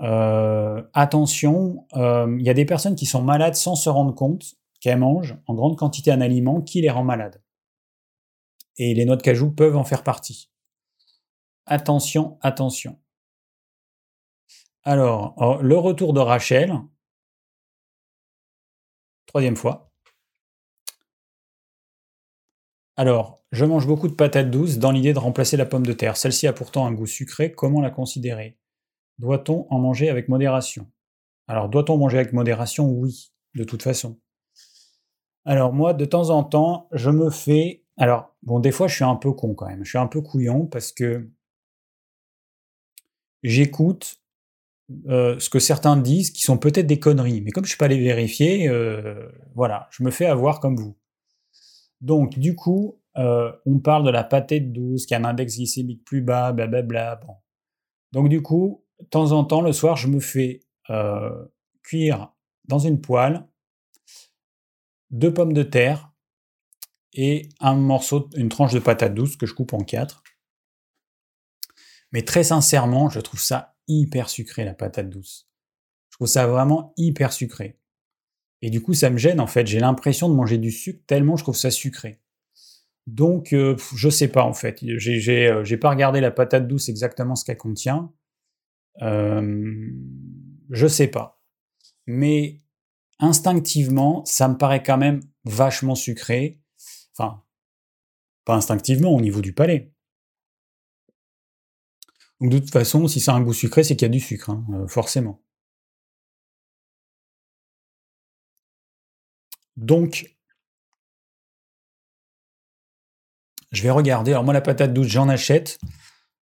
euh, 0.00 0.82
attention, 0.92 1.86
il 1.94 2.42
y 2.42 2.50
a 2.50 2.54
des 2.54 2.64
personnes 2.66 2.96
qui 2.96 3.06
sont 3.06 3.22
malades 3.22 3.54
sans 3.54 3.76
se 3.76 3.88
rendre 3.88 4.14
compte 4.14 4.56
qu'elles 4.80 4.98
mangent 4.98 5.36
en 5.46 5.54
grande 5.54 5.76
quantité 5.76 6.10
un 6.10 6.20
aliment 6.20 6.60
qui 6.60 6.80
les 6.82 6.90
rend 6.90 7.04
malades. 7.04 7.42
Et 8.78 8.94
les 8.94 9.06
noix 9.06 9.16
de 9.16 9.22
cajou 9.22 9.50
peuvent 9.50 9.76
en 9.76 9.84
faire 9.84 10.02
partie. 10.02 10.50
Attention, 11.64 12.38
attention. 12.42 12.98
Alors, 14.86 15.34
oh, 15.38 15.58
le 15.60 15.76
retour 15.76 16.12
de 16.12 16.20
Rachel, 16.20 16.72
Troisième 19.26 19.56
fois. 19.56 19.90
Alors, 22.96 23.44
je 23.50 23.64
mange 23.64 23.84
beaucoup 23.84 24.06
de 24.06 24.14
patates 24.14 24.48
douces 24.48 24.78
dans 24.78 24.92
l'idée 24.92 25.12
de 25.12 25.18
remplacer 25.18 25.56
la 25.56 25.66
pomme 25.66 25.84
de 25.84 25.92
terre. 25.92 26.16
Celle-ci 26.16 26.46
a 26.46 26.52
pourtant 26.52 26.86
un 26.86 26.92
goût 26.92 27.06
sucré. 27.06 27.52
Comment 27.52 27.80
la 27.80 27.90
considérer? 27.90 28.58
Doit-on 29.18 29.66
en 29.70 29.80
manger 29.80 30.08
avec 30.08 30.28
modération? 30.28 30.88
Alors, 31.48 31.68
doit-on 31.68 31.98
manger 31.98 32.18
avec 32.18 32.32
modération? 32.32 32.88
Oui, 32.88 33.32
de 33.56 33.64
toute 33.64 33.82
façon. 33.82 34.20
Alors, 35.44 35.72
moi, 35.72 35.94
de 35.94 36.04
temps 36.04 36.30
en 36.30 36.44
temps, 36.44 36.88
je 36.92 37.10
me 37.10 37.28
fais. 37.30 37.84
Alors, 37.96 38.36
bon, 38.44 38.60
des 38.60 38.70
fois, 38.70 38.86
je 38.86 38.94
suis 38.94 39.04
un 39.04 39.16
peu 39.16 39.32
con 39.32 39.54
quand 39.54 39.66
même. 39.66 39.84
Je 39.84 39.88
suis 39.88 39.98
un 39.98 40.06
peu 40.06 40.20
couillon 40.22 40.66
parce 40.66 40.92
que 40.92 41.28
j'écoute 43.42 44.22
euh, 45.08 45.36
ce 45.40 45.50
que 45.50 45.58
certains 45.58 45.96
disent 45.96 46.30
qui 46.30 46.42
sont 46.42 46.58
peut-être 46.58 46.86
des 46.86 47.00
conneries. 47.00 47.40
Mais 47.40 47.50
comme 47.50 47.64
je 47.64 47.68
ne 47.68 47.70
suis 47.70 47.78
pas 47.78 47.86
allé 47.86 47.98
vérifier, 47.98 48.68
euh, 48.68 49.28
voilà, 49.54 49.88
je 49.90 50.02
me 50.04 50.10
fais 50.10 50.26
avoir 50.26 50.60
comme 50.60 50.76
vous. 50.76 50.96
Donc, 52.00 52.38
du 52.38 52.54
coup, 52.54 53.00
euh, 53.16 53.50
on 53.64 53.80
parle 53.80 54.04
de 54.04 54.10
la 54.10 54.22
pâtée 54.22 54.60
douce, 54.60 55.06
qui 55.06 55.14
a 55.14 55.18
un 55.18 55.24
index 55.24 55.56
glycémique 55.56 56.04
plus 56.04 56.20
bas, 56.20 56.52
blablabla. 56.52 57.16
Bon. 57.16 57.34
Donc, 58.12 58.28
du 58.28 58.42
coup, 58.42 58.84
de 59.00 59.06
temps 59.06 59.32
en 59.32 59.44
temps, 59.44 59.60
le 59.60 59.72
soir, 59.72 59.96
je 59.96 60.08
me 60.08 60.20
fais 60.20 60.60
cuire 61.82 62.32
dans 62.66 62.78
une 62.78 63.00
poêle 63.00 63.44
deux 65.10 65.34
pommes 65.34 65.52
de 65.52 65.64
terre 65.64 66.12
et 67.12 67.48
un 67.58 67.74
morceau, 67.74 68.28
une 68.36 68.48
tranche 68.48 68.72
de 68.72 68.78
patate 68.78 69.14
douce 69.14 69.36
que 69.36 69.46
je 69.46 69.54
coupe 69.54 69.72
en 69.72 69.78
quatre. 69.78 70.22
Mais 72.12 72.22
très 72.22 72.44
sincèrement, 72.44 73.08
je 73.08 73.18
trouve 73.18 73.40
ça 73.40 73.75
hyper 73.88 74.28
sucré, 74.28 74.64
la 74.64 74.74
patate 74.74 75.08
douce. 75.08 75.48
Je 76.10 76.16
trouve 76.16 76.28
ça 76.28 76.46
vraiment 76.46 76.92
hyper 76.96 77.32
sucré. 77.32 77.78
Et 78.62 78.70
du 78.70 78.80
coup, 78.80 78.94
ça 78.94 79.10
me 79.10 79.18
gêne 79.18 79.40
en 79.40 79.46
fait. 79.46 79.66
J'ai 79.66 79.80
l'impression 79.80 80.28
de 80.28 80.34
manger 80.34 80.58
du 80.58 80.70
sucre 80.70 81.02
tellement 81.06 81.36
je 81.36 81.42
trouve 81.42 81.56
ça 81.56 81.70
sucré. 81.70 82.20
Donc, 83.06 83.52
euh, 83.52 83.76
je 83.94 84.08
sais 84.08 84.28
pas 84.28 84.42
en 84.42 84.54
fait. 84.54 84.78
J'ai 84.82 85.48
euh, 85.48 85.76
pas 85.80 85.90
regardé 85.90 86.20
la 86.20 86.30
patate 86.30 86.66
douce 86.66 86.88
exactement 86.88 87.36
ce 87.36 87.44
qu'elle 87.44 87.58
contient. 87.58 88.12
Je 89.00 90.86
sais 90.88 91.08
pas. 91.08 91.40
Mais 92.06 92.62
instinctivement, 93.18 94.24
ça 94.24 94.48
me 94.48 94.56
paraît 94.56 94.82
quand 94.82 94.98
même 94.98 95.20
vachement 95.44 95.94
sucré. 95.94 96.60
Enfin, 97.12 97.42
pas 98.44 98.54
instinctivement 98.54 99.10
au 99.14 99.20
niveau 99.20 99.40
du 99.40 99.52
palais. 99.52 99.92
Donc 102.40 102.50
de 102.50 102.58
toute 102.58 102.70
façon, 102.70 103.08
si 103.08 103.20
ça 103.20 103.32
a 103.32 103.36
un 103.36 103.42
goût 103.42 103.52
sucré, 103.52 103.82
c'est 103.84 103.96
qu'il 103.96 104.06
y 104.06 104.10
a 104.10 104.12
du 104.12 104.20
sucre, 104.20 104.50
hein, 104.50 104.64
euh, 104.74 104.86
forcément. 104.88 105.42
Donc, 109.76 110.36
je 113.72 113.82
vais 113.82 113.90
regarder. 113.90 114.32
Alors 114.32 114.44
moi, 114.44 114.54
la 114.54 114.60
patate 114.60 114.92
douce, 114.92 115.08
j'en 115.08 115.28
achète 115.28 115.78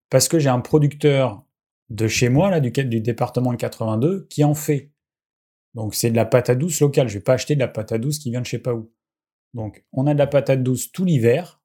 parce 0.09 0.27
que 0.27 0.39
j'ai 0.39 0.49
un 0.49 0.59
producteur 0.61 1.43
de 1.89 2.07
chez 2.07 2.29
moi, 2.29 2.49
là, 2.49 2.59
du, 2.59 2.71
du 2.71 3.01
département 3.01 3.55
82, 3.55 4.27
qui 4.29 4.43
en 4.43 4.53
fait. 4.53 4.91
Donc 5.73 5.95
c'est 5.95 6.11
de 6.11 6.15
la 6.15 6.25
patate 6.25 6.59
douce 6.59 6.79
locale. 6.81 7.07
Je 7.07 7.15
ne 7.15 7.19
vais 7.19 7.23
pas 7.23 7.33
acheter 7.33 7.55
de 7.55 7.59
la 7.59 7.67
patate 7.67 8.01
douce 8.01 8.19
qui 8.19 8.29
vient 8.29 8.41
de 8.41 8.45
je 8.45 8.51
sais 8.51 8.59
pas 8.59 8.73
où. 8.75 8.91
Donc 9.53 9.83
on 9.91 10.05
a 10.07 10.13
de 10.13 10.19
la 10.19 10.27
patate 10.27 10.63
douce 10.63 10.91
tout 10.91 11.05
l'hiver. 11.05 11.62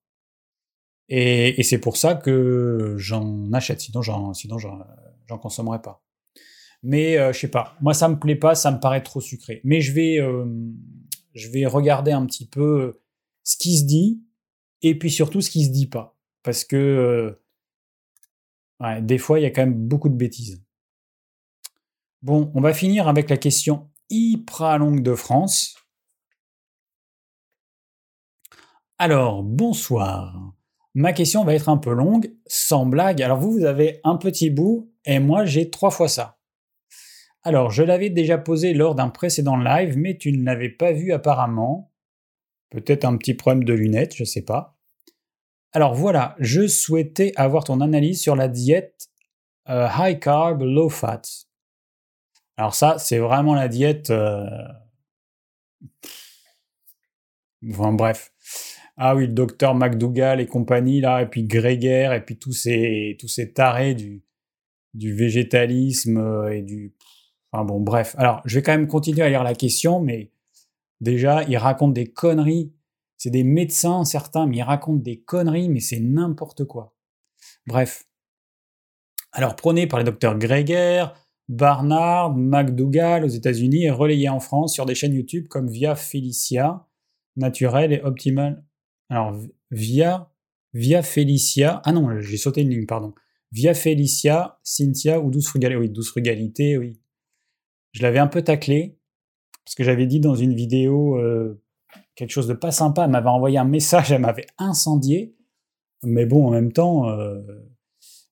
Et, 1.08 1.62
c'est 1.62 1.78
pour 1.78 1.96
ça 1.96 2.14
que 2.14 2.94
j'en 2.98 3.50
achète. 3.52 3.80
Sinon, 3.80 4.02
j'en, 4.02 4.34
sinon 4.34 4.58
j'en, 4.58 5.38
consommerai 5.38 5.80
pas. 5.80 6.02
Mais 6.82 7.14
je 7.14 7.18
euh, 7.18 7.32
je 7.32 7.40
sais 7.40 7.48
pas. 7.48 7.76
Moi, 7.80 7.94
ça 7.94 8.08
me 8.08 8.18
plaît 8.18 8.36
pas. 8.36 8.54
Ça 8.54 8.70
me 8.70 8.78
paraît 8.78 9.02
trop 9.02 9.20
sucré. 9.20 9.60
Mais 9.64 9.80
je 9.80 9.92
vais, 9.92 10.18
euh, 10.20 10.44
regarder 11.68 12.12
un 12.12 12.26
petit 12.26 12.46
peu 12.46 13.00
ce 13.42 13.56
qui 13.56 13.78
se 13.78 13.84
dit 13.84 14.22
et 14.82 14.98
puis 14.98 15.10
surtout 15.10 15.40
ce 15.40 15.50
qui 15.50 15.64
se 15.64 15.70
dit 15.70 15.88
pas. 15.88 16.16
Parce 16.42 16.64
que 16.64 17.36
euh, 18.82 19.00
des 19.00 19.18
fois, 19.18 19.40
il 19.40 19.42
y 19.42 19.46
a 19.46 19.50
quand 19.50 19.62
même 19.62 19.88
beaucoup 19.88 20.08
de 20.08 20.16
bêtises. 20.16 20.62
Bon, 22.22 22.50
on 22.54 22.60
va 22.60 22.74
finir 22.74 23.08
avec 23.08 23.30
la 23.30 23.36
question 23.36 23.90
hyper 24.10 24.78
longue 24.78 25.02
de 25.02 25.14
France. 25.14 25.76
Alors, 28.98 29.42
bonsoir. 29.44 30.57
Ma 30.98 31.12
question 31.12 31.44
va 31.44 31.54
être 31.54 31.68
un 31.68 31.76
peu 31.76 31.92
longue, 31.92 32.34
sans 32.48 32.84
blague. 32.84 33.22
Alors 33.22 33.38
vous, 33.38 33.52
vous 33.52 33.64
avez 33.64 34.00
un 34.02 34.16
petit 34.16 34.50
bout 34.50 34.92
et 35.04 35.20
moi 35.20 35.44
j'ai 35.44 35.70
trois 35.70 35.92
fois 35.92 36.08
ça. 36.08 36.40
Alors, 37.44 37.70
je 37.70 37.84
l'avais 37.84 38.10
déjà 38.10 38.36
posé 38.36 38.74
lors 38.74 38.96
d'un 38.96 39.08
précédent 39.08 39.56
live, 39.56 39.96
mais 39.96 40.18
tu 40.18 40.32
ne 40.32 40.44
l'avais 40.44 40.70
pas 40.70 40.90
vu 40.90 41.12
apparemment. 41.12 41.92
Peut-être 42.70 43.04
un 43.04 43.16
petit 43.16 43.34
problème 43.34 43.62
de 43.62 43.74
lunettes, 43.74 44.16
je 44.16 44.24
ne 44.24 44.26
sais 44.26 44.42
pas. 44.42 44.76
Alors 45.70 45.94
voilà, 45.94 46.34
je 46.40 46.66
souhaitais 46.66 47.30
avoir 47.36 47.62
ton 47.62 47.80
analyse 47.80 48.20
sur 48.20 48.34
la 48.34 48.48
diète 48.48 49.06
euh, 49.68 49.86
high 49.96 50.18
carb, 50.18 50.62
low 50.62 50.88
fat. 50.88 51.22
Alors 52.56 52.74
ça, 52.74 52.98
c'est 52.98 53.18
vraiment 53.18 53.54
la 53.54 53.68
diète... 53.68 54.10
Euh, 54.10 54.48
bref. 57.62 58.32
Ah 59.00 59.14
oui, 59.14 59.28
le 59.28 59.32
docteur 59.32 59.76
McDougall 59.76 60.40
et 60.40 60.46
compagnie, 60.46 61.00
là, 61.00 61.22
et 61.22 61.26
puis 61.26 61.44
Gréguer, 61.44 62.12
et 62.16 62.20
puis 62.20 62.36
tous 62.36 62.52
ces, 62.52 63.16
tous 63.20 63.28
ces 63.28 63.52
tarés 63.52 63.94
du, 63.94 64.24
du 64.92 65.14
végétalisme 65.14 66.18
euh, 66.18 66.52
et 66.52 66.62
du. 66.62 66.94
Enfin 67.52 67.64
bon, 67.64 67.80
bref. 67.80 68.16
Alors, 68.18 68.42
je 68.44 68.56
vais 68.56 68.62
quand 68.62 68.72
même 68.72 68.88
continuer 68.88 69.22
à 69.22 69.28
lire 69.28 69.44
la 69.44 69.54
question, 69.54 70.00
mais 70.00 70.32
déjà, 71.00 71.44
ils 71.44 71.56
racontent 71.56 71.92
des 71.92 72.08
conneries. 72.08 72.72
C'est 73.16 73.30
des 73.30 73.44
médecins, 73.44 74.04
certains, 74.04 74.46
mais 74.46 74.56
ils 74.58 74.62
racontent 74.62 75.02
des 75.02 75.20
conneries, 75.20 75.68
mais 75.68 75.80
c'est 75.80 76.00
n'importe 76.00 76.64
quoi. 76.64 76.96
Bref. 77.66 78.04
Alors, 79.30 79.54
prôné 79.54 79.86
par 79.86 80.00
les 80.00 80.04
docteurs 80.04 80.36
Gréguer, 80.36 81.06
Barnard, 81.48 82.34
McDougall 82.34 83.24
aux 83.24 83.28
États-Unis 83.28 83.84
et 83.84 83.90
relayé 83.90 84.28
en 84.28 84.40
France 84.40 84.74
sur 84.74 84.86
des 84.86 84.96
chaînes 84.96 85.14
YouTube 85.14 85.46
comme 85.46 85.68
Via 85.68 85.94
Felicia, 85.94 86.86
Naturel 87.36 87.92
et 87.92 88.02
Optimal 88.02 88.64
alors, 89.08 89.34
via, 89.70 90.30
via 90.74 91.02
Félicia, 91.02 91.80
ah 91.84 91.92
non, 91.92 92.20
j'ai 92.20 92.36
sauté 92.36 92.62
une 92.62 92.70
ligne, 92.70 92.86
pardon. 92.86 93.14
Via 93.52 93.74
Félicia, 93.74 94.58
Cynthia 94.62 95.20
ou 95.20 95.30
Douce 95.30 95.48
Frugalité, 95.48 95.76
oui, 95.78 95.90
Douce 95.90 96.10
Frugalité, 96.10 96.78
oui. 96.78 97.00
Je 97.92 98.02
l'avais 98.02 98.18
un 98.18 98.26
peu 98.26 98.42
taclé, 98.42 98.98
parce 99.64 99.74
que 99.74 99.84
j'avais 99.84 100.06
dit 100.06 100.20
dans 100.20 100.34
une 100.34 100.54
vidéo 100.54 101.16
euh, 101.18 101.62
quelque 102.14 102.30
chose 102.30 102.48
de 102.48 102.54
pas 102.54 102.70
sympa, 102.70 103.04
elle 103.04 103.10
m'avait 103.10 103.28
envoyé 103.28 103.58
un 103.58 103.64
message, 103.64 104.12
elle 104.12 104.20
m'avait 104.20 104.46
incendié, 104.58 105.34
mais 106.02 106.26
bon, 106.26 106.46
en 106.46 106.50
même 106.50 106.72
temps, 106.72 107.08
euh, 107.08 107.40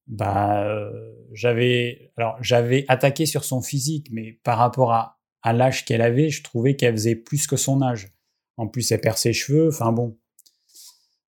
bah, 0.06 0.64
euh, 0.64 1.14
j'avais, 1.32 2.12
alors 2.16 2.36
j'avais 2.42 2.84
attaqué 2.88 3.26
sur 3.26 3.44
son 3.44 3.62
physique, 3.62 4.08
mais 4.12 4.32
par 4.44 4.58
rapport 4.58 4.92
à, 4.92 5.18
à 5.42 5.52
l'âge 5.52 5.84
qu'elle 5.84 6.02
avait, 6.02 6.28
je 6.28 6.42
trouvais 6.42 6.76
qu'elle 6.76 6.94
faisait 6.94 7.16
plus 7.16 7.46
que 7.46 7.56
son 7.56 7.82
âge. 7.82 8.12
En 8.56 8.68
plus, 8.68 8.90
elle 8.92 9.00
perd 9.00 9.16
ses 9.16 9.32
cheveux, 9.32 9.68
enfin 9.68 9.92
bon. 9.92 10.18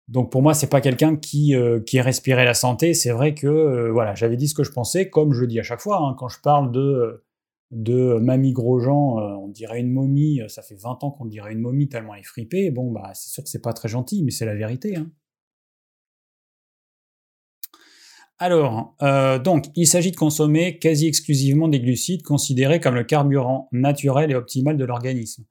Donc 0.08 0.30
pour 0.30 0.42
moi, 0.42 0.52
c'est 0.54 0.68
pas 0.68 0.80
quelqu'un 0.80 1.16
qui, 1.16 1.54
euh, 1.54 1.80
respirait 1.94 2.44
la 2.44 2.54
santé. 2.54 2.94
C'est 2.94 3.10
vrai 3.10 3.34
que 3.34 3.46
euh, 3.46 3.90
voilà, 3.90 4.14
j'avais 4.14 4.36
dit 4.36 4.48
ce 4.48 4.54
que 4.54 4.64
je 4.64 4.72
pensais, 4.72 5.08
comme 5.08 5.32
je 5.32 5.44
dis 5.44 5.58
à 5.58 5.62
chaque 5.62 5.80
fois, 5.80 5.98
hein, 6.02 6.14
quand 6.18 6.28
je 6.28 6.40
parle 6.40 6.72
de, 6.72 7.24
de 7.70 8.18
Mamie 8.18 8.52
Grosjean, 8.52 9.18
euh, 9.18 9.36
on 9.36 9.48
dirait 9.48 9.80
une 9.80 9.92
momie, 9.92 10.40
ça 10.48 10.62
fait 10.62 10.76
20 10.76 11.04
ans 11.04 11.10
qu'on 11.10 11.24
dirait 11.24 11.52
une 11.52 11.60
momie 11.60 11.88
tellement 11.88 12.14
elle 12.14 12.20
est 12.20 12.24
fripée. 12.24 12.70
Bon, 12.70 12.90
bah 12.92 13.12
c'est 13.14 13.30
sûr 13.30 13.42
que 13.42 13.48
c'est 13.48 13.62
pas 13.62 13.72
très 13.72 13.88
gentil, 13.88 14.22
mais 14.24 14.30
c'est 14.30 14.46
la 14.46 14.54
vérité. 14.54 14.96
Hein. 14.96 15.10
Alors, 18.38 18.96
donc, 19.44 19.66
il 19.76 19.86
s'agit 19.86 20.10
de 20.10 20.16
consommer 20.16 20.78
quasi 20.78 21.06
exclusivement 21.06 21.68
des 21.68 21.80
glucides 21.80 22.22
considérés 22.22 22.80
comme 22.80 22.96
le 22.96 23.04
carburant 23.04 23.68
naturel 23.72 24.30
et 24.32 24.34
optimal 24.34 24.76
de 24.76 24.84
l'organisme. 24.84 25.44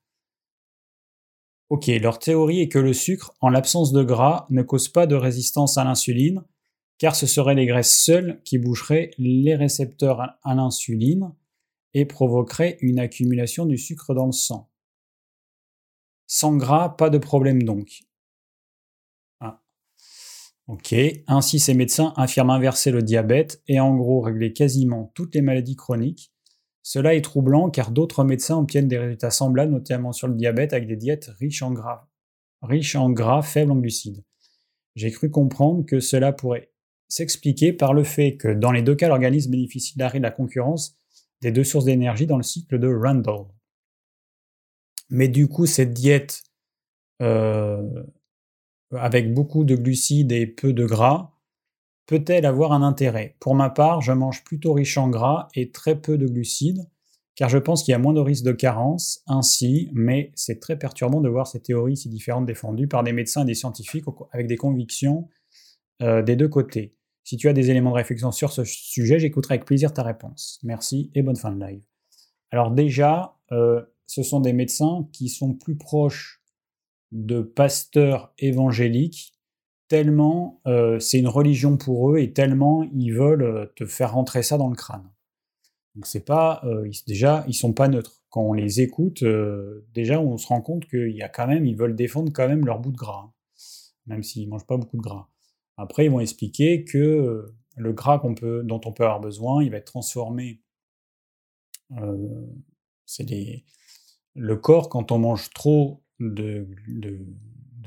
Ok, 1.74 1.88
leur 1.88 2.20
théorie 2.20 2.60
est 2.60 2.68
que 2.68 2.78
le 2.78 2.94
sucre, 2.94 3.34
en 3.42 3.50
l'absence 3.50 3.92
de 3.92 4.04
gras, 4.04 4.46
ne 4.52 4.62
cause 4.62 4.90
pas 4.90 5.08
de 5.08 5.16
résistance 5.16 5.76
à 5.80 5.84
l'insuline, 5.84 6.44
car 7.00 7.16
ce 7.16 7.26
seraient 7.26 7.56
les 7.56 7.66
graisses 7.66 8.00
seules 8.00 8.40
qui 8.46 8.60
boucheraient 8.60 9.10
les 9.18 9.56
récepteurs 9.56 10.22
à 10.44 10.54
l'insuline 10.54 11.34
et 11.96 12.06
provoqueraient 12.06 12.78
une 12.82 13.00
accumulation 13.00 13.66
du 13.66 13.80
sucre 13.80 14.14
dans 14.14 14.28
le 14.28 14.34
sang. 14.34 14.70
Sans 16.28 16.56
gras, 16.58 16.90
pas 16.90 17.10
de 17.10 17.18
problème 17.18 17.64
donc. 17.64 18.04
Ah. 19.40 19.60
Ok, 20.68 20.94
ainsi 21.26 21.58
ces 21.58 21.74
médecins 21.74 22.14
affirment 22.18 22.52
inverser 22.52 22.92
le 22.92 23.02
diabète 23.02 23.64
et 23.68 23.80
en 23.80 23.96
gros 23.96 24.22
régler 24.22 24.54
quasiment 24.54 25.12
toutes 25.16 25.34
les 25.34 25.42
maladies 25.42 25.76
chroniques 25.76 26.33
cela 26.84 27.16
est 27.16 27.22
troublant 27.22 27.70
car 27.70 27.92
d'autres 27.92 28.26
médecins 28.26 28.58
obtiennent 28.58 28.90
des 28.90 28.98
résultats 28.98 29.32
semblables, 29.32 29.72
notamment 29.72 30.12
sur 30.12 30.28
le 30.28 30.36
diabète, 30.36 30.74
avec 30.74 30.88
des 30.88 30.98
diètes 30.98 31.32
riches 31.40 31.62
en 31.62 31.72
gras, 31.72 32.08
riches 32.62 32.96
en 32.96 33.10
gras 33.10 33.42
faibles 33.42 33.72
en 33.72 33.78
glucides. 33.78 34.24
J'ai 34.96 35.10
cru 35.10 35.32
comprendre 35.32 35.86
que 35.86 36.02
cela 36.02 36.34
pourrait 36.34 36.72
s'expliquer 37.08 37.74
par 37.74 37.94
le 37.94 38.04
fait 38.04 38.36
que 38.36 38.50
dans 38.50 38.72
les 38.72 38.82
deux 38.82 38.96
cas, 38.96 39.08
l'organisme 39.08 39.52
bénéficie 39.52 39.98
d'arrêt 39.98 40.20
de 40.20 40.24
la 40.24 40.32
concurrence 40.32 41.00
des 41.42 41.52
deux 41.52 41.64
sources 41.64 41.86
d'énergie 41.86 42.28
dans 42.28 42.38
le 42.38 42.44
cycle 42.44 42.78
de 42.78 42.94
Randall. 42.94 43.46
Mais 45.10 45.30
du 45.30 45.48
coup, 45.48 45.66
cette 45.66 45.94
diète 45.94 46.44
euh, 47.22 48.04
avec 48.92 49.34
beaucoup 49.34 49.64
de 49.64 49.76
glucides 49.76 50.32
et 50.32 50.48
peu 50.48 50.74
de 50.74 50.86
gras 50.86 51.33
peut-elle 52.06 52.46
avoir 52.46 52.72
un 52.72 52.82
intérêt? 52.82 53.36
Pour 53.40 53.56
ma 53.56 53.70
part, 53.70 54.02
je 54.02 54.12
mange 54.12 54.44
plutôt 54.44 54.74
riche 54.74 54.98
en 54.98 55.10
gras 55.10 55.48
et 55.56 55.72
très 55.72 56.00
peu 56.00 56.18
de 56.18 56.28
glucides, 56.28 56.88
car 57.36 57.50
je 57.50 57.58
pense 57.58 57.84
qu'il 57.84 57.92
y 57.92 57.96
a 57.96 58.00
moins 58.00 58.14
de 58.14 58.20
risques 58.20 58.46
de 58.46 58.52
carence 58.52 59.22
ainsi, 59.28 59.90
mais 59.94 60.32
c'est 60.36 60.60
très 60.60 60.78
perturbant 60.78 61.22
de 61.22 61.30
voir 61.30 61.48
ces 61.48 61.62
théories 61.62 61.98
si 61.98 62.10
différentes 62.10 62.46
défendues 62.46 62.88
par 62.88 63.04
des 63.04 63.14
médecins 63.14 63.44
et 63.44 63.46
des 63.46 63.56
scientifiques 63.56 64.06
avec 64.32 64.48
des 64.48 64.58
convictions 64.58 65.30
euh, 66.02 66.22
des 66.22 66.36
deux 66.36 66.50
côtés. 66.50 66.96
Si 67.24 67.38
tu 67.38 67.48
as 67.48 67.54
des 67.54 67.70
éléments 67.70 67.92
de 67.92 67.96
réflexion 67.96 68.32
sur 68.32 68.52
ce 68.52 68.64
sujet, 68.66 69.20
j'écouterai 69.20 69.56
avec 69.56 69.66
plaisir 69.66 69.94
ta 69.94 70.04
réponse. 70.04 70.60
Merci 70.64 71.10
et 71.16 71.22
bonne 71.22 71.38
fin 71.38 71.52
de 71.52 71.64
live. 71.64 71.84
Alors 72.52 72.72
déjà, 72.72 73.38
euh, 73.52 73.82
ce 74.06 74.22
sont 74.22 74.42
des 74.42 74.54
médecins 74.54 75.08
qui 75.14 75.30
sont 75.30 75.54
plus 75.54 75.78
proches 75.78 76.44
de 77.12 77.42
pasteurs 77.42 78.34
évangéliques, 78.40 79.33
tellement 79.94 80.60
euh, 80.66 80.98
c'est 80.98 81.20
une 81.20 81.28
religion 81.28 81.78
pour 81.78 82.10
eux 82.10 82.18
et 82.18 82.34
tellement 82.34 82.82
ils 82.96 83.12
veulent 83.12 83.44
euh, 83.44 83.68
te 83.76 83.86
faire 83.86 84.14
rentrer 84.14 84.42
ça 84.42 84.58
dans 84.58 84.70
le 84.70 84.76
crâne. 84.76 85.08
Donc 85.94 86.08
c'est 86.08 86.26
pas 86.26 86.62
euh, 86.64 86.90
déjà 87.06 87.46
ils 87.48 87.54
sont 87.54 87.74
pas 87.74 87.88
neutres. 87.88 88.24
Quand 88.32 88.42
on 88.42 88.54
les 88.54 88.82
écoute, 88.82 89.24
déjà 89.94 90.20
on 90.20 90.40
se 90.40 90.48
rend 90.48 90.62
compte 90.62 90.88
qu'il 90.88 91.16
y 91.16 91.22
a 91.22 91.30
quand 91.30 91.46
même 91.46 91.68
ils 91.68 91.78
veulent 91.78 91.96
défendre 91.96 92.32
quand 92.34 92.48
même 92.48 92.66
leur 92.66 92.80
bout 92.80 92.92
de 92.92 92.98
gras, 92.98 93.26
hein, 93.28 93.34
même 94.08 94.24
s'ils 94.24 94.50
mangent 94.50 94.66
pas 94.66 94.78
beaucoup 94.78 94.98
de 94.98 95.04
gras. 95.04 95.30
Après 95.78 96.06
ils 96.06 96.10
vont 96.12 96.22
expliquer 96.22 96.86
que 96.86 97.54
le 97.78 97.94
gras 97.94 98.18
qu'on 98.18 98.34
peut, 98.34 98.64
dont 98.64 98.82
on 98.86 98.94
peut 98.94 99.04
avoir 99.04 99.20
besoin, 99.20 99.64
il 99.64 99.70
va 99.70 99.78
être 99.78 99.86
transformé. 99.86 100.64
c'est 103.06 103.28
le 104.34 104.56
corps, 104.56 104.90
quand 104.90 105.12
on 105.12 105.20
mange 105.20 105.52
trop 105.52 106.02
de, 106.20 106.68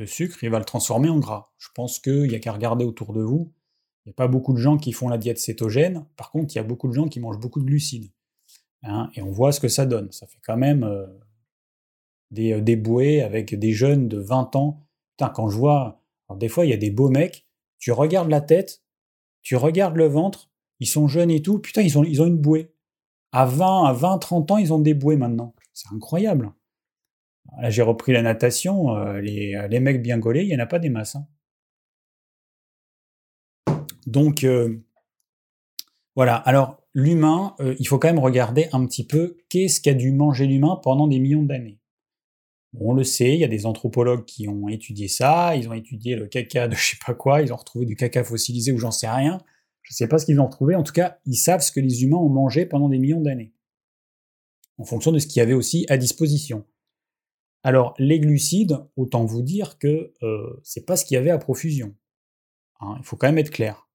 sucre, 0.04 0.42
il 0.42 0.50
va 0.50 0.58
le 0.58 0.64
transformer 0.64 1.08
en 1.08 1.18
gras. 1.18 1.52
Je 1.58 1.68
pense 1.74 1.98
qu'il 1.98 2.28
n'y 2.28 2.34
a 2.34 2.38
qu'à 2.38 2.52
regarder 2.52 2.84
autour 2.84 3.12
de 3.12 3.22
vous. 3.22 3.52
Il 4.04 4.10
n'y 4.10 4.10
a 4.10 4.14
pas 4.14 4.28
beaucoup 4.28 4.52
de 4.52 4.58
gens 4.58 4.76
qui 4.76 4.92
font 4.92 5.08
la 5.08 5.18
diète 5.18 5.38
cétogène. 5.38 6.06
Par 6.16 6.30
contre, 6.30 6.54
il 6.54 6.56
y 6.56 6.60
a 6.60 6.64
beaucoup 6.64 6.88
de 6.88 6.92
gens 6.92 7.08
qui 7.08 7.18
mangent 7.20 7.40
beaucoup 7.40 7.60
de 7.60 7.64
glucides. 7.64 8.10
Hein, 8.82 9.10
et 9.14 9.22
on 9.22 9.30
voit 9.30 9.52
ce 9.52 9.60
que 9.60 9.68
ça 9.68 9.86
donne. 9.86 10.12
Ça 10.12 10.26
fait 10.26 10.38
quand 10.44 10.56
même 10.56 10.84
euh, 10.84 11.06
des, 12.30 12.52
euh, 12.52 12.60
des, 12.60 12.76
bouées 12.76 13.22
avec 13.22 13.58
des 13.58 13.72
jeunes 13.72 14.06
de 14.08 14.18
20 14.18 14.54
ans. 14.56 14.86
Putain, 15.12 15.30
quand 15.30 15.48
je 15.48 15.56
vois... 15.56 16.02
des 16.36 16.48
fois, 16.48 16.66
il 16.66 16.70
y 16.70 16.74
a 16.74 16.76
des 16.76 16.90
beaux 16.90 17.08
mecs. 17.08 17.46
Tu 17.78 17.90
regardes 17.92 18.30
la 18.30 18.40
tête, 18.40 18.82
tu 19.42 19.56
regardes 19.56 19.96
le 19.96 20.06
ventre. 20.06 20.50
Ils 20.78 20.86
sont 20.86 21.08
jeunes 21.08 21.30
et 21.30 21.42
tout. 21.42 21.58
Putain, 21.58 21.82
ils 21.82 21.98
ont, 21.98 22.04
ils 22.04 22.20
ont 22.22 22.26
une 22.26 22.38
bouée. 22.38 22.72
À 23.32 23.46
20, 23.46 23.84
à 23.84 23.92
20, 23.92 24.18
30 24.18 24.50
ans, 24.52 24.58
ils 24.58 24.72
ont 24.72 24.78
des 24.78 24.94
bouées 24.94 25.16
maintenant. 25.16 25.54
C'est 25.72 25.92
incroyable. 25.92 26.52
Là, 27.60 27.70
j'ai 27.70 27.82
repris 27.82 28.12
la 28.12 28.22
natation. 28.22 28.96
Euh, 28.96 29.20
les, 29.20 29.66
les, 29.68 29.80
mecs 29.80 30.02
bien 30.02 30.18
gaulés, 30.18 30.42
il 30.42 30.48
n'y 30.48 30.56
en 30.56 30.60
a 30.60 30.66
pas 30.66 30.78
des 30.78 30.90
masses. 30.90 31.16
Hein. 31.16 31.26
Donc, 34.06 34.44
euh, 34.44 34.76
voilà. 36.14 36.36
Alors, 36.36 36.82
l'humain, 36.94 37.54
euh, 37.60 37.74
il 37.78 37.88
faut 37.88 37.98
quand 37.98 38.08
même 38.08 38.18
regarder 38.18 38.68
un 38.72 38.84
petit 38.86 39.06
peu 39.06 39.38
qu'est-ce 39.48 39.80
qu'a 39.80 39.94
dû 39.94 40.12
manger 40.12 40.46
l'humain 40.46 40.78
pendant 40.82 41.08
des 41.08 41.18
millions 41.18 41.42
d'années. 41.42 41.80
on 42.78 42.92
le 42.92 43.04
sait, 43.04 43.34
il 43.34 43.40
y 43.40 43.44
a 43.44 43.48
des 43.48 43.66
anthropologues 43.66 44.24
qui 44.24 44.48
ont 44.48 44.68
étudié 44.68 45.08
ça, 45.08 45.56
ils 45.56 45.68
ont 45.68 45.72
étudié 45.72 46.14
le 46.14 46.26
caca 46.26 46.68
de 46.68 46.74
je 46.76 46.90
sais 46.90 46.98
pas 47.04 47.14
quoi, 47.14 47.42
ils 47.42 47.52
ont 47.52 47.56
retrouvé 47.56 47.86
du 47.86 47.96
caca 47.96 48.22
fossilisé 48.22 48.72
ou 48.72 48.78
j'en 48.78 48.90
sais 48.90 49.08
rien. 49.08 49.40
Je 49.82 49.92
ne 49.92 49.96
sais 49.96 50.08
pas 50.08 50.18
ce 50.18 50.26
qu'ils 50.26 50.40
ont 50.40 50.46
retrouvé. 50.46 50.74
En 50.74 50.82
tout 50.82 50.92
cas, 50.92 51.18
ils 51.26 51.36
savent 51.36 51.60
ce 51.60 51.72
que 51.72 51.80
les 51.80 52.02
humains 52.02 52.16
ont 52.16 52.28
mangé 52.28 52.66
pendant 52.66 52.88
des 52.88 52.98
millions 52.98 53.20
d'années 53.20 53.52
en 54.78 54.84
fonction 54.84 55.12
de 55.12 55.18
ce 55.18 55.26
qu'il 55.26 55.40
y 55.40 55.42
avait 55.42 55.54
aussi 55.54 55.86
à 55.88 55.96
disposition. 55.96 56.64
Alors, 57.66 57.94
les 57.98 58.20
glucides, 58.20 58.78
autant 58.96 59.24
vous 59.24 59.42
dire 59.42 59.76
que 59.80 60.12
euh, 60.22 60.60
c'est 60.62 60.86
pas 60.86 60.94
ce 60.94 61.04
qu'il 61.04 61.16
y 61.16 61.18
avait 61.18 61.32
à 61.32 61.38
profusion. 61.38 61.96
Hein, 62.78 62.94
il 63.00 63.04
faut 63.04 63.16
quand 63.16 63.26
même 63.26 63.38
être 63.38 63.50
clair. 63.50 63.88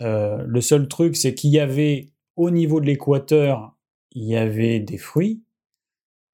Euh, 0.00 0.44
le 0.46 0.60
seul 0.60 0.86
truc, 0.86 1.16
c'est 1.16 1.34
qu'il 1.34 1.50
y 1.50 1.58
avait 1.58 2.12
au 2.36 2.52
niveau 2.52 2.80
de 2.80 2.86
l'équateur, 2.86 3.76
il 4.12 4.22
y 4.22 4.36
avait 4.36 4.78
des 4.78 4.96
fruits, 4.96 5.42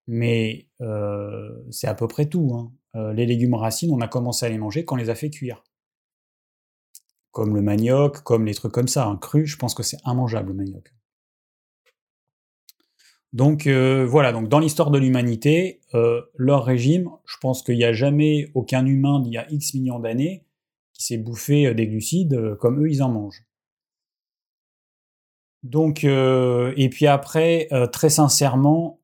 mais 0.07 0.69
euh, 0.83 1.49
c'est 1.71 1.87
à 1.87 1.95
peu 1.95 2.07
près 2.07 2.27
tout. 2.27 2.51
Hein. 2.53 3.15
Les 3.15 3.25
légumes 3.25 3.55
racines, 3.55 3.91
on 3.91 4.03
a 4.03 4.09
commencé 4.09 4.45
à 4.45 4.51
les 4.51 4.59
manger 4.59 4.85
quand 4.85 4.97
on 4.97 4.99
les 4.99 5.09
a 5.09 5.15
fait 5.15 5.31
cuire. 5.31 5.65
Comme 7.31 7.55
le 7.55 7.63
manioc, 7.63 8.23
comme 8.23 8.45
les 8.45 8.55
trucs 8.55 8.73
comme 8.73 8.89
ça. 8.89 9.19
Cru, 9.23 9.47
je 9.47 9.57
pense 9.57 9.75
que 9.75 9.83
c'est 9.83 9.99
immangeable 10.05 10.49
le 10.49 10.55
manioc. 10.57 10.93
Donc 13.33 13.67
euh, 13.67 14.07
voilà, 14.07 14.33
donc 14.33 14.49
dans 14.49 14.59
l'histoire 14.59 14.91
de 14.91 14.99
l'humanité, 14.99 15.81
euh, 15.95 16.23
leur 16.37 16.65
régime, 16.65 17.11
je 17.27 17.37
pense 17.41 17.63
qu'il 17.63 17.77
n'y 17.77 17.85
a 17.85 17.93
jamais 17.93 18.51
aucun 18.55 18.87
humain 18.87 19.21
d'il 19.21 19.35
y 19.35 19.39
a 19.39 19.47
X 19.51 19.75
millions 19.75 19.99
d'années 19.99 20.47
qui 20.95 21.05
s'est 21.05 21.19
bouffé 21.19 21.67
euh, 21.67 21.75
des 21.75 21.87
glucides 21.87 22.57
comme 22.59 22.83
eux 22.83 22.91
ils 22.91 23.03
en 23.03 23.11
mangent. 23.11 23.45
Donc, 25.65 26.05
et 26.05 26.89
puis 26.89 27.09
après, 27.09 27.69
très 27.93 28.11
sincèrement, 28.11 29.01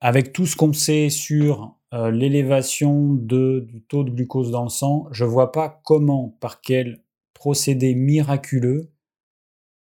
avec 0.00 0.32
tout 0.32 0.46
ce 0.46 0.54
qu'on 0.54 0.72
sait 0.72 1.10
sur 1.10 1.76
l'élévation 1.92 3.14
du 3.14 3.82
taux 3.88 4.04
de 4.04 4.10
glucose 4.10 4.52
dans 4.52 4.62
le 4.62 4.68
sang, 4.68 5.08
je 5.10 5.24
vois 5.24 5.50
pas 5.50 5.80
comment, 5.84 6.36
par 6.40 6.60
quel 6.60 7.02
procédé 7.34 7.96
miraculeux, 7.96 8.92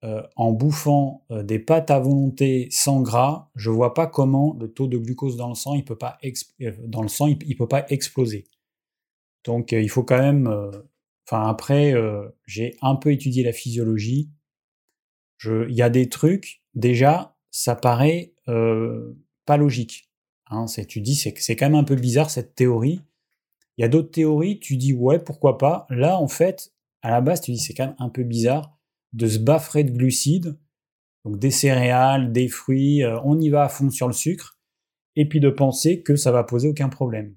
euh, 0.07 0.23
en 0.37 0.53
bouffant 0.53 1.25
euh, 1.33 1.43
des 1.43 1.59
pâtes 1.59 1.91
à 1.91 1.99
volonté 1.99 2.69
sans 2.71 3.01
gras, 3.01 3.51
je 3.57 3.71
vois 3.71 3.93
pas 3.93 4.07
comment 4.07 4.57
le 4.61 4.73
taux 4.73 4.87
de 4.87 4.99
glucose 4.99 5.37
dans 5.37 5.49
le 5.49 5.57
sang, 5.57 5.75
il 5.75 5.85
peut 5.85 5.99
pas, 5.99 6.17
euh, 6.23 6.73
dans 6.85 7.03
le 7.03 7.09
sang, 7.09 7.27
il, 7.27 7.57
peut 7.57 7.67
pas 7.67 7.85
exploser. 7.89 8.45
Donc 9.45 9.73
il 9.73 9.91
faut 9.91 10.05
quand 10.05 10.21
même. 10.21 10.47
Enfin 11.27 11.49
après, 11.49 11.95
j'ai 12.47 12.77
un 12.83 12.95
peu 12.95 13.11
étudié 13.11 13.43
la 13.43 13.53
physiologie. 13.53 14.31
Il 15.45 15.75
y 15.75 15.83
a 15.83 15.91
des 15.91 16.09
trucs 16.09 16.63
déjà, 16.75 17.37
ça 17.51 17.75
paraît 17.75 18.33
pas 18.47 19.57
logique. 19.57 20.11
Hein, 20.51 20.67
tu 20.89 21.01
dis 21.01 21.17
c'est 21.17 21.35
c'est 21.39 21.57
quand 21.57 21.67
même 21.67 21.79
un 21.79 21.85
peu 21.85 21.97
bizarre 21.97 22.31
cette 22.31 22.55
théorie. 22.55 23.01
Il 23.77 23.83
y 23.83 23.85
a 23.85 23.89
d'autres 23.89 24.11
théories, 24.11 24.59
tu 24.61 24.77
dis 24.77 24.93
ouais 24.93 25.19
pourquoi 25.19 25.59
pas. 25.59 25.87
Là 25.91 26.19
en 26.19 26.29
fait, 26.29 26.73
à 27.03 27.11
la 27.11 27.21
base 27.21 27.41
tu 27.41 27.53
dis 27.53 27.59
c'est 27.59 27.75
quand 27.75 27.87
même 27.87 27.97
un 27.99 28.09
peu 28.09 28.25
bizarre 28.25 28.76
de 29.17 29.27
se 29.27 29.39
baffrer 29.39 29.83
de 29.83 29.91
glucides, 29.91 30.59
donc 31.25 31.39
des 31.39 31.51
céréales, 31.51 32.33
des 32.33 32.49
fruits, 32.49 33.03
euh, 33.03 33.19
on 33.25 33.41
y 33.41 33.49
va 33.49 33.65
à 33.65 33.69
fond 33.69 33.91
sur 33.91 34.07
le 34.07 34.13
sucre, 34.13 34.59
et 35.17 35.27
puis 35.27 35.41
de 35.41 35.49
penser 35.49 36.03
que 36.03 36.17
ça 36.17 36.31
va 36.31 36.45
poser 36.45 36.69
aucun 36.69 36.91
problème. 36.91 37.35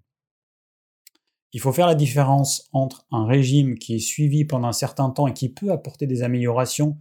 Il 1.54 1.62
faut 1.62 1.72
faire 1.72 1.88
la 1.88 1.96
différence 1.96 2.70
entre 2.74 3.08
un 3.12 3.26
régime 3.26 3.80
qui 3.80 3.96
est 3.96 4.00
suivi 4.00 4.46
pendant 4.46 4.68
un 4.68 4.74
certain 4.74 5.10
temps 5.10 5.26
et 5.26 5.34
qui 5.34 5.50
peut 5.50 5.72
apporter 5.72 6.06
des 6.06 6.22
améliorations 6.22 6.98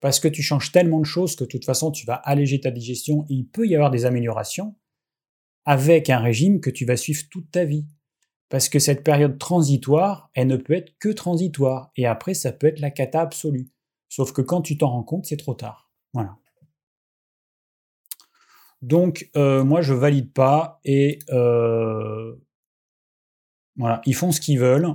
parce 0.00 0.20
que 0.20 0.28
tu 0.28 0.42
changes 0.42 0.72
tellement 0.72 1.00
de 1.00 1.04
choses 1.04 1.36
que 1.36 1.44
de 1.44 1.48
toute 1.48 1.66
façon 1.66 1.90
tu 1.90 2.06
vas 2.06 2.14
alléger 2.14 2.58
ta 2.58 2.70
digestion 2.70 3.26
il 3.28 3.46
peut 3.46 3.66
y 3.66 3.74
avoir 3.74 3.90
des 3.90 4.06
améliorations 4.06 4.74
avec 5.66 6.08
un 6.08 6.20
régime 6.20 6.60
que 6.60 6.70
tu 6.70 6.86
vas 6.86 6.96
suivre 6.96 7.24
toute 7.30 7.50
ta 7.50 7.66
vie. 7.66 7.86
Parce 8.48 8.70
que 8.70 8.78
cette 8.78 9.04
période 9.04 9.38
transitoire, 9.38 10.30
elle 10.34 10.46
ne 10.46 10.56
peut 10.56 10.72
être 10.72 10.96
que 10.98 11.10
transitoire 11.10 11.92
et 11.96 12.06
après 12.06 12.32
ça 12.32 12.52
peut 12.52 12.68
être 12.68 12.80
la 12.80 12.90
cata 12.90 13.20
absolue. 13.20 13.70
Sauf 14.10 14.32
que 14.32 14.42
quand 14.42 14.60
tu 14.60 14.76
t'en 14.76 14.90
rends 14.90 15.04
compte, 15.04 15.24
c'est 15.24 15.36
trop 15.36 15.54
tard. 15.54 15.88
Voilà. 16.12 16.36
Donc, 18.82 19.30
euh, 19.36 19.62
moi, 19.62 19.82
je 19.82 19.94
valide 19.94 20.32
pas 20.32 20.80
et 20.84 21.20
euh, 21.30 22.34
voilà, 23.76 24.02
ils 24.04 24.14
font 24.14 24.32
ce 24.32 24.40
qu'ils 24.40 24.58
veulent, 24.58 24.88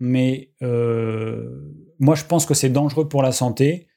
mais 0.00 0.52
euh, 0.62 1.72
moi, 2.00 2.16
je 2.16 2.24
pense 2.24 2.44
que 2.44 2.54
c'est 2.54 2.70
dangereux 2.70 3.08
pour 3.08 3.22
la 3.22 3.32
santé 3.32 3.88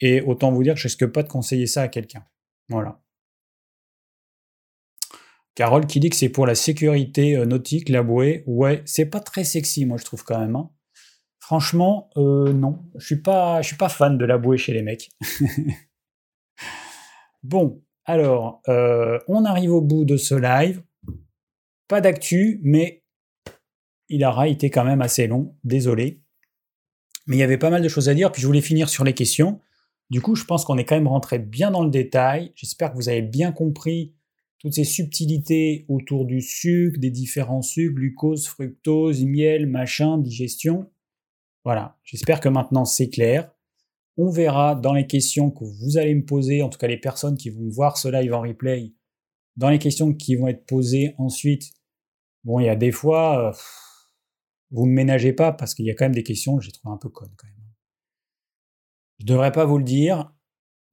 et 0.00 0.22
autant 0.22 0.50
vous 0.50 0.62
dire 0.62 0.74
que 0.74 0.80
je 0.80 0.88
risque 0.88 1.06
pas 1.06 1.22
de 1.22 1.28
conseiller 1.28 1.66
ça 1.66 1.82
à 1.82 1.88
quelqu'un. 1.88 2.24
Voilà. 2.70 3.02
Carole 5.54 5.86
qui 5.86 6.00
dit 6.00 6.10
que 6.10 6.16
c'est 6.16 6.28
pour 6.30 6.46
la 6.46 6.54
sécurité 6.54 7.44
nautique, 7.44 7.88
la 7.90 8.02
bouée. 8.02 8.44
Ouais, 8.46 8.82
c'est 8.86 9.06
pas 9.06 9.20
très 9.20 9.44
sexy, 9.44 9.84
moi, 9.84 9.98
je 9.98 10.04
trouve 10.04 10.24
quand 10.24 10.38
même. 10.38 10.56
Hein. 10.56 10.70
Franchement, 11.46 12.10
euh, 12.16 12.52
non. 12.52 12.82
Je 12.96 13.06
suis 13.06 13.22
suis 13.62 13.76
pas 13.76 13.88
fan 13.88 14.18
de 14.18 14.24
la 14.24 14.36
bouée 14.36 14.58
chez 14.58 14.72
les 14.72 14.82
mecs. 14.82 15.10
bon, 17.44 17.84
alors, 18.04 18.62
euh, 18.66 19.20
on 19.28 19.44
arrive 19.44 19.72
au 19.72 19.80
bout 19.80 20.04
de 20.04 20.16
ce 20.16 20.34
live. 20.34 20.82
Pas 21.86 22.00
d'actu, 22.00 22.58
mais 22.64 23.04
il 24.08 24.24
aura 24.24 24.48
été 24.48 24.70
quand 24.70 24.82
même 24.82 25.00
assez 25.00 25.28
long. 25.28 25.56
Désolé. 25.62 26.20
Mais 27.28 27.36
il 27.36 27.38
y 27.38 27.44
avait 27.44 27.58
pas 27.58 27.70
mal 27.70 27.80
de 27.80 27.88
choses 27.88 28.08
à 28.08 28.14
dire, 28.14 28.32
puis 28.32 28.42
je 28.42 28.48
voulais 28.48 28.60
finir 28.60 28.88
sur 28.88 29.04
les 29.04 29.14
questions. 29.14 29.60
Du 30.10 30.20
coup, 30.20 30.34
je 30.34 30.46
pense 30.46 30.64
qu'on 30.64 30.78
est 30.78 30.84
quand 30.84 30.96
même 30.96 31.06
rentré 31.06 31.38
bien 31.38 31.70
dans 31.70 31.84
le 31.84 31.90
détail. 31.90 32.50
J'espère 32.56 32.90
que 32.90 32.96
vous 32.96 33.08
avez 33.08 33.22
bien 33.22 33.52
compris 33.52 34.16
toutes 34.58 34.74
ces 34.74 34.82
subtilités 34.82 35.86
autour 35.88 36.24
du 36.24 36.40
sucre, 36.40 36.98
des 36.98 37.12
différents 37.12 37.62
sucres, 37.62 37.94
glucose, 37.94 38.48
fructose, 38.48 39.24
miel, 39.24 39.68
machin, 39.68 40.18
digestion. 40.18 40.90
Voilà, 41.66 41.98
j'espère 42.04 42.38
que 42.38 42.48
maintenant 42.48 42.84
c'est 42.84 43.08
clair. 43.08 43.50
On 44.16 44.30
verra 44.30 44.76
dans 44.76 44.92
les 44.92 45.08
questions 45.08 45.50
que 45.50 45.64
vous 45.64 45.98
allez 45.98 46.14
me 46.14 46.24
poser, 46.24 46.62
en 46.62 46.68
tout 46.68 46.78
cas 46.78 46.86
les 46.86 46.96
personnes 46.96 47.36
qui 47.36 47.50
vont 47.50 47.68
voir 47.70 47.98
ce 47.98 48.06
live 48.06 48.32
en 48.32 48.42
replay, 48.42 48.94
dans 49.56 49.68
les 49.68 49.80
questions 49.80 50.14
qui 50.14 50.36
vont 50.36 50.46
être 50.46 50.64
posées 50.64 51.16
ensuite. 51.18 51.72
Bon, 52.44 52.60
il 52.60 52.66
y 52.66 52.68
a 52.68 52.76
des 52.76 52.92
fois, 52.92 53.48
euh, 53.48 53.52
vous 54.70 54.86
ne 54.86 54.92
ménagez 54.92 55.32
pas 55.32 55.50
parce 55.50 55.74
qu'il 55.74 55.86
y 55.86 55.90
a 55.90 55.94
quand 55.94 56.04
même 56.04 56.14
des 56.14 56.22
questions 56.22 56.56
que 56.56 56.62
j'ai 56.62 56.70
trouvé 56.70 56.94
un 56.94 56.98
peu 56.98 57.08
connes 57.08 57.34
quand 57.36 57.48
même. 57.48 57.72
Je 59.18 59.24
ne 59.24 59.28
devrais 59.30 59.50
pas 59.50 59.64
vous 59.64 59.78
le 59.78 59.84
dire, 59.84 60.32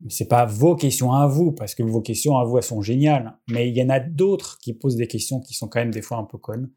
mais 0.01 0.09
c'est 0.09 0.27
pas 0.27 0.45
vos 0.47 0.75
questions 0.75 1.13
à 1.13 1.27
vous, 1.27 1.51
parce 1.51 1.75
que 1.75 1.83
vos 1.83 2.01
questions 2.01 2.35
à 2.35 2.45
vous, 2.45 2.57
elles 2.57 2.63
sont 2.63 2.81
géniales. 2.81 3.37
Mais 3.47 3.69
il 3.69 3.77
y 3.77 3.83
en 3.83 3.89
a 3.89 3.99
d'autres 3.99 4.57
qui 4.57 4.73
posent 4.73 4.97
des 4.97 5.07
questions 5.07 5.39
qui 5.39 5.53
sont 5.53 5.67
quand 5.67 5.81
même 5.81 5.91
des 5.91 6.01
fois 6.01 6.17
un 6.17 6.23
peu 6.23 6.39
connes. 6.39 6.71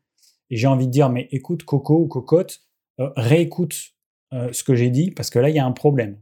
Et 0.51 0.57
j'ai 0.59 0.67
envie 0.67 0.87
de 0.87 0.93
dire, 0.93 1.09
mais 1.09 1.29
écoute, 1.31 1.65
Coco 1.65 1.99
ou 1.99 2.09
Cocotte, 2.09 2.66
euh, 3.01 3.11
réécoute 3.17 3.95
euh, 4.33 4.53
ce 4.53 4.65
que 4.65 4.75
j'ai 4.75 4.91
dit, 4.91 5.11
parce 5.11 5.31
que 5.31 5.39
là, 5.39 5.49
il 5.49 5.57
y 5.57 5.59
a 5.59 5.65
un 5.65 5.73
problème. 5.73 6.21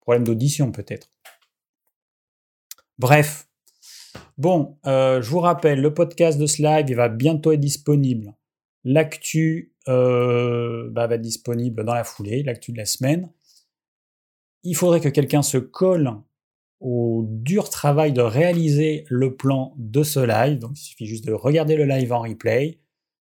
Problème 0.00 0.24
d'audition, 0.24 0.72
peut-être. 0.72 1.12
Bref. 2.98 3.48
Bon, 4.38 4.78
euh, 4.86 5.20
je 5.22 5.30
vous 5.30 5.40
rappelle, 5.40 5.80
le 5.80 5.94
podcast 5.94 6.38
de 6.38 6.46
ce 6.46 6.62
live, 6.62 6.86
il 6.88 6.96
va 6.96 7.08
bientôt 7.08 7.52
être 7.52 7.60
disponible. 7.60 8.34
L'actu 8.84 9.74
bah, 9.86 11.06
va 11.06 11.14
être 11.14 11.20
disponible 11.20 11.84
dans 11.84 11.94
la 11.94 12.04
foulée, 12.04 12.42
l'actu 12.42 12.72
de 12.72 12.78
la 12.78 12.86
semaine 12.86 13.30
il 14.62 14.76
faudrait 14.76 15.00
que 15.00 15.08
quelqu'un 15.08 15.42
se 15.42 15.58
colle 15.58 16.12
au 16.80 17.24
dur 17.28 17.68
travail 17.68 18.12
de 18.12 18.22
réaliser 18.22 19.04
le 19.08 19.36
plan 19.36 19.74
de 19.76 20.02
ce 20.02 20.20
live. 20.20 20.58
Donc 20.58 20.72
il 20.78 20.82
suffit 20.82 21.06
juste 21.06 21.26
de 21.26 21.32
regarder 21.32 21.76
le 21.76 21.84
live 21.84 22.12
en 22.12 22.20
replay, 22.20 22.78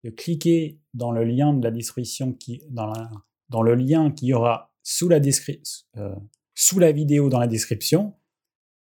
de 0.04 0.10
cliquer 0.10 0.80
dans 0.94 1.12
le 1.12 1.24
lien 1.24 1.54
de 1.54 1.64
la 1.64 1.72
description 1.72 2.34
qui 2.34 2.62
dans, 2.70 3.62
le 3.62 3.76
lien 3.76 4.12
qui 4.12 4.28
y 4.28 4.34
aura 4.34 4.74
sous 4.82 5.10
la, 5.10 5.20
euh, 5.98 6.16
sous 6.56 6.80
la 6.80 6.92
vidéo 6.92 7.30
dans 7.30 7.40
la 7.40 7.48
description 7.48 8.16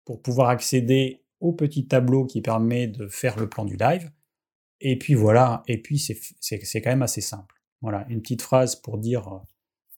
pour 0.04 0.22
pouvoir 0.22 0.48
accéder 0.48 1.24
au 1.40 1.52
petit 1.52 1.86
tableau 1.86 2.26
qui 2.26 2.40
permet 2.40 2.88
de 2.88 3.08
faire 3.08 3.38
le 3.38 3.48
plan 3.48 3.64
du 3.64 3.76
live. 3.76 4.10
Et 4.80 4.98
puis 4.98 5.14
voilà, 5.14 5.62
et 5.66 5.80
puis 5.80 5.98
c'est 5.98 6.80
quand 6.80 6.90
même 6.90 7.02
assez 7.02 7.20
simple. 7.20 7.54
Voilà, 7.80 8.06
une 8.08 8.20
petite 8.22 8.42
phrase 8.42 8.76
pour 8.76 8.98
dire 8.98 9.28
euh, 9.28 9.38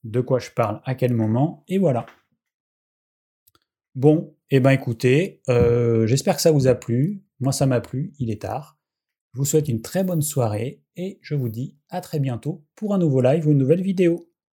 de 0.04 0.20
quoi 0.20 0.38
je 0.38 0.50
parle 0.50 0.80
à 0.84 0.94
quel 0.94 1.12
moment, 1.12 1.64
et 1.68 1.78
voilà. 1.78 2.06
Bon, 3.94 4.34
eh 4.50 4.60
ben 4.60 4.70
écoutez, 4.70 5.42
euh, 5.48 6.06
j'espère 6.06 6.36
que 6.36 6.42
ça 6.42 6.52
vous 6.52 6.66
a 6.66 6.74
plu. 6.74 7.22
Moi, 7.40 7.52
ça 7.52 7.66
m'a 7.66 7.80
plu, 7.80 8.12
il 8.18 8.30
est 8.30 8.42
tard. 8.42 8.79
Je 9.34 9.38
vous 9.38 9.44
souhaite 9.44 9.68
une 9.68 9.82
très 9.82 10.04
bonne 10.04 10.22
soirée 10.22 10.82
et 10.96 11.18
je 11.22 11.34
vous 11.34 11.48
dis 11.48 11.76
à 11.88 12.00
très 12.00 12.20
bientôt 12.20 12.64
pour 12.76 12.94
un 12.94 12.98
nouveau 12.98 13.20
live 13.20 13.46
ou 13.46 13.52
une 13.52 13.58
nouvelle 13.58 13.82
vidéo. 13.82 14.29